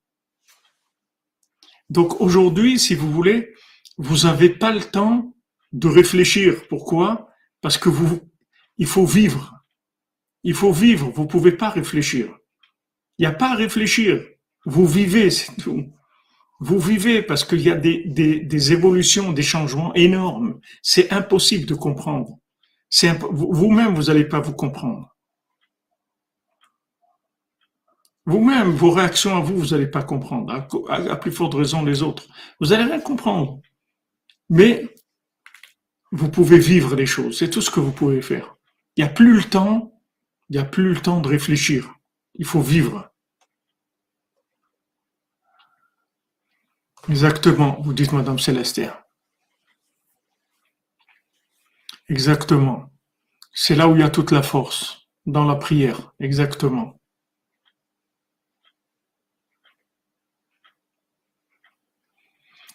Donc 1.91 2.21
aujourd'hui, 2.21 2.79
si 2.79 2.95
vous 2.95 3.11
voulez, 3.11 3.55
vous 3.97 4.27
n'avez 4.27 4.51
pas 4.51 4.73
le 4.73 4.83
temps 4.83 5.35
de 5.73 5.89
réfléchir. 5.89 6.67
Pourquoi? 6.69 7.31
Parce 7.61 7.79
que 7.79 7.89
vous, 7.89 8.21
il 8.77 8.87
faut 8.87 9.07
vivre. 9.07 9.55
Il 10.43 10.55
faut 10.55 10.73
vivre. 10.73 11.11
Vous 11.11 11.27
pouvez 11.27 11.53
pas 11.53 11.71
réfléchir. 11.71 12.35
Il 13.19 13.23
n'y 13.23 13.27
a 13.27 13.33
pas 13.33 13.53
à 13.53 13.57
réfléchir. 13.57 14.23
Vous 14.69 14.87
vivez, 14.87 15.31
c'est 15.31 15.57
tout. 15.57 15.91
Vous 16.61 16.79
vivez 16.79 17.23
parce 17.23 17.43
qu'il 17.43 17.63
y 17.63 17.71
a 17.71 17.75
des, 17.75 18.73
évolutions, 18.73 19.33
des 19.33 19.43
changements 19.43 19.95
énormes. 19.95 20.61
C'est 20.83 21.11
impossible 21.11 21.65
de 21.65 21.75
comprendre. 21.75 22.37
Vous-même, 23.31 23.95
vous 23.95 24.05
n'allez 24.05 24.27
pas 24.27 24.41
vous 24.41 24.53
comprendre. 24.53 25.17
Vous-même, 28.27 28.73
vos 28.73 28.91
réactions 28.91 29.39
à 29.39 29.41
vous, 29.41 29.57
vous 29.57 29.69
n'allez 29.69 29.87
pas 29.87 30.03
comprendre. 30.03 30.53
À, 30.91 31.17
plus 31.17 31.33
forte 31.33 31.55
raison 31.55 31.83
les 31.83 32.03
autres. 32.03 32.27
Vous 32.61 32.67
n'allez 32.67 32.85
rien 32.85 33.01
comprendre. 33.01 33.63
Mais 34.51 34.95
vous 36.13 36.29
pouvez 36.29 36.59
vivre 36.59 36.95
les 36.95 37.07
choses. 37.07 37.39
C'est 37.39 37.49
tout 37.49 37.63
ce 37.63 37.71
que 37.71 37.81
vous 37.81 37.93
pouvez 37.93 38.21
faire. 38.21 38.59
Il 38.97 39.03
n'y 39.03 39.09
a 39.09 39.13
plus 39.13 39.33
le 39.33 39.45
temps. 39.45 39.99
Il 40.51 40.57
n'y 40.57 40.63
a 40.63 40.67
plus 40.67 40.93
le 40.93 41.01
temps 41.01 41.23
de 41.23 41.29
réfléchir. 41.29 41.95
Il 42.35 42.45
faut 42.45 42.61
vivre. 42.61 43.08
Exactement, 47.09 47.81
vous 47.83 47.93
dites 47.93 48.13
Madame 48.13 48.39
Célestia. 48.39 49.05
Exactement. 52.09 52.91
C'est 53.53 53.75
là 53.77 53.89
où 53.89 53.95
il 53.97 54.01
y 54.01 54.05
a 54.05 54.11
toute 54.11 54.33
la 54.33 54.43
force, 54.43 55.09
dans 55.27 55.45
la 55.45 55.57
prière, 55.57 56.13
exactement. 56.21 57.01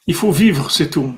Il 0.07 0.15
faut 0.15 0.31
vivre, 0.31 0.71
c'est 0.71 0.89
tout. 0.89 1.13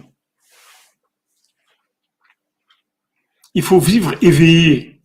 Il 3.55 3.63
faut 3.63 3.79
vivre 3.79 4.13
éveillé. 4.23 5.01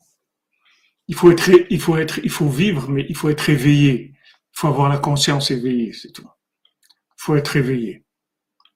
Il 1.09 1.15
faut 1.15 1.31
être, 1.31 1.51
il 1.71 1.81
faut 1.81 1.97
être, 1.99 2.19
il 2.23 2.31
faut 2.31 2.49
vivre, 2.49 2.89
mais 2.89 3.05
il 3.09 3.17
faut 3.17 3.29
être 3.29 3.51
éveillé. 3.51 4.13
Il 4.15 4.61
faut 4.61 4.69
avoir 4.69 4.89
la 4.89 4.99
conscience 4.99 5.51
éveillée, 5.51 5.93
c'est 5.93 6.13
tout. 6.13 6.29
Faut 7.21 7.37
être 7.37 7.57
éveillé. 7.57 8.05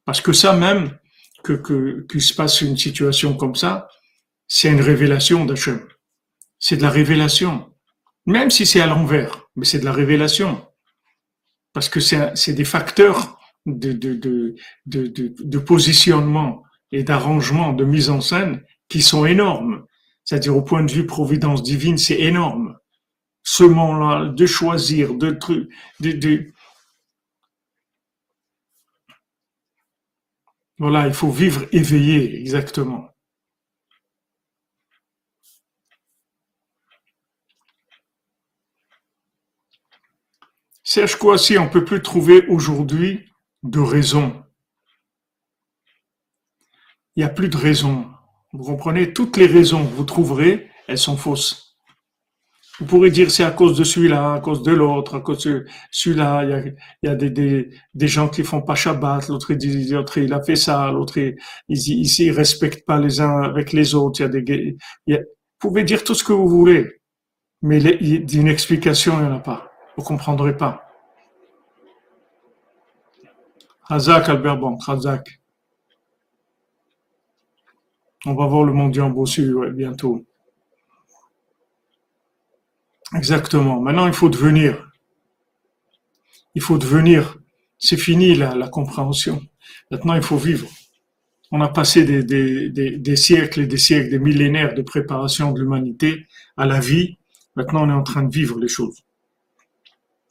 Parce 0.04 0.20
que 0.20 0.34
ça 0.34 0.52
même, 0.54 0.98
que, 1.42 2.06
qu'il 2.10 2.20
se 2.20 2.34
passe 2.34 2.60
une 2.60 2.76
situation 2.76 3.36
comme 3.36 3.54
ça, 3.54 3.88
c'est 4.48 4.70
une 4.70 4.82
révélation 4.82 5.46
d'Hachem. 5.46 5.80
C'est 6.58 6.76
de 6.76 6.82
la 6.82 6.90
révélation. 6.90 7.72
Même 8.26 8.50
si 8.50 8.66
c'est 8.66 8.82
à 8.82 8.86
l'envers, 8.86 9.48
mais 9.56 9.64
c'est 9.64 9.78
de 9.78 9.84
la 9.84 9.92
révélation. 9.92 10.66
Parce 11.72 11.88
que 11.88 12.00
c'est 12.00 12.52
des 12.52 12.64
facteurs 12.64 13.38
de, 13.66 13.92
de, 13.92 14.14
de, 14.14 14.54
de, 14.86 15.58
positionnement 15.58 16.62
et 16.92 17.02
d'arrangement, 17.02 17.72
de 17.72 17.84
mise 17.84 18.10
en 18.10 18.20
scène 18.20 18.62
qui 18.88 19.00
sont 19.00 19.24
énormes. 19.24 19.86
C'est-à-dire 20.24 20.56
au 20.56 20.62
point 20.62 20.84
de 20.84 20.92
vue 20.92 21.06
providence 21.06 21.62
divine, 21.62 21.98
c'est 21.98 22.20
énorme. 22.20 22.76
Ce 23.42 23.64
moment-là, 23.64 24.26
de 24.26 24.46
choisir, 24.46 25.14
de 25.14 25.38
de, 26.00 26.12
de, 26.12 26.46
Voilà, 30.78 31.06
il 31.06 31.14
faut 31.14 31.30
vivre 31.30 31.66
éveillé, 31.72 32.40
exactement. 32.40 33.08
Serge 40.82 41.16
si 41.38 41.58
on 41.58 41.68
peut 41.68 41.84
plus 41.84 42.02
trouver 42.02 42.46
aujourd'hui 42.46 43.28
de 43.62 43.80
raison. 43.80 44.44
Il 47.16 47.20
n'y 47.20 47.24
a 47.24 47.28
plus 47.30 47.48
de 47.48 47.56
raison. 47.56 48.10
Vous 48.52 48.64
comprenez? 48.64 49.14
Toutes 49.14 49.36
les 49.36 49.46
raisons 49.46 49.86
que 49.86 49.94
vous 49.94 50.04
trouverez, 50.04 50.70
elles 50.86 50.98
sont 50.98 51.16
fausses. 51.16 51.63
Vous 52.80 52.86
pourrez 52.86 53.10
dire 53.10 53.30
c'est 53.30 53.44
à 53.44 53.52
cause 53.52 53.78
de 53.78 53.84
celui-là, 53.84 54.34
à 54.34 54.40
cause 54.40 54.62
de 54.64 54.72
l'autre, 54.72 55.14
à 55.14 55.20
cause 55.20 55.44
de 55.44 55.64
celui-là. 55.92 56.44
Il 57.02 57.08
y 57.08 57.08
a, 57.08 57.14
des, 57.14 58.08
gens 58.08 58.28
qui 58.28 58.42
font 58.42 58.62
pas 58.62 58.74
Shabbat, 58.74 59.28
l'autre 59.28 59.52
il 59.52 59.96
il 60.16 60.32
a 60.32 60.42
fait 60.42 60.56
ça, 60.56 60.90
l'autre 60.90 61.18
il, 61.18 61.36
il, 61.68 62.30
respecte 62.32 62.84
pas 62.84 62.98
les 62.98 63.20
uns 63.20 63.42
avec 63.42 63.72
les 63.72 63.94
autres. 63.94 64.24
Vous 64.24 65.18
pouvez 65.60 65.84
dire 65.84 66.02
tout 66.02 66.14
ce 66.14 66.24
que 66.24 66.32
vous 66.32 66.48
voulez, 66.48 67.00
mais 67.62 67.78
une 67.80 68.48
explication 68.48 69.14
il 69.20 69.26
n'y 69.26 69.32
en 69.32 69.36
a 69.36 69.40
pas. 69.40 69.70
Vous 69.96 70.02
comprendrez 70.02 70.56
pas. 70.56 70.84
Razak 73.82 74.28
Albert 74.28 74.58
Bank, 74.58 74.82
Razak. 74.82 75.40
On 78.26 78.34
va 78.34 78.46
voir 78.46 78.64
le 78.64 78.72
mondial 78.72 79.12
bossu 79.12 79.52
ouais, 79.54 79.70
bientôt. 79.70 80.24
Exactement. 83.14 83.80
Maintenant, 83.80 84.06
il 84.06 84.12
faut 84.12 84.28
devenir. 84.28 84.90
Il 86.54 86.62
faut 86.62 86.78
devenir. 86.78 87.38
C'est 87.78 87.96
fini 87.96 88.34
la, 88.34 88.54
la, 88.54 88.68
compréhension. 88.68 89.42
Maintenant, 89.90 90.14
il 90.14 90.22
faut 90.22 90.36
vivre. 90.36 90.68
On 91.50 91.60
a 91.60 91.68
passé 91.68 92.04
des, 92.04 92.24
des, 92.24 92.98
des, 92.98 93.16
siècles 93.16 93.60
et 93.60 93.66
des 93.66 93.78
siècles, 93.78 94.10
des 94.10 94.18
millénaires 94.18 94.74
de 94.74 94.82
préparation 94.82 95.52
de 95.52 95.60
l'humanité 95.60 96.26
à 96.56 96.66
la 96.66 96.80
vie. 96.80 97.18
Maintenant, 97.54 97.86
on 97.86 97.90
est 97.90 97.92
en 97.92 98.02
train 98.02 98.22
de 98.22 98.32
vivre 98.32 98.58
les 98.58 98.68
choses. 98.68 99.02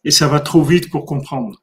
Et 0.03 0.11
ça 0.11 0.27
va 0.27 0.39
trop 0.41 0.63
vite 0.63 0.89
pour 0.89 1.05
comprendre. 1.05 1.61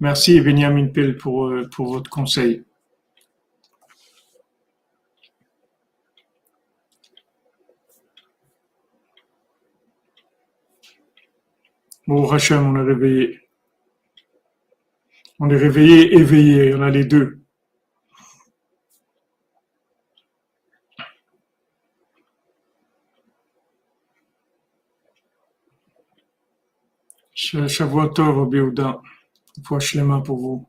Merci 0.00 0.40
Benjamin 0.40 0.88
Pell 0.88 1.16
pour, 1.16 1.46
euh, 1.46 1.68
pour 1.72 1.92
votre 1.92 2.10
conseil. 2.10 2.64
Bon, 12.06 12.26
Rachel, 12.26 12.58
on 12.58 12.76
est 12.76 12.82
réveillé. 12.82 13.40
On 15.38 15.48
est 15.50 15.56
réveillé, 15.56 16.14
éveillé, 16.14 16.74
on 16.74 16.82
a 16.82 16.90
les 16.90 17.04
deux. 17.04 17.42
Shavuot 27.34 28.46
Biouda. 28.46 29.00
Fois 29.64 29.78
mains 30.02 30.20
pour 30.20 30.38
vous. 30.38 30.68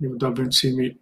Yehuda 0.00 0.30
Ben 0.30 0.50
Simi. 0.50 1.01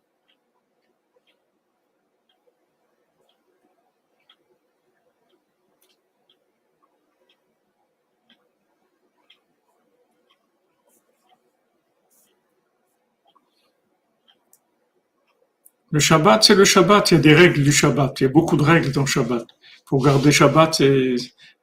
Le 15.93 16.01
Shabbat, 16.01 16.45
c'est 16.45 16.55
le 16.55 16.65
Shabbat. 16.65 17.11
Il 17.11 17.15
y 17.15 17.17
a 17.17 17.21
des 17.21 17.35
règles 17.35 17.63
du 17.63 17.73
Shabbat. 17.73 18.21
Il 18.21 18.25
y 18.25 18.27
a 18.27 18.31
beaucoup 18.31 18.57
de 18.57 18.63
règles 18.63 18.93
dans 18.93 19.03
le 19.03 19.07
Shabbat. 19.07 19.47
Pour 19.87 20.05
garder 20.05 20.31
Shabbat, 20.31 20.81
il 20.81 21.19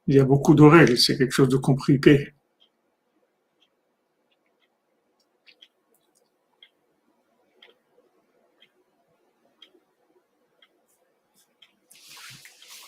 y 0.07 0.19
a 0.19 0.25
beaucoup 0.25 0.53
de 0.53 0.63
règles. 0.63 0.97
C'est 0.97 1.17
quelque 1.17 1.32
chose 1.32 1.49
de 1.49 1.57
compliqué. 1.57 2.34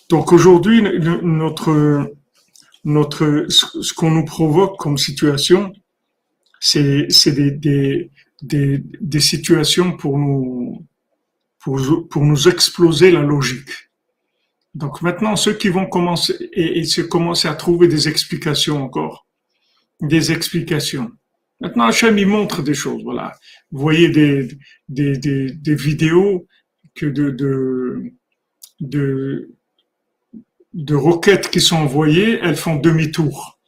Donc 0.09 0.33
aujourd'hui, 0.33 0.81
notre, 1.21 2.11
notre, 2.83 3.45
ce 3.49 3.93
qu'on 3.93 4.09
nous 4.11 4.25
provoque 4.25 4.77
comme 4.77 4.97
situation, 4.97 5.71
c'est, 6.59 7.07
des, 7.27 7.51
des, 7.51 8.83
des, 8.99 9.19
situations 9.19 9.95
pour 9.95 10.17
nous, 10.17 10.83
pour, 11.59 12.07
pour 12.09 12.25
nous 12.25 12.47
exploser 12.47 13.11
la 13.11 13.21
logique. 13.21 13.69
Donc 14.73 15.01
maintenant, 15.01 15.35
ceux 15.35 15.53
qui 15.53 15.69
vont 15.69 15.87
commencer 15.87 16.35
et, 16.53 16.83
se 16.83 17.01
commencer 17.01 17.47
à 17.47 17.55
trouver 17.55 17.87
des 17.87 18.07
explications 18.07 18.83
encore, 18.83 19.27
des 20.01 20.31
explications. 20.31 21.11
Maintenant, 21.59 21.85
Hachem, 21.85 22.17
il 22.17 22.27
montre 22.27 22.61
des 22.61 22.73
choses, 22.73 23.03
voilà. 23.03 23.37
Vous 23.71 23.81
voyez 23.81 24.09
des, 24.09 24.47
des, 24.87 25.17
des, 25.17 25.51
des 25.51 25.75
vidéos 25.75 26.47
que 26.95 27.05
de, 27.05 27.31
de, 27.31 28.13
de, 28.79 29.51
de 30.73 30.95
roquettes 30.95 31.49
qui 31.49 31.59
sont 31.59 31.77
envoyées, 31.77 32.39
elles 32.41 32.55
font 32.55 32.75
demi-tour. 32.75 33.59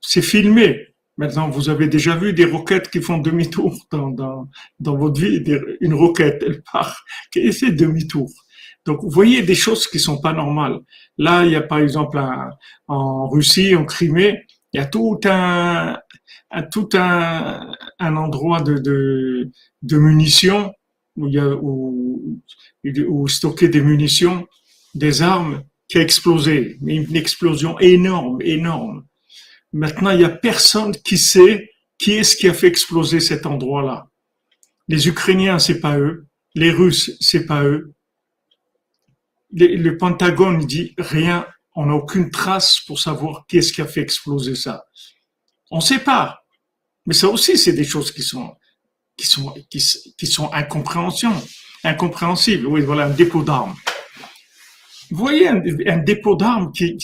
C'est 0.00 0.22
filmé. 0.22 0.83
Maintenant, 1.16 1.48
vous 1.48 1.68
avez 1.68 1.86
déjà 1.88 2.16
vu 2.16 2.32
des 2.32 2.44
roquettes 2.44 2.90
qui 2.90 3.00
font 3.00 3.18
demi-tour 3.18 3.86
dans, 3.90 4.10
dans, 4.10 4.48
dans 4.80 4.96
votre 4.96 5.20
vie. 5.20 5.42
Une 5.80 5.94
roquette, 5.94 6.42
elle 6.44 6.62
part, 6.62 7.04
qui 7.32 7.52
fait 7.52 7.70
demi-tour. 7.70 8.30
Donc, 8.84 9.00
vous 9.02 9.10
voyez 9.10 9.42
des 9.42 9.54
choses 9.54 9.86
qui 9.86 9.98
sont 9.98 10.20
pas 10.20 10.32
normales. 10.32 10.80
Là, 11.16 11.44
il 11.44 11.52
y 11.52 11.56
a 11.56 11.62
par 11.62 11.78
exemple 11.78 12.20
en 12.88 13.28
Russie, 13.28 13.74
en 13.76 13.84
Crimée, 13.84 14.42
il 14.72 14.78
y 14.78 14.80
a 14.80 14.86
tout 14.86 15.20
un, 15.24 15.96
tout 16.72 16.88
un, 16.94 17.72
un 17.98 18.16
endroit 18.16 18.60
de, 18.60 18.74
de, 18.74 19.50
de 19.82 19.98
munitions 19.98 20.72
où 21.16 21.28
il 21.28 21.34
y 21.34 21.38
a 21.38 21.48
où, 21.48 22.40
où 23.08 23.28
stocker 23.28 23.68
des 23.68 23.80
munitions, 23.80 24.46
des 24.94 25.22
armes 25.22 25.62
qui 25.88 25.98
a 25.98 26.02
explosé, 26.02 26.76
une 26.84 27.16
explosion 27.16 27.78
énorme, 27.78 28.38
énorme. 28.42 29.04
Maintenant, 29.74 30.10
il 30.10 30.18
n'y 30.18 30.24
a 30.24 30.30
personne 30.30 30.94
qui 30.94 31.18
sait 31.18 31.68
qui 31.98 32.12
est-ce 32.12 32.36
qui 32.36 32.48
a 32.48 32.54
fait 32.54 32.68
exploser 32.68 33.18
cet 33.18 33.44
endroit-là. 33.44 34.08
Les 34.86 35.08
Ukrainiens, 35.08 35.58
c'est 35.58 35.80
pas 35.80 35.98
eux. 35.98 36.26
Les 36.54 36.70
Russes, 36.70 37.16
c'est 37.20 37.44
pas 37.44 37.64
eux. 37.64 37.92
Le 39.52 39.96
Pentagone 39.98 40.64
dit 40.64 40.94
rien. 40.96 41.46
On 41.74 41.86
n'a 41.86 41.94
aucune 41.94 42.30
trace 42.30 42.80
pour 42.86 43.00
savoir 43.00 43.46
qui 43.48 43.58
est-ce 43.58 43.72
qui 43.72 43.82
a 43.82 43.86
fait 43.86 44.00
exploser 44.00 44.54
ça. 44.54 44.84
On 45.72 45.78
ne 45.78 45.82
sait 45.82 45.98
pas. 45.98 46.44
Mais 47.06 47.14
ça 47.14 47.28
aussi, 47.28 47.58
c'est 47.58 47.72
des 47.72 47.84
choses 47.84 48.12
qui 48.12 48.22
sont, 48.22 48.56
qui 49.16 49.28
incompréhensibles. 51.82 52.66
Oui, 52.66 52.80
voilà, 52.82 53.06
un 53.06 53.10
dépôt 53.10 53.42
d'armes. 53.42 53.74
Vous 55.10 55.18
voyez 55.18 55.48
un, 55.48 55.98
dépôt 55.98 56.36
d'armes 56.36 56.70
qui, 56.72 56.96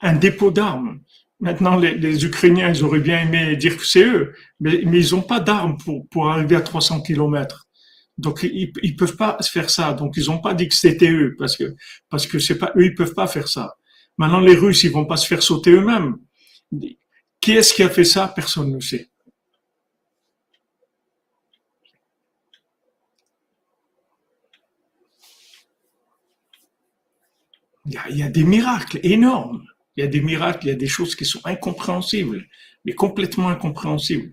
un 0.00 0.14
dépôt 0.14 0.50
d'armes. 0.50 1.00
Maintenant, 1.40 1.76
les, 1.76 2.24
Ukrainiens, 2.24 2.70
ils 2.70 2.82
auraient 2.82 3.00
bien 3.00 3.20
aimé 3.20 3.56
dire 3.56 3.76
que 3.76 3.84
c'est 3.86 4.04
eux, 4.04 4.34
mais, 4.60 4.74
ils 4.82 5.10
n'ont 5.14 5.22
pas 5.22 5.40
d'armes 5.40 5.76
pour, 5.76 6.08
pour 6.08 6.30
arriver 6.30 6.56
à 6.56 6.62
300 6.62 7.02
kilomètres. 7.02 7.66
Donc 8.18 8.42
ils, 8.42 8.72
ils 8.82 8.96
peuvent 8.96 9.16
pas 9.16 9.36
faire 9.42 9.68
ça. 9.68 9.92
Donc 9.92 10.14
ils 10.16 10.26
n'ont 10.26 10.38
pas 10.40 10.54
dit 10.54 10.68
que 10.68 10.74
c'était 10.74 11.10
eux 11.10 11.36
parce 11.38 11.56
que 11.56 11.74
parce 12.08 12.26
que 12.26 12.38
c'est 12.38 12.56
pas 12.58 12.72
eux, 12.76 12.86
ils 12.86 12.94
peuvent 12.94 13.12
pas 13.12 13.26
faire 13.26 13.48
ça. 13.48 13.76
Maintenant, 14.18 14.40
les 14.40 14.54
Russes, 14.54 14.84
ils 14.84 14.90
vont 14.90 15.04
pas 15.04 15.16
se 15.16 15.26
faire 15.26 15.42
sauter 15.42 15.70
eux-mêmes. 15.72 16.16
Qui 17.40 17.52
est-ce 17.52 17.74
qui 17.74 17.82
a 17.82 17.90
fait 17.90 18.04
ça? 18.04 18.28
Personne 18.28 18.72
ne 18.72 18.80
sait. 18.80 19.10
Il 27.88 28.16
y, 28.16 28.22
a, 28.24 28.28
des 28.28 28.42
miracles 28.42 28.98
énormes. 29.04 29.64
Il 29.96 30.04
y 30.04 30.06
a 30.06 30.08
des 30.08 30.20
miracles, 30.20 30.66
il 30.66 30.68
y 30.68 30.72
a 30.72 30.76
des 30.76 30.86
choses 30.86 31.14
qui 31.14 31.24
sont 31.24 31.40
incompréhensibles, 31.44 32.46
mais 32.84 32.92
complètement 32.92 33.48
incompréhensibles. 33.48 34.32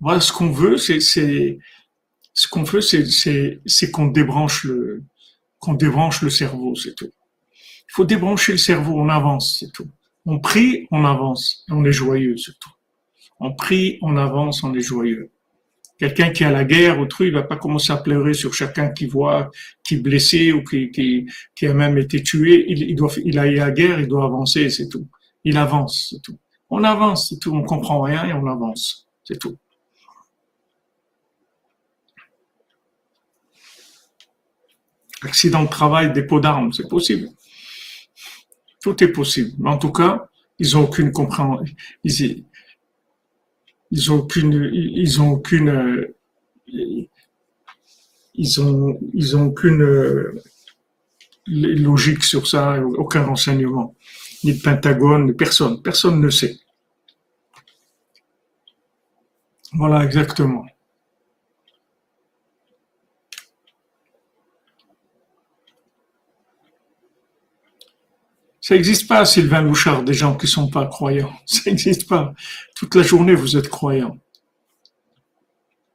Voilà, 0.00 0.20
ce 0.20 0.32
qu'on 0.32 0.50
veut, 0.50 0.76
c'est, 0.76 1.00
ce 1.00 2.48
qu'on 2.48 2.62
veut, 2.62 2.80
c'est, 2.80 3.90
qu'on 3.90 4.06
débranche 4.06 4.64
le, 4.64 5.02
qu'on 5.58 5.74
débranche 5.74 6.22
le 6.22 6.30
cerveau, 6.30 6.74
c'est 6.74 6.94
tout. 6.94 7.10
Il 7.52 7.92
faut 7.92 8.04
débrancher 8.04 8.52
le 8.52 8.58
cerveau, 8.58 8.98
on 8.98 9.08
avance, 9.08 9.58
c'est 9.58 9.72
tout. 9.72 9.90
On 10.24 10.38
prie, 10.38 10.86
on 10.90 11.04
avance, 11.04 11.64
on 11.70 11.84
est 11.84 11.92
joyeux, 11.92 12.36
c'est 12.36 12.58
tout. 12.58 12.70
On 13.40 13.54
prie, 13.54 13.98
on 14.02 14.16
avance, 14.16 14.62
on 14.62 14.74
est 14.74 14.80
joyeux. 14.80 15.30
Quelqu'un 16.00 16.30
qui 16.30 16.44
a 16.44 16.50
la 16.50 16.64
guerre 16.64 16.98
ou 16.98 17.04
truc, 17.04 17.26
il 17.28 17.34
va 17.34 17.42
pas 17.42 17.58
commencer 17.58 17.92
à 17.92 17.98
pleurer 17.98 18.32
sur 18.32 18.54
chacun 18.54 18.88
qui 18.88 19.04
voit, 19.04 19.50
qui 19.84 19.96
est 19.96 19.98
blessé 19.98 20.50
ou 20.50 20.64
qui, 20.64 21.26
a 21.60 21.74
même 21.74 21.98
été 21.98 22.22
tué. 22.22 22.64
Il, 22.68 22.96
doit, 22.96 23.12
il 23.22 23.38
a 23.38 23.46
eu 23.46 23.56
la 23.56 23.70
guerre, 23.70 24.00
il 24.00 24.08
doit 24.08 24.24
avancer, 24.24 24.70
c'est 24.70 24.88
tout. 24.88 25.06
Il 25.44 25.58
avance, 25.58 26.06
c'est 26.08 26.22
tout. 26.22 26.38
On 26.70 26.84
avance, 26.84 27.28
c'est 27.28 27.38
tout. 27.38 27.54
On 27.54 27.64
comprend 27.64 28.00
rien 28.00 28.24
et 28.24 28.32
on 28.32 28.46
avance, 28.46 29.08
c'est 29.24 29.38
tout. 29.38 29.58
Accident 35.20 35.64
de 35.64 35.68
travail, 35.68 36.14
dépôt 36.14 36.40
d'armes, 36.40 36.72
c'est 36.72 36.88
possible. 36.88 37.28
Tout 38.82 39.04
est 39.04 39.12
possible. 39.12 39.50
Mais 39.58 39.68
en 39.68 39.76
tout 39.76 39.92
cas, 39.92 40.30
ils 40.58 40.78
ont 40.78 40.84
aucune 40.84 41.12
compréhension. 41.12 41.62
Ils 43.90 44.12
ont 44.12 44.18
aucune, 44.20 44.70
ils 44.72 45.20
ont 45.20 45.30
aucune, 45.32 46.06
ils 48.34 48.60
ont, 48.60 48.98
ils 49.14 49.36
ont 49.36 49.46
aucune 49.46 49.82
logique 51.46 52.24
sur 52.24 52.46
ça, 52.46 52.80
aucun 52.80 53.24
renseignement, 53.24 53.94
ni 54.44 54.54
de 54.54 54.62
Pentagone, 54.62 55.34
personne, 55.34 55.82
personne 55.82 56.20
ne 56.20 56.30
sait. 56.30 56.56
Voilà 59.72 60.04
exactement. 60.04 60.66
Ça 68.70 68.76
n'existe 68.76 69.08
pas, 69.08 69.24
Sylvain 69.24 69.64
Bouchard, 69.64 70.04
des 70.04 70.14
gens 70.14 70.36
qui 70.36 70.46
ne 70.46 70.50
sont 70.50 70.68
pas 70.68 70.86
croyants. 70.86 71.32
Ça 71.44 71.62
n'existe 71.66 72.06
pas. 72.06 72.32
Toute 72.76 72.94
la 72.94 73.02
journée, 73.02 73.34
vous 73.34 73.56
êtes 73.56 73.68
croyants. 73.68 74.16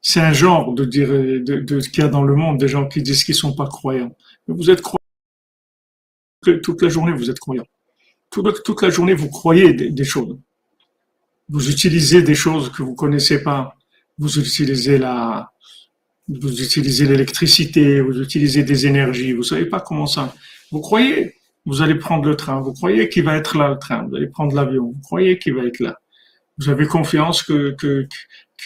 C'est 0.01 0.19
un 0.19 0.34
genre 0.34 0.73
de 0.73 0.84
dire 0.84 1.07
de, 1.07 1.80
qu'il 1.80 2.03
y 2.03 2.05
a 2.05 2.09
dans 2.09 2.23
le 2.23 2.36
monde, 2.36 2.57
des 2.57 2.67
gens 2.67 2.86
qui 2.86 3.01
disent 3.01 3.23
qu'ils 3.23 3.36
ne 3.36 3.38
sont 3.39 3.55
pas 3.55 3.67
croyants. 3.67 4.13
Mais 4.45 4.55
vous 4.55 4.69
êtes 4.69 4.82
croyants. 4.82 4.99
Toute 6.61 6.82
la 6.82 6.89
journée, 6.89 7.13
vous 7.13 7.30
êtes 7.30 7.39
croyants. 7.39 7.63
Toute, 8.30 8.82
la 8.82 8.89
journée, 8.89 9.13
vous 9.13 9.30
croyez 9.30 9.71
des, 9.71 10.03
choses. 10.03 10.38
Vous 11.47 11.69
utilisez 11.69 12.23
des 12.23 12.36
choses 12.36 12.73
que 12.73 12.84
vous 12.84 12.91
ne 12.91 12.97
connaissez 12.97 13.41
pas. 13.41 13.73
Vous 14.17 14.38
utilisez 14.38 14.97
la, 14.97 15.49
vous 16.28 16.61
utilisez 16.61 17.05
l'électricité, 17.05 18.01
vous 18.01 18.21
utilisez 18.21 18.63
des 18.63 18.86
énergies. 18.86 19.32
Vous 19.32 19.43
savez 19.43 19.65
pas 19.65 19.80
comment 19.80 20.07
ça. 20.07 20.36
Vous 20.73 20.82
croyez 20.82 21.36
vous 21.66 21.82
allez 21.82 21.95
prendre 21.95 22.28
le 22.28 22.36
train. 22.36 22.61
Vous 22.61 22.74
croyez 22.74 23.09
qu'il 23.09 23.24
va 23.24 23.36
être 23.36 23.57
là, 23.57 23.70
le 23.70 23.80
train? 23.80 24.07
Vous 24.07 24.16
allez 24.16 24.28
prendre 24.28 24.55
l'avion. 24.55 24.91
Vous 24.91 25.01
croyez 25.03 25.39
qu'il 25.39 25.55
va 25.55 25.63
être 25.63 25.80
là? 25.80 25.99
Vous 26.57 26.70
avez 26.70 26.86
confiance 26.86 27.43
que, 27.43 27.72
que, 27.72 28.07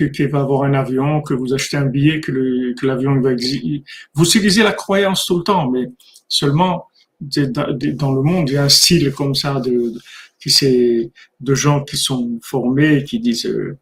qu'il 0.06 0.28
va 0.28 0.42
avoir 0.42 0.64
un 0.64 0.74
avion, 0.74 1.22
que 1.22 1.34
vous 1.34 1.54
achetez 1.54 1.78
un 1.78 1.86
billet, 1.86 2.22
que, 2.22 2.86
l'avion 2.86 3.20
va 3.20 3.32
exister. 3.32 3.84
Vous 4.14 4.26
utilisez 4.26 4.64
la 4.64 4.74
croyance 4.74 5.26
tout 5.26 5.38
le 5.38 5.44
temps, 5.44 5.70
mais 5.70 5.88
seulement 6.28 6.88
dans 7.20 8.14
le 8.14 8.22
monde, 8.22 8.50
il 8.50 8.54
y 8.54 8.58
a 8.58 8.64
un 8.64 8.70
style 8.70 9.12
comme 9.12 9.36
ça 9.36 9.60
de, 9.60 9.94
qui 10.40 10.50
c'est 10.50 11.12
de 11.40 11.56
gens 11.56 11.84
qui 11.84 11.98
sont 11.98 12.40
formés 12.42 12.98
et 12.98 13.04
qui 13.04 13.20
disent 13.20 13.46
euh, 13.46 13.78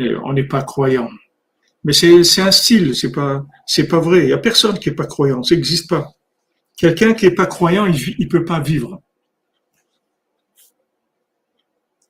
euh, 0.00 0.20
on 0.24 0.34
n'est 0.34 0.44
pas 0.44 0.62
croyant. 0.62 1.08
Mais 1.84 1.92
c'est 1.92 2.40
un 2.40 2.52
style, 2.52 2.94
c'est 2.94 3.12
pas 3.12 3.46
c'est 3.64 3.88
pas 3.88 4.00
vrai. 4.00 4.24
Il 4.24 4.30
y 4.30 4.32
a 4.32 4.38
personne 4.38 4.78
qui 4.78 4.90
est 4.90 4.94
pas 4.94 5.06
croyant, 5.06 5.42
ça 5.42 5.54
n'existe 5.54 5.88
pas. 5.88 6.15
Quelqu'un 6.76 7.14
qui 7.14 7.26
n'est 7.26 7.34
pas 7.34 7.46
croyant, 7.46 7.86
il 7.86 8.16
ne 8.18 8.26
peut 8.26 8.44
pas 8.44 8.60
vivre. 8.60 9.00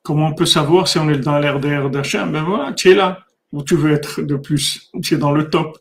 Comment 0.02 0.28
on 0.28 0.34
peut 0.34 0.46
savoir 0.46 0.88
si 0.88 0.98
on 0.98 1.08
est 1.08 1.18
dans 1.18 1.38
l'air 1.38 1.60
d'air 1.60 1.90
d'Hachem? 1.90 2.32
Ben 2.32 2.42
voilà, 2.42 2.72
tu 2.72 2.90
es 2.90 2.94
là 2.94 3.26
où 3.52 3.62
tu 3.62 3.76
veux 3.76 3.92
être 3.92 4.22
de 4.22 4.36
plus. 4.36 4.90
Tu 5.02 5.14
es 5.14 5.18
dans 5.18 5.32
le 5.32 5.48
top. 5.48 5.78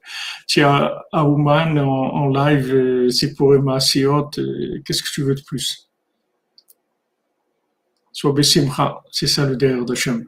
Tu 0.47 0.59
es 0.59 0.63
à, 0.63 1.05
Ouman 1.13 1.77
en, 1.77 2.27
live, 2.29 3.09
c'est 3.09 3.35
pour 3.35 3.55
Emma 3.55 3.79
Siot. 3.79 4.29
Qu'est-ce 4.85 5.03
que 5.03 5.11
tu 5.11 5.23
veux 5.23 5.35
de 5.35 5.41
plus? 5.41 5.89
Sois 8.11 8.33
Bessimcha, 8.33 9.03
c'est 9.11 9.27
ça 9.27 9.45
le 9.45 9.57
derrière 9.57 9.83
d'Hachem. 9.83 10.25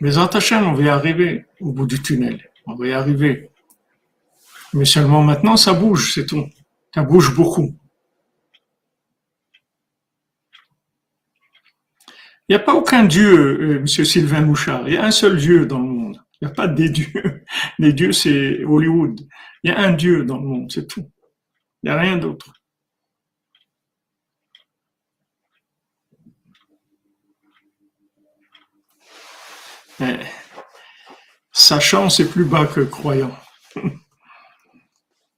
Mais 0.00 0.18
en 0.18 0.26
Hachem, 0.26 0.66
on 0.66 0.74
va 0.74 0.94
arriver 0.94 1.46
au 1.60 1.72
bout 1.72 1.86
du 1.86 2.02
tunnel. 2.02 2.50
On 2.66 2.74
va 2.74 2.86
y 2.86 2.92
arriver. 2.92 3.50
Mais 4.72 4.84
seulement 4.84 5.22
maintenant, 5.22 5.56
ça 5.56 5.72
bouge, 5.72 6.12
c'est 6.14 6.26
tout. 6.26 6.46
Ça 6.94 7.02
bouge 7.02 7.34
beaucoup. 7.34 7.76
Il 12.48 12.54
n'y 12.54 12.56
a 12.56 12.64
pas 12.64 12.74
aucun 12.74 13.04
Dieu, 13.04 13.80
Monsieur 13.80 14.04
Sylvain 14.04 14.42
Mouchard. 14.42 14.86
Il 14.86 14.94
y 14.94 14.96
a 14.96 15.04
un 15.04 15.10
seul 15.10 15.38
Dieu 15.38 15.64
dans 15.64 15.78
le 15.78 15.86
monde. 15.86 16.22
Il 16.40 16.46
n'y 16.46 16.52
a 16.52 16.54
pas 16.54 16.68
des 16.68 16.90
dieux. 16.90 17.44
Les 17.78 17.92
dieux, 17.92 18.12
c'est 18.12 18.62
Hollywood. 18.64 19.20
Il 19.62 19.70
y 19.70 19.72
a 19.72 19.80
un 19.80 19.92
Dieu 19.92 20.24
dans 20.24 20.38
le 20.38 20.46
monde, 20.46 20.70
c'est 20.70 20.86
tout. 20.86 21.10
Il 21.82 21.90
n'y 21.90 21.90
a 21.90 21.98
rien 21.98 22.18
d'autre. 22.18 22.52
Sachant, 31.56 32.10
c'est 32.10 32.28
plus 32.28 32.44
bas 32.44 32.66
que 32.66 32.80
croyant. 32.80 33.34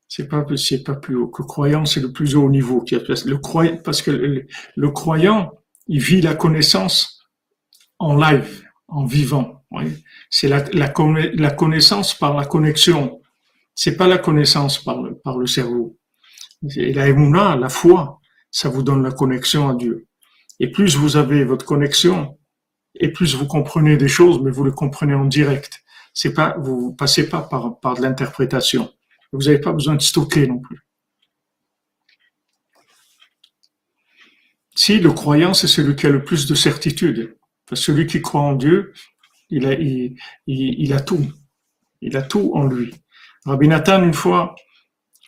C'est 0.09 0.29
pas, 0.29 0.47
c'est 0.57 0.83
pas 0.83 0.95
plus 0.95 1.14
haut 1.14 1.29
que 1.29 1.43
croyant, 1.43 1.85
c'est 1.85 2.01
le 2.01 2.11
plus 2.11 2.37
haut 2.37 2.49
niveau. 2.49 2.83
Le 2.91 3.35
croyant, 3.35 3.77
parce 3.85 4.01
que 4.01 4.11
le, 4.11 4.91
croyant, 4.91 5.53
il 5.89 6.01
vit 6.01 6.23
la 6.23 6.35
connaissance 6.35 7.29
en 7.99 8.17
live, 8.17 8.62
en 8.89 9.05
vivant. 9.05 9.67
C'est 10.31 10.49
la, 10.49 10.64
la, 10.73 10.89
connaissance 11.51 12.14
par 12.14 12.35
la 12.35 12.47
connexion. 12.47 13.21
C'est 13.75 13.99
pas 13.99 14.07
la 14.07 14.17
connaissance 14.17 14.83
par 14.83 15.03
le, 15.03 15.19
par 15.19 15.37
le 15.37 15.47
cerveau. 15.47 15.99
Et 16.77 16.95
la 16.95 17.09
émouna, 17.09 17.57
la 17.57 17.69
foi, 17.69 18.19
ça 18.51 18.71
vous 18.71 18.83
donne 18.83 19.03
la 19.03 19.12
connexion 19.12 19.69
à 19.69 19.75
Dieu. 19.75 20.07
Et 20.61 20.71
plus 20.71 20.97
vous 20.97 21.19
avez 21.19 21.45
votre 21.45 21.67
connexion, 21.67 22.39
et 22.95 23.12
plus 23.12 23.35
vous 23.35 23.47
comprenez 23.47 23.99
des 23.99 24.09
choses, 24.09 24.41
mais 24.41 24.51
vous 24.51 24.64
le 24.64 24.73
comprenez 24.73 25.12
en 25.12 25.27
direct 25.27 25.83
c'est 26.17 26.33
pas, 26.33 26.57
vous 26.59 26.95
passez 26.95 27.29
pas 27.29 27.43
par, 27.43 27.79
par 27.79 27.95
de 27.95 28.01
l'interprétation. 28.01 28.91
Vous 29.33 29.41
n'avez 29.41 29.59
pas 29.59 29.73
besoin 29.73 29.97
de 29.97 30.01
stocker 30.01 30.47
non 30.47 30.61
plus. 30.61 30.81
Si 34.75 34.99
le 34.99 35.12
croyant, 35.12 35.53
c'est 35.53 35.67
celui 35.67 35.95
qui 35.95 36.07
a 36.07 36.11
le 36.11 36.25
plus 36.25 36.47
de 36.47 36.55
certitude. 36.55 37.37
Parce 37.67 37.83
celui 37.83 38.07
qui 38.07 38.23
croit 38.23 38.41
en 38.41 38.55
Dieu, 38.55 38.95
il 39.51 39.67
a, 39.67 39.75
il, 39.75 40.93
a 40.95 41.01
tout. 41.01 41.31
Il 42.01 42.17
a 42.17 42.23
tout 42.23 42.51
en 42.55 42.64
lui. 42.64 42.95
Rabbi 43.45 43.69
Nathan, 43.69 44.03
une 44.03 44.14
fois, 44.14 44.55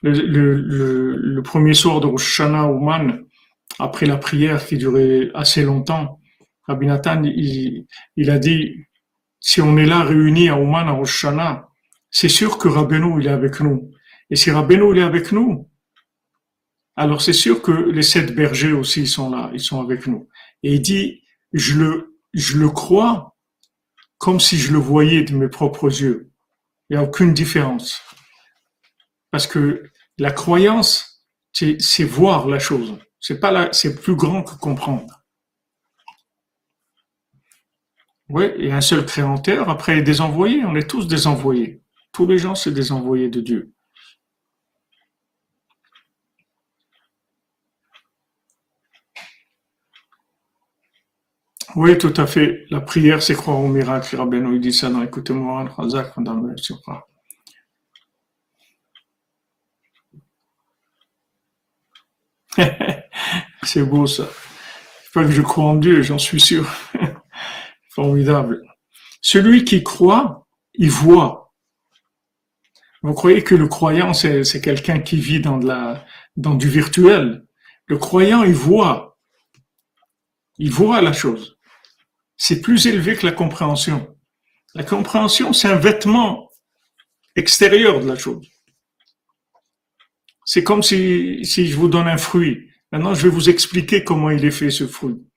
le, 0.00 0.54
le, 0.54 1.42
premier 1.42 1.74
soir 1.74 2.00
de 2.00 2.06
Rosh 2.06 2.40
Hashanah 2.40 2.66
Man, 2.68 3.26
après 3.78 4.06
la 4.06 4.16
prière 4.16 4.64
qui 4.64 4.78
durait 4.78 5.30
assez 5.34 5.64
longtemps, 5.64 6.18
Rabbi 6.66 6.86
Nathan, 6.86 7.24
il 7.24 8.30
a 8.30 8.38
dit, 8.38 8.87
si 9.40 9.60
on 9.60 9.76
est 9.76 9.86
là 9.86 10.02
réunis 10.02 10.48
à 10.48 10.58
Oman, 10.58 10.88
à 10.88 10.92
Rosh 10.92 11.26
c'est 12.10 12.28
sûr 12.28 12.58
que 12.58 12.68
Rabbeinu, 12.68 13.20
il 13.20 13.26
est 13.26 13.30
avec 13.30 13.60
nous. 13.60 13.90
Et 14.30 14.36
si 14.36 14.50
Rabbeinu, 14.50 14.92
il 14.92 14.98
est 14.98 15.02
avec 15.02 15.32
nous, 15.32 15.68
alors 16.96 17.22
c'est 17.22 17.32
sûr 17.32 17.62
que 17.62 17.70
les 17.70 18.02
sept 18.02 18.34
bergers 18.34 18.72
aussi 18.72 19.06
sont 19.06 19.30
là, 19.30 19.50
ils 19.52 19.60
sont 19.60 19.80
avec 19.80 20.06
nous. 20.06 20.28
Et 20.62 20.74
il 20.74 20.82
dit, 20.82 21.22
je 21.52 21.74
le, 21.74 22.18
je 22.34 22.58
le 22.58 22.68
crois 22.70 23.36
comme 24.18 24.40
si 24.40 24.58
je 24.58 24.72
le 24.72 24.78
voyais 24.78 25.22
de 25.22 25.34
mes 25.34 25.48
propres 25.48 25.86
yeux. 25.86 26.32
Il 26.90 26.96
n'y 26.96 27.02
a 27.02 27.06
aucune 27.06 27.34
différence. 27.34 28.00
Parce 29.30 29.46
que 29.46 29.90
la 30.18 30.32
croyance, 30.32 31.24
c'est 31.52 32.04
voir 32.04 32.48
la 32.48 32.58
chose. 32.58 32.98
C'est 33.20 33.38
pas 33.38 33.68
c'est 33.72 34.00
plus 34.00 34.16
grand 34.16 34.42
que 34.42 34.56
comprendre. 34.56 35.17
Oui, 38.30 38.44
et 38.58 38.72
un 38.72 38.80
seul 38.80 39.04
créateur, 39.04 39.68
après 39.68 40.02
des 40.02 40.20
envoyés, 40.22 40.64
on 40.64 40.74
est 40.76 40.88
tous 40.88 41.06
des 41.08 41.26
envoyés. 41.26 41.82
Tous 42.12 42.26
les 42.26 42.38
gens, 42.38 42.54
c'est 42.54 42.72
des 42.72 42.90
envoyés 42.92 43.28
de 43.28 43.40
Dieu. 43.40 43.72
Oui, 51.76 51.96
tout 51.96 52.12
à 52.18 52.26
fait. 52.26 52.66
La 52.68 52.82
prière, 52.82 53.22
c'est 53.22 53.34
croire 53.34 53.58
au 53.58 53.68
miracle. 53.68 54.14
Rabbeinu, 54.16 54.56
il 54.56 54.60
dit 54.60 54.72
ça 54.72 54.90
dans 54.90 55.02
Écoutez-moi, 55.02 55.64
dans 56.18 56.34
le 56.34 56.56
Surah. 56.58 57.08
c'est 63.62 63.82
beau 63.84 64.06
ça. 64.06 64.28
Que 65.14 65.30
je 65.30 65.42
crois 65.42 65.64
en 65.64 65.74
Dieu, 65.76 66.02
j'en 66.02 66.18
suis 66.18 66.40
sûr. 66.40 66.66
Formidable. 67.98 68.62
Celui 69.22 69.64
qui 69.64 69.82
croit, 69.82 70.46
il 70.74 70.88
voit. 70.88 71.52
Vous 73.02 73.12
croyez 73.12 73.42
que 73.42 73.56
le 73.56 73.66
croyant, 73.66 74.12
c'est 74.14 74.60
quelqu'un 74.60 75.00
qui 75.00 75.16
vit 75.16 75.40
dans, 75.40 75.58
du 76.36 76.68
virtuel. 76.68 77.44
Le 77.86 77.98
croyant, 77.98 78.44
il 78.44 78.54
voit. 78.54 79.18
Il 80.58 80.70
voit 80.70 81.02
la 81.02 81.12
chose. 81.12 81.58
C'est 82.36 82.60
plus 82.60 82.86
élevé 82.86 83.16
que 83.16 83.26
la 83.26 83.32
compréhension. 83.32 84.16
La 84.76 84.84
compréhension, 84.84 85.52
c'est 85.52 85.66
un 85.66 85.74
vêtement 85.74 86.50
extérieur 87.34 87.98
de 87.98 88.06
la 88.06 88.16
chose. 88.16 88.46
C'est 90.44 90.62
comme 90.62 90.84
si, 90.84 91.44
si 91.44 91.66
je 91.66 91.76
vous 91.76 91.88
donne 91.88 92.06
un 92.06 92.16
fruit. 92.16 92.70
Maintenant, 92.92 93.14
je 93.14 93.22
vais 93.24 93.34
vous 93.34 93.50
expliquer 93.50 94.04
comment 94.04 94.30
il 94.30 94.44
est 94.44 94.52
fait 94.52 94.70
ce 94.70 94.86
fruit. 94.86 95.27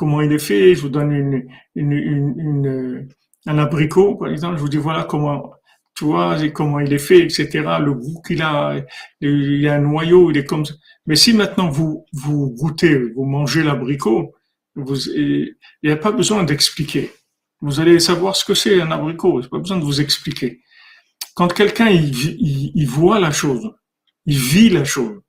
Comment 0.00 0.22
il 0.22 0.32
est 0.32 0.38
fait, 0.38 0.74
je 0.74 0.80
vous 0.80 0.88
donne 0.88 1.12
une, 1.12 1.46
une, 1.74 1.92
une, 1.92 3.08
un 3.44 3.58
abricot, 3.58 4.14
par 4.14 4.30
exemple, 4.30 4.56
je 4.56 4.62
vous 4.62 4.70
dis 4.70 4.78
voilà 4.78 5.04
comment, 5.04 5.52
tu 5.94 6.04
vois, 6.04 6.38
comment 6.54 6.80
il 6.80 6.90
est 6.94 6.98
fait, 6.98 7.18
etc. 7.18 7.48
Le 7.80 7.92
goût 7.92 8.22
qu'il 8.26 8.40
a, 8.40 8.76
il 9.20 9.60
y 9.60 9.68
a 9.68 9.74
un 9.74 9.80
noyau, 9.80 10.30
il 10.30 10.38
est 10.38 10.46
comme 10.46 10.64
ça. 10.64 10.72
Mais 11.04 11.16
si 11.16 11.34
maintenant 11.34 11.68
vous, 11.68 12.06
vous 12.14 12.48
goûtez, 12.58 12.96
vous 13.14 13.26
mangez 13.26 13.62
l'abricot, 13.62 14.34
vous, 14.74 15.06
il 15.10 15.54
n'y 15.82 15.90
a 15.90 15.98
pas 15.98 16.12
besoin 16.12 16.44
d'expliquer. 16.44 17.10
Vous 17.60 17.78
allez 17.78 18.00
savoir 18.00 18.36
ce 18.36 18.46
que 18.46 18.54
c'est 18.54 18.80
un 18.80 18.90
abricot, 18.90 19.34
il 19.34 19.40
n'y 19.40 19.46
a 19.48 19.50
pas 19.50 19.58
besoin 19.58 19.76
de 19.76 19.84
vous 19.84 20.00
expliquer. 20.00 20.62
Quand 21.34 21.52
quelqu'un, 21.52 21.90
il, 21.90 22.72
il, 22.74 22.88
voit 22.88 23.20
la 23.20 23.32
chose, 23.32 23.70
il 24.24 24.38
vit 24.38 24.70
la 24.70 24.84
chose. 24.84 25.20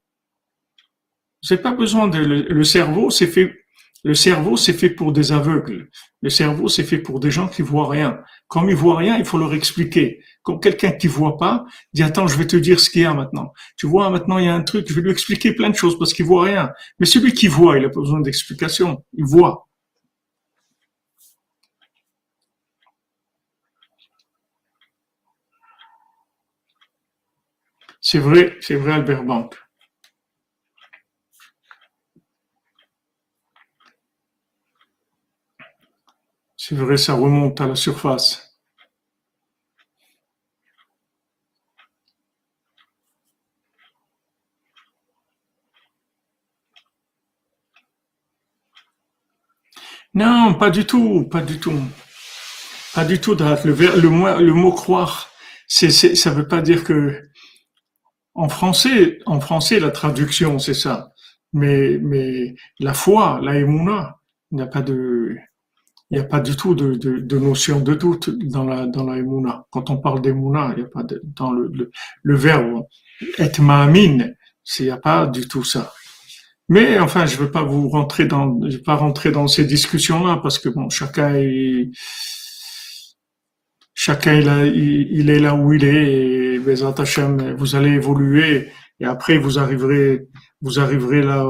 C'est 1.41 1.61
pas 1.61 1.74
besoin 1.74 2.07
de 2.07 2.19
le, 2.19 2.63
cerveau, 2.63 3.09
c'est 3.09 3.28
fait. 3.28 3.61
Le 4.04 4.16
cerveau, 4.16 4.58
c'est 4.58 4.74
fait 4.74 4.89
pour 4.89 5.12
des 5.12 5.32
aveugles. 5.32 5.89
Le 6.22 6.30
cerveau, 6.30 6.68
c'est 6.68 6.84
fait 6.84 6.97
pour 6.97 7.20
des 7.20 7.30
gens 7.30 7.47
qui 7.47 7.62
voient 7.62 7.88
rien. 7.88 8.20
Comme 8.47 8.70
ils 8.70 8.76
voient 8.76 8.97
rien, 8.97 9.18
il 9.18 9.26
faut 9.26 9.38
leur 9.38 9.54
expliquer. 9.54 10.24
Comme 10.43 10.60
quelqu'un 10.60 10.91
qui 10.91 11.08
voit 11.08 11.38
pas, 11.38 11.66
dit 11.93 12.02
attends, 12.02 12.28
je 12.28 12.36
vais 12.38 12.47
te 12.47 12.56
dire 12.56 12.80
ce 12.80 12.89
qu'il 12.89 13.04
y 13.04 13.06
a 13.06 13.14
maintenant. 13.14 13.54
Tu 13.78 13.86
vois, 13.88 14.10
maintenant 14.10 14.39
il 14.39 14.45
y 14.45 14.47
a 14.49 14.56
un 14.56 14.64
truc, 14.64 14.88
je 14.89 14.93
vais 14.95 15.02
lui 15.02 15.12
expliquer 15.12 15.54
plein 15.54 15.70
de 15.70 15.76
choses 15.76 15.99
parce 15.99 16.14
qu'il 16.14 16.26
voit 16.26 16.43
rien. 16.45 16.72
Mais 16.99 17.06
celui 17.06 17.34
qui 17.34 17.47
voit, 17.47 17.78
il 17.78 17.86
a 17.86 17.89
pas 17.89 17.99
besoin 17.99 18.22
d'explication. 18.22 19.04
Il 19.14 19.26
voit. 19.26 19.68
C'est 28.02 28.20
vrai, 28.20 28.58
c'est 28.62 28.76
vrai 28.76 28.93
Albert 28.93 29.24
Bank. 29.24 29.56
C'est 36.64 36.76
vrai, 36.76 36.95
ça 36.95 37.16
remonte 37.16 37.59
à 37.59 37.68
la 37.68 37.76
surface. 37.76 38.55
Non, 50.14 50.53
pas 50.53 50.70
du 50.70 50.86
tout, 50.86 51.26
pas 51.30 51.41
du 51.41 51.59
tout. 51.59 51.74
Pas 52.93 53.05
du 53.05 53.20
tout, 53.20 53.36
Le, 53.36 53.74
le, 53.74 54.43
le 54.43 54.53
mot 54.53 54.72
croire, 54.72 55.30
ça 55.68 56.32
veut 56.32 56.47
pas 56.47 56.62
dire 56.62 56.84
que 56.84 57.22
en 58.34 58.49
français, 58.49 59.20
en 59.26 59.39
français, 59.39 59.80
la 59.80 59.91
traduction, 59.91 60.59
c'est 60.59 60.74
ça. 60.74 61.12
Mais, 61.53 61.97
mais 62.01 62.55
la 62.80 62.93
foi, 62.93 63.39
la 63.41 63.57
émouna, 63.57 64.20
il 64.51 64.57
n'y 64.57 64.62
a 64.64 64.68
pas 64.68 64.82
de, 64.82 65.38
il 66.12 66.18
n'y 66.18 66.24
a 66.24 66.28
pas 66.28 66.41
du 66.41 66.57
tout 66.57 66.76
de, 66.76 67.38
notion 67.38 67.80
de 67.80 67.93
doute 67.93 68.30
dans 68.30 68.66
la, 68.66 68.86
dans 68.86 69.05
la. 69.05 69.66
Quand 69.72 69.89
on 69.89 69.97
parle 69.97 70.22
d'émouna, 70.22 70.74
il 70.76 70.80
n'y 70.80 70.86
a 70.86 70.89
pas 70.89 71.03
de, 71.03 71.22
dans 71.24 71.51
le, 71.51 71.72
le, 71.74 71.89
le 72.22 72.36
verbe 72.36 72.84
être 73.38 73.62
ma'amine, 73.62 74.36
il 74.80 74.86
n'y 74.86 74.91
a 74.91 74.97
pas 74.97 75.26
du 75.26 75.47
tout 75.47 75.64
ça. 75.64 75.93
Mais 76.68 76.99
enfin, 76.99 77.26
je 77.26 77.38
veux 77.38 77.51
pas 77.51 77.64
vous 77.64 77.89
rentrer 77.89 78.26
dans, 78.26 78.59
je 78.70 78.78
vais 78.78 78.84
pas 78.84 78.95
rentrer 78.95 79.32
dans 79.32 79.47
ces 79.47 79.66
discussions-là 79.66 80.39
parce 80.43 80.59
que 80.59 80.70
bon, 80.70 80.89
chacun 80.89 81.36
est, 81.36 81.91
chacun 83.93 84.34
il, 84.66 85.30
est 85.30 85.39
là 85.39 85.55
où 85.55 85.74
il 85.74 85.86
est 85.86 86.55
et 86.55 86.57
vous 86.57 87.76
allez 87.76 87.91
évoluer 87.91 88.70
et 88.99 89.05
après 89.05 89.38
vous 89.38 89.59
arriverez, 89.59 90.28
vous 90.62 90.80
arriverez 90.80 91.22
là 91.22 91.45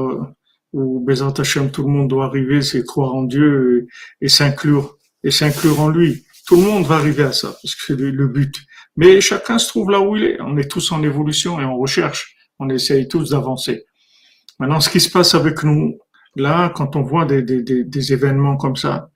où 0.72 1.00
Bézant 1.00 1.32
tout 1.32 1.82
le 1.82 1.88
monde 1.88 2.08
doit 2.08 2.26
arriver, 2.26 2.62
c'est 2.62 2.84
croire 2.84 3.14
en 3.14 3.24
Dieu 3.24 3.86
et, 4.20 4.28
s'inclure 4.28 4.96
et 5.22 5.30
s'inclure 5.30 5.80
en 5.80 5.88
lui. 5.88 6.24
Tout 6.46 6.56
le 6.56 6.62
monde 6.62 6.86
va 6.86 6.96
arriver 6.96 7.24
à 7.24 7.32
ça 7.32 7.48
parce 7.62 7.74
que 7.74 7.82
c'est 7.86 7.96
le, 7.96 8.26
but. 8.26 8.54
Mais 8.96 9.20
chacun 9.20 9.58
se 9.58 9.68
trouve 9.68 9.90
là 9.90 10.00
où 10.00 10.16
il 10.16 10.24
est. 10.24 10.40
On 10.40 10.56
est 10.56 10.70
tous 10.70 10.92
en 10.92 11.02
évolution 11.02 11.60
et 11.60 11.64
en 11.64 11.76
recherche. 11.76 12.34
On 12.58 12.68
essaye 12.68 13.08
tous 13.08 13.30
d'avancer. 13.30 13.84
Maintenant, 14.58 14.80
ce 14.80 14.90
qui 14.90 15.00
se 15.00 15.10
passe 15.10 15.34
avec 15.34 15.62
nous, 15.62 15.98
là, 16.36 16.70
quand 16.74 16.96
on 16.96 17.02
voit 17.02 17.24
des, 17.24 17.42
des, 17.42 17.62
des 17.62 18.12
événements 18.12 18.56
comme 18.56 18.76
ça, 18.76 19.10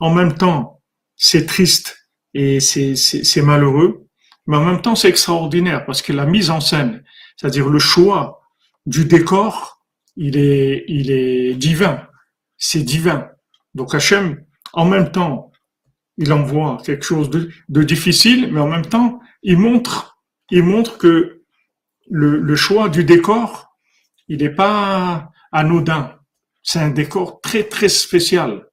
en 0.00 0.14
même 0.14 0.34
temps, 0.34 0.80
c'est 1.16 1.46
triste 1.46 2.00
et 2.34 2.60
c'est 2.60 3.42
malheureux, 3.42 4.06
mais 4.46 4.56
en 4.56 4.64
même 4.64 4.80
temps 4.80 4.94
c'est 4.94 5.08
extraordinaire 5.08 5.84
parce 5.84 6.02
que 6.02 6.12
la 6.12 6.26
mise 6.26 6.50
en 6.50 6.60
scène, 6.60 7.02
c'est-à-dire 7.36 7.68
le 7.68 7.78
choix 7.78 8.40
du 8.86 9.04
décor, 9.04 9.79
il 10.16 10.36
est, 10.36 10.84
il 10.88 11.10
est 11.10 11.54
divin, 11.54 12.06
c'est 12.56 12.82
divin. 12.82 13.28
Donc 13.74 13.94
Hachem, 13.94 14.44
en 14.72 14.84
même 14.84 15.10
temps, 15.10 15.50
il 16.18 16.32
envoie 16.32 16.78
quelque 16.84 17.04
chose 17.04 17.30
de, 17.30 17.82
difficile, 17.82 18.52
mais 18.52 18.60
en 18.60 18.68
même 18.68 18.86
temps, 18.86 19.20
il 19.42 19.58
montre, 19.58 20.18
il 20.50 20.62
montre 20.62 20.98
que 20.98 21.42
le, 22.10 22.56
choix 22.56 22.88
du 22.88 23.04
décor, 23.04 23.74
il 24.28 24.38
n'est 24.38 24.54
pas 24.54 25.30
anodin. 25.52 26.16
C'est 26.62 26.80
un 26.80 26.90
décor 26.90 27.40
très 27.40 27.64
très 27.64 27.88
spécial. 27.88 28.66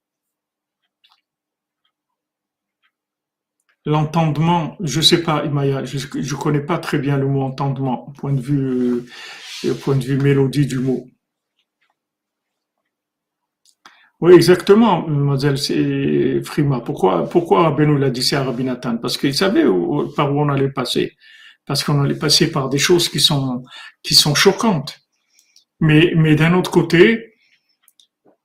l'entendement, 3.85 4.75
je 4.81 4.99
sais 4.99 5.23
pas, 5.23 5.45
Imaya, 5.45 5.85
je, 5.85 5.97
je 5.97 6.35
connais 6.35 6.59
pas 6.59 6.77
très 6.77 6.99
bien 6.99 7.17
le 7.17 7.25
mot 7.25 7.41
entendement, 7.43 8.11
point 8.17 8.33
de 8.33 8.41
vue, 8.41 9.05
point 9.81 9.95
de 9.95 10.03
vue 10.03 10.17
mélodie 10.17 10.65
du 10.67 10.79
mot. 10.79 11.07
Oui, 14.19 14.33
exactement, 14.33 15.07
mademoiselle 15.07 15.57
Frima. 16.43 16.79
Pourquoi, 16.81 17.29
pourquoi 17.29 17.69
Benoît 17.71 17.99
l'a 17.99 18.09
dit 18.09 18.23
c'est 18.23 18.35
à 18.35 18.43
Rabinatan? 18.43 18.97
Parce 18.97 19.17
qu'il 19.17 19.35
savait 19.35 19.63
par 20.15 20.33
où 20.33 20.41
on 20.41 20.49
allait 20.49 20.71
passer. 20.71 21.15
Parce 21.65 21.83
qu'on 21.83 22.01
allait 22.03 22.15
passer 22.15 22.49
par 22.49 22.69
des 22.69 22.79
choses 22.79 23.09
qui 23.09 23.19
sont, 23.19 23.63
qui 24.01 24.15
sont 24.15 24.33
choquantes. 24.33 24.99
Mais, 25.79 26.13
mais 26.15 26.35
d'un 26.35 26.53
autre 26.55 26.71
côté, 26.71 27.35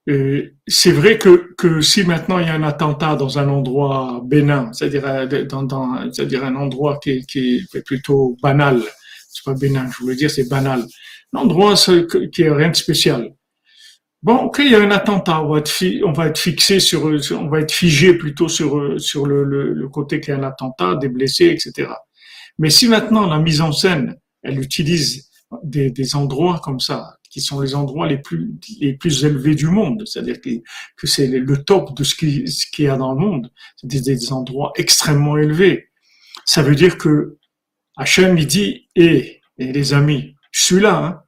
c'est 0.06 0.92
vrai 0.92 1.16
que, 1.18 1.54
que 1.56 1.80
si 1.80 2.04
maintenant 2.04 2.38
il 2.38 2.46
y 2.46 2.50
a 2.50 2.54
un 2.54 2.62
attentat 2.64 3.14
dans 3.16 3.38
un 3.38 3.48
endroit 3.48 4.20
bénin, 4.24 4.72
c'est-à-dire 4.72 5.06
euh, 5.06 5.44
dans, 5.44 5.62
dans 5.62 6.12
c'est-à-dire 6.12 6.44
un 6.44 6.56
endroit 6.56 6.98
qui, 7.02 7.24
qui 7.26 7.66
est 7.74 7.86
plutôt 7.86 8.36
banal, 8.42 8.82
c'est 9.28 9.44
pas 9.44 9.54
bénin, 9.54 9.88
je 9.90 10.02
voulais 10.02 10.16
dire 10.16 10.30
c'est 10.30 10.48
banal, 10.48 10.84
un 11.32 11.38
endroit 11.38 11.74
qui 11.76 12.42
est 12.42 12.50
rien 12.50 12.70
de 12.70 12.76
spécial. 12.76 13.30
Bon, 14.22 14.36
ok, 14.36 14.60
il 14.60 14.70
y 14.70 14.74
a 14.76 14.80
un 14.80 14.92
attentat, 14.92 15.42
on 15.42 15.48
va 15.50 15.58
être, 15.58 16.38
fixé 16.38 16.78
sur, 16.78 17.04
on 17.06 17.48
va 17.48 17.60
être 17.60 17.72
figé 17.72 18.14
plutôt 18.14 18.48
sur 18.48 19.00
sur 19.00 19.26
le, 19.26 19.88
côté 19.88 20.20
qu'il 20.20 20.32
y 20.32 20.36
a 20.36 20.38
un 20.38 20.44
attentat, 20.44 20.94
des 20.94 21.08
blessés, 21.08 21.46
etc. 21.46 21.90
Mais 22.58 22.70
si 22.70 22.86
maintenant 22.86 23.26
la 23.26 23.38
mise 23.38 23.60
en 23.60 23.72
scène, 23.72 24.16
elle 24.42 24.60
utilise 24.60 25.28
des, 25.64 25.90
des 25.90 26.14
endroits 26.14 26.60
comme 26.62 26.78
ça, 26.78 27.16
qui 27.30 27.40
sont 27.40 27.60
les 27.60 27.74
endroits 27.74 28.06
les 28.06 28.18
plus 28.18 28.54
les 28.80 28.92
plus 28.94 29.24
élevés 29.24 29.56
du 29.56 29.66
monde, 29.66 30.04
c'est-à-dire 30.06 30.40
que, 30.40 30.50
que 30.96 31.06
c'est 31.06 31.26
le 31.26 31.64
top 31.64 31.96
de 31.96 32.04
ce 32.04 32.14
qui 32.14 32.46
ce 32.46 32.66
qu'il 32.70 32.84
y 32.84 32.88
a 32.88 32.96
dans 32.96 33.12
le 33.14 33.18
monde, 33.18 33.50
c'est 33.76 33.88
des, 33.88 34.32
endroits 34.32 34.72
extrêmement 34.76 35.36
élevés. 35.36 35.88
Ça 36.44 36.62
veut 36.62 36.76
dire 36.76 36.96
que 36.96 37.38
Hachem 37.96 38.38
il 38.38 38.46
dit 38.46 38.88
et 38.94 39.06
eh, 39.06 39.42
et 39.58 39.72
les 39.72 39.94
amis, 39.94 40.34
je 40.50 40.62
suis 40.62 40.80
là. 40.80 40.96
Hein. 41.04 41.22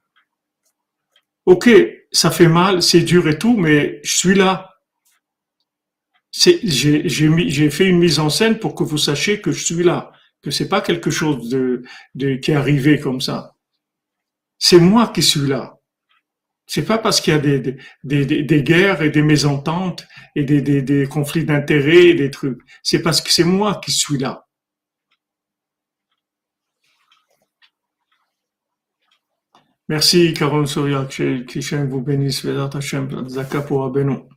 Ok, 1.45 1.69
ça 2.11 2.31
fait 2.31 2.47
mal, 2.47 2.81
c'est 2.81 3.01
dur 3.01 3.27
et 3.27 3.37
tout, 3.37 3.55
mais 3.55 3.99
je 4.03 4.17
suis 4.17 4.35
là. 4.35 4.71
J'ai 6.31 7.69
fait 7.69 7.85
une 7.85 7.99
mise 7.99 8.19
en 8.19 8.29
scène 8.29 8.59
pour 8.59 8.75
que 8.75 8.83
vous 8.83 8.97
sachiez 8.97 9.41
que 9.41 9.51
je 9.51 9.63
suis 9.63 9.83
là, 9.83 10.11
que 10.41 10.51
c'est 10.51 10.67
pas 10.67 10.81
quelque 10.81 11.11
chose 11.11 11.49
de, 11.49 11.83
de 12.15 12.35
qui 12.35 12.51
est 12.51 12.55
arrivé 12.55 12.99
comme 12.99 13.21
ça. 13.21 13.55
C'est 14.57 14.79
moi 14.79 15.07
qui 15.13 15.21
suis 15.21 15.47
là. 15.47 15.75
C'est 16.67 16.85
pas 16.85 16.97
parce 16.97 17.21
qu'il 17.21 17.33
y 17.33 17.37
a 17.37 17.39
des, 17.39 17.59
des, 18.03 18.25
des, 18.25 18.43
des, 18.43 18.63
guerres 18.63 19.03
et 19.03 19.11
des 19.11 19.21
mésententes 19.21 20.07
et 20.35 20.43
des, 20.43 21.07
conflits 21.07 21.45
d'intérêts 21.45 22.07
et 22.07 22.13
des 22.15 22.31
trucs. 22.31 22.59
C'est 22.81 23.01
parce 23.01 23.21
que 23.21 23.31
c'est 23.31 23.43
moi 23.43 23.79
qui 23.83 23.91
suis 23.91 24.17
là. 24.17 24.44
Merci, 29.87 30.33
Carole 30.33 30.67
Soria, 30.67 31.05
que 31.85 31.91
vous 31.91 32.01
bénisse, 32.01 32.43
Vedat 32.43 32.71
Hashem, 32.75 33.29
Zaka 33.29 33.61
pour 33.61 33.83
Abenou. 33.85 34.27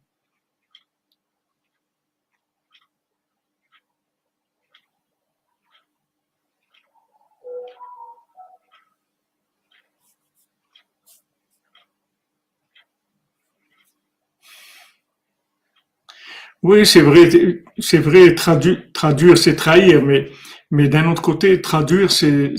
Oui, 16.62 16.84
c'est 16.84 17.00
vrai, 17.00 17.30
c'est 17.78 17.98
vrai, 17.98 18.34
traduire 18.34 19.38
c'est 19.38 19.54
trahir, 19.56 20.02
mais, 20.04 20.30
mais 20.70 20.88
d'un 20.88 21.10
autre 21.10 21.22
côté, 21.22 21.60
traduire, 21.62 22.10
c'est, 22.10 22.54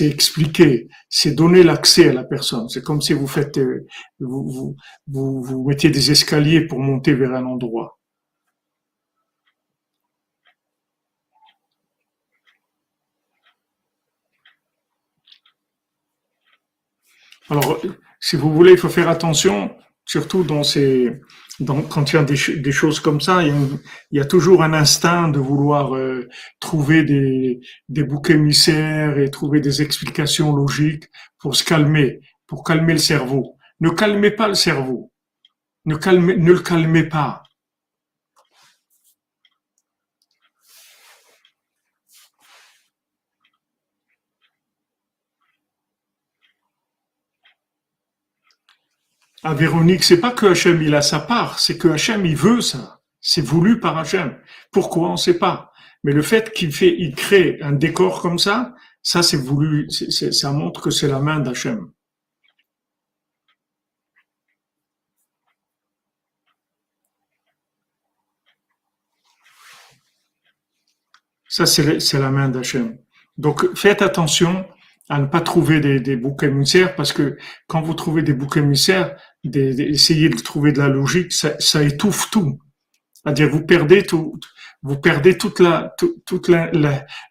expliquer, 0.00 0.88
c'est 1.08 1.32
donner 1.34 1.62
l'accès 1.62 2.08
à 2.08 2.12
la 2.12 2.24
personne. 2.24 2.68
C'est 2.68 2.82
comme 2.82 3.00
si 3.00 3.12
vous 3.12 3.28
faites, 3.28 3.58
euh, 3.58 3.86
vous, 4.18 4.76
vous 5.06 5.64
mettiez 5.68 5.90
des 5.90 6.10
escaliers 6.10 6.66
pour 6.66 6.80
monter 6.80 7.14
vers 7.14 7.34
un 7.34 7.46
endroit. 7.46 7.98
Alors, 17.50 17.80
si 18.20 18.36
vous 18.36 18.52
voulez, 18.52 18.72
il 18.72 18.78
faut 18.78 18.88
faire 18.88 19.08
attention, 19.08 19.74
surtout 20.04 20.44
dans 20.44 20.62
ces, 20.64 21.20
donc, 21.60 21.88
quand 21.88 22.12
il 22.12 22.16
y 22.16 22.18
a 22.18 22.24
des, 22.24 22.72
choses 22.72 23.00
comme 23.00 23.20
ça, 23.20 23.42
il 23.42 23.52
y, 24.12 24.20
a, 24.20 24.24
toujours 24.24 24.62
un 24.62 24.72
instinct 24.72 25.28
de 25.28 25.40
vouloir 25.40 25.96
euh, 25.96 26.28
trouver 26.60 27.02
des, 27.02 27.60
des 27.88 28.04
boucs 28.04 28.30
émissaires 28.30 29.18
et 29.18 29.28
trouver 29.30 29.60
des 29.60 29.82
explications 29.82 30.54
logiques 30.54 31.04
pour 31.38 31.56
se 31.56 31.64
calmer, 31.64 32.20
pour 32.46 32.62
calmer 32.62 32.92
le 32.92 33.00
cerveau. 33.00 33.56
Ne 33.80 33.90
calmez 33.90 34.30
pas 34.30 34.46
le 34.46 34.54
cerveau. 34.54 35.10
Ne, 35.84 35.96
ne 35.96 36.52
le 36.52 36.60
calmez 36.60 37.04
pas. 37.04 37.42
À 49.42 49.54
Véronique, 49.54 50.04
c'est 50.04 50.20
pas 50.20 50.32
que 50.32 50.46
Hachem 50.46 50.82
il 50.82 50.94
a 50.94 51.02
sa 51.02 51.20
part, 51.20 51.58
c'est 51.58 51.78
que 51.78 51.88
Hachem 51.88 52.26
il 52.26 52.36
veut 52.36 52.60
ça. 52.60 53.00
C'est 53.20 53.40
voulu 53.40 53.80
par 53.80 53.98
Hachem. 53.98 54.38
Pourquoi 54.72 55.10
on 55.10 55.16
sait 55.16 55.38
pas? 55.38 55.72
Mais 56.04 56.12
le 56.12 56.22
fait 56.22 56.52
qu'il 56.52 56.72
fait, 56.72 56.94
il 56.98 57.14
crée 57.14 57.58
un 57.62 57.72
décor 57.72 58.22
comme 58.22 58.38
ça, 58.38 58.74
ça 59.02 59.22
c'est 59.22 59.36
voulu, 59.36 59.88
ça 59.90 60.52
montre 60.52 60.80
que 60.80 60.90
c'est 60.90 61.08
la 61.08 61.18
main 61.20 61.40
d'Hachem. 61.40 61.90
Ça 71.48 71.66
c'est 71.66 72.18
la 72.18 72.30
main 72.30 72.48
d'Hachem. 72.48 72.98
Donc 73.36 73.74
faites 73.74 74.02
attention 74.02 74.66
à 75.08 75.18
ne 75.18 75.26
pas 75.26 75.40
trouver 75.40 75.80
des, 75.80 76.00
des 76.00 76.16
boucs 76.16 76.42
émissaires 76.42 76.94
parce 76.94 77.12
que 77.12 77.38
quand 77.66 77.80
vous 77.80 77.94
trouvez 77.94 78.22
des 78.22 78.34
boucs 78.34 78.56
émissaires, 78.56 79.16
d'essayer 79.44 80.28
de 80.28 80.36
trouver 80.36 80.72
de 80.72 80.78
la 80.78 80.88
logique, 80.88 81.32
ça, 81.32 81.58
ça 81.58 81.82
étouffe 81.82 82.30
tout. 82.30 82.58
C'est-à-dire 83.14 83.48
vous 83.48 83.64
perdez 83.64 84.02
tout, 84.02 84.38
vous 84.82 84.98
perdez 84.98 85.38
toute 85.38 85.60
la, 85.60 85.94
tout, 85.98 86.22
toute 86.26 86.48
la, 86.48 86.70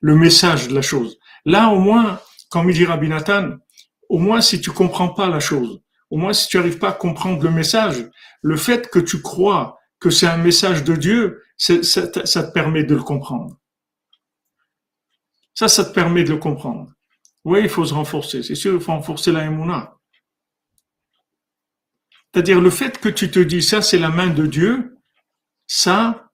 le 0.01 0.15
message 0.15 0.67
de 0.67 0.75
la 0.75 0.81
chose. 0.81 1.17
Là, 1.45 1.69
au 1.69 1.79
moins, 1.79 2.19
comme 2.49 2.69
il 2.69 2.75
dit 2.75 2.85
Rabbi 2.85 3.09
Nathan, 3.09 3.57
au 4.09 4.17
moins 4.17 4.41
si 4.41 4.61
tu 4.61 4.71
comprends 4.71 5.09
pas 5.09 5.29
la 5.29 5.39
chose, 5.39 5.81
au 6.09 6.17
moins 6.17 6.33
si 6.33 6.47
tu 6.47 6.57
arrives 6.57 6.79
pas 6.79 6.89
à 6.89 6.93
comprendre 6.93 7.43
le 7.43 7.51
message, 7.51 8.09
le 8.41 8.57
fait 8.57 8.89
que 8.89 8.99
tu 8.99 9.21
crois 9.21 9.77
que 9.99 10.09
c'est 10.09 10.27
un 10.27 10.37
message 10.37 10.83
de 10.83 10.95
Dieu, 10.95 11.41
ça, 11.57 11.81
ça, 11.83 12.43
te 12.43 12.51
permet 12.51 12.83
de 12.83 12.95
le 12.95 13.01
comprendre. 13.01 13.57
Ça, 15.53 15.67
ça 15.67 15.83
te 15.85 15.93
permet 15.93 16.23
de 16.23 16.33
le 16.33 16.37
comprendre. 16.37 16.91
Oui, 17.47 17.61
il 17.61 17.69
faut 17.69 17.85
se 17.85 17.93
renforcer. 17.93 18.43
C'est 18.43 18.55
sûr, 18.55 18.73
il 18.73 18.81
faut 18.81 18.91
renforcer 18.91 19.31
la 19.31 19.45
émouna. 19.45 19.95
C'est-à-dire 22.33 22.59
le 22.59 22.69
fait 22.69 22.99
que 22.99 23.07
tu 23.07 23.31
te 23.31 23.39
dis 23.39 23.61
ça, 23.61 23.81
c'est 23.81 23.97
la 23.97 24.09
main 24.09 24.27
de 24.27 24.45
Dieu, 24.45 24.97
ça, 25.65 26.29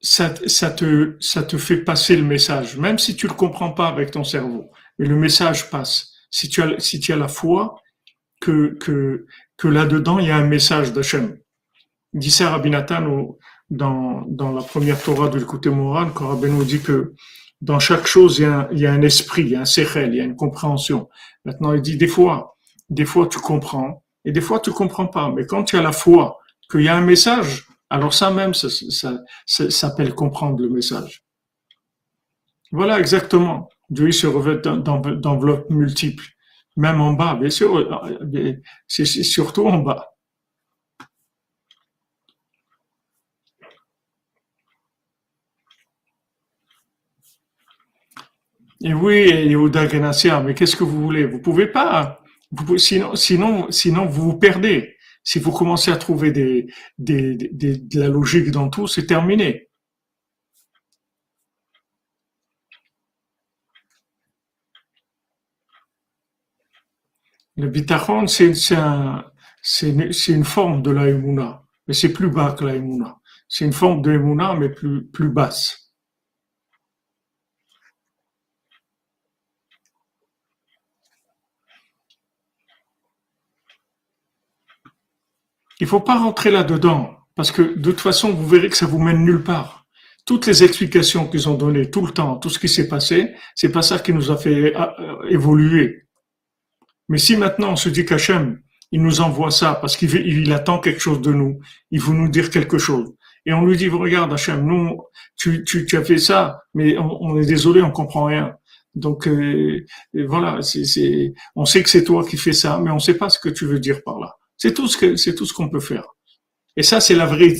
ça, 0.00 0.28
te, 0.30 1.16
ça 1.20 1.44
te 1.44 1.56
fait 1.56 1.84
passer 1.84 2.16
le 2.16 2.24
message, 2.24 2.78
même 2.78 2.98
si 2.98 3.14
tu 3.14 3.28
le 3.28 3.34
comprends 3.34 3.70
pas 3.70 3.86
avec 3.86 4.10
ton 4.10 4.24
cerveau. 4.24 4.72
Mais 4.98 5.06
le 5.06 5.14
message 5.14 5.70
passe. 5.70 6.12
Si 6.32 6.48
tu 6.48 6.60
as, 6.60 6.76
si 6.80 6.98
tu 6.98 7.12
as 7.12 7.16
la 7.16 7.28
foi 7.28 7.80
que, 8.40 8.74
que, 8.80 9.24
que 9.56 9.68
là-dedans, 9.68 10.18
il 10.18 10.26
y 10.26 10.30
a 10.32 10.36
un 10.36 10.48
message 10.48 10.92
d'Hachem. 10.92 11.38
Dit 12.12 12.32
ça 12.32 12.50
Rabbi 12.50 12.70
Nathan 12.70 13.36
dans, 13.70 14.22
dans 14.26 14.50
la 14.50 14.64
première 14.64 15.00
Torah 15.00 15.28
de 15.28 15.38
l'écouter 15.38 15.70
Moran, 15.70 16.10
quand 16.10 16.26
Rabbi 16.26 16.50
nous 16.50 16.64
dit 16.64 16.80
que 16.80 17.14
dans 17.60 17.78
chaque 17.78 18.06
chose, 18.06 18.38
il 18.38 18.42
y, 18.42 18.44
a 18.44 18.60
un, 18.60 18.68
il 18.72 18.78
y 18.78 18.86
a 18.86 18.92
un 18.92 19.02
esprit, 19.02 19.42
il 19.42 19.48
y 19.50 19.56
a 19.56 19.60
un 19.60 19.64
sechel, 19.64 20.12
il 20.12 20.18
y 20.18 20.20
a 20.20 20.24
une 20.24 20.36
compréhension. 20.36 21.08
Maintenant, 21.44 21.72
il 21.72 21.82
dit 21.82 21.96
des 21.96 22.06
fois, 22.06 22.56
des 22.90 23.04
fois 23.04 23.26
tu 23.28 23.38
comprends, 23.38 24.04
et 24.24 24.32
des 24.32 24.40
fois 24.40 24.60
tu 24.60 24.70
comprends 24.72 25.06
pas. 25.06 25.30
Mais 25.30 25.46
quand 25.46 25.64
tu 25.64 25.76
as 25.76 25.82
la 25.82 25.92
foi 25.92 26.38
qu'il 26.70 26.82
y 26.82 26.88
a 26.88 26.96
un 26.96 27.00
message, 27.00 27.66
alors 27.88 28.12
ça 28.12 28.30
même, 28.30 28.54
ça, 28.54 28.68
ça, 28.68 29.18
ça 29.46 29.70
s'appelle 29.70 30.14
comprendre 30.14 30.60
le 30.60 30.68
message. 30.68 31.22
Voilà 32.72 32.98
exactement. 32.98 33.68
Dieu 33.88 34.10
se 34.10 34.26
revêt 34.26 34.58
d'enveloppes 34.58 35.70
multiples, 35.70 36.26
même 36.76 37.00
en 37.00 37.12
bas, 37.12 37.36
bien 37.36 37.50
sûr, 37.50 37.76
euh, 37.76 38.52
c'est 38.88 39.04
surtout 39.06 39.66
en 39.66 39.78
bas. 39.78 40.15
Et 48.84 48.94
oui, 48.94 49.28
Yehuda 49.28 49.86
Ganassia, 49.86 50.40
mais 50.42 50.54
qu'est-ce 50.54 50.76
que 50.76 50.84
vous 50.84 51.02
voulez? 51.02 51.24
Vous 51.26 51.40
pouvez 51.40 51.66
pas. 51.66 52.22
Vous, 52.52 52.78
sinon, 52.78 53.14
sinon, 53.16 53.70
sinon, 53.70 54.06
vous 54.06 54.30
vous 54.30 54.38
perdez. 54.38 54.96
Si 55.24 55.38
vous 55.40 55.50
commencez 55.52 55.90
à 55.90 55.96
trouver 55.96 56.30
des, 56.30 56.66
des, 56.98 57.34
des, 57.52 57.78
de 57.78 58.00
la 58.00 58.08
logique 58.08 58.50
dans 58.50 58.68
tout, 58.68 58.86
c'est 58.86 59.06
terminé. 59.06 59.68
Le 67.56 67.68
bitachon, 67.68 68.26
c'est 68.26 68.76
un, 68.76 69.24
une, 69.82 70.12
une 70.28 70.44
forme 70.44 70.82
de 70.82 70.90
la 70.90 71.10
mais 71.86 71.94
c'est 71.94 72.12
plus 72.12 72.30
bas 72.30 72.52
que 72.52 72.64
la 72.64 72.74
C'est 73.48 73.64
une 73.64 73.72
forme 73.72 74.02
de 74.02 74.10
mais 74.58 74.68
plus, 74.70 75.06
plus 75.06 75.28
basse. 75.30 75.85
Il 85.80 85.86
faut 85.86 86.00
pas 86.00 86.18
rentrer 86.18 86.50
là-dedans, 86.50 87.16
parce 87.34 87.50
que 87.50 87.62
de 87.62 87.90
toute 87.90 88.00
façon, 88.00 88.32
vous 88.32 88.48
verrez 88.48 88.70
que 88.70 88.76
ça 88.76 88.86
vous 88.86 88.98
mène 88.98 89.24
nulle 89.24 89.42
part. 89.42 89.86
Toutes 90.24 90.46
les 90.46 90.64
explications 90.64 91.28
qu'ils 91.28 91.48
ont 91.48 91.54
données 91.54 91.90
tout 91.90 92.04
le 92.04 92.12
temps, 92.12 92.36
tout 92.36 92.50
ce 92.50 92.58
qui 92.58 92.68
s'est 92.68 92.88
passé, 92.88 93.34
c'est 93.54 93.70
pas 93.70 93.82
ça 93.82 93.98
qui 93.98 94.12
nous 94.12 94.30
a 94.30 94.36
fait 94.36 94.74
euh, 94.74 95.28
évoluer. 95.28 96.06
Mais 97.08 97.18
si 97.18 97.36
maintenant 97.36 97.72
on 97.72 97.76
se 97.76 97.88
dit 97.88 98.04
qu'Hachem, 98.04 98.60
il 98.90 99.02
nous 99.02 99.20
envoie 99.20 99.50
ça 99.50 99.74
parce 99.74 99.96
qu'il 99.96 100.52
attend 100.52 100.78
quelque 100.80 101.00
chose 101.00 101.20
de 101.20 101.32
nous, 101.32 101.60
il 101.90 102.00
veut 102.00 102.14
nous 102.14 102.28
dire 102.28 102.50
quelque 102.50 102.78
chose. 102.78 103.12
Et 103.44 103.52
on 103.52 103.64
lui 103.64 103.76
dit, 103.76 103.88
regarde 103.88 104.32
Hachem, 104.32 104.66
nous, 104.66 105.00
tu, 105.36 105.62
tu, 105.64 105.86
tu 105.86 105.96
as 105.96 106.04
fait 106.04 106.18
ça, 106.18 106.62
mais 106.74 106.96
on, 106.98 107.38
est 107.38 107.46
désolé, 107.46 107.82
on 107.82 107.92
comprend 107.92 108.24
rien. 108.24 108.54
Donc 108.94 109.28
euh, 109.28 109.84
voilà, 110.26 110.62
c'est, 110.62 111.34
on 111.54 111.66
sait 111.66 111.82
que 111.82 111.90
c'est 111.90 112.02
toi 112.02 112.26
qui 112.26 112.36
fais 112.36 112.54
ça, 112.54 112.80
mais 112.82 112.90
on 112.90 112.98
sait 112.98 113.16
pas 113.16 113.28
ce 113.28 113.38
que 113.38 113.50
tu 113.50 113.66
veux 113.66 113.78
dire 113.78 114.02
par 114.02 114.18
là. 114.18 114.34
C'est 114.56 114.74
tout 114.74 114.88
ce 114.88 114.96
que 114.96 115.16
c'est 115.16 115.34
tout 115.34 115.46
ce 115.46 115.52
qu'on 115.52 115.68
peut 115.68 115.80
faire. 115.80 116.06
Et 116.76 116.82
ça, 116.82 117.00
c'est 117.00 117.14
la 117.14 117.26
vraie, 117.26 117.54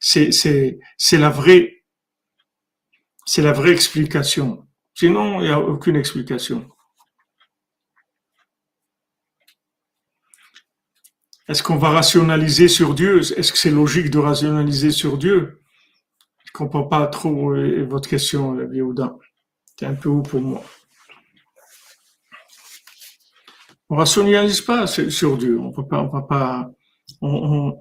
c'est 0.00 0.32
c'est 0.32 0.78
c'est 0.96 1.18
la 1.18 1.30
vraie, 1.30 1.72
explication. 3.72 4.66
Sinon, 4.94 5.40
il 5.40 5.44
n'y 5.44 5.52
a 5.52 5.60
aucune 5.60 5.96
explication. 5.96 6.68
Est-ce 11.48 11.62
qu'on 11.62 11.76
va 11.76 11.90
rationaliser 11.90 12.68
sur 12.68 12.94
Dieu? 12.94 13.20
Est-ce 13.20 13.52
que 13.52 13.58
c'est 13.58 13.70
logique 13.70 14.10
de 14.10 14.18
rationaliser 14.18 14.90
sur 14.90 15.18
Dieu? 15.18 15.60
Je 16.44 16.52
comprends 16.52 16.84
pas 16.84 17.06
trop 17.08 17.52
euh, 17.52 17.84
votre 17.88 18.08
question, 18.08 18.56
Yehuda. 18.72 19.16
C'est 19.78 19.86
un 19.86 19.94
peu 19.94 20.08
haut 20.08 20.22
pour 20.22 20.40
moi. 20.40 20.64
On 23.90 23.96
rationalise 23.96 24.60
pas 24.60 24.86
sur 24.86 25.36
Dieu. 25.36 25.58
On 25.58 25.72
peut 25.72 25.86
pas, 25.86 26.00
on 26.00 26.08
peut 26.08 26.26
pas, 26.26 26.70
on, 27.20 27.76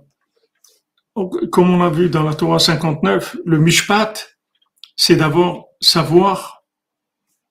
comme 1.52 1.70
on 1.70 1.84
a 1.84 1.90
vu 1.90 2.10
dans 2.10 2.24
la 2.24 2.34
Torah 2.34 2.58
59, 2.58 3.38
le 3.46 3.60
mishpat, 3.60 4.38
c'est 4.96 5.16
d'abord 5.16 5.70
savoir 5.80 6.64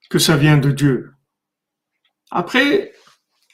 que 0.09 0.19
ça 0.19 0.35
vient 0.35 0.57
de 0.57 0.71
Dieu. 0.71 1.11
Après, 2.31 2.91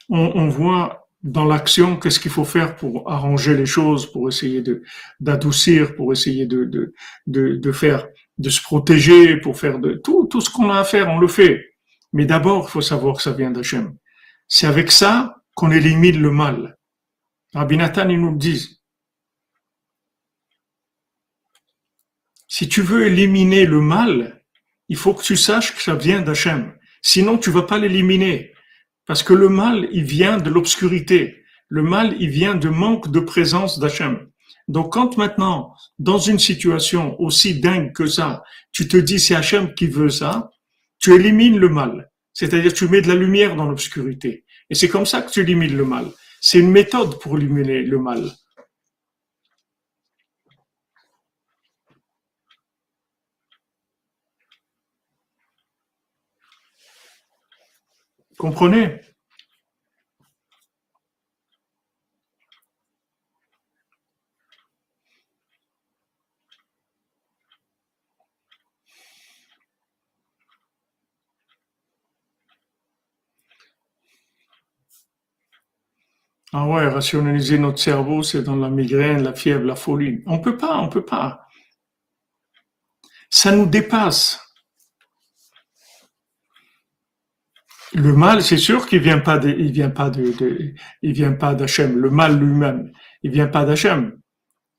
on, 0.10 0.48
voit 0.48 1.08
dans 1.24 1.46
l'action 1.46 1.98
qu'est-ce 1.98 2.20
qu'il 2.20 2.32
faut 2.32 2.46
faire 2.46 2.76
pour 2.76 3.10
arranger 3.10 3.56
les 3.56 3.66
choses, 3.66 4.12
pour 4.12 4.28
essayer 4.28 4.62
de 4.62 4.84
d'adoucir, 5.20 5.96
pour 5.96 6.14
essayer 6.14 6.46
de, 6.46 6.66
de, 6.66 6.94
de, 7.28 7.56
de, 7.56 7.72
faire, 7.72 8.08
de 8.38 8.50
se 8.50 8.62
protéger, 8.62 9.38
pour 9.38 9.58
faire 9.58 9.80
de 9.80 9.94
tout, 9.94 10.28
tout 10.28 10.42
ce 10.42 10.50
qu'on 10.50 10.70
a 10.70 10.80
à 10.80 10.84
faire, 10.84 11.10
on 11.10 11.20
le 11.20 11.28
fait. 11.28 11.76
Mais 12.12 12.26
d'abord, 12.26 12.66
il 12.68 12.72
faut 12.72 12.82
savoir 12.82 13.18
que 13.18 13.22
ça 13.22 13.34
vient 13.34 13.52
d'Hachem. 13.52 13.96
C'est 14.48 14.68
avec 14.68 14.92
ça 14.92 15.38
qu'on 15.56 15.72
élimine 15.72 16.22
le 16.22 16.32
mal. 16.32 16.78
Rabbi 17.54 17.78
Nathan, 17.78 18.06
nous 18.06 18.32
le 18.32 18.38
dit. 18.38 18.80
Si 22.48 22.70
tu 22.70 22.82
veux 22.82 23.08
éliminer 23.08 23.66
le 23.66 23.82
mal, 23.82 24.44
il 24.88 24.98
faut 24.98 25.14
que 25.14 25.24
tu 25.24 25.36
saches 25.36 25.76
que 25.76 25.82
ça 25.82 25.96
vient 25.96 26.22
d'Hachem. 26.22 26.74
Sinon, 27.02 27.38
tu 27.38 27.50
vas 27.50 27.64
pas 27.64 27.80
l'éliminer. 27.80 28.54
Parce 29.06 29.24
que 29.24 29.34
le 29.34 29.50
mal, 29.50 29.88
il 29.92 30.04
vient 30.04 30.38
de 30.38 30.50
l'obscurité. 30.50 31.44
Le 31.68 31.82
mal, 31.84 32.16
il 32.20 32.30
vient 32.30 32.56
de 32.56 32.70
manque 32.70 33.12
de 33.12 33.20
présence 33.20 33.80
d'Hachem. 33.80 34.30
Donc, 34.68 34.94
quand 34.94 35.18
maintenant, 35.18 35.74
dans 36.00 36.18
une 36.18 36.40
situation 36.40 37.20
aussi 37.20 37.60
dingue 37.60 37.94
que 37.94 38.06
ça, 38.06 38.44
tu 38.72 38.88
te 38.88 38.98
dis 38.98 39.20
c'est 39.20 39.36
Hachem 39.36 39.74
qui 39.74 39.88
veut 39.88 40.10
ça, 40.10 40.52
tu 41.00 41.14
élimines 41.14 41.58
le 41.58 41.70
mal. 41.70 42.12
C'est-à-dire, 42.36 42.74
tu 42.74 42.88
mets 42.90 43.02
de 43.02 43.08
la 43.08 43.16
lumière 43.16 43.56
dans 43.56 43.66
l'obscurité. 43.66 44.46
Et 44.70 44.76
c'est 44.76 44.90
comme 44.90 45.06
ça 45.06 45.22
que 45.22 45.32
tu 45.32 45.40
élimines 45.40 45.76
le 45.76 45.86
mal. 45.86 46.12
C'est 46.42 46.60
une 46.60 46.70
méthode 46.70 47.20
pour 47.22 47.38
éliminer 47.38 47.82
le 47.82 47.98
mal. 47.98 48.30
Comprenez? 58.38 59.00
Ah 76.58 76.66
ouais, 76.70 76.88
rationaliser 76.88 77.58
notre 77.60 77.80
cerveau, 77.80 78.24
c'est 78.24 78.42
dans 78.42 78.56
la 78.56 78.70
migraine, 78.70 79.24
la 79.24 79.34
fièvre, 79.34 79.66
la 79.66 79.76
folie. 79.76 80.24
On 80.26 80.40
peut 80.40 80.56
pas, 80.56 80.78
on 80.78 80.88
peut 80.88 81.04
pas. 81.04 81.50
Ça 83.30 83.54
nous 83.54 83.66
dépasse. 83.66 84.40
Le 87.94 88.14
mal, 88.14 88.42
c'est 88.42 88.58
sûr 88.58 88.88
qu'il 88.88 89.02
vient 89.02 89.20
pas 89.20 89.38
de, 89.38 89.50
il 89.50 89.74
vient 89.74 89.90
pas 89.90 90.10
de, 90.10 90.74
il 91.02 91.12
vient 91.12 91.34
pas 91.34 91.56
d'Hachem. 91.56 91.98
Le 91.98 92.10
mal 92.10 92.40
lui-même, 92.40 92.90
il 93.22 93.32
vient 93.32 93.48
pas 93.48 93.66
d'Hachem. 93.66 94.18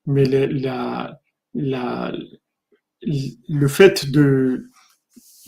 Mais 0.06 0.24
la, 0.24 1.20
la, 1.52 2.12
le 3.02 3.68
fait 3.68 4.10
de 4.10 4.70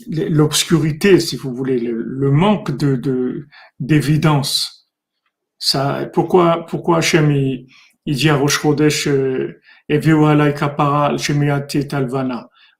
l'obscurité, 0.07 1.19
si 1.19 1.37
vous 1.37 1.55
voulez, 1.55 1.79
le, 1.79 2.29
manque 2.29 2.69
de 2.77 3.47
d'évidence, 3.79 4.78
ça, 5.59 6.09
pourquoi, 6.13 6.65
pourquoi 6.65 6.97
Hachem, 6.99 7.31
il, 7.31 7.67
il 8.05 8.15
dit 8.15 8.29
à 8.29 8.35
Rosh 8.35 8.61
Chodesh, 8.61 9.07
euh, 9.07 9.61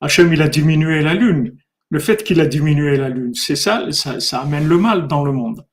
Hachem, 0.02 0.34
il 0.34 0.42
a 0.42 0.48
diminué 0.48 1.02
la 1.02 1.14
lune. 1.14 1.58
Le 1.92 2.00
fait 2.00 2.24
qu'il 2.24 2.40
a 2.40 2.46
diminué 2.46 2.98
la 2.98 3.10
lune, 3.10 3.34
c'est 3.34 3.56
ça, 3.56 3.92
ça, 3.92 4.20
ça, 4.20 4.42
amène 4.42 4.68
le 4.68 4.78
mal 4.78 5.08
dans 5.08 5.26
le 5.26 5.32
monde. 5.32 5.66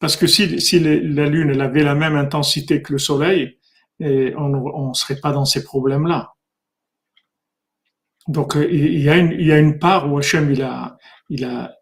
Parce 0.00 0.16
que 0.16 0.26
si, 0.26 0.60
si 0.60 0.80
la 0.80 1.26
lune, 1.26 1.50
elle 1.50 1.60
avait 1.60 1.84
la 1.84 1.94
même 1.94 2.16
intensité 2.16 2.82
que 2.82 2.92
le 2.92 2.98
soleil, 2.98 3.58
et 4.00 4.34
on 4.36 4.88
ne 4.88 4.94
serait 4.94 5.20
pas 5.20 5.32
dans 5.32 5.44
ces 5.44 5.62
problèmes-là. 5.62 6.32
Donc, 8.28 8.56
euh, 8.56 8.66
il 8.70 9.00
y 9.00 9.08
a 9.10 9.16
une, 9.16 9.32
il 9.32 9.46
y 9.46 9.52
a 9.52 9.58
une 9.58 9.78
part 9.78 10.10
où 10.10 10.18
Hachem, 10.18 10.50
il 10.50 10.62
a, 10.62 10.96
il 11.28 11.44
a, 11.44 11.74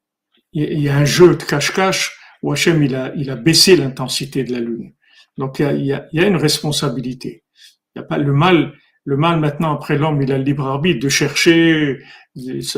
il 0.52 0.80
y 0.80 0.88
a 0.88 0.96
un 0.96 1.04
jeu 1.04 1.36
de 1.36 1.42
cache-cache 1.42 2.18
où 2.42 2.52
Hachem 2.52 2.82
il 2.82 2.94
a, 2.94 3.12
il 3.16 3.30
a 3.30 3.36
baissé 3.36 3.76
l'intensité 3.76 4.44
de 4.44 4.52
la 4.52 4.60
lune. 4.60 4.92
Donc 5.36 5.58
il 5.60 5.84
y 5.84 5.92
a, 5.92 6.08
il 6.12 6.20
y 6.20 6.24
a, 6.24 6.26
une 6.26 6.36
responsabilité. 6.36 7.44
Il 7.94 7.98
y 7.98 8.02
a 8.02 8.04
pas 8.04 8.18
le 8.18 8.32
mal. 8.32 8.74
Le 9.04 9.16
mal 9.16 9.40
maintenant 9.40 9.74
après 9.74 9.96
l'homme 9.96 10.20
il 10.20 10.30
a 10.32 10.38
le 10.38 10.44
libre 10.44 10.66
arbitre 10.66 11.00
de 11.00 11.08
chercher 11.08 11.98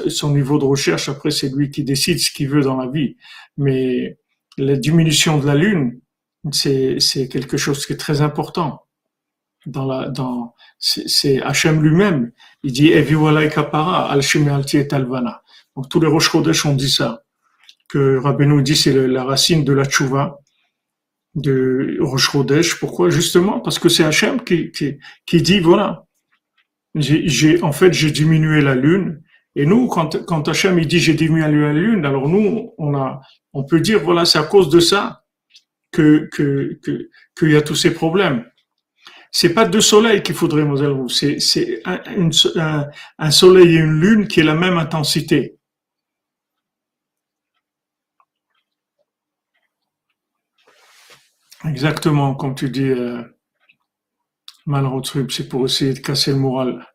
son 0.08 0.32
niveau 0.32 0.58
de 0.58 0.64
recherche. 0.64 1.08
Après 1.08 1.30
c'est 1.30 1.52
lui 1.54 1.70
qui 1.70 1.82
décide 1.82 2.18
ce 2.18 2.30
qu'il 2.30 2.48
veut 2.48 2.62
dans 2.62 2.76
la 2.76 2.88
vie. 2.88 3.16
Mais 3.56 4.18
la 4.56 4.76
diminution 4.76 5.38
de 5.38 5.46
la 5.46 5.54
lune 5.54 6.00
c'est 6.52 7.00
c'est 7.00 7.28
quelque 7.28 7.56
chose 7.56 7.84
qui 7.84 7.94
est 7.94 7.96
très 7.96 8.20
important. 8.20 8.82
Dans 9.66 9.86
la 9.86 10.08
dans 10.08 10.54
c'est 10.78 11.42
Hachem 11.42 11.82
lui-même. 11.82 12.32
Il 12.62 12.72
dit 12.72 12.92
Eviwalai 12.92 13.48
kapara 13.48 14.10
al 14.10 14.20
et 14.20 14.88
talvana. 14.88 15.42
Donc 15.76 15.88
tous 15.88 16.00
les 16.00 16.06
Rosh 16.06 16.34
ont 16.34 16.74
dit 16.74 16.90
ça 16.90 17.24
que 17.90 18.18
Rabbeinu 18.18 18.62
dit 18.62 18.76
c'est 18.76 18.92
la 19.08 19.24
racine 19.24 19.64
de 19.64 19.72
la 19.72 19.84
tchouva 19.84 20.38
de 21.34 21.98
Rosh 22.00 22.30
Pourquoi? 22.78 23.10
Justement 23.10 23.60
parce 23.60 23.78
que 23.78 23.88
c'est 23.88 24.04
Hachem 24.04 24.42
qui, 24.42 24.70
qui, 24.70 24.98
qui, 25.26 25.42
dit 25.42 25.60
voilà, 25.60 26.04
j'ai 26.94 27.62
en 27.62 27.72
fait 27.72 27.92
j'ai 27.92 28.10
diminué 28.10 28.60
la 28.60 28.74
lune. 28.74 29.22
Et 29.56 29.66
nous, 29.66 29.88
quand, 29.88 30.24
quand 30.26 30.48
Hachem 30.48 30.78
il 30.78 30.86
dit 30.86 31.00
j'ai 31.00 31.14
diminué 31.14 31.42
la 31.42 31.72
lune, 31.72 32.06
alors 32.06 32.28
nous 32.28 32.72
on 32.78 32.96
a 32.96 33.20
on 33.52 33.64
peut 33.64 33.80
dire 33.80 34.00
voilà 34.00 34.24
c'est 34.24 34.38
à 34.38 34.44
cause 34.44 34.70
de 34.70 34.80
ça 34.80 35.24
que 35.90 36.28
que 36.32 36.78
qu'il 37.36 37.50
y 37.50 37.56
a 37.56 37.62
tous 37.62 37.74
ces 37.74 37.92
problèmes. 37.92 38.44
C'est 39.32 39.54
pas 39.54 39.64
deux 39.64 39.80
soleils 39.80 40.22
qu'il 40.22 40.34
faudrait, 40.34 40.66
c'est 41.08 41.38
c'est 41.38 41.82
un, 41.84 42.00
un, 42.56 42.86
un 43.18 43.30
soleil 43.30 43.76
et 43.76 43.78
une 43.78 44.00
lune 44.00 44.26
qui 44.26 44.40
est 44.40 44.44
la 44.44 44.56
même 44.56 44.76
intensité. 44.76 45.59
Exactement, 51.64 52.34
comme 52.34 52.54
tu 52.54 52.68
dis, 52.68 52.82
euh, 52.90 53.22
c'est 55.30 55.46
pour 55.50 55.66
essayer 55.66 55.92
de 55.92 55.98
casser 55.98 56.30
le 56.30 56.38
moral. 56.38 56.86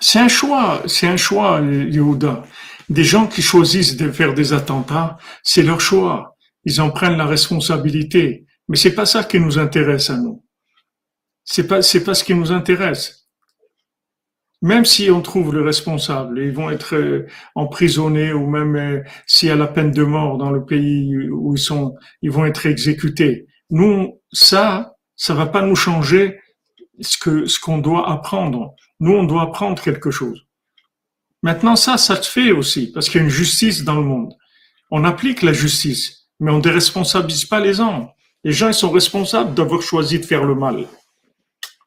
C'est 0.00 0.18
un 0.18 0.28
choix, 0.28 0.82
c'est 0.86 1.06
un 1.06 1.16
choix, 1.16 1.60
Yehuda. 1.60 2.42
Des 2.88 3.04
gens 3.04 3.26
qui 3.26 3.42
choisissent 3.42 3.96
de 3.96 4.10
faire 4.10 4.34
des 4.34 4.52
attentats, 4.52 5.18
c'est 5.42 5.62
leur 5.62 5.80
choix. 5.80 6.36
Ils 6.64 6.80
en 6.80 6.90
prennent 6.90 7.16
la 7.16 7.26
responsabilité. 7.26 8.44
Mais 8.70 8.76
c'est 8.76 8.94
pas 8.94 9.04
ça 9.04 9.24
qui 9.24 9.40
nous 9.40 9.58
intéresse 9.58 10.10
à 10.10 10.16
nous. 10.16 10.44
C'est 11.44 11.66
pas, 11.66 11.82
c'est 11.82 12.04
pas 12.04 12.14
ce 12.14 12.22
qui 12.22 12.34
nous 12.34 12.52
intéresse. 12.52 13.28
Même 14.62 14.84
si 14.84 15.10
on 15.10 15.22
trouve 15.22 15.52
le 15.52 15.62
responsable, 15.62 16.38
ils 16.38 16.52
vont 16.52 16.70
être 16.70 16.94
euh, 16.94 17.26
emprisonnés 17.56 18.32
ou 18.32 18.46
même 18.46 18.76
euh, 18.76 19.02
s'il 19.26 19.48
y 19.48 19.50
a 19.50 19.56
la 19.56 19.66
peine 19.66 19.90
de 19.90 20.04
mort 20.04 20.38
dans 20.38 20.52
le 20.52 20.64
pays 20.64 21.28
où 21.30 21.56
ils 21.56 21.60
sont, 21.60 21.96
ils 22.22 22.30
vont 22.30 22.44
être 22.44 22.64
exécutés. 22.64 23.48
Nous, 23.70 24.20
ça, 24.32 24.94
ça 25.16 25.34
va 25.34 25.46
pas 25.46 25.62
nous 25.62 25.74
changer 25.74 26.38
ce 27.00 27.18
que, 27.18 27.46
ce 27.46 27.58
qu'on 27.58 27.78
doit 27.78 28.08
apprendre. 28.08 28.76
Nous, 29.00 29.12
on 29.12 29.24
doit 29.24 29.42
apprendre 29.42 29.82
quelque 29.82 30.12
chose. 30.12 30.46
Maintenant, 31.42 31.74
ça, 31.74 31.96
ça 31.96 32.22
se 32.22 32.30
fait 32.30 32.52
aussi 32.52 32.92
parce 32.92 33.08
qu'il 33.08 33.18
y 33.18 33.22
a 33.22 33.24
une 33.24 33.30
justice 33.30 33.82
dans 33.82 33.96
le 33.96 34.04
monde. 34.04 34.32
On 34.92 35.02
applique 35.02 35.42
la 35.42 35.52
justice, 35.52 36.28
mais 36.38 36.52
on 36.52 36.58
ne 36.58 36.62
déresponsabilise 36.62 37.46
pas 37.46 37.58
les 37.58 37.74
gens. 37.74 38.14
Les 38.44 38.52
gens 38.52 38.68
ils 38.68 38.74
sont 38.74 38.90
responsables 38.90 39.54
d'avoir 39.54 39.82
choisi 39.82 40.18
de 40.18 40.24
faire 40.24 40.44
le 40.44 40.54
mal. 40.54 40.86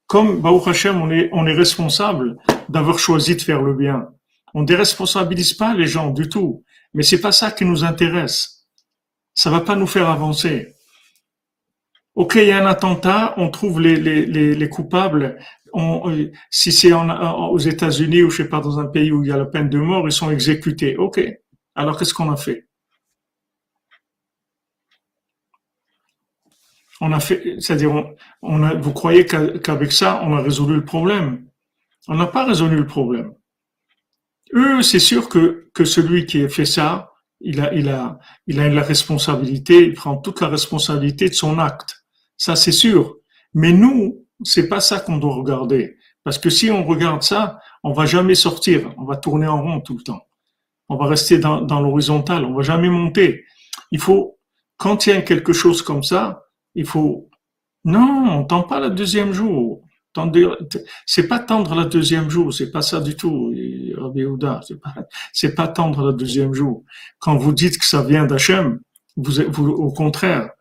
Comme 0.08 0.42
Baruch 0.42 0.68
Hashem, 0.68 1.02
on 1.02 1.10
est, 1.10 1.30
on 1.32 1.48
est 1.48 1.54
responsable 1.54 2.38
d'avoir 2.70 3.00
choisi 3.00 3.36
de 3.36 3.42
faire 3.42 3.62
le 3.62 3.74
bien. 3.74 4.10
On 4.54 4.62
ne 4.62 4.68
déresponsabilise 4.68 5.54
pas 5.54 5.74
les 5.74 5.88
gens 5.88 6.12
du 6.12 6.30
tout. 6.30 6.64
Mais 6.94 7.02
c'est 7.02 7.22
pas 7.22 7.32
ça 7.32 7.50
qui 7.50 7.66
nous 7.66 7.84
intéresse. 7.84 8.68
Ça 9.34 9.50
va 9.50 9.62
pas 9.62 9.76
nous 9.76 9.88
faire 9.88 10.10
avancer. 10.10 10.76
Ok, 12.14 12.36
il 12.36 12.46
y 12.46 12.52
a 12.52 12.64
un 12.64 12.68
attentat, 12.68 13.34
on 13.38 13.50
trouve 13.50 13.82
les, 13.82 13.96
les, 13.96 14.28
les, 14.28 14.54
les 14.54 14.70
coupables. 14.70 15.40
Si 16.52 16.72
c'est 16.72 16.94
aux 16.94 17.58
États-Unis 17.58 18.22
ou 18.22 18.30
je 18.30 18.44
sais 18.44 18.50
pas 18.50 18.60
dans 18.60 18.78
un 18.80 18.86
pays 18.86 19.12
où 19.12 19.24
il 19.24 19.30
y 19.30 19.32
a 19.32 19.38
la 19.38 19.46
peine 19.46 19.70
de 19.70 19.80
mort, 19.80 20.08
ils 20.08 20.12
sont 20.12 20.30
exécutés. 20.30 20.96
Ok. 20.98 21.20
Alors 21.74 21.98
qu'est-ce 21.98 22.14
qu'on 22.14 22.32
a 22.32 22.38
fait? 22.38 22.68
On 27.06 27.12
a 27.12 27.20
fait, 27.20 27.58
c'est-à-dire, 27.60 27.92
on, 28.42 28.64
a, 28.64 28.76
vous 28.76 28.94
croyez 28.94 29.26
qu'avec 29.26 29.92
ça, 29.92 30.22
on 30.24 30.38
a 30.38 30.42
résolu 30.42 30.76
le 30.76 30.86
problème? 30.86 31.46
On 32.08 32.16
n'a 32.16 32.28
pas 32.28 32.46
résolu 32.46 32.78
le 32.78 32.88
problème. 32.88 33.34
Eux, 34.54 34.82
c'est 34.82 35.00
sûr 35.00 35.28
que, 35.28 35.70
que 35.74 35.84
celui 35.84 36.26
qui 36.26 36.42
a 36.46 36.48
fait 36.48 36.64
ça, 36.64 37.12
il 37.42 37.60
a, 37.60 37.74
il 37.74 37.90
a, 37.90 38.20
il 38.48 38.62
a 38.62 38.70
la 38.70 38.82
responsabilité, 38.82 39.84
il 39.84 39.96
prend 39.96 40.16
toute 40.16 40.40
la 40.40 40.48
responsabilité 40.48 41.28
de 41.28 41.34
son 41.34 41.60
acte. 41.60 42.06
Ça, 42.38 42.56
c'est 42.56 42.72
sûr. 42.72 43.18
Mais 43.54 43.74
nous, 43.74 44.26
c'est 44.46 44.70
pas 44.70 44.80
ça 44.80 45.02
qu'on 45.02 45.18
doit 45.18 45.36
regarder. 45.36 45.98
Parce 46.24 46.38
que 46.38 46.50
si 46.50 46.72
on 46.72 46.86
regarde 46.86 47.22
ça, 47.22 47.60
on 47.84 47.92
va 47.92 48.06
jamais 48.06 48.36
sortir. 48.36 48.94
On 48.98 49.04
va 49.04 49.18
tourner 49.18 49.48
en 49.48 49.62
rond 49.62 49.82
tout 49.82 49.98
le 49.98 50.04
temps. 50.04 50.26
On 50.88 50.96
va 50.96 51.08
rester 51.08 51.38
dans, 51.38 51.60
dans 51.60 51.82
l'horizontal. 51.82 52.46
On 52.46 52.54
va 52.54 52.64
jamais 52.64 52.90
monter. 52.90 53.44
Il 53.92 54.00
faut, 54.00 54.40
quand 54.78 55.06
il 55.06 55.10
y 55.10 55.14
a 55.14 55.22
quelque 55.22 55.52
chose 55.52 55.82
comme 55.82 56.04
ça, 56.04 56.43
il 56.76 56.86
faut, 56.86 57.30
non, 57.86 58.26
on 58.30 58.44
tend 58.46 58.64
pas 58.64 58.80
le 58.80 58.90
deuxième 58.90 59.34
jour. 59.34 59.84
C'est 61.08 61.28
pas 61.28 61.40
tendre 61.40 61.74
le 61.74 61.86
deuxième 61.86 62.30
jour, 62.30 62.54
c'est 62.54 62.72
pas 62.72 62.84
ça 62.84 63.02
du 63.02 63.16
tout, 63.16 63.52
c'est 64.62 64.80
pas, 64.80 64.94
c'est 65.32 65.56
pas 65.56 65.68
tendre 65.68 66.12
le 66.12 66.14
deuxième 66.14 66.54
jour. 66.54 66.84
Quand 67.18 67.36
vous 67.36 67.52
dites 67.52 67.80
que 67.80 67.86
ça 67.86 68.04
vient 68.04 68.26
d'Hachem, 68.26 68.80
vous, 69.16 69.42
vous, 69.50 69.70
au 69.70 69.92
contraire, 69.92 70.52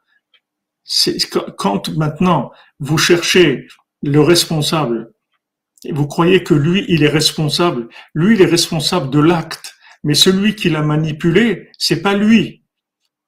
quand 1.59 1.91
maintenant 1.91 2.51
vous 2.81 2.97
cherchez 2.97 3.69
le 4.03 4.21
responsable, 4.21 5.13
vous 5.91 6.07
croyez 6.07 6.43
que 6.43 6.55
lui, 6.55 6.87
il 6.89 7.03
est 7.03 7.09
responsable, 7.09 7.89
lui, 8.15 8.37
il 8.37 8.43
est 8.43 8.47
responsable 8.47 9.11
de 9.11 9.19
l'acte, 9.19 9.75
mais 10.03 10.15
celui 10.15 10.55
qui 10.55 10.71
l'a 10.71 10.83
manipulé, 10.83 11.71
c'est 11.77 12.01
pas 12.01 12.15
lui. 12.15 12.63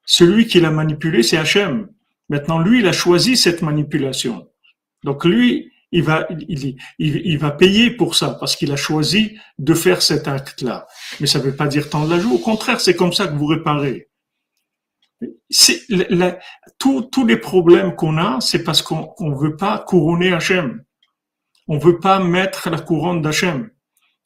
Celui 0.05 0.47
qui 0.47 0.59
l'a 0.59 0.71
manipulé, 0.71 1.21
c'est 1.21 1.37
Hachem. 1.37 1.87
Maintenant, 2.29 2.59
lui, 2.59 2.79
il 2.79 2.87
a 2.87 2.91
choisi 2.91 3.37
cette 3.37 3.61
manipulation. 3.61 4.47
Donc 5.03 5.25
lui, 5.25 5.71
il 5.91 6.03
va, 6.03 6.27
il, 6.29 6.75
il, 6.99 7.37
va 7.37 7.51
payer 7.51 7.91
pour 7.91 8.15
ça 8.15 8.35
parce 8.39 8.55
qu'il 8.55 8.71
a 8.71 8.75
choisi 8.75 9.37
de 9.59 9.73
faire 9.73 10.01
cet 10.01 10.27
acte-là. 10.27 10.87
Mais 11.19 11.27
ça 11.27 11.39
ne 11.39 11.43
veut 11.43 11.55
pas 11.55 11.67
dire 11.67 11.89
tant 11.89 12.05
de 12.05 12.11
la 12.11 12.19
joue. 12.19 12.35
Au 12.35 12.39
contraire, 12.39 12.81
c'est 12.81 12.95
comme 12.95 13.13
ça 13.13 13.27
que 13.27 13.35
vous 13.35 13.45
réparez. 13.45 14.09
Tous 16.79 17.25
les 17.25 17.37
problèmes 17.37 17.95
qu'on 17.95 18.17
a, 18.17 18.41
c'est 18.41 18.63
parce 18.63 18.81
qu'on 18.81 19.13
ne 19.19 19.37
veut 19.37 19.55
pas 19.55 19.79
couronner 19.79 20.33
Hachem. 20.33 20.83
On 21.67 21.77
veut 21.77 21.99
pas 21.99 22.19
mettre 22.19 22.69
la 22.69 22.79
couronne 22.79 23.21
d'Hachem. 23.21 23.69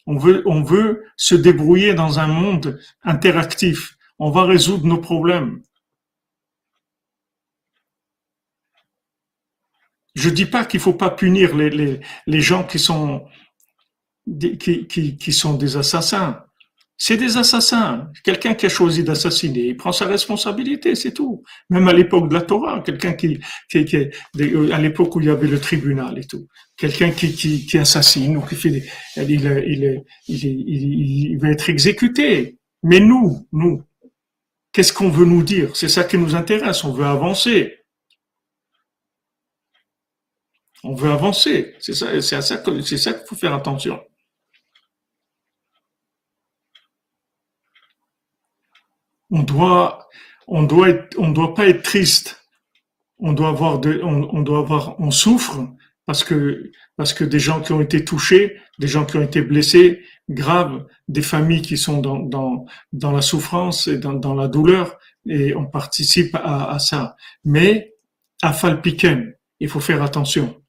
On 0.08 0.18
veut, 0.18 0.42
on 0.46 0.64
veut 0.64 1.06
se 1.18 1.36
débrouiller 1.36 1.94
dans 1.94 2.20
un 2.20 2.28
monde 2.28 2.80
interactif. 3.04 3.98
On 4.18 4.32
va 4.32 4.44
résoudre 4.44 4.88
nos 4.88 4.98
problèmes. 4.98 5.62
Je 10.20 10.30
dis 10.30 10.46
pas 10.46 10.66
qu'il 10.66 10.80
faut 10.80 10.94
pas 10.94 11.10
punir 11.10 11.56
les, 11.56 11.70
les, 11.70 12.00
les 12.28 12.42
gens 12.42 12.64
qui 12.64 12.80
sont 12.80 13.26
qui, 14.62 14.88
qui, 14.88 15.18
qui 15.18 15.34
sont 15.34 15.56
des 15.56 15.78
assassins. 15.78 16.44
C'est 17.02 17.16
des 17.16 17.38
assassins. 17.38 18.12
Quelqu'un 18.26 18.54
qui 18.56 18.66
a 18.66 18.70
choisi 18.70 19.06
d'assassiner, 19.06 19.68
il 19.68 19.78
prend 19.78 19.94
sa 19.94 20.06
responsabilité, 20.06 20.96
c'est 20.96 21.14
tout. 21.14 21.44
Même 21.70 21.88
à 21.88 21.94
l'époque 21.94 22.28
de 22.28 22.34
la 22.34 22.42
Torah, 22.42 22.82
quelqu'un 22.82 23.14
qui, 23.14 23.40
qui, 23.70 23.86
qui, 23.86 23.98
à 24.78 24.80
l'époque 24.86 25.16
où 25.16 25.22
il 25.22 25.28
y 25.28 25.30
avait 25.30 25.48
le 25.48 25.62
tribunal 25.62 26.20
et 26.20 26.26
tout, 26.26 26.48
quelqu'un 26.76 27.12
qui, 27.12 27.32
qui, 27.34 27.66
qui 27.66 27.78
assassine 27.78 28.36
ou 28.36 28.42
qui 28.42 28.56
fait, 28.56 28.72
des, 28.72 28.84
il, 29.16 29.32
il, 29.66 30.04
il, 30.28 31.32
il, 31.32 31.38
va 31.40 31.50
être 31.52 31.70
exécuté. 31.70 32.58
Mais 32.84 33.00
nous, 33.00 33.48
nous, 33.54 33.82
qu'est-ce 34.74 34.92
qu'on 34.92 35.10
veut 35.10 35.26
nous 35.26 35.44
dire? 35.44 35.78
C'est 35.78 35.90
ça 35.90 36.04
qui 36.04 36.18
nous 36.18 36.36
intéresse. 36.36 36.84
On 36.84 36.92
veut 36.92 37.06
avancer. 37.06 37.79
On 40.84 40.96
veut 40.96 41.12
avancer. 41.12 41.76
C'est 41.80 41.94
ça, 41.94 42.22
c'est 42.22 42.36
à 42.36 42.42
ça 42.42 42.58
c'est 42.86 42.98
qu'il 43.14 43.28
faut 43.28 43.36
faire 43.36 43.54
attention. 43.54 44.02
On 49.32 49.44
doit, 49.44 50.08
doit 51.32 51.54
pas 51.54 51.68
être 51.68 51.84
triste. 51.84 52.44
On 53.20 53.34
doit 53.34 53.50
avoir 53.50 53.80
on, 55.00 55.12
souffre 55.12 55.68
parce 56.06 56.24
que, 56.24 56.72
des 57.24 57.40
gens 57.40 57.62
qui 57.62 57.74
ont 57.74 57.82
été 57.82 58.04
touchés, 58.04 58.58
des 58.80 58.88
gens 58.88 59.06
qui 59.06 59.18
ont 59.18 59.22
été 59.22 59.42
blessés, 59.42 60.02
graves, 60.30 60.86
des 61.08 61.22
familles 61.22 61.62
qui 61.62 61.78
sont 61.78 62.00
dans, 62.02 62.18
dans, 62.18 62.66
dans 62.94 63.12
la 63.12 63.22
souffrance 63.22 63.88
et 63.88 63.98
dans, 63.98 64.14
dans 64.14 64.34
la 64.34 64.48
douleur, 64.48 64.98
et 65.28 65.54
on 65.54 65.66
participe 65.66 66.36
à, 66.36 66.80
ça. 66.80 67.16
Mais, 67.44 67.94
à 68.42 68.54
Falpiken, 68.54 69.34
il 69.60 69.70
faut 69.70 69.82
faire 69.82 70.02
attention. 70.02 70.62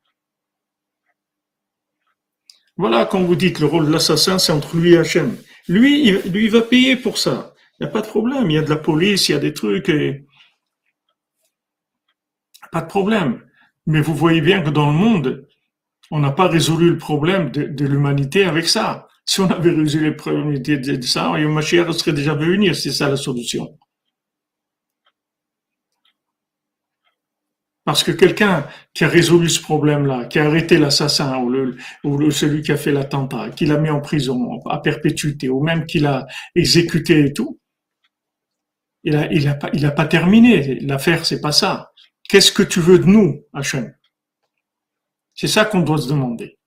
Voilà, 2.80 3.04
quand 3.04 3.22
vous 3.22 3.36
dites 3.36 3.60
le 3.60 3.66
rôle 3.66 3.88
de 3.88 3.92
l'assassin, 3.92 4.38
c'est 4.38 4.52
entre 4.52 4.74
lui 4.74 4.94
et 4.94 4.96
Hachem. 4.96 5.36
Lui, 5.68 6.08
il, 6.08 6.32
lui, 6.32 6.48
va 6.48 6.62
payer 6.62 6.96
pour 6.96 7.18
ça. 7.18 7.52
Il 7.78 7.82
n'y 7.82 7.90
a 7.90 7.92
pas 7.92 8.00
de 8.00 8.06
problème. 8.06 8.50
Il 8.50 8.54
y 8.54 8.56
a 8.56 8.62
de 8.62 8.70
la 8.70 8.76
police, 8.76 9.28
il 9.28 9.32
y 9.32 9.34
a 9.34 9.38
des 9.38 9.52
trucs 9.52 9.90
et... 9.90 10.24
Pas 12.72 12.80
de 12.80 12.86
problème. 12.86 13.42
Mais 13.86 14.00
vous 14.00 14.14
voyez 14.14 14.40
bien 14.40 14.62
que 14.62 14.70
dans 14.70 14.86
le 14.86 14.96
monde, 14.96 15.46
on 16.10 16.20
n'a 16.20 16.30
pas 16.30 16.48
résolu 16.48 16.88
le 16.88 16.96
problème 16.96 17.50
de, 17.50 17.84
l'humanité 17.84 18.44
avec 18.44 18.66
ça. 18.66 19.08
Si 19.26 19.40
on 19.40 19.50
avait 19.50 19.72
résolu 19.72 20.06
le 20.06 20.16
problème 20.16 20.58
de 20.58 21.02
ça, 21.02 21.36
le 21.36 21.92
serait 21.92 22.14
déjà 22.14 22.32
venu, 22.32 22.72
c'est 22.72 22.92
ça 22.92 23.10
la 23.10 23.16
solution. 23.16 23.76
Parce 27.84 28.04
que 28.04 28.12
quelqu'un 28.12 28.66
qui 28.92 29.04
a 29.04 29.08
résolu 29.08 29.48
ce 29.48 29.60
problème-là, 29.60 30.26
qui 30.26 30.38
a 30.38 30.44
arrêté 30.44 30.78
l'assassin 30.78 31.38
ou, 31.38 31.48
le, 31.48 31.76
ou 32.04 32.30
celui 32.30 32.62
qui 32.62 32.72
a 32.72 32.76
fait 32.76 32.92
l'attentat, 32.92 33.50
qui 33.50 33.66
l'a 33.66 33.78
mis 33.78 33.90
en 33.90 34.00
prison 34.00 34.60
à 34.68 34.78
perpétuité, 34.78 35.48
ou 35.48 35.62
même 35.62 35.86
qui 35.86 35.98
l'a 35.98 36.26
exécuté 36.54 37.24
et 37.26 37.32
tout, 37.32 37.58
il 39.02 39.16
a, 39.16 39.32
il 39.32 39.48
a 39.48 39.54
pas, 39.54 39.70
il 39.72 39.84
a 39.86 39.90
pas 39.90 40.06
terminé. 40.06 40.78
L'affaire, 40.80 41.24
c'est 41.24 41.40
pas 41.40 41.52
ça. 41.52 41.90
Qu'est-ce 42.28 42.52
que 42.52 42.62
tu 42.62 42.80
veux 42.80 42.98
de 42.98 43.06
nous, 43.06 43.44
Hachem? 43.54 43.92
C'est 45.34 45.48
ça 45.48 45.64
qu'on 45.64 45.80
doit 45.80 45.98
se 45.98 46.08
demander. 46.08 46.59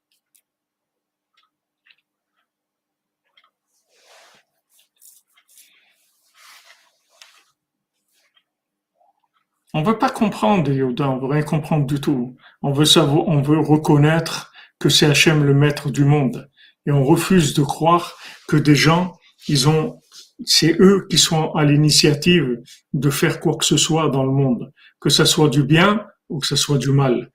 On 9.74 9.82
veut 9.82 9.98
pas 9.98 10.10
comprendre 10.10 10.72
Yoda, 10.72 11.10
on 11.10 11.20
veut 11.20 11.34
rien 11.34 11.42
comprendre 11.42 11.88
du 11.88 12.00
tout. 12.00 12.36
On 12.62 12.72
veut 12.72 12.86
savoir, 12.86 13.28
on 13.28 13.42
veut 13.42 13.60
reconnaître 13.60 14.52
que 14.80 14.90
c'est 14.90 15.08
Hachem 15.08 15.44
le 15.44 15.56
maître 15.56 15.90
du 15.90 16.06
monde. 16.06 16.50
Et 16.86 16.92
on 16.92 17.04
refuse 17.04 17.54
de 17.54 17.64
croire 17.64 18.16
que 18.48 18.58
des 18.58 18.76
gens, 18.76 19.18
ils 19.48 19.68
ont, 19.68 20.00
c'est 20.46 20.80
eux 20.80 21.08
qui 21.10 21.18
sont 21.18 21.54
à 21.54 21.66
l'initiative 21.66 22.62
de 22.94 23.10
faire 23.10 23.40
quoi 23.40 23.58
que 23.58 23.66
ce 23.66 23.78
soit 23.78 24.10
dans 24.10 24.24
le 24.24 24.32
monde. 24.32 24.72
Que 25.00 25.10
ce 25.10 25.26
soit 25.26 25.50
du 25.50 25.64
bien 25.64 26.06
ou 26.30 26.40
que 26.40 26.48
ce 26.48 26.56
soit 26.56 26.78
du 26.78 26.92
mal. 26.92 27.32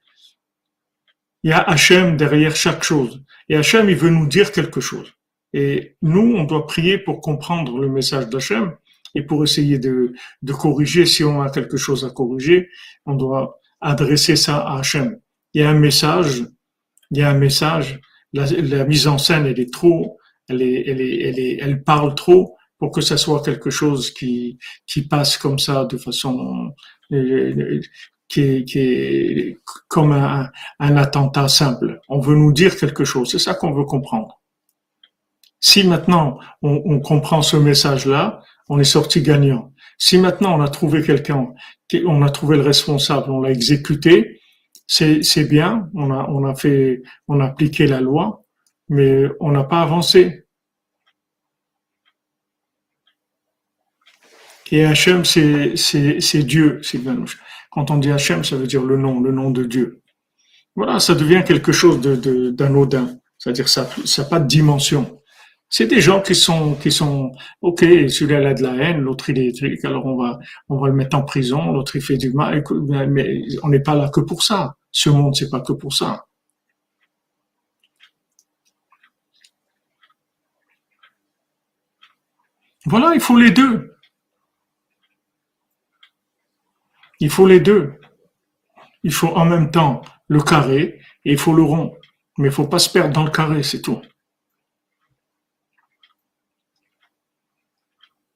Il 1.43 1.49
y 1.49 1.53
a 1.53 1.61
Hachem 1.61 2.15
derrière 2.15 2.55
chaque 2.55 2.83
chose. 2.83 3.21
Et 3.49 3.57
Hachem, 3.57 3.89
il 3.89 3.95
veut 3.95 4.09
nous 4.09 4.27
dire 4.27 4.51
quelque 4.51 4.79
chose. 4.79 5.11
Et 5.51 5.97
nous, 6.01 6.35
on 6.35 6.43
doit 6.43 6.67
prier 6.67 6.97
pour 6.99 7.19
comprendre 7.19 7.79
le 7.79 7.89
message 7.89 8.29
d'Hachem 8.29 8.75
et 9.15 9.23
pour 9.23 9.43
essayer 9.43 9.79
de, 9.79 10.13
de 10.41 10.53
corriger, 10.53 11.05
si 11.05 11.23
on 11.23 11.41
a 11.41 11.49
quelque 11.49 11.77
chose 11.77 12.05
à 12.05 12.09
corriger, 12.09 12.69
on 13.05 13.15
doit 13.15 13.59
adresser 13.81 14.35
ça 14.35 14.57
à 14.59 14.79
Hachem. 14.79 15.19
Il 15.53 15.61
y 15.61 15.63
a 15.63 15.69
un 15.69 15.79
message, 15.79 16.45
il 17.11 17.17
y 17.17 17.21
a 17.21 17.29
un 17.29 17.37
message, 17.37 17.99
la, 18.33 18.85
mise 18.85 19.07
en 19.07 19.17
scène, 19.17 19.45
elle 19.45 19.59
est 19.59 19.73
trop, 19.73 20.17
elle, 20.47 20.61
est, 20.61 20.87
elle, 20.87 21.01
est, 21.01 21.21
elle, 21.21 21.39
est, 21.39 21.57
elle 21.59 21.83
parle 21.83 22.13
trop 22.15 22.55
pour 22.77 22.91
que 22.91 23.01
ça 23.01 23.17
soit 23.17 23.43
quelque 23.43 23.69
chose 23.69 24.11
qui, 24.11 24.57
qui 24.87 25.07
passe 25.07 25.37
comme 25.37 25.59
ça 25.59 25.85
de 25.85 25.97
façon 25.97 26.71
euh, 27.11 27.81
qui 28.27 28.41
est, 28.41 28.65
qui 28.65 28.79
est 28.79 29.57
comme 29.87 30.11
un, 30.11 30.49
un 30.79 30.97
attentat 30.97 31.47
simple. 31.47 31.99
On 32.07 32.19
veut 32.19 32.35
nous 32.35 32.53
dire 32.53 32.77
quelque 32.77 33.03
chose, 33.03 33.31
c'est 33.31 33.39
ça 33.39 33.55
qu'on 33.55 33.73
veut 33.73 33.85
comprendre. 33.85 34.39
Si 35.59 35.85
maintenant 35.85 36.39
on, 36.61 36.81
on 36.85 36.99
comprend 36.99 37.41
ce 37.41 37.57
message-là, 37.57 38.41
on 38.69 38.79
est 38.79 38.83
sorti 38.83 39.21
gagnant. 39.21 39.73
Si 39.97 40.17
maintenant 40.17 40.57
on 40.57 40.61
a 40.61 40.69
trouvé 40.69 41.03
quelqu'un, 41.03 41.47
on 42.05 42.21
a 42.21 42.29
trouvé 42.29 42.55
le 42.55 42.63
responsable, 42.63 43.31
on 43.31 43.41
l'a 43.41 43.51
exécuté, 43.51 44.39
c'est 44.87 45.43
bien, 45.49 45.89
on 45.93 46.11
a, 46.11 46.27
on 46.29 46.45
a 46.45 46.55
fait, 46.55 47.01
on 47.27 47.39
a 47.39 47.45
appliqué 47.45 47.87
la 47.87 47.99
loi, 47.99 48.45
mais 48.87 49.25
on 49.39 49.51
n'a 49.51 49.63
pas 49.63 49.81
avancé. 49.81 50.45
Et 54.71 54.85
Hachem, 54.85 55.25
c'est 55.25 56.43
Dieu, 56.43 56.81
Quand 57.71 57.89
on 57.91 57.97
dit 57.97 58.11
Hachem, 58.11 58.43
ça 58.43 58.55
veut 58.55 58.67
dire 58.67 58.83
le 58.83 58.97
nom, 58.97 59.19
le 59.19 59.31
nom 59.31 59.49
de 59.49 59.63
Dieu. 59.63 60.01
Voilà, 60.75 60.99
ça 60.99 61.15
devient 61.15 61.43
quelque 61.45 61.71
chose 61.71 61.99
d'anodin. 61.99 63.03
De, 63.03 63.19
C'est-à-dire 63.39 63.67
ça 63.67 63.89
n'a 64.17 64.23
pas 64.25 64.39
de 64.39 64.47
dimension. 64.47 65.18
C'est 65.69 65.85
des 65.85 66.01
gens 66.01 66.21
qui 66.21 66.33
sont, 66.35 66.75
qui 66.75 66.91
sont, 66.91 67.31
ok, 67.61 67.81
celui-là 67.81 68.49
a 68.49 68.53
de 68.55 68.63
la 68.63 68.75
haine, 68.75 69.01
l'autre 69.01 69.29
il 69.29 69.37
est, 69.39 69.85
alors 69.85 70.05
on 70.05 70.17
va, 70.17 70.39
on 70.67 70.77
va 70.77 70.87
le 70.87 70.93
mettre 70.93 71.15
en 71.15 71.23
prison, 71.23 71.71
l'autre 71.71 71.95
il 71.95 72.01
fait 72.01 72.17
du 72.17 72.31
mal, 72.33 72.63
mais 73.09 73.41
on 73.63 73.69
n'est 73.69 73.81
pas 73.81 73.95
là 73.95 74.09
que 74.09 74.21
pour 74.21 74.41
ça. 74.43 74.75
Ce 74.91 75.09
monde, 75.09 75.35
c'est 75.35 75.49
pas 75.49 75.61
que 75.61 75.73
pour 75.73 75.93
ça. 75.93 76.25
Voilà, 82.85 83.13
il 83.13 83.21
faut 83.21 83.37
les 83.37 83.51
deux. 83.51 83.95
Il 87.19 87.29
faut 87.29 87.45
les 87.47 87.59
deux. 87.59 87.99
Il 89.03 89.13
faut 89.13 89.27
en 89.27 89.45
même 89.45 89.69
temps 89.69 90.01
le 90.27 90.41
carré 90.41 90.99
et 91.25 91.31
il 91.33 91.37
faut 91.37 91.53
le 91.53 91.63
rond. 91.63 91.95
Mais 92.37 92.47
il 92.47 92.53
faut 92.53 92.67
pas 92.67 92.79
se 92.79 92.89
perdre 92.89 93.13
dans 93.13 93.25
le 93.25 93.31
carré, 93.31 93.61
c'est 93.63 93.81
tout. 93.81 94.01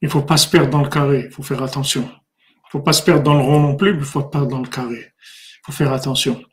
Il 0.03 0.09
faut 0.09 0.21
pas 0.21 0.35
se 0.35 0.49
perdre 0.49 0.69
dans 0.69 0.81
le 0.81 0.89
carré, 0.89 1.27
il 1.27 1.31
faut 1.31 1.43
faire 1.43 1.63
attention. 1.63 2.03
Il 2.03 2.71
faut 2.71 2.81
pas 2.81 2.91
se 2.91 3.01
perdre 3.01 3.23
dans 3.23 3.35
le 3.35 3.39
rond 3.39 3.61
non 3.61 3.77
plus, 3.77 3.93
mais 3.93 3.99
il 3.99 4.05
faut 4.05 4.21
pas 4.21 4.45
dans 4.45 4.59
le 4.59 4.67
carré. 4.67 4.99
Il 4.99 5.59
faut 5.65 5.71
faire 5.71 5.93
attention. 5.93 6.43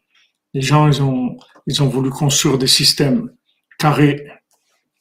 Les 0.54 0.62
gens, 0.62 0.86
ils 0.86 1.02
ont, 1.02 1.36
ils 1.66 1.82
ont 1.82 1.88
voulu 1.88 2.10
construire 2.10 2.58
des 2.58 2.68
systèmes 2.68 3.28
carrés 3.76 4.24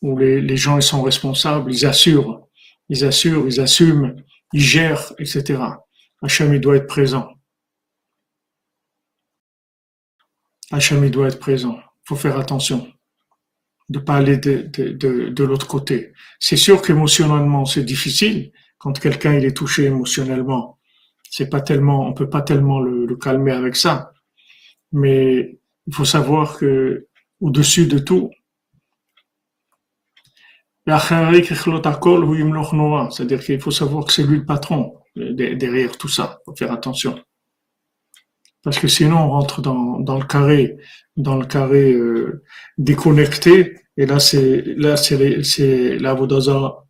où 0.02 0.18
les, 0.18 0.58
gens, 0.58 0.78
ils 0.78 0.82
sont 0.82 1.04
responsables, 1.04 1.72
ils 1.72 1.86
assurent, 1.86 2.42
ils 2.90 3.06
assurent, 3.06 3.46
ils 3.46 3.60
assument, 3.60 4.16
ils 4.52 4.62
gèrent, 4.62 5.14
etc. 5.20 5.62
Hachem, 6.24 6.52
il 6.52 6.60
doit 6.60 6.78
être 6.78 6.88
présent. 6.88 7.30
Hachem, 10.72 11.04
il 11.06 11.12
doit 11.12 11.28
être 11.28 11.40
présent. 11.40 11.76
Il 11.78 12.08
faut 12.08 12.16
faire 12.16 12.40
attention 12.40 12.92
de 13.90 14.00
pas 14.00 14.16
aller 14.16 14.38
de, 14.38 14.62
de, 14.62 15.30
de, 15.30 15.44
l'autre 15.44 15.68
côté. 15.68 16.14
C'est 16.40 16.58
sûr 16.58 16.82
qu'émotionnellement, 16.82 17.66
c'est 17.66 17.84
difficile 17.84 18.52
quand 18.78 19.00
quelqu'un 19.00 19.34
il 19.34 19.46
est 19.46 19.58
touché 19.58 19.86
émotionnellement. 19.86 20.78
C'est 21.30 21.50
pas 21.50 21.62
tellement, 21.62 22.08
on 22.08 22.14
peut 22.14 22.30
pas 22.30 22.42
tellement 22.42 22.80
le, 22.80 23.06
le 23.06 23.16
calmer 23.16 23.52
avec 23.52 23.76
ça. 23.76 24.14
Mais 24.92 25.60
il 25.88 25.94
faut 25.94 26.06
savoir 26.06 26.58
que 26.58 27.08
au-dessus 27.42 27.88
de 27.88 28.00
tout, 28.00 28.32
c'est-à-dire 33.12 33.44
qu'il 33.44 33.62
faut 33.62 33.72
savoir 33.72 34.06
que 34.06 34.12
c'est 34.12 34.24
lui 34.24 34.38
le 34.38 34.46
patron 34.46 34.96
derrière 35.16 35.98
tout 35.98 36.08
ça. 36.08 36.40
Faut 36.46 36.56
faire 36.56 36.72
attention. 36.72 37.20
Parce 38.64 38.80
que 38.80 38.88
sinon, 38.88 39.18
on 39.18 39.30
rentre 39.30 39.62
dans, 39.62 40.00
dans 40.00 40.18
le 40.18 40.26
carré, 40.26 40.78
dans 41.16 41.38
le 41.38 41.46
carré 41.46 41.94
euh, 41.94 42.44
déconnecté, 42.78 43.76
et 44.00 44.06
là, 44.06 44.18
c'est 44.18 44.64
là, 44.78 44.96
c'est 44.96 46.00
la 46.00 46.14
Vodazara. 46.14 46.88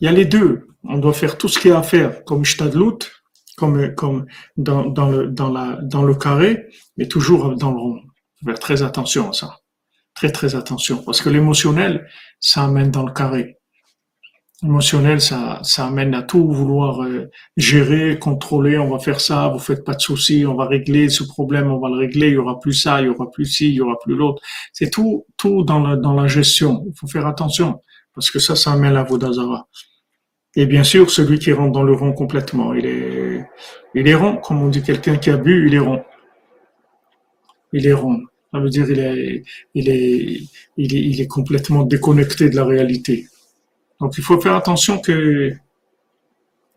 Il 0.00 0.04
y 0.04 0.08
a 0.08 0.12
les 0.12 0.24
deux. 0.24 0.68
On 0.84 0.98
doit 0.98 1.12
faire 1.12 1.36
tout 1.36 1.48
ce 1.48 1.58
qu'il 1.58 1.72
y 1.72 1.74
a 1.74 1.78
à 1.78 1.82
faire, 1.82 2.24
comme 2.24 2.44
Shtadlut, 2.44 3.10
comme, 3.56 3.92
comme 3.96 4.26
dans, 4.56 4.84
dans, 4.84 5.10
le, 5.10 5.26
dans, 5.26 5.50
la, 5.50 5.80
dans 5.82 6.04
le 6.04 6.14
carré, 6.14 6.68
mais 6.96 7.08
toujours 7.08 7.56
dans 7.56 7.72
le 7.72 7.78
rond. 7.78 8.00
Faut 8.38 8.46
faire 8.46 8.60
très 8.60 8.82
attention 8.84 9.30
à 9.30 9.32
ça. 9.32 9.58
Très, 10.14 10.30
très 10.30 10.54
attention. 10.54 11.02
Parce 11.02 11.20
que 11.20 11.28
l'émotionnel, 11.28 12.08
ça 12.38 12.62
amène 12.66 12.92
dans 12.92 13.04
le 13.04 13.12
carré 13.12 13.58
émotionnel, 14.64 15.20
ça, 15.20 15.60
ça 15.62 15.86
amène 15.86 16.14
à 16.14 16.22
tout 16.22 16.50
vouloir 16.50 17.02
euh, 17.02 17.30
gérer, 17.56 18.18
contrôler. 18.18 18.78
On 18.78 18.90
va 18.90 18.98
faire 18.98 19.20
ça, 19.20 19.48
vous 19.48 19.58
faites 19.58 19.84
pas 19.84 19.94
de 19.94 20.00
soucis, 20.00 20.46
on 20.46 20.54
va 20.54 20.66
régler 20.66 21.08
ce 21.10 21.22
problème, 21.22 21.70
on 21.70 21.78
va 21.78 21.88
le 21.90 21.96
régler. 21.96 22.28
Il 22.28 22.34
y 22.34 22.38
aura 22.38 22.58
plus 22.58 22.72
ça, 22.72 23.00
il 23.00 23.06
y 23.06 23.08
aura 23.08 23.30
plus 23.30 23.44
ci, 23.44 23.68
il 23.68 23.74
y 23.74 23.80
aura 23.80 23.98
plus 24.02 24.14
l'autre. 24.16 24.42
C'est 24.72 24.90
tout, 24.90 25.26
tout 25.36 25.64
dans 25.64 25.80
la, 25.80 25.96
dans 25.96 26.14
la 26.14 26.26
gestion. 26.26 26.84
Il 26.86 26.92
faut 26.98 27.06
faire 27.06 27.26
attention 27.26 27.80
parce 28.14 28.30
que 28.30 28.38
ça, 28.38 28.56
ça 28.56 28.72
amène 28.72 28.96
à 28.96 29.04
Vodazara. 29.04 29.68
Et 30.56 30.66
bien 30.66 30.84
sûr, 30.84 31.10
celui 31.10 31.38
qui 31.38 31.52
rentre 31.52 31.72
dans 31.72 31.82
le 31.82 31.92
rond 31.92 32.12
complètement, 32.12 32.74
il 32.74 32.86
est, 32.86 33.44
il 33.94 34.08
est 34.08 34.14
rond. 34.14 34.36
Comme 34.36 34.62
on 34.62 34.68
dit, 34.68 34.82
quelqu'un 34.82 35.16
qui 35.16 35.30
a 35.30 35.36
bu, 35.36 35.66
il 35.66 35.74
est 35.74 35.80
rond. 35.80 36.02
Il 37.72 37.86
est 37.86 37.92
rond. 37.92 38.20
Ça 38.52 38.60
veut 38.60 38.70
dire 38.70 38.88
il 38.88 39.00
est, 39.00 39.42
il 39.74 39.88
est, 39.88 40.40
il 40.76 40.94
est, 40.94 41.00
il 41.00 41.20
est 41.20 41.26
complètement 41.26 41.82
déconnecté 41.82 42.48
de 42.50 42.56
la 42.56 42.64
réalité. 42.64 43.26
Donc 44.00 44.18
il 44.18 44.24
faut 44.24 44.40
faire 44.40 44.54
attention 44.54 45.00
que, 45.00 45.50
il 45.50 45.58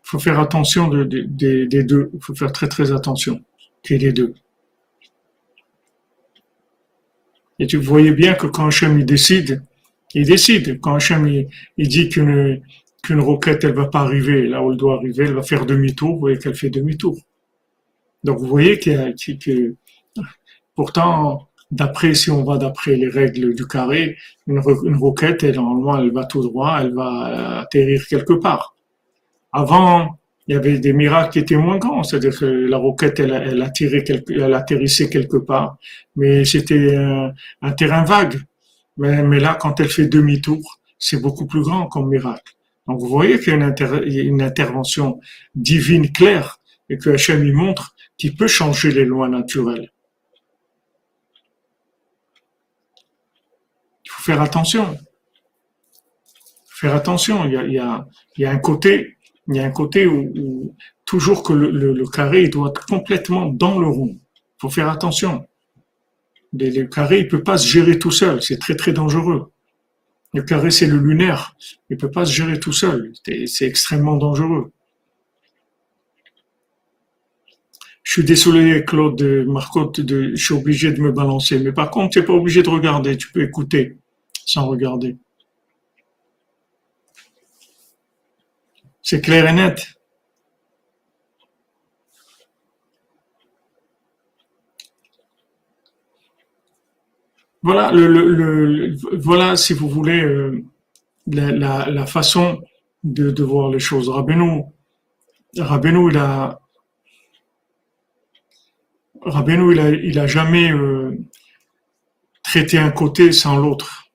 faut 0.02 0.18
faire 0.18 0.40
attention 0.40 0.88
de, 0.88 1.04
des 1.04 1.82
deux. 1.84 2.10
Il 2.14 2.20
faut 2.22 2.34
faire 2.34 2.52
très 2.52 2.68
très 2.68 2.92
attention 2.92 3.42
qu'il 3.82 4.00
y 4.00 4.04
ait 4.04 4.08
les 4.08 4.12
deux. 4.12 4.34
Et 7.58 7.66
tu 7.66 7.76
voyais 7.76 8.12
bien 8.12 8.34
que 8.34 8.46
quand 8.46 8.66
Hachem 8.66 8.98
il 8.98 9.04
décide, 9.04 9.62
il 10.14 10.26
décide. 10.26 10.80
Quand 10.80 10.94
Hachem 10.94 11.26
il, 11.76 11.88
dit 11.88 12.08
qu'une 12.08 12.62
qu'une 13.02 13.20
roquette 13.20 13.64
elle 13.64 13.74
va 13.74 13.86
pas 13.86 14.00
arriver 14.00 14.46
là 14.46 14.62
où 14.62 14.70
elle 14.70 14.78
doit 14.78 14.96
arriver, 14.96 15.24
elle 15.24 15.34
va 15.34 15.42
faire 15.42 15.66
demi-tour. 15.66 16.14
Vous 16.14 16.20
voyez 16.20 16.38
qu'elle 16.38 16.54
fait 16.54 16.70
demi-tour. 16.70 17.18
Donc 18.24 18.38
vous 18.38 18.46
voyez 18.46 18.78
que, 18.78 19.12
que 19.36 19.74
pourtant 20.74 21.47
d'après, 21.70 22.14
si 22.14 22.30
on 22.30 22.44
va 22.44 22.56
d'après 22.56 22.96
les 22.96 23.08
règles 23.08 23.54
du 23.54 23.66
carré, 23.66 24.16
une, 24.46 24.58
roquette, 24.58 25.44
elle, 25.44 25.56
normalement, 25.56 25.98
elle 25.98 26.12
va 26.12 26.24
tout 26.24 26.42
droit, 26.42 26.78
elle 26.80 26.94
va 26.94 27.60
atterrir 27.60 28.06
quelque 28.06 28.34
part. 28.34 28.74
Avant, 29.52 30.18
il 30.46 30.54
y 30.54 30.56
avait 30.56 30.78
des 30.78 30.94
miracles 30.94 31.32
qui 31.32 31.38
étaient 31.40 31.56
moins 31.56 31.78
grands, 31.78 32.02
c'est-à-dire 32.02 32.38
que 32.38 32.46
la 32.46 32.78
roquette, 32.78 33.20
elle, 33.20 33.62
atterrissait 34.54 35.10
quelque 35.10 35.36
part, 35.36 35.76
mais 36.16 36.44
c'était 36.44 36.96
un, 36.96 37.72
terrain 37.72 38.04
vague. 38.04 38.40
Mais, 38.96 39.38
là, 39.38 39.56
quand 39.60 39.78
elle 39.80 39.88
fait 39.88 40.06
demi-tour, 40.06 40.80
c'est 40.98 41.20
beaucoup 41.20 41.46
plus 41.46 41.62
grand 41.62 41.86
comme 41.86 42.08
miracle. 42.08 42.54
Donc, 42.86 43.00
vous 43.00 43.08
voyez 43.08 43.38
qu'il 43.38 43.52
y 43.52 43.56
a 43.56 43.56
une, 43.56 44.04
une 44.04 44.42
intervention 44.42 45.20
divine 45.54 46.10
claire 46.10 46.58
et 46.88 46.96
que 46.96 47.10
Hachem 47.10 47.52
montre 47.52 47.94
qu'il 48.16 48.34
peut 48.34 48.48
changer 48.48 48.90
les 48.90 49.04
lois 49.04 49.28
naturelles. 49.28 49.90
Faire 54.28 54.42
attention. 54.42 54.98
Faire 56.66 56.94
attention. 56.94 57.46
Il 57.46 57.72
y 57.72 57.78
a, 57.78 58.50
un 58.50 58.58
côté, 58.58 59.16
il 59.48 59.56
y 59.56 59.58
a 59.58 59.64
un 59.64 59.70
côté 59.70 60.06
où, 60.06 60.74
toujours 61.06 61.42
que 61.42 61.54
le, 61.54 61.70
le, 61.70 62.06
carré 62.06 62.48
doit 62.48 62.68
être 62.68 62.84
complètement 62.84 63.46
dans 63.46 63.78
le 63.78 63.86
rond. 63.86 64.14
Il 64.18 64.60
faut 64.60 64.68
faire 64.68 64.90
attention. 64.90 65.46
Le, 66.52 66.84
carré, 66.84 67.20
il 67.20 67.28
peut 67.28 67.42
pas 67.42 67.56
se 67.56 67.66
gérer 67.66 67.98
tout 67.98 68.10
seul. 68.10 68.42
C'est 68.42 68.58
très 68.58 68.76
très 68.76 68.92
dangereux. 68.92 69.50
Le 70.34 70.42
carré, 70.42 70.70
c'est 70.70 70.86
le 70.86 70.98
lunaire. 70.98 71.56
Il 71.88 71.96
peut 71.96 72.10
pas 72.10 72.26
se 72.26 72.32
gérer 72.32 72.60
tout 72.60 72.74
seul. 72.74 73.12
C'est 73.46 73.66
extrêmement 73.66 74.18
dangereux. 74.18 74.72
Je 78.02 78.12
suis 78.12 78.24
désolé, 78.24 78.84
Claude 78.84 79.22
Marcotte, 79.46 80.00
je 80.06 80.34
suis 80.36 80.54
obligé 80.54 80.92
de 80.92 81.00
me 81.00 81.12
balancer. 81.12 81.58
Mais 81.58 81.72
par 81.72 81.90
contre, 81.90 82.10
tu 82.10 82.18
n'es 82.20 82.26
pas 82.26 82.34
obligé 82.34 82.62
de 82.62 82.68
regarder, 82.68 83.16
tu 83.16 83.30
peux 83.32 83.42
écouter 83.42 83.97
sans 84.48 84.66
regarder. 84.66 85.18
C'est 89.02 89.20
clair 89.20 89.46
et 89.46 89.52
net. 89.52 89.86
Voilà, 97.62 97.92
voilà 99.12 99.56
si 99.56 99.74
vous 99.74 99.88
voulez, 99.90 100.22
euh, 100.22 100.64
la, 101.26 102.06
façon 102.06 102.62
de, 103.04 103.42
voir 103.42 103.68
les 103.68 103.78
choses. 103.78 104.08
Rabbeinu, 104.08 104.62
Rabbeinu 105.58 106.10
il 106.10 106.16
a, 106.16 106.60
Rabbeinu, 109.20 109.72
il 109.72 109.80
a, 109.80 109.90
il 109.90 110.18
a 110.18 110.26
jamais 110.26 110.72
euh, 110.72 111.18
traité 112.44 112.78
un 112.78 112.90
côté 112.90 113.32
sans 113.32 113.58
l'autre. 113.58 114.07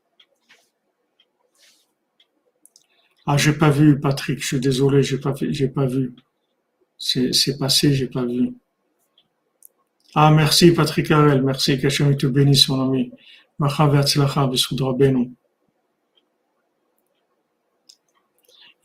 Ah, 3.26 3.38
j'ai 3.38 3.54
pas 3.54 3.70
vu, 3.70 4.00
Patrick, 4.00 4.41
je 4.41 4.48
suis 4.48 4.60
désolé, 4.60 5.02
j'ai 5.02 5.18
pas, 5.18 5.34
j'ai 5.38 5.70
pas 5.70 5.86
vu. 5.86 6.14
C'est 6.98 7.58
passé, 7.58 7.94
j'ai 7.94 8.08
pas 8.08 8.26
vu. 8.26 8.54
Ah, 10.16 10.30
merci, 10.32 10.72
Patrick 10.72 11.10
Arel, 11.12 11.41
merci, 11.41 11.80
qu'Hachem 11.80 12.16
te 12.18 12.28
bénisse, 12.28 12.68
mon 12.70 12.82
ami. 12.90 13.12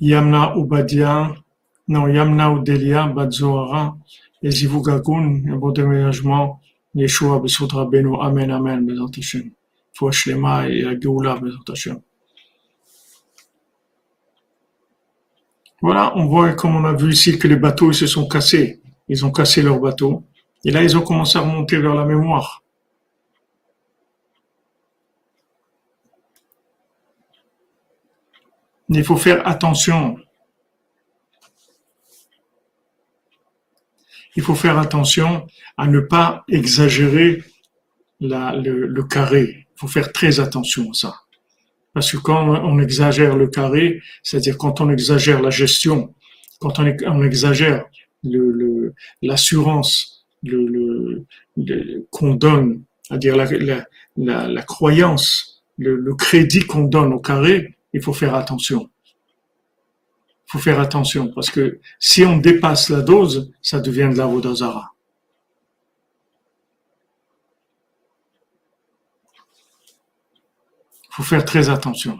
Yamna 0.00 0.54
Ubadia, 0.56 1.34
non, 1.88 2.06
Yamna 2.06 2.52
Udelia, 2.52 3.08
Bat 3.08 3.30
Zohara, 3.32 3.98
et 4.42 4.50
Zivugagun, 4.50 5.42
un 5.48 5.56
bon 5.56 5.72
déménagement, 5.72 6.60
Yeshua 6.94 7.40
b'sud 7.40 7.72
Amen, 7.74 8.50
Amen, 8.50 8.86
Bezat 8.86 9.18
Hashem. 9.18 9.50
Faut 9.92 10.12
Shlema 10.12 10.68
et 10.68 10.82
la 10.82 10.98
Geoula, 10.98 11.36
Bezat 11.40 11.72
Hashem. 11.72 12.00
Voilà, 15.80 16.16
on 16.16 16.26
voit 16.26 16.54
comme 16.54 16.74
on 16.74 16.84
a 16.84 16.92
vu 16.92 17.12
ici 17.12 17.38
que 17.38 17.46
les 17.46 17.56
bateaux 17.56 17.92
ils 17.92 17.94
se 17.94 18.06
sont 18.06 18.26
cassés. 18.26 18.80
Ils 19.08 19.24
ont 19.24 19.30
cassé 19.32 19.62
leur 19.62 19.78
bateau. 19.78 20.24
Et 20.64 20.70
là, 20.70 20.82
ils 20.82 20.96
ont 20.96 21.02
commencé 21.02 21.38
à 21.38 21.42
remonter 21.42 21.78
vers 21.78 21.94
la 21.94 22.04
mémoire. 22.04 22.62
Il 28.90 29.04
faut 29.04 29.16
faire 29.16 29.46
attention. 29.46 30.18
Il 34.34 34.42
faut 34.42 34.54
faire 34.54 34.78
attention 34.78 35.46
à 35.76 35.86
ne 35.86 36.00
pas 36.00 36.44
exagérer 36.48 37.42
le 38.20 39.02
carré. 39.02 39.66
Il 39.74 39.78
faut 39.78 39.88
faire 39.88 40.12
très 40.12 40.40
attention 40.40 40.90
à 40.90 40.94
ça. 40.94 41.14
Parce 41.98 42.12
que 42.12 42.18
quand 42.18 42.46
on 42.46 42.78
exagère 42.78 43.36
le 43.36 43.48
carré, 43.48 44.00
c'est-à-dire 44.22 44.56
quand 44.56 44.80
on 44.80 44.88
exagère 44.88 45.42
la 45.42 45.50
gestion, 45.50 46.14
quand 46.60 46.78
on, 46.78 47.24
exagère 47.24 47.86
l'assurance 49.20 50.24
qu'on 52.12 52.34
donne, 52.34 52.84
c'est-à-dire 53.02 53.34
la, 54.16 54.62
croyance, 54.62 55.60
le 55.76 56.14
crédit 56.14 56.60
qu'on 56.60 56.84
donne 56.84 57.12
au 57.12 57.18
carré, 57.18 57.74
il 57.92 58.00
faut 58.00 58.12
faire 58.12 58.36
attention. 58.36 58.88
Il 60.46 60.52
faut 60.52 60.60
faire 60.60 60.78
attention 60.78 61.32
parce 61.34 61.50
que 61.50 61.80
si 61.98 62.24
on 62.24 62.38
dépasse 62.38 62.90
la 62.90 63.00
dose, 63.00 63.50
ça 63.60 63.80
devient 63.80 64.08
de 64.12 64.18
la 64.18 64.26
Vodazara. 64.26 64.94
Faut 71.18 71.24
faire 71.24 71.44
très 71.44 71.68
attention. 71.68 72.16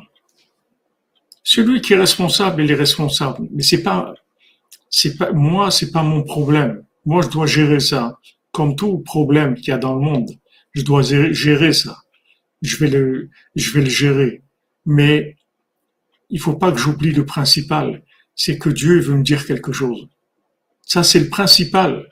Celui 1.45 1.81
qui 1.81 1.93
est 1.93 1.97
responsable, 1.97 2.65
il 2.65 2.73
est 2.73 2.75
responsable. 2.75 3.47
Mais 3.53 3.63
c'est 3.63 3.85
pas, 3.85 4.13
c'est 4.91 5.17
pas, 5.17 5.31
moi, 5.31 5.71
c'est 5.71 5.93
pas 5.93 6.03
mon 6.03 6.25
problème. 6.25 6.83
Moi, 7.07 7.23
je 7.23 7.29
dois 7.29 7.47
gérer 7.47 7.79
ça. 7.79 8.19
Comme 8.51 8.75
tout 8.75 8.99
problème 8.99 9.55
qu'il 9.55 9.69
y 9.69 9.71
a 9.71 9.79
dans 9.79 9.95
le 9.95 10.01
monde, 10.01 10.31
je 10.73 10.83
dois 10.83 11.03
gérer 11.03 11.73
ça. 11.73 11.99
Je 12.61 12.77
vais 12.79 12.89
le, 12.89 13.31
je 13.55 13.71
vais 13.71 13.83
le 13.83 13.89
gérer. 13.89 14.43
Mais 14.85 15.37
il 16.29 16.41
faut 16.41 16.57
pas 16.57 16.73
que 16.73 16.79
j'oublie 16.79 17.13
le 17.13 17.25
principal, 17.25 18.03
c'est 18.35 18.59
que 18.59 18.69
Dieu 18.69 18.99
veut 18.99 19.15
me 19.15 19.23
dire 19.23 19.47
quelque 19.47 19.71
chose. 19.71 20.09
Ça, 20.83 21.05
c'est 21.05 21.21
le 21.21 21.29
principal. 21.29 22.11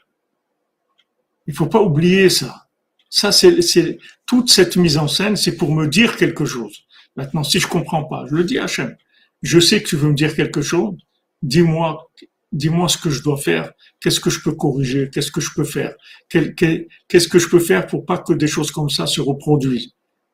Il 1.49 1.55
faut 1.55 1.67
pas 1.67 1.83
oublier 1.83 2.31
ça. 2.31 2.66
Ça, 3.11 3.33
c'est, 3.33 3.99
toute 4.27 4.51
cette 4.51 4.77
mise 4.77 4.99
en 4.99 5.09
scène, 5.09 5.37
c'est 5.37 5.57
pour 5.57 5.75
me 5.75 5.87
dire 5.87 6.17
quelque 6.17 6.45
chose. 6.45 6.85
Maintenant, 7.17 7.45
si 7.45 7.61
je 7.61 7.67
comprends 7.67 8.05
pas, 8.05 8.25
je 8.29 8.35
le 8.35 8.45
dis 8.45 8.59
à 8.59 8.65
Hachem. 8.65 8.97
Je 9.43 9.61
sais 9.61 9.83
que 9.83 9.89
tu 9.89 9.97
veux 9.97 10.09
me 10.09 10.15
dire 10.15 10.35
quelque 10.35 10.63
chose. 10.63 10.97
Dis-moi, 11.43 12.11
dis-moi 12.53 12.89
ce 12.89 12.99
que 12.99 13.11
je 13.11 13.23
dois 13.23 13.37
faire. 13.37 13.73
Qu'est-ce 14.01 14.21
que 14.21 14.31
je 14.31 14.41
peux 14.41 14.53
corriger? 14.53 15.09
Qu'est-ce 15.11 15.31
que 15.31 15.41
je 15.41 15.51
peux 15.55 15.65
faire? 15.65 15.95
Qu'est-ce 16.29 17.29
que 17.29 17.39
je 17.39 17.49
peux 17.49 17.61
faire 17.61 17.87
pour 17.87 18.05
pas 18.05 18.19
que 18.19 18.33
des 18.33 18.49
choses 18.49 18.71
comme 18.71 18.91
ça 18.91 19.07
se 19.07 19.21
reproduisent? 19.21 19.93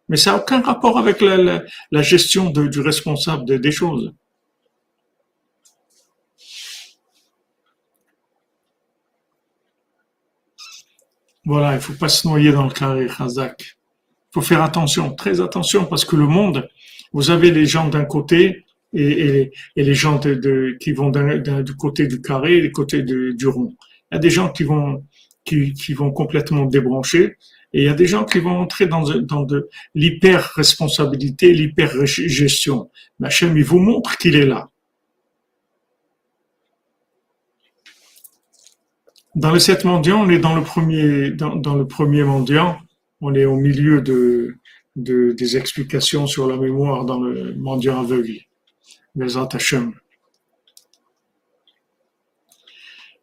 Mais 0.08 0.16
ça 0.16 0.32
n'a 0.32 0.38
aucun 0.38 0.60
rapport 0.60 0.98
avec 0.98 1.20
la, 1.20 1.62
gestion 2.02 2.50
du 2.50 2.80
responsable 2.80 3.60
des 3.60 3.72
choses. 3.72 4.12
Voilà, 11.44 11.74
il 11.74 11.80
faut 11.80 11.94
pas 11.94 12.08
se 12.08 12.26
noyer 12.26 12.52
dans 12.52 12.64
le 12.64 12.72
carré, 12.72 13.06
Khazak. 13.06 13.56
Il 13.60 14.34
faut 14.34 14.42
faire 14.42 14.62
attention, 14.62 15.14
très 15.14 15.40
attention, 15.40 15.86
parce 15.86 16.04
que 16.04 16.16
le 16.16 16.26
monde, 16.26 16.68
vous 17.12 17.30
avez 17.30 17.50
les 17.50 17.66
gens 17.66 17.88
d'un 17.88 18.04
côté 18.04 18.64
et, 18.94 19.50
les 19.76 19.94
gens 19.94 20.18
qui 20.18 20.92
vont 20.92 21.10
du 21.10 21.76
côté 21.76 22.06
du 22.06 22.20
carré 22.20 22.58
et 22.58 22.60
du 22.62 22.72
côté 22.72 23.02
du 23.02 23.46
rond. 23.46 23.74
Il 24.10 24.14
y 24.14 24.16
a 24.16 24.20
des 24.20 24.30
gens 24.30 24.50
qui 24.50 24.64
vont, 24.64 25.04
complètement 26.14 26.66
débrancher 26.66 27.36
et 27.72 27.82
il 27.82 27.84
y 27.84 27.88
a 27.88 27.94
des 27.94 28.06
gens 28.06 28.24
qui 28.24 28.38
vont 28.38 28.58
entrer 28.58 28.86
dans, 28.86 29.02
de 29.02 29.68
l'hyper-responsabilité, 29.94 31.52
l'hyper-gestion. 31.52 32.90
Hachem, 33.22 33.56
il 33.56 33.64
vous 33.64 33.78
montre 33.78 34.16
qu'il 34.18 34.36
est 34.36 34.46
là. 34.46 34.68
Dans 39.34 39.50
les 39.50 39.60
sept 39.60 39.84
mendiants, 39.84 40.20
on 40.20 40.28
est 40.28 40.38
dans 40.38 40.54
le 40.54 40.62
premier, 40.62 41.30
dans, 41.30 41.74
le 41.74 41.86
premier 41.86 42.22
mendiant. 42.22 42.78
On 43.20 43.34
est 43.34 43.46
au 43.46 43.56
milieu 43.56 44.02
de, 44.02 44.56
de, 44.96 45.32
des 45.32 45.56
explications 45.56 46.26
sur 46.26 46.46
la 46.46 46.56
mémoire 46.56 47.04
dans 47.04 47.20
le 47.20 47.54
mendiant 47.54 48.00
aveugle. 48.00 48.40
Les 49.14 49.36
Hachem. 49.36 49.94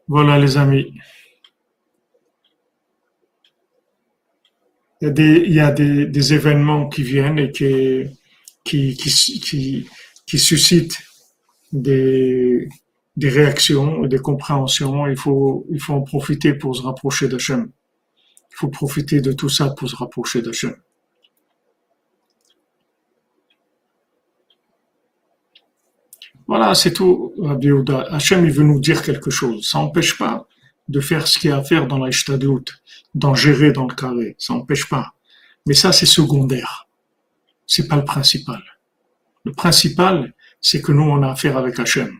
Voilà 0.07 0.40
les 0.40 0.57
amis. 0.57 0.94
il 5.02 5.53
y 5.53 5.60
a 5.61 5.72
des 5.72 6.34
événements 6.34 6.90
qui 6.90 7.03
viennent 7.03 7.40
et 7.40 7.52
qui, 7.52 8.06
qui, 8.64 8.95
qui, 8.95 9.88
qui, 10.26 10.40
suscitent 10.40 10.99
des, 11.72 12.68
des 13.20 13.30
réactions, 13.30 14.06
des 14.06 14.20
compréhensions. 14.20 15.08
Il 15.08 15.18
faut, 15.18 15.66
il 15.70 15.82
faut 15.82 15.94
en 15.94 16.02
profiter 16.02 16.54
pour 16.54 16.76
se 16.76 16.82
rapprocher 16.82 17.28
d'Hachem. 17.28 17.70
Il 18.52 18.56
faut 18.56 18.70
profiter 18.70 19.20
de 19.20 19.34
tout 19.34 19.50
ça 19.50 19.72
pour 19.72 19.90
se 19.90 19.96
rapprocher 19.96 20.41
d'Hachem. 20.41 20.76
Voilà, 26.48 26.74
c'est 26.74 26.94
tout, 26.94 27.34
Rabbi 27.38 27.70
Hachem, 28.10 28.46
il 28.46 28.52
veut 28.52 28.64
nous 28.64 28.80
dire 28.80 29.02
quelque 29.04 29.30
chose. 29.30 29.70
Ça 29.70 29.80
n'empêche 29.80 30.18
pas 30.18 30.48
de 30.88 31.00
faire 31.02 31.28
ce 31.28 31.38
qu'il 31.38 31.50
y 31.50 31.54
a 31.54 31.58
à 31.58 31.64
faire 31.64 31.88
dans 31.88 32.00
la 32.00 32.10
d'en 33.14 33.36
gérer 33.36 33.72
dans 33.74 33.86
le 33.86 33.94
carré. 33.94 34.36
Ça 34.40 34.54
n'empêche 34.54 34.88
pas. 34.88 35.14
Mais 35.68 35.76
ça, 35.76 35.91
c'est 35.91 36.08
secondaire. 36.08 36.88
C'est 37.68 37.88
pas 37.88 37.98
le 37.98 38.06
principal. 38.06 38.64
Le 39.44 39.52
principal, 39.52 40.34
c'est 40.62 40.82
que 40.82 40.91
nous, 40.91 41.04
on 41.04 41.22
a 41.22 41.32
affaire 41.32 41.58
avec 41.58 41.78
Hachem. 41.80 42.12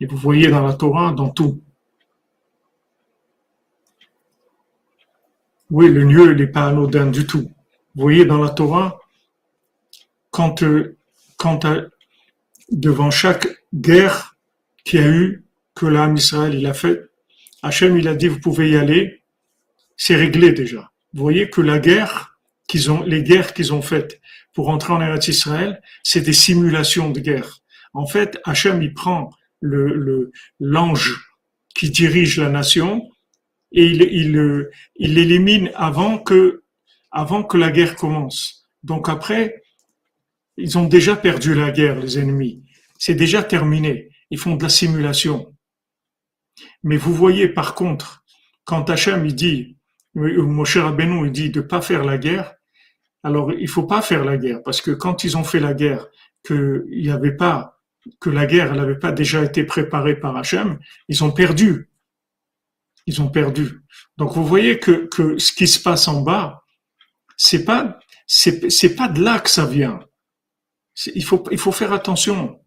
Et 0.00 0.06
vous 0.06 0.16
voyez 0.16 0.48
dans 0.48 0.62
la 0.66 0.74
Torah, 0.74 1.12
dans 1.12 1.30
tout. 1.30 1.62
Oui, 5.70 5.88
le 5.88 6.04
lieu, 6.04 6.34
n'est 6.34 6.46
pas 6.46 6.68
anodin 6.68 7.06
du 7.06 7.26
tout? 7.26 7.50
Vous 7.94 8.02
voyez 8.02 8.24
dans 8.24 8.42
la 8.42 8.50
Torah, 8.50 9.00
quand, 10.30 10.62
euh, 10.62 10.96
euh, 11.44 11.88
devant 12.70 13.10
chaque 13.10 13.48
guerre 13.72 14.36
qu'il 14.84 15.00
y 15.00 15.02
a 15.02 15.08
eu, 15.08 15.44
que 15.74 15.86
l'âme 15.86 16.16
Israël 16.16 16.54
il 16.54 16.66
a 16.66 16.74
fait, 16.74 17.08
Hachem, 17.62 17.96
il 17.96 18.08
a 18.08 18.14
dit, 18.14 18.28
vous 18.28 18.40
pouvez 18.40 18.70
y 18.70 18.76
aller, 18.76 19.22
c'est 19.96 20.16
réglé 20.16 20.52
déjà. 20.52 20.90
Vous 21.12 21.22
voyez 21.22 21.48
que 21.50 21.60
la 21.60 21.78
guerre 21.78 22.38
qu'ils 22.66 22.90
ont, 22.90 23.02
les 23.02 23.22
guerres 23.22 23.54
qu'ils 23.54 23.72
ont 23.72 23.82
faites 23.82 24.20
pour 24.52 24.68
entrer 24.68 24.92
en 24.92 25.00
Eretz 25.00 25.28
Israël, 25.28 25.80
c'est 26.02 26.20
des 26.20 26.32
simulations 26.32 27.10
de 27.10 27.20
guerre. 27.20 27.60
En 27.92 28.06
fait, 28.06 28.40
Hachem, 28.44 28.82
il 28.82 28.92
prend 28.92 29.30
le, 29.64 30.30
l'ange 30.60 31.28
qui 31.74 31.90
dirige 31.90 32.38
la 32.38 32.50
nation 32.50 33.08
et 33.72 33.86
il, 33.86 34.02
il, 34.02 34.70
il 34.96 35.14
l'élimine 35.14 35.70
avant 35.74 36.18
que, 36.18 36.62
avant 37.10 37.42
que 37.42 37.56
la 37.56 37.70
guerre 37.70 37.96
commence. 37.96 38.68
Donc 38.82 39.08
après, 39.08 39.62
ils 40.56 40.78
ont 40.78 40.84
déjà 40.86 41.16
perdu 41.16 41.54
la 41.54 41.70
guerre, 41.70 41.98
les 41.98 42.18
ennemis. 42.18 42.62
C'est 42.98 43.14
déjà 43.14 43.42
terminé. 43.42 44.10
Ils 44.30 44.38
font 44.38 44.54
de 44.54 44.62
la 44.62 44.68
simulation. 44.68 45.54
Mais 46.82 46.96
vous 46.96 47.14
voyez 47.14 47.48
par 47.48 47.74
contre, 47.74 48.24
quand 48.64 48.88
Hachem 48.90 49.26
il 49.26 49.34
dit, 49.34 49.76
mon 50.14 50.64
cher 50.64 50.84
Rabbeinu 50.84 51.26
il 51.26 51.32
dit 51.32 51.50
de 51.50 51.60
pas 51.60 51.80
faire 51.80 52.04
la 52.04 52.18
guerre, 52.18 52.54
alors 53.22 53.52
il 53.52 53.68
faut 53.68 53.84
pas 53.84 54.02
faire 54.02 54.24
la 54.24 54.36
guerre 54.36 54.62
parce 54.62 54.80
que 54.80 54.92
quand 54.92 55.24
ils 55.24 55.36
ont 55.36 55.44
fait 55.44 55.60
la 55.60 55.74
guerre, 55.74 56.06
que 56.44 56.86
il 56.90 57.04
y 57.04 57.10
avait 57.10 57.36
pas, 57.36 57.73
que 58.20 58.30
la 58.30 58.46
guerre 58.46 58.74
n'avait 58.74 58.98
pas 58.98 59.12
déjà 59.12 59.42
été 59.42 59.64
préparée 59.64 60.18
par 60.18 60.36
Hachem, 60.36 60.78
ils 61.08 61.24
ont 61.24 61.32
perdu. 61.32 61.90
Ils 63.06 63.20
ont 63.22 63.28
perdu. 63.28 63.80
Donc 64.16 64.34
vous 64.34 64.44
voyez 64.44 64.78
que, 64.78 65.06
que 65.06 65.38
ce 65.38 65.52
qui 65.52 65.66
se 65.66 65.80
passe 65.80 66.08
en 66.08 66.22
bas, 66.22 66.64
c'est 67.36 67.64
pas 67.64 67.98
c'est 68.26 68.96
pas 68.96 69.08
de 69.08 69.22
là 69.22 69.38
que 69.38 69.50
ça 69.50 69.66
vient. 69.66 70.00
Il 71.14 71.24
faut 71.24 71.44
il 71.50 71.58
faut 71.58 71.72
faire 71.72 71.92
attention. 71.92 72.60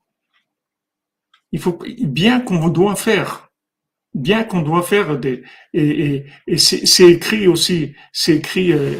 Il 1.51 1.59
faut 1.59 1.79
bien 2.03 2.41
qu'on 2.41 2.67
doit 2.69 2.95
faire 2.95 3.47
bien 4.13 4.43
qu'on 4.43 4.61
doit 4.61 4.83
faire 4.83 5.17
des 5.17 5.43
et, 5.73 6.25
et, 6.47 6.57
c'est 6.57 7.11
écrit 7.11 7.47
aussi, 7.47 7.95
c'est 8.11 8.35
écrit. 8.37 8.73
Euh, 8.73 8.99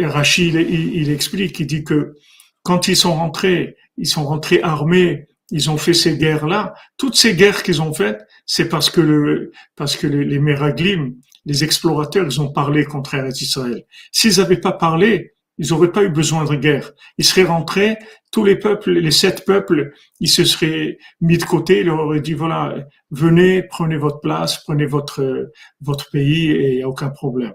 Rachid 0.00 0.54
il, 0.54 0.94
il, 0.94 1.10
explique, 1.10 1.60
il 1.60 1.66
dit 1.66 1.84
que 1.84 2.14
quand 2.62 2.88
ils 2.88 2.96
sont 2.96 3.14
rentrés, 3.14 3.76
ils 3.96 4.06
sont 4.06 4.24
rentrés 4.24 4.62
armés, 4.62 5.26
ils 5.50 5.70
ont 5.70 5.76
fait 5.76 5.94
ces 5.94 6.16
guerres-là. 6.16 6.74
Toutes 6.96 7.16
ces 7.16 7.34
guerres 7.34 7.62
qu'ils 7.62 7.82
ont 7.82 7.92
faites, 7.92 8.20
c'est 8.46 8.68
parce 8.68 8.90
que 8.90 9.00
le 9.00 9.52
parce 9.76 9.96
que 9.96 10.06
les, 10.06 10.24
les 10.24 10.38
Meraglim, 10.38 11.14
les 11.44 11.64
explorateurs, 11.64 12.26
ils 12.26 12.40
ont 12.40 12.52
parlé 12.52 12.84
contre 12.84 13.14
Israël. 13.40 13.84
S'ils 14.12 14.38
n'avaient 14.38 14.60
pas 14.60 14.72
parlé, 14.72 15.34
ils 15.58 15.68
n'auraient 15.68 15.92
pas 15.92 16.02
eu 16.02 16.08
besoin 16.08 16.44
de 16.44 16.54
guerre. 16.56 16.92
Ils 17.18 17.24
seraient 17.24 17.44
rentrés, 17.44 17.98
tous 18.32 18.44
les 18.44 18.56
peuples, 18.56 18.92
les 18.92 19.10
sept 19.10 19.44
peuples, 19.44 19.92
ils 20.18 20.28
se 20.28 20.44
seraient 20.44 20.96
mis 21.20 21.36
de 21.36 21.44
côté, 21.44 21.80
ils 21.80 21.86
leur 21.86 22.00
auraient 22.00 22.20
dit, 22.20 22.32
voilà, 22.32 22.76
venez, 23.10 23.62
prenez 23.62 23.98
votre 23.98 24.20
place, 24.20 24.62
prenez 24.64 24.86
votre, 24.86 25.50
votre 25.82 26.10
pays 26.10 26.50
et 26.50 26.70
il 26.70 26.76
n'y 26.76 26.82
a 26.82 26.88
aucun 26.88 27.10
problème. 27.10 27.52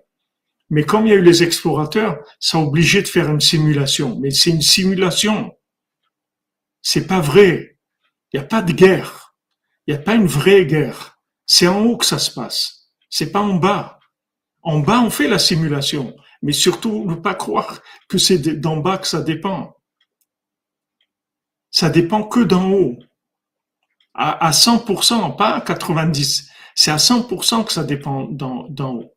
Mais 0.70 0.84
comme 0.84 1.08
il 1.08 1.10
y 1.10 1.14
a 1.14 1.16
eu 1.16 1.24
les 1.24 1.44
explorateurs, 1.44 2.20
ça 2.40 2.58
a 2.58 2.62
obligé 2.62 3.02
de 3.02 3.08
faire 3.08 3.30
une 3.30 3.42
simulation. 3.42 4.20
Mais 4.20 4.30
c'est 4.30 4.52
une 4.52 4.62
simulation. 4.62 5.52
C'est 6.82 7.08
pas 7.08 7.22
vrai. 7.22 7.75
Il 8.36 8.40
n'y 8.40 8.44
a 8.44 8.50
pas 8.50 8.62
de 8.62 8.74
guerre. 8.74 9.34
Il 9.88 9.94
n'y 9.94 9.98
a 9.98 10.04
pas 10.04 10.16
une 10.16 10.28
vraie 10.28 10.66
guerre. 10.66 11.18
C'est 11.46 11.68
en 11.68 11.86
haut 11.86 11.96
que 11.96 12.04
ça 12.04 12.20
se 12.20 12.30
passe. 12.30 12.90
C'est 13.10 13.32
pas 13.32 13.40
en 13.40 13.54
bas. 13.54 13.98
En 14.62 14.80
bas, 14.80 15.00
on 15.00 15.10
fait 15.10 15.30
la 15.30 15.40
simulation. 15.40 16.14
Mais 16.42 16.52
surtout, 16.52 17.06
ne 17.06 17.16
pas 17.16 17.34
croire 17.34 17.80
que 18.10 18.18
c'est 18.18 18.40
d'en 18.60 18.76
bas 18.76 18.98
que 18.98 19.08
ça 19.08 19.22
dépend. 19.22 19.78
Ça 21.72 21.90
dépend 21.90 22.24
que 22.24 22.42
d'en 22.42 22.74
haut. 22.74 23.00
À, 24.14 24.52
100%, 24.52 25.38
pas 25.38 25.56
à 25.56 25.62
90. 25.62 26.50
C'est 26.76 26.92
à 26.92 26.98
100% 26.98 27.64
que 27.64 27.72
ça 27.72 27.86
dépend 27.86 28.26
d'en 28.26 28.96
haut. 28.96 29.14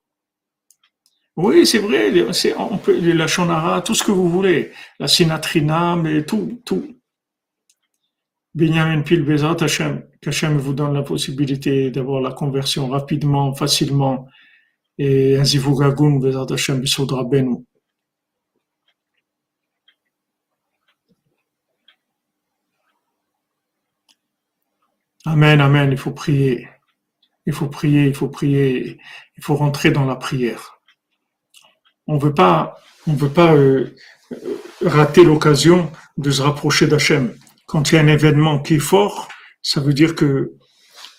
Oui, 1.34 1.66
c'est 1.66 1.78
vrai, 1.78 2.12
on 2.56 2.78
peut, 2.78 2.96
la 3.00 3.26
shonara, 3.26 3.82
tout 3.82 3.96
ce 3.96 4.04
que 4.04 4.12
vous 4.12 4.28
voulez, 4.28 4.72
la 5.00 5.08
sinatrina, 5.08 5.96
mais 5.96 6.24
tout, 6.24 6.62
tout. 6.64 6.97
Binyamin 8.54 9.02
Pil 9.02 9.22
Bezat 9.24 9.56
Hashem, 9.60 10.04
qu'Hachem 10.20 10.58
vous 10.58 10.74
donne 10.74 10.94
la 10.94 11.02
possibilité 11.02 11.90
d'avoir 11.90 12.20
la 12.20 12.32
conversion 12.32 12.88
rapidement, 12.88 13.54
facilement, 13.54 14.26
et 14.98 15.36
un 15.36 15.44
zivugagun 15.44 16.18
Bezat 16.18 16.46
Hashem 16.52 16.80
Bisodra 16.80 17.24
Benu. 17.24 17.64
Amen, 25.26 25.60
amen, 25.60 25.92
il 25.92 25.98
faut 25.98 26.12
prier. 26.12 26.68
Il 27.46 27.52
faut 27.52 27.68
prier, 27.68 28.06
il 28.06 28.14
faut 28.14 28.28
prier, 28.28 28.98
il 29.36 29.42
faut 29.42 29.56
rentrer 29.56 29.90
dans 29.90 30.04
la 30.04 30.16
prière 30.16 30.78
on 32.08 32.16
veut 32.16 32.34
pas, 32.34 32.80
on 33.06 33.12
veut 33.12 33.28
pas 33.28 33.54
euh, 33.54 33.94
rater 34.84 35.24
l'occasion 35.24 35.92
de 36.16 36.30
se 36.30 36.42
rapprocher 36.42 36.86
d'Hachem. 36.86 37.34
Quand 37.68 37.92
il 37.92 37.94
y 37.94 37.98
a 37.98 38.00
un 38.00 38.08
événement 38.08 38.60
qui 38.60 38.74
est 38.74 38.78
fort, 38.80 39.28
ça 39.62 39.80
veut 39.80 39.92
dire 39.92 40.14
que 40.14 40.54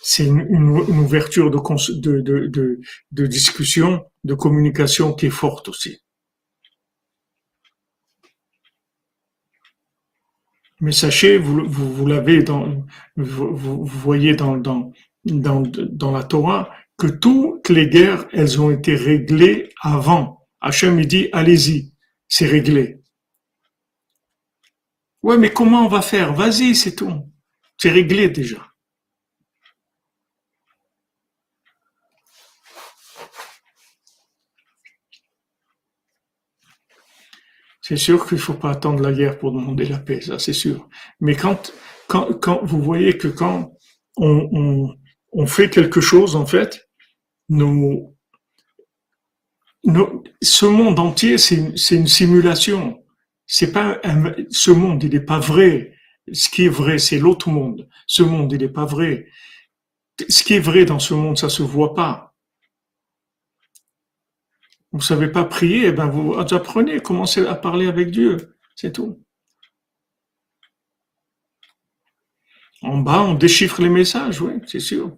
c'est 0.02 0.26
une, 0.26 0.70
ouverture 0.70 1.52
de, 1.52 2.80
de, 3.12 3.26
discussion, 3.28 4.04
de 4.24 4.34
communication 4.34 5.14
qui 5.14 5.28
est 5.28 5.38
forte 5.44 5.70
aussi. 5.70 6.00
Mais 10.82 10.92
sachez, 10.92 11.38
vous, 11.38 11.68
vous, 11.68 12.08
l'avez 12.08 12.42
dans, 12.42 12.84
vous, 13.16 13.86
voyez 13.86 14.36
dans 14.36 14.92
la 15.26 16.24
Torah, 16.24 16.72
que 16.98 17.08
toutes 17.08 17.70
les 17.70 17.88
guerres, 17.88 18.26
elles 18.34 18.60
ont 18.60 18.72
été 18.72 18.96
réglées 18.96 19.70
avant 19.82 20.40
Hachem, 20.62 21.00
il 21.00 21.08
dit, 21.08 21.30
allez-y, 21.32 21.94
c'est 22.28 22.46
réglé. 22.46 22.99
Ouais, 25.24 25.38
mais 25.38 25.52
comment 25.52 25.86
on 25.86 25.90
va 25.90 26.02
faire? 26.02 26.34
Vas-y, 26.34 26.76
c'est 26.76 26.96
tout. 26.96 27.12
C'est 27.78 27.90
réglé 27.92 28.30
déjà. 28.30 28.66
C'est 37.82 37.98
sûr 37.98 38.28
qu'il 38.28 38.38
ne 38.38 38.42
faut 38.42 38.54
pas 38.54 38.70
attendre 38.72 39.02
la 39.02 39.12
guerre 39.12 39.40
pour 39.40 39.52
demander 39.52 39.86
la 39.86 39.98
paix, 39.98 40.22
ça 40.22 40.38
c'est 40.38 40.54
sûr. 40.54 40.88
Mais 41.20 41.36
quand, 41.36 41.74
quand, 42.08 42.34
quand 42.40 42.64
vous 42.64 42.84
voyez 42.84 43.18
que 43.18 43.28
quand 43.28 43.74
on, 44.16 44.48
on, 44.52 44.96
on 45.32 45.48
fait 45.48 45.72
quelque 45.72 46.00
chose, 46.00 46.36
en 46.36 46.46
fait, 46.46 46.88
nous, 47.50 48.16
ce 50.42 50.66
monde 50.66 51.00
entier, 51.00 51.38
c'est 51.38 51.56
une, 51.96 52.08
simulation. 52.08 52.99
C'est 53.52 53.72
pas 53.72 54.00
ce 54.52 54.70
monde, 54.70 55.04
il 55.04 55.10
n'est 55.10 55.20
pas 55.20 55.40
vrai. 55.40 55.96
Ce 56.32 56.50
qui 56.50 56.66
est 56.66 56.70
vrai, 56.70 57.00
c'est 57.00 57.18
l'autre 57.18 57.50
monde. 57.50 57.90
Ce 58.06 58.22
monde, 58.22 58.54
il 58.54 58.60
n'est 58.60 58.70
pas 58.70 58.86
vrai. 58.86 59.28
Ce 60.30 60.44
qui 60.44 60.54
est 60.54 60.60
vrai 60.60 60.86
dans 60.86 61.00
ce 61.00 61.16
monde, 61.16 61.36
ça 61.36 61.50
se 61.50 61.64
voit 61.64 61.96
pas. 61.96 62.36
Vous 64.92 65.02
savez 65.02 65.30
pas 65.30 65.46
prier, 65.46 65.88
eh 65.88 65.92
ben 65.92 66.08
vous 66.08 66.36
apprenez, 66.54 67.00
commencez 67.00 67.46
à 67.46 67.56
parler 67.56 67.88
avec 67.88 68.12
Dieu, 68.12 68.56
c'est 68.76 68.92
tout. 68.92 69.24
En 72.84 73.00
bas, 73.00 73.22
on 73.22 73.34
déchiffre 73.34 73.82
les 73.82 73.90
messages, 73.90 74.42
oui, 74.42 74.54
c'est 74.68 74.80
sûr. 74.80 75.18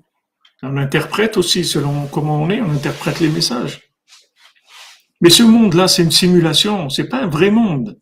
On 0.62 0.78
interprète 0.78 1.36
aussi 1.36 1.66
selon 1.66 2.08
comment 2.08 2.42
on 2.42 2.50
est, 2.50 2.62
on 2.62 2.70
interprète 2.70 3.20
les 3.20 3.30
messages. 3.30 3.92
Mais 5.20 5.30
ce 5.30 5.44
monde-là, 5.44 5.88
c'est 5.90 6.04
une 6.04 6.12
simulation, 6.12 6.90
c'est 6.90 7.10
pas 7.10 7.24
un 7.24 7.28
vrai 7.28 7.52
monde. 7.52 8.01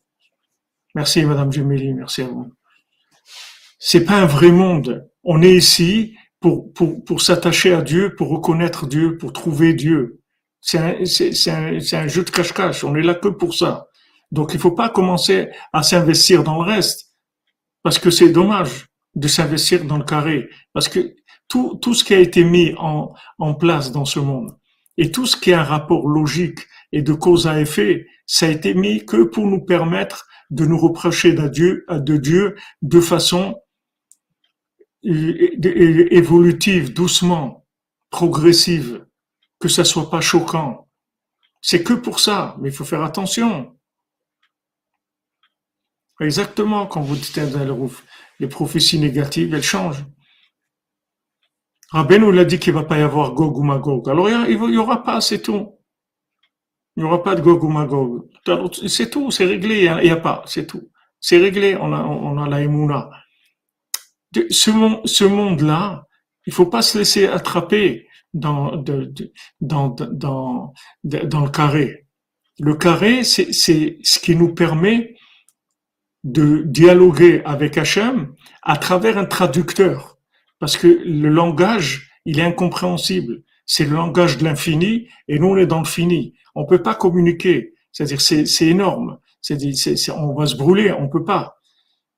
Merci, 1.00 1.24
Madame 1.24 1.50
Gemelli, 1.50 1.94
merci 1.94 2.24
à 2.24 2.28
vous. 2.28 2.52
C'est 3.80 4.04
pas 4.04 4.18
un 4.18 4.26
vrai 4.26 4.52
monde. 4.52 5.10
On 5.24 5.42
est 5.42 5.56
ici 5.56 6.18
pour, 6.42 6.74
pour, 6.74 7.06
pour 7.06 7.22
s'attacher 7.22 7.74
à 7.74 7.82
Dieu, 7.82 8.16
pour 8.16 8.28
reconnaître 8.28 8.86
Dieu, 8.86 9.16
pour 9.16 9.32
trouver 9.32 9.74
Dieu. 9.74 10.20
C'est 10.60 10.78
un, 10.78 10.96
un, 10.98 12.08
jeu 12.10 12.26
de 12.26 12.30
cache-cache. 12.30 12.84
On 12.84 12.98
est 12.98 13.02
là 13.02 13.16
que 13.16 13.30
pour 13.30 13.54
ça. 13.54 13.88
Donc, 14.30 14.54
il 14.54 14.60
faut 14.60 14.74
pas 14.74 14.90
commencer 14.90 15.48
à 15.72 15.84
s'investir 15.84 16.44
dans 16.44 16.62
le 16.62 16.70
reste. 16.70 17.16
Parce 17.82 17.98
que 17.98 18.10
c'est 18.10 18.34
dommage 18.34 18.88
de 19.16 19.30
s'investir 19.30 19.86
dans 19.86 20.00
le 20.00 20.04
carré. 20.04 20.50
Parce 20.74 20.90
que 20.90 21.16
tout, 21.48 21.80
tout 21.82 21.94
ce 21.94 22.04
qui 22.04 22.14
a 22.14 22.20
été 22.20 22.44
mis 22.44 22.76
en, 22.78 23.14
en 23.38 23.54
place 23.54 23.94
dans 23.94 24.04
ce 24.04 24.20
monde 24.20 24.52
et 24.98 25.12
tout 25.12 25.26
ce 25.26 25.38
qui 25.38 25.54
a 25.54 25.62
un 25.62 25.64
rapport 25.64 26.10
logique 26.10 26.60
et 26.92 27.02
de 27.02 27.14
cause 27.14 27.48
à 27.48 27.62
effet, 27.62 28.06
ça 28.26 28.48
a 28.48 28.50
été 28.50 28.74
mis 28.74 29.06
que 29.06 29.24
pour 29.24 29.46
nous 29.46 29.62
permettre 29.62 30.26
de 30.50 30.66
nous 30.66 30.78
reprocher 30.78 31.34
de 31.34 31.48
Dieu, 32.18 32.56
de 32.82 33.02
façon 33.02 33.62
évolutive, 35.04 36.94
doucement, 36.94 37.66
progressive, 38.10 39.06
que 39.60 39.68
ça 39.68 39.84
soit 39.84 40.10
pas 40.10 40.22
choquant. 40.22 40.90
C'est 41.62 41.84
que 41.84 41.94
pour 41.94 42.20
ça, 42.20 42.56
mais 42.60 42.70
il 42.70 42.76
faut 42.76 42.86
faire 42.86 43.04
attention. 43.04 43.78
Exactement, 46.22 46.86
quand 46.88 47.02
vous 47.02 47.16
dites 47.16 47.40
les 48.40 48.48
prophéties 48.48 49.00
négatives, 49.00 49.54
elles 49.54 49.64
changent. 49.64 50.06
Rabbi 51.92 52.20
nous 52.20 52.32
l'a 52.32 52.46
dit 52.46 52.60
qu'il 52.60 52.74
va 52.74 52.84
pas 52.84 53.00
y 53.00 53.02
avoir 53.02 53.34
Gog 53.34 53.58
ou 53.58 53.64
Magog. 53.64 54.10
Alors 54.10 54.30
il 54.30 54.52
y 54.52 54.78
aura 54.78 55.04
pas, 55.04 55.22
c'est 55.22 55.42
tout. 55.42 55.76
Il 56.96 57.04
n'y 57.04 57.10
aura 57.10 57.24
pas 57.24 57.36
de 57.36 57.42
Gog 57.42 57.64
ou 57.64 57.70
Magog. 57.70 58.30
C'est 58.88 59.10
tout, 59.10 59.32
c'est 59.32 59.46
réglé, 59.46 59.86
il 59.86 60.04
n'y 60.04 60.10
a, 60.10 60.18
pas, 60.18 60.44
c'est 60.46 60.68
tout. 60.68 60.90
C'est 61.20 61.38
réglé, 61.38 61.76
on 61.76 61.94
a, 61.94 62.02
on 62.02 62.34
la 62.46 62.62
Emouna. 62.62 63.10
Ce, 64.50 65.24
monde-là, 65.26 66.06
il 66.46 66.54
faut 66.54 66.68
pas 66.68 66.82
se 66.82 66.98
laisser 66.98 67.28
attraper 67.28 68.08
dans, 68.34 68.72
le 68.72 69.90
carré. 71.50 72.06
Le 72.60 72.76
carré, 72.76 73.24
c'est 73.24 73.52
ce 73.52 74.20
qui 74.20 74.36
nous 74.36 74.54
permet 74.54 75.16
de 76.24 76.64
dialoguer 76.66 77.42
avec 77.46 77.78
Hachem 77.78 78.34
à 78.62 78.78
travers 78.78 79.18
un 79.18 79.26
traducteur. 79.26 80.18
Parce 80.60 80.78
que 80.78 80.88
le 80.88 81.30
langage, 81.30 82.12
il 82.26 82.40
est 82.40 82.44
incompréhensible. 82.44 83.44
C'est 83.66 83.86
le 83.86 83.96
langage 83.96 84.38
de 84.38 84.44
l'infini 84.44 85.08
et 85.28 85.40
nous, 85.40 85.48
on 85.48 85.58
est 85.58 85.68
dans 85.68 85.80
le 85.80 85.86
fini 85.86 86.34
on 86.56 86.66
peut 86.66 86.82
pas 86.82 86.96
communiquer. 86.96 87.74
C'est-à-dire, 87.92 88.22
c'est 88.22 88.68
énorme. 88.68 89.20
C'est, 89.42 90.10
on 90.12 90.36
va 90.36 90.46
se 90.46 90.56
brûler, 90.56 90.92
on 90.92 91.10
peut 91.10 91.24
pas. 91.24 91.58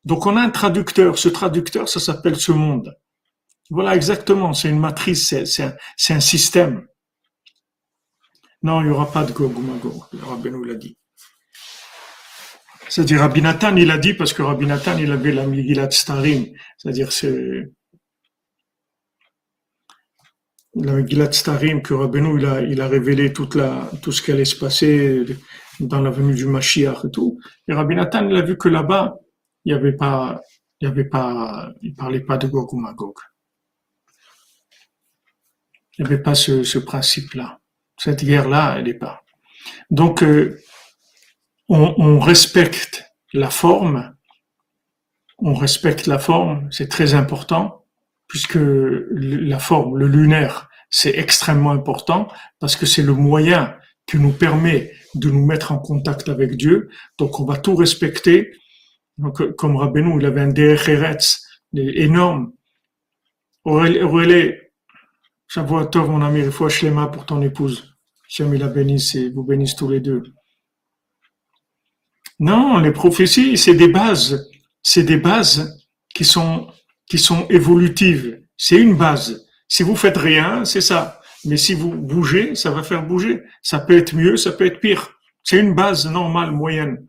Donc, 0.03 0.26
on 0.26 0.35
a 0.35 0.41
un 0.41 0.49
traducteur. 0.49 1.18
Ce 1.18 1.30
traducteur, 1.30 1.88
ça 1.88 1.99
s'appelle 1.99 2.35
ce 2.35 2.52
monde. 2.52 2.95
Voilà, 3.69 3.95
exactement. 3.95 4.53
C'est 4.53 4.69
une 4.69 4.80
matrice, 4.80 5.43
c'est, 5.45 6.14
un, 6.14 6.19
système. 6.19 6.88
Non, 8.64 8.81
il 8.81 8.88
n'y 8.88 8.91
aura 8.91 9.11
pas 9.11 9.23
de 9.23 9.31
Gog 9.31 9.57
ou 9.57 9.61
Magog. 9.61 10.65
L'a 10.65 10.76
dit. 10.76 10.98
C'est-à-dire, 12.89 13.22
Rabbi 13.22 13.41
Nathan, 13.41 13.76
il 13.77 13.89
a 13.89 13.98
dit 13.98 14.14
parce 14.14 14.34
que 14.34 14.41
Rabbi 14.41 14.65
Nathan, 14.65 14.98
il 14.98 15.11
avait 15.11 15.31
la 15.31 15.45
Migilat 15.45 15.91
Starim. 15.91 16.48
C'est-à-dire, 16.77 17.11
c'est, 17.11 17.72
la 20.76 21.06
Gilad 21.06 21.34
Starim 21.34 21.81
que 21.81 21.93
Rabbeinu 21.93 22.39
il 22.69 22.81
a, 22.81 22.88
révélé 22.88 23.34
la, 23.56 23.91
tout 24.02 24.11
ce 24.11 24.22
qui 24.22 24.31
allait 24.31 24.45
se 24.45 24.56
passer 24.56 25.26
dans 25.88 26.02
la 26.02 26.10
venue 26.10 26.36
du 26.36 26.45
Mashiach 26.45 27.06
et 27.06 27.12
tout. 27.12 27.40
Et 27.68 27.74
Rabbi 27.74 27.95
Nathan, 27.95 28.28
vu 28.44 28.58
que 28.58 28.70
là-bas, 28.70 29.18
il 29.66 29.74
n'y 29.74 29.78
avait 29.78 29.95
pas, 29.95 30.41
il 30.82 31.94
parlait 31.95 32.22
pas 32.22 32.38
de 32.38 32.48
Gog 32.48 32.74
ou 32.74 32.78
Magog. 32.78 33.16
Il 35.98 36.06
n'y 36.06 36.08
avait 36.08 36.22
pas 36.22 36.36
ce, 36.36 36.64
ce 36.64 36.80
principe-là. 36.80 37.60
Cette 37.98 38.24
guerre-là, 38.24 38.76
elle 38.78 38.86
n'est 38.86 38.94
pas. 38.94 39.24
Donc, 39.90 40.24
euh, 40.24 40.60
on, 41.70 41.94
on 41.98 42.20
respecte 42.20 43.06
la 43.34 43.49
forme, 43.49 44.16
on 45.38 45.53
respecte 45.53 46.08
la 46.08 46.20
forme, 46.20 46.68
c'est 46.72 46.88
très 46.88 47.14
important 47.14 47.86
puisque 48.28 48.58
la 48.58 49.60
forme, 49.60 49.98
le 49.98 50.08
lunaire, 50.08 50.70
c'est 50.90 51.18
extrêmement 51.18 51.72
important 51.72 52.30
parce 52.60 52.76
que 52.76 52.86
c'est 52.86 53.02
le 53.02 53.14
moyen 53.14 53.76
qui 54.06 54.18
nous 54.18 54.32
permet 54.32 54.94
de 55.15 55.29
nous 55.29 55.45
mettre 55.45 55.71
en 55.71 55.79
contact 55.79 56.29
avec 56.29 56.55
Dieu. 56.55 56.89
Donc 57.17 57.39
on 57.39 57.45
va 57.45 57.57
tout 57.57 57.75
respecter 57.75 58.51
Donc, 59.17 59.55
comme 59.55 59.75
Rabbeinu, 59.75 60.19
il 60.19 60.25
avait 60.25 60.41
un 60.41 60.49
Derecheretz 60.49 61.41
énorme. 61.73 62.53
Aurélie, 63.63 64.53
Shavuot 65.47 65.89
mon 66.07 66.21
ami, 66.21 66.43
faut 66.49 66.69
Shlema 66.69 67.07
pour 67.07 67.25
ton 67.25 67.41
épouse. 67.41 67.95
Shem, 68.27 68.53
la 68.53 68.67
bénisse 68.67 69.15
et 69.15 69.29
vous 69.29 69.43
bénisse 69.43 69.75
tous 69.75 69.89
les 69.89 69.99
deux. 69.99 70.23
Non, 72.39 72.79
les 72.79 72.91
prophéties, 72.91 73.57
c'est 73.57 73.75
des 73.75 73.89
bases. 73.89 74.49
C'est 74.81 75.03
des 75.03 75.17
bases 75.17 75.77
qui 76.15 76.23
sont, 76.23 76.67
qui 77.07 77.17
sont 77.17 77.45
évolutives. 77.49 78.41
C'est 78.57 78.77
une 78.77 78.95
base. 78.95 79.45
Si 79.67 79.83
vous 79.83 79.95
faites 79.95 80.17
rien, 80.17 80.65
c'est 80.65 80.81
ça. 80.81 81.20
Mais 81.45 81.57
si 81.57 81.73
vous 81.73 81.91
bougez, 81.91 82.55
ça 82.55 82.72
va 82.72 82.84
faire 82.84 83.05
bouger. 83.05 83.43
Ça 83.61 83.80
peut 83.80 83.97
être 83.97 84.15
mieux, 84.15 84.38
ça 84.38 84.51
peut 84.51 84.65
être 84.65 84.80
pire. 84.80 85.19
C'est 85.43 85.59
une 85.59 85.73
base 85.73 86.05
normale, 86.05 86.51
moyenne. 86.51 87.07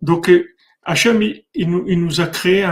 Donc, 0.00 0.28
euh, 0.28 0.46
Hachem, 0.82 1.22
il, 1.54 1.70
nous, 1.70 2.20
a 2.20 2.26
créé 2.26 2.64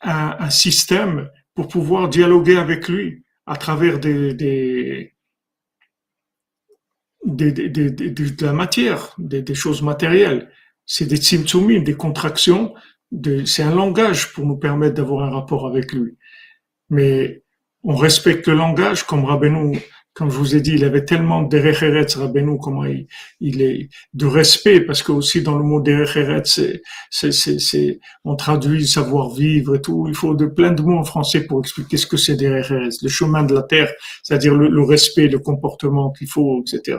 un, 0.00 0.50
système 0.50 1.30
pour 1.54 1.68
pouvoir 1.68 2.08
dialoguer 2.08 2.56
avec 2.56 2.88
lui 2.88 3.24
à 3.46 3.56
travers 3.56 3.98
des, 3.98 4.34
des, 4.34 5.14
de 7.24 8.44
la 8.44 8.52
matière, 8.52 9.14
des, 9.18 9.54
choses 9.54 9.82
matérielles. 9.82 10.50
C'est 10.86 11.06
des 11.06 11.16
tzimtzumim, 11.16 11.82
des 11.82 11.96
contractions. 11.96 12.74
c'est 13.44 13.62
un 13.62 13.74
langage 13.74 14.32
pour 14.32 14.46
nous 14.46 14.56
permettre 14.56 14.94
d'avoir 14.94 15.24
un 15.24 15.30
rapport 15.30 15.66
avec 15.66 15.92
lui. 15.92 16.16
Mais 16.90 17.42
on 17.84 17.94
respecte 17.94 18.48
le 18.48 18.54
langage 18.54 19.04
comme 19.04 19.24
Rabbeinu 19.24 19.80
comme 20.18 20.30
je 20.30 20.36
vous 20.36 20.56
ai 20.56 20.60
dit, 20.60 20.72
il 20.72 20.84
avait 20.84 21.04
tellement 21.04 21.42
d'Erecheretz, 21.42 22.16
Rabbeinu, 22.16 22.58
comment 22.58 22.84
il, 22.84 23.62
est 23.62 23.88
de 24.14 24.26
respect, 24.26 24.80
parce 24.80 25.00
que 25.00 25.12
aussi 25.12 25.42
dans 25.42 25.56
le 25.56 25.62
mot 25.62 25.80
d'Erecheretz, 25.80 26.60
c'est, 27.08 27.32
c'est, 27.32 27.60
c'est, 27.60 28.00
on 28.24 28.34
traduit 28.34 28.84
savoir-vivre 28.84 29.76
et 29.76 29.80
tout. 29.80 30.06
Il 30.08 30.16
faut 30.16 30.34
de 30.34 30.46
plein 30.46 30.72
de 30.72 30.82
mots 30.82 30.98
en 30.98 31.04
français 31.04 31.46
pour 31.46 31.60
expliquer 31.60 31.96
ce 31.96 32.08
que 32.08 32.16
c'est 32.16 32.34
d'Erecheretz, 32.34 33.00
le 33.00 33.08
chemin 33.08 33.44
de 33.44 33.54
la 33.54 33.62
terre, 33.62 33.92
c'est-à-dire 34.24 34.56
le, 34.56 34.82
respect, 34.82 35.28
le 35.28 35.38
comportement 35.38 36.10
qu'il 36.10 36.28
faut, 36.28 36.64
etc. 36.66 36.98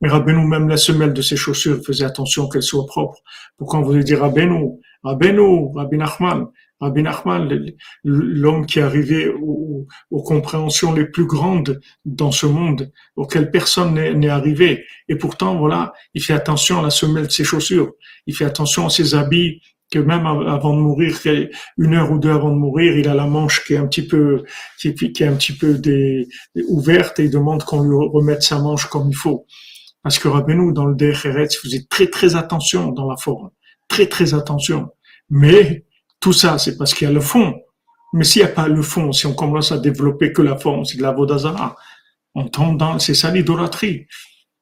Mais 0.00 0.08
Rabbeinu, 0.08 0.46
même 0.46 0.70
la 0.70 0.78
semelle 0.78 1.12
de 1.12 1.20
ses 1.20 1.36
chaussures, 1.36 1.84
faisait 1.84 2.06
attention 2.06 2.48
qu'elle 2.48 2.62
soit 2.62 2.86
propre. 2.86 3.18
Pourquoi 3.58 3.80
on 3.80 3.82
voulait 3.82 4.04
dire 4.04 4.20
Rabbeinu, 4.20 4.70
Rabbeinu, 5.04 5.68
Rabbi 5.74 5.98
Nachman, 5.98 6.46
Rabbi 6.82 7.02
Nachman, 7.02 7.72
l'homme 8.02 8.66
qui 8.66 8.80
est 8.80 8.82
arrivé 8.82 9.28
aux, 9.28 9.86
compréhensions 10.10 10.92
les 10.92 11.06
plus 11.06 11.26
grandes 11.26 11.80
dans 12.04 12.32
ce 12.32 12.46
monde, 12.46 12.92
auxquelles 13.16 13.50
personne 13.50 13.94
n'est 13.94 14.28
arrivé. 14.28 14.84
Et 15.08 15.16
pourtant, 15.16 15.56
voilà, 15.56 15.92
il 16.14 16.22
fait 16.22 16.32
attention 16.32 16.80
à 16.80 16.82
la 16.82 16.90
semelle 16.90 17.28
de 17.28 17.32
ses 17.32 17.44
chaussures. 17.44 17.92
Il 18.26 18.34
fait 18.34 18.44
attention 18.44 18.86
à 18.86 18.90
ses 18.90 19.14
habits, 19.14 19.60
que 19.92 20.00
même 20.00 20.26
avant 20.26 20.74
de 20.74 20.80
mourir, 20.80 21.16
une 21.78 21.94
heure 21.94 22.10
ou 22.10 22.18
deux 22.18 22.30
avant 22.30 22.50
de 22.50 22.56
mourir, 22.56 22.96
il 22.96 23.08
a 23.08 23.14
la 23.14 23.26
manche 23.26 23.64
qui 23.64 23.74
est 23.74 23.76
un 23.76 23.86
petit 23.86 24.06
peu, 24.06 24.42
qui 24.78 24.88
est, 24.88 25.22
un 25.22 25.34
petit 25.34 25.52
peu 25.52 25.80
ouverte 26.68 27.20
et 27.20 27.24
il 27.24 27.30
demande 27.30 27.62
qu'on 27.62 27.82
lui 27.82 27.94
remette 27.94 28.42
sa 28.42 28.58
manche 28.58 28.86
comme 28.86 29.08
il 29.08 29.16
faut. 29.16 29.46
Parce 30.02 30.18
que 30.18 30.26
Rabbeinu, 30.26 30.72
dans 30.72 30.86
le 30.86 30.96
Decheretz, 30.96 31.56
faisait 31.56 31.84
très 31.88 32.08
très 32.08 32.34
attention 32.34 32.90
dans 32.90 33.08
la 33.08 33.16
forme. 33.16 33.50
Très 33.86 34.06
très 34.06 34.34
attention. 34.34 34.88
Mais, 35.30 35.84
tout 36.22 36.32
ça, 36.32 36.56
c'est 36.56 36.78
parce 36.78 36.94
qu'il 36.94 37.06
y 37.06 37.10
a 37.10 37.12
le 37.12 37.20
fond. 37.20 37.60
Mais 38.14 38.24
s'il 38.24 38.42
n'y 38.42 38.48
a 38.48 38.52
pas 38.52 38.68
le 38.68 38.80
fond, 38.80 39.10
si 39.12 39.26
on 39.26 39.34
commence 39.34 39.72
à 39.72 39.78
développer 39.78 40.32
que 40.32 40.40
la 40.40 40.56
forme, 40.56 40.84
c'est 40.84 40.96
de 40.96 41.02
la 41.02 41.12
Vodazara, 41.12 41.76
on 42.34 42.48
tombe 42.48 42.78
dans, 42.78 42.98
c'est 43.00 43.14
ça 43.14 43.30
l'idolâtrie. 43.30 44.06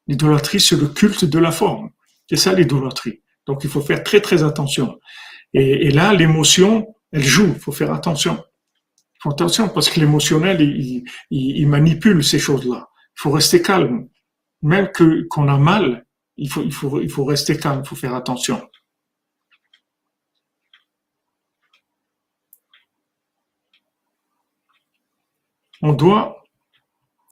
L'idolâtrie, 0.07 0.59
c'est 0.59 0.81
le 0.81 0.89
culte 0.89 1.27
de 1.27 1.39
la 1.39 1.53
forme. 1.53 1.91
C'est 2.29 2.37
ça 2.37 2.55
l'idolâtrie. 2.55 3.23
Donc 3.47 3.63
il 3.63 3.71
faut 3.71 3.83
faire 3.83 4.03
très 4.03 4.21
très 4.21 4.43
attention. 4.43 4.99
Et, 5.53 5.91
là, 5.91 6.15
l'émotion, 6.15 6.95
elle 7.13 7.25
joue. 7.25 7.53
Il 7.55 7.61
faut 7.61 7.73
faire 7.73 7.93
attention. 7.93 8.43
Il 9.17 9.19
faut 9.23 9.31
attention 9.31 9.69
parce 9.69 9.91
que 9.91 10.01
l'émotionnel, 10.01 10.61
il, 10.63 11.05
il, 11.31 11.69
manipule 11.69 12.25
ces 12.25 12.39
choses-là. 12.39 12.89
Il 13.19 13.21
faut 13.21 13.33
rester 13.33 13.61
calme. 13.61 14.09
Même 14.63 14.89
que 14.93 15.27
qu'on 15.29 15.49
a 15.49 15.59
mal, 15.59 16.07
il 16.37 16.49
faut, 16.49 16.63
il 16.63 16.73
faut, 16.73 17.01
il 17.01 17.11
faut 17.11 17.25
rester 17.25 17.59
calme. 17.59 17.83
Il 17.85 17.89
faut 17.89 17.97
faire 17.97 18.15
attention. 18.15 18.63
On 25.83 25.93
doit, 25.93 26.45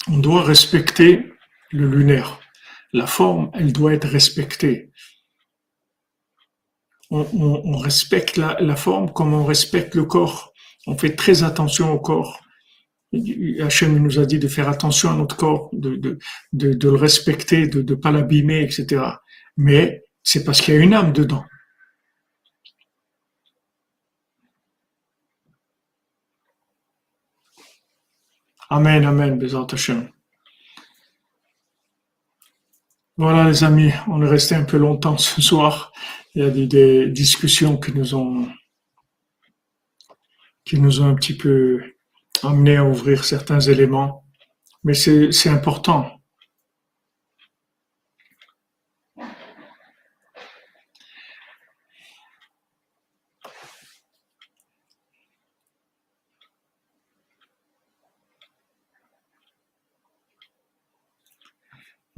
on 0.08 0.18
doit 0.18 0.42
respecter 0.42 1.32
le 1.70 1.88
lunaire. 1.88 2.40
La 2.92 3.06
forme, 3.06 3.50
elle 3.54 3.72
doit 3.72 3.92
être 3.92 4.08
respectée. 4.08 4.90
On, 7.10 7.78
respecte 7.78 8.36
la, 8.36 8.76
forme 8.76 9.12
comme 9.12 9.32
on 9.32 9.44
respecte 9.44 9.94
le 9.94 10.04
corps. 10.04 10.52
On 10.86 10.96
fait 10.96 11.16
très 11.16 11.42
attention 11.42 11.92
au 11.92 11.98
corps. 11.98 12.40
Hachem 13.60 13.98
nous 13.98 14.18
a 14.18 14.26
dit 14.26 14.38
de 14.38 14.48
faire 14.48 14.68
attention 14.68 15.10
à 15.10 15.14
notre 15.14 15.36
corps, 15.36 15.70
de, 15.72 16.18
le 16.52 16.94
respecter, 16.96 17.66
de 17.66 17.80
ne 17.80 17.94
pas 17.94 18.10
l'abîmer, 18.10 18.62
etc. 18.62 19.02
Mais 19.56 20.02
c'est 20.22 20.44
parce 20.44 20.60
qu'il 20.60 20.74
y 20.74 20.76
a 20.76 20.80
une 20.80 20.92
âme 20.92 21.12
dedans. 21.12 21.44
Amen, 28.70 29.06
Amen. 29.06 29.38
Voilà 33.16 33.48
les 33.48 33.64
amis, 33.64 33.90
on 34.06 34.22
est 34.22 34.28
resté 34.28 34.54
un 34.54 34.64
peu 34.64 34.76
longtemps 34.76 35.16
ce 35.16 35.40
soir. 35.40 35.90
Il 36.34 36.42
y 36.42 36.46
a 36.46 36.50
des, 36.50 37.06
discussions 37.08 37.78
qui 37.78 37.92
nous 37.92 38.14
ont 38.14 38.46
qui 40.66 40.78
nous 40.78 41.00
ont 41.00 41.06
un 41.06 41.14
petit 41.14 41.34
peu 41.34 41.82
amené 42.42 42.76
à 42.76 42.84
ouvrir 42.84 43.24
certains 43.24 43.60
éléments. 43.60 44.24
Mais 44.84 44.92
c'est 44.92 45.48
important. 45.48 46.17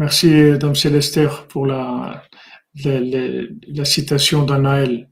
Merci, 0.00 0.56
Dame 0.58 0.74
Célestère, 0.74 1.46
pour 1.46 1.66
la, 1.66 2.22
la, 2.84 3.00
la, 3.68 3.84
citation 3.84 4.46
d'Anaël. 4.46 5.09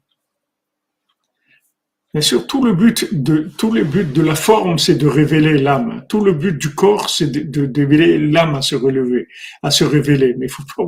Bien 2.14 2.22
sûr, 2.22 2.46
tout 2.46 2.64
le 2.64 2.72
but 2.72 3.06
de, 3.12 3.50
tout 3.58 3.70
le 3.70 3.84
but 3.84 4.10
de 4.14 4.22
la 4.22 4.34
forme, 4.34 4.78
c'est 4.78 4.94
de 4.94 5.06
révéler 5.06 5.58
l'âme. 5.58 6.06
Tout 6.08 6.24
le 6.24 6.32
but 6.32 6.56
du 6.56 6.74
corps, 6.74 7.10
c'est 7.10 7.26
de, 7.30 7.66
de, 7.66 7.80
révéler 7.82 8.18
l'âme 8.18 8.54
à 8.54 8.62
se 8.62 8.74
relever, 8.74 9.28
à 9.62 9.70
se 9.70 9.84
révéler. 9.84 10.34
Mais 10.38 10.48
faut 10.48 10.62
pas, 10.74 10.84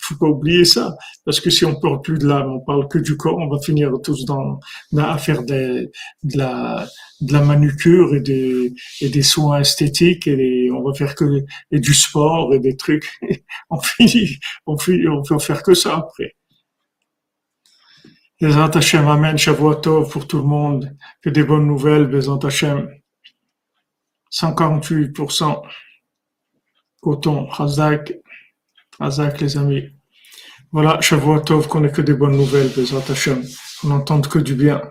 faut 0.00 0.16
pas 0.16 0.26
oublier 0.26 0.64
ça. 0.64 0.96
Parce 1.24 1.38
que 1.38 1.48
si 1.50 1.64
on 1.64 1.78
parle 1.78 2.00
plus 2.02 2.18
de 2.18 2.26
l'âme, 2.26 2.50
on 2.50 2.60
parle 2.60 2.88
que 2.88 2.98
du 2.98 3.16
corps, 3.16 3.38
on 3.38 3.48
va 3.48 3.60
finir 3.60 3.92
tous 4.02 4.24
dans, 4.24 4.58
à 4.98 5.16
faire 5.16 5.44
de 5.44 5.92
la, 6.34 6.88
de 7.20 7.32
la 7.32 7.40
manucure 7.42 8.12
et 8.16 8.20
des, 8.20 8.72
et 9.00 9.08
des 9.08 9.22
soins 9.22 9.60
esthétiques 9.60 10.26
et 10.26 10.70
on 10.72 10.82
va 10.82 10.92
faire 10.92 11.14
que, 11.14 11.44
et 11.70 11.78
du 11.78 11.94
sport 11.94 12.52
et 12.52 12.58
des 12.58 12.76
trucs. 12.76 13.08
on 13.70 13.80
finit, 13.80 14.38
on 14.66 14.76
finit, 14.76 15.06
on 15.06 15.22
peut 15.22 15.38
faire 15.38 15.62
que 15.62 15.74
ça 15.74 15.98
après. 15.98 16.34
Bezant 18.44 18.76
Hashem, 18.76 19.08
Amen, 19.08 19.38
Shavuot 19.38 20.04
pour 20.10 20.26
tout 20.26 20.36
le 20.36 20.44
monde, 20.44 20.94
que 21.22 21.30
des 21.30 21.44
bonnes 21.44 21.66
nouvelles, 21.66 22.06
Bezant 22.06 22.36
Hashem. 22.36 22.90
148% 24.30 25.62
coton, 27.00 27.48
Hazak, 27.50 28.12
Hazak 29.00 29.40
les 29.40 29.56
amis. 29.56 29.84
Voilà, 30.72 31.00
Shavuot 31.00 31.40
qu'on 31.70 31.84
ait 31.84 31.90
que 31.90 32.02
des 32.02 32.12
bonnes 32.12 32.36
nouvelles, 32.36 32.70
Bezant 32.76 33.02
Hashem. 33.08 33.42
On 33.82 33.88
n'entende 33.88 34.28
que 34.28 34.38
du 34.38 34.54
bien, 34.54 34.82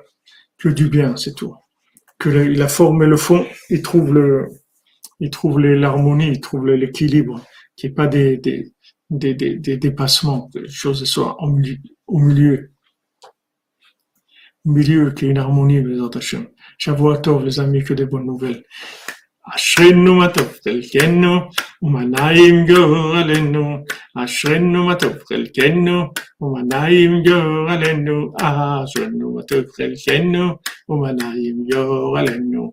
que 0.57 0.69
du 0.69 0.89
bien, 0.89 1.15
c'est 1.15 1.35
tout. 1.35 1.53
Que 2.17 2.29
la 2.29 2.67
forme 2.67 3.03
et 3.03 3.07
le 3.07 3.17
fond, 3.17 3.45
ils 3.69 3.83
trouvent 3.83 4.15
le, 4.15 4.47
ils 5.19 5.29
trouvent 5.29 5.59
l'harmonie, 5.59 6.29
ils 6.29 6.41
trouvent 6.41 6.65
l'équilibre, 6.65 7.39
qu'il 7.75 7.91
n'y 7.91 7.93
ait 7.93 7.95
pas 7.95 8.07
des, 8.07 8.37
des, 8.37 8.73
des, 9.11 9.35
des, 9.35 9.77
dépassements, 9.77 10.49
que 10.51 10.57
les 10.57 10.69
choses 10.69 11.03
soient 11.03 11.39
au 11.39 11.51
milieu 11.51 11.77
milieu 12.09 12.72
qui 15.16 15.26
est 15.26 15.30
une 15.30 15.38
harmonie, 15.38 15.82
les 15.82 16.00
autres 16.00 16.18
Hachem. 16.18 16.46
Shavuot 16.78 17.42
les 17.44 17.60
amis, 17.60 17.84
que 17.84 17.94
des 17.94 18.06
bonnes 18.06 18.26
nouvelles. 18.26 18.62
אשרנו 19.56 20.14
מה 20.14 20.28
טוב 20.28 20.48
חלקנו, 20.64 21.38
ומנעים 21.82 22.66
גורלנו. 22.66 23.76
אשרנו 24.16 24.86
מה 24.86 24.94
טוב 24.94 25.12
חלקנו, 25.28 26.04
ומנעים 26.40 27.22
גורלנו. 27.22 28.32
אשרנו 28.42 29.34
מה 29.34 29.42
טוב 29.42 29.64
חלקנו, 29.76 30.56
ומנעים 30.88 31.56
גורלנו. 31.72 32.72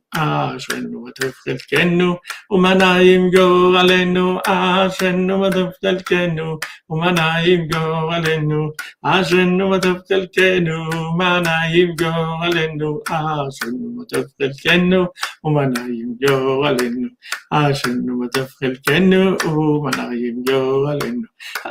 عشانه 0.15 0.99
ما 0.99 1.11
تفضل 1.11 1.57
كأنه 1.69 2.17
وما 2.51 2.73
نايم 2.73 3.29
جو 3.29 3.77
علينا 3.77 4.41
عشانه 4.47 5.37
ما 5.37 5.49
تفضل 5.49 5.99
كأنه 6.01 6.59
وما 6.89 7.11
نايم 7.11 7.67
جو 7.67 8.09
علينا 8.11 8.71
عشانه 9.03 9.69
ما 9.69 9.77
تفضل 9.77 10.25
كأنه 10.25 10.89
ما 11.19 11.39
نايم 11.39 11.95
جو 11.95 12.11
علينا 12.43 12.99
عشانه 13.09 13.87
ما 13.97 14.05
تفضل 14.09 14.51
كأنه 14.63 15.07
وما 15.43 15.65
نايم 15.65 16.17
جو 16.21 16.63
علينا 16.63 17.09
عشانه 17.51 18.13
ما 18.19 18.27
تفضل 18.27 18.75
كأنه 18.85 19.37
وما 19.51 19.91
نايم 19.97 20.43
جو 20.47 20.87
علينا 20.87 21.27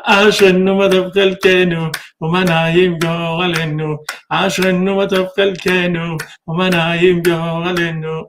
عشانه 0.07 0.75
ما 0.79 0.89
تفضل 0.89 1.35
كأنه 1.35 1.93
وما 2.21 2.45
نايم 2.45 2.99
جو 2.99 3.41
علينا 3.43 3.99
عشانه 4.31 4.95
ما 4.97 5.05
تفضل 5.05 5.57
كأنه 5.57 6.17
وما 6.47 6.69
نايم 6.71 7.23
جو 7.23 7.35
علينا 7.67 8.27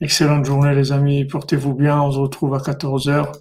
Excellente 0.00 0.44
journée 0.44 0.74
les 0.74 0.92
amis, 0.92 1.24
portez-vous 1.24 1.74
bien, 1.74 2.00
on 2.00 2.12
se 2.12 2.18
retrouve 2.18 2.54
à 2.54 2.58
14h 2.58 3.32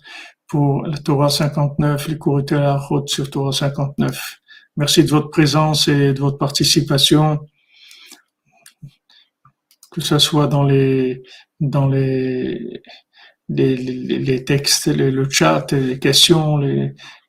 pour 0.48 0.84
la 0.84 0.98
Torah 0.98 1.30
59, 1.30 2.08
les 2.08 2.18
cours 2.18 2.42
la 2.50 2.78
route 2.78 3.10
sur 3.10 3.30
Torah 3.30 3.52
59. 3.52 4.40
Merci 4.78 5.04
de 5.04 5.10
votre 5.10 5.30
présence 5.30 5.88
et 5.88 6.14
de 6.14 6.20
votre 6.20 6.38
participation, 6.38 7.40
que 9.92 10.02
ce 10.02 10.18
soit 10.18 10.48
dans 10.48 10.64
les, 10.64 11.24
dans 11.60 11.88
les, 11.88 12.82
les, 13.50 14.44
textes, 14.44 14.88
le, 14.88 15.30
chat, 15.30 15.72
les 15.72 16.00
questions, 16.00 16.60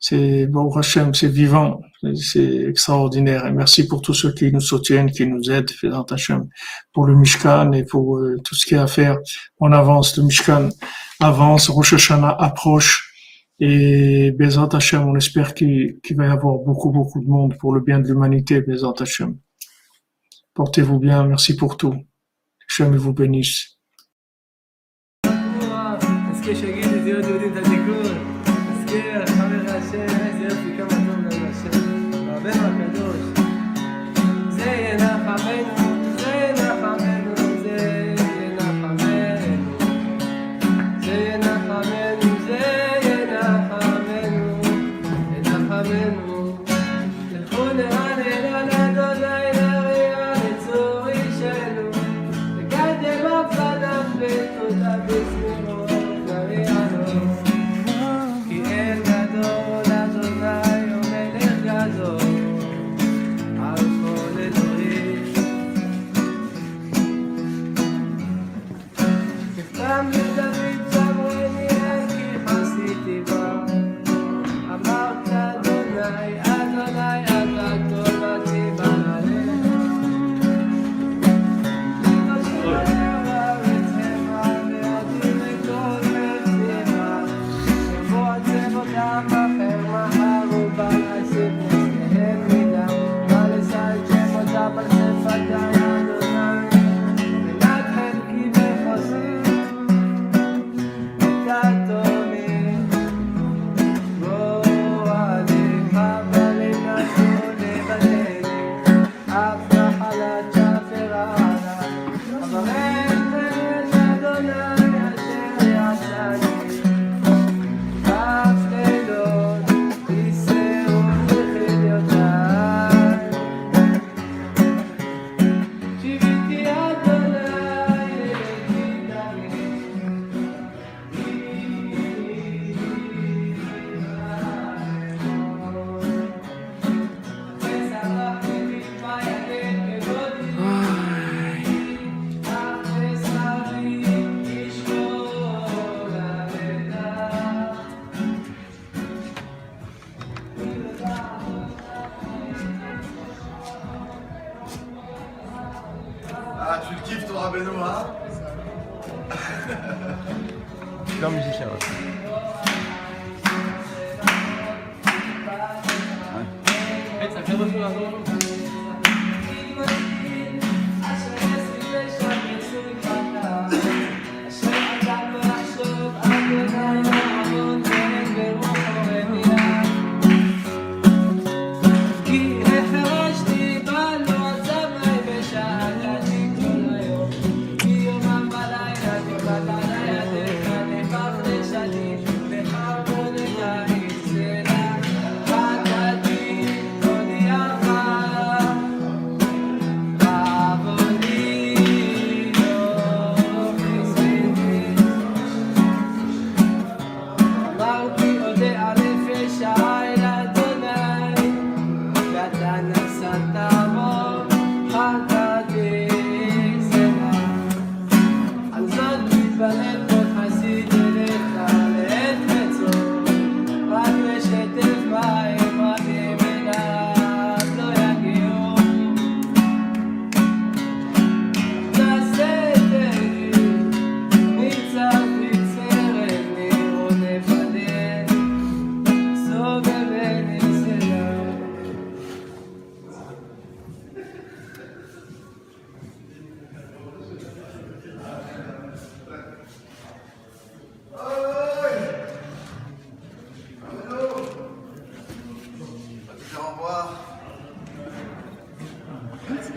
c'est 0.01 0.47
bon 0.47 0.70
Hachem, 0.74 1.14
c'est 1.14 1.28
vivant, 1.28 1.80
c'est 2.14 2.64
extraordinaire. 2.64 3.47
Et 3.47 3.52
merci 3.52 3.86
pour 3.86 4.01
tous 4.01 4.14
ceux 4.14 4.32
qui 4.32 4.51
nous 4.52 4.60
soutiennent, 4.60 5.10
qui 5.10 5.26
nous 5.26 5.51
aident, 5.51 5.70
Hachem, 6.10 6.48
pour 6.93 7.06
le 7.06 7.14
Mishkan 7.14 7.72
et 7.72 7.84
pour 7.84 8.18
euh, 8.18 8.36
tout 8.44 8.55
ce 8.55 8.64
qu'il 8.64 8.76
y 8.76 8.80
a 8.80 8.84
à 8.84 8.86
faire. 8.86 9.18
On 9.60 9.72
avance, 9.72 10.16
le 10.16 10.24
Mishkan 10.24 10.70
avance, 11.20 11.68
Rosh 11.68 11.94
Hashanah 11.94 12.36
approche. 12.38 13.02
Et 13.59 14.32
Bezat 14.32 14.68
Hashem, 14.72 15.02
on 15.09 15.16
espère 15.16 15.55
qu'il 15.55 15.98
va 16.10 16.26
y 16.26 16.30
avoir 16.30 16.59
beaucoup, 16.59 16.90
beaucoup 16.90 17.22
de 17.22 17.26
monde 17.26 17.56
pour 17.59 17.72
le 17.72 17.80
bien 17.80 17.98
de 18.01 18.06
l'humanité, 18.06 18.60
Bezat 18.60 18.94
Hashem. 19.01 19.36
Portez-vous 20.55 20.98
bien, 20.98 21.24
merci 21.24 21.56
pour 21.56 21.76
tout. 21.76 21.94
Hashem 22.68 22.94
vous 22.97 23.14
bénisse. 23.14 23.75
que 26.47 26.55
cheguei 26.55 26.81
de 26.81 27.01
Deus 27.01 27.27
de 27.27 27.32
80 27.32 27.65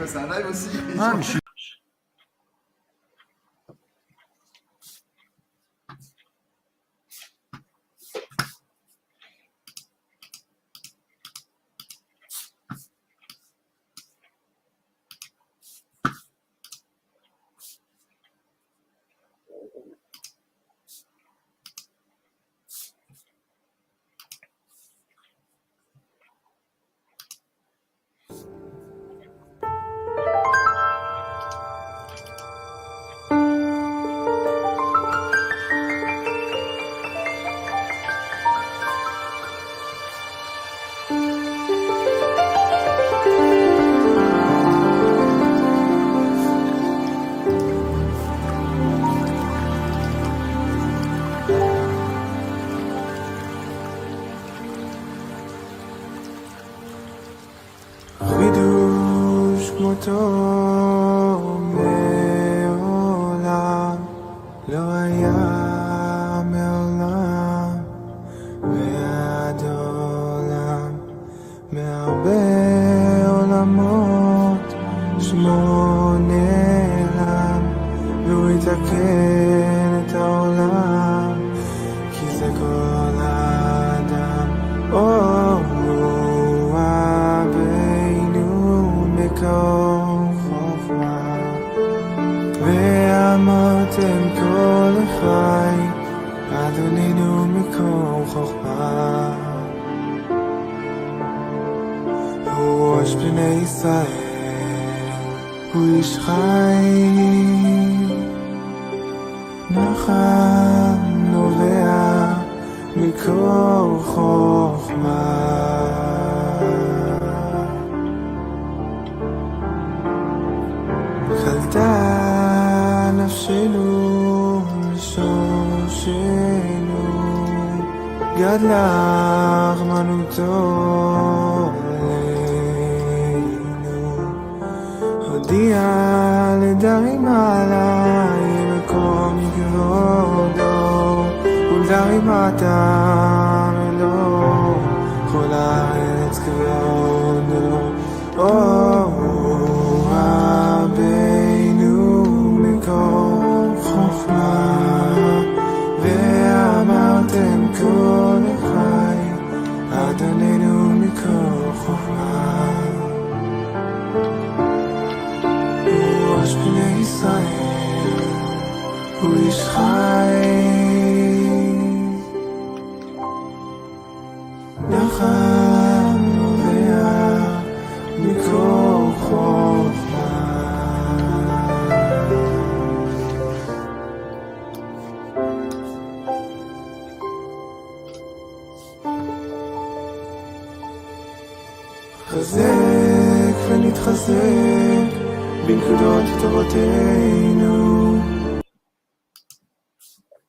c'est 0.07 0.17
un 0.17 0.27
live 0.27 0.47
aussi. 0.49 0.69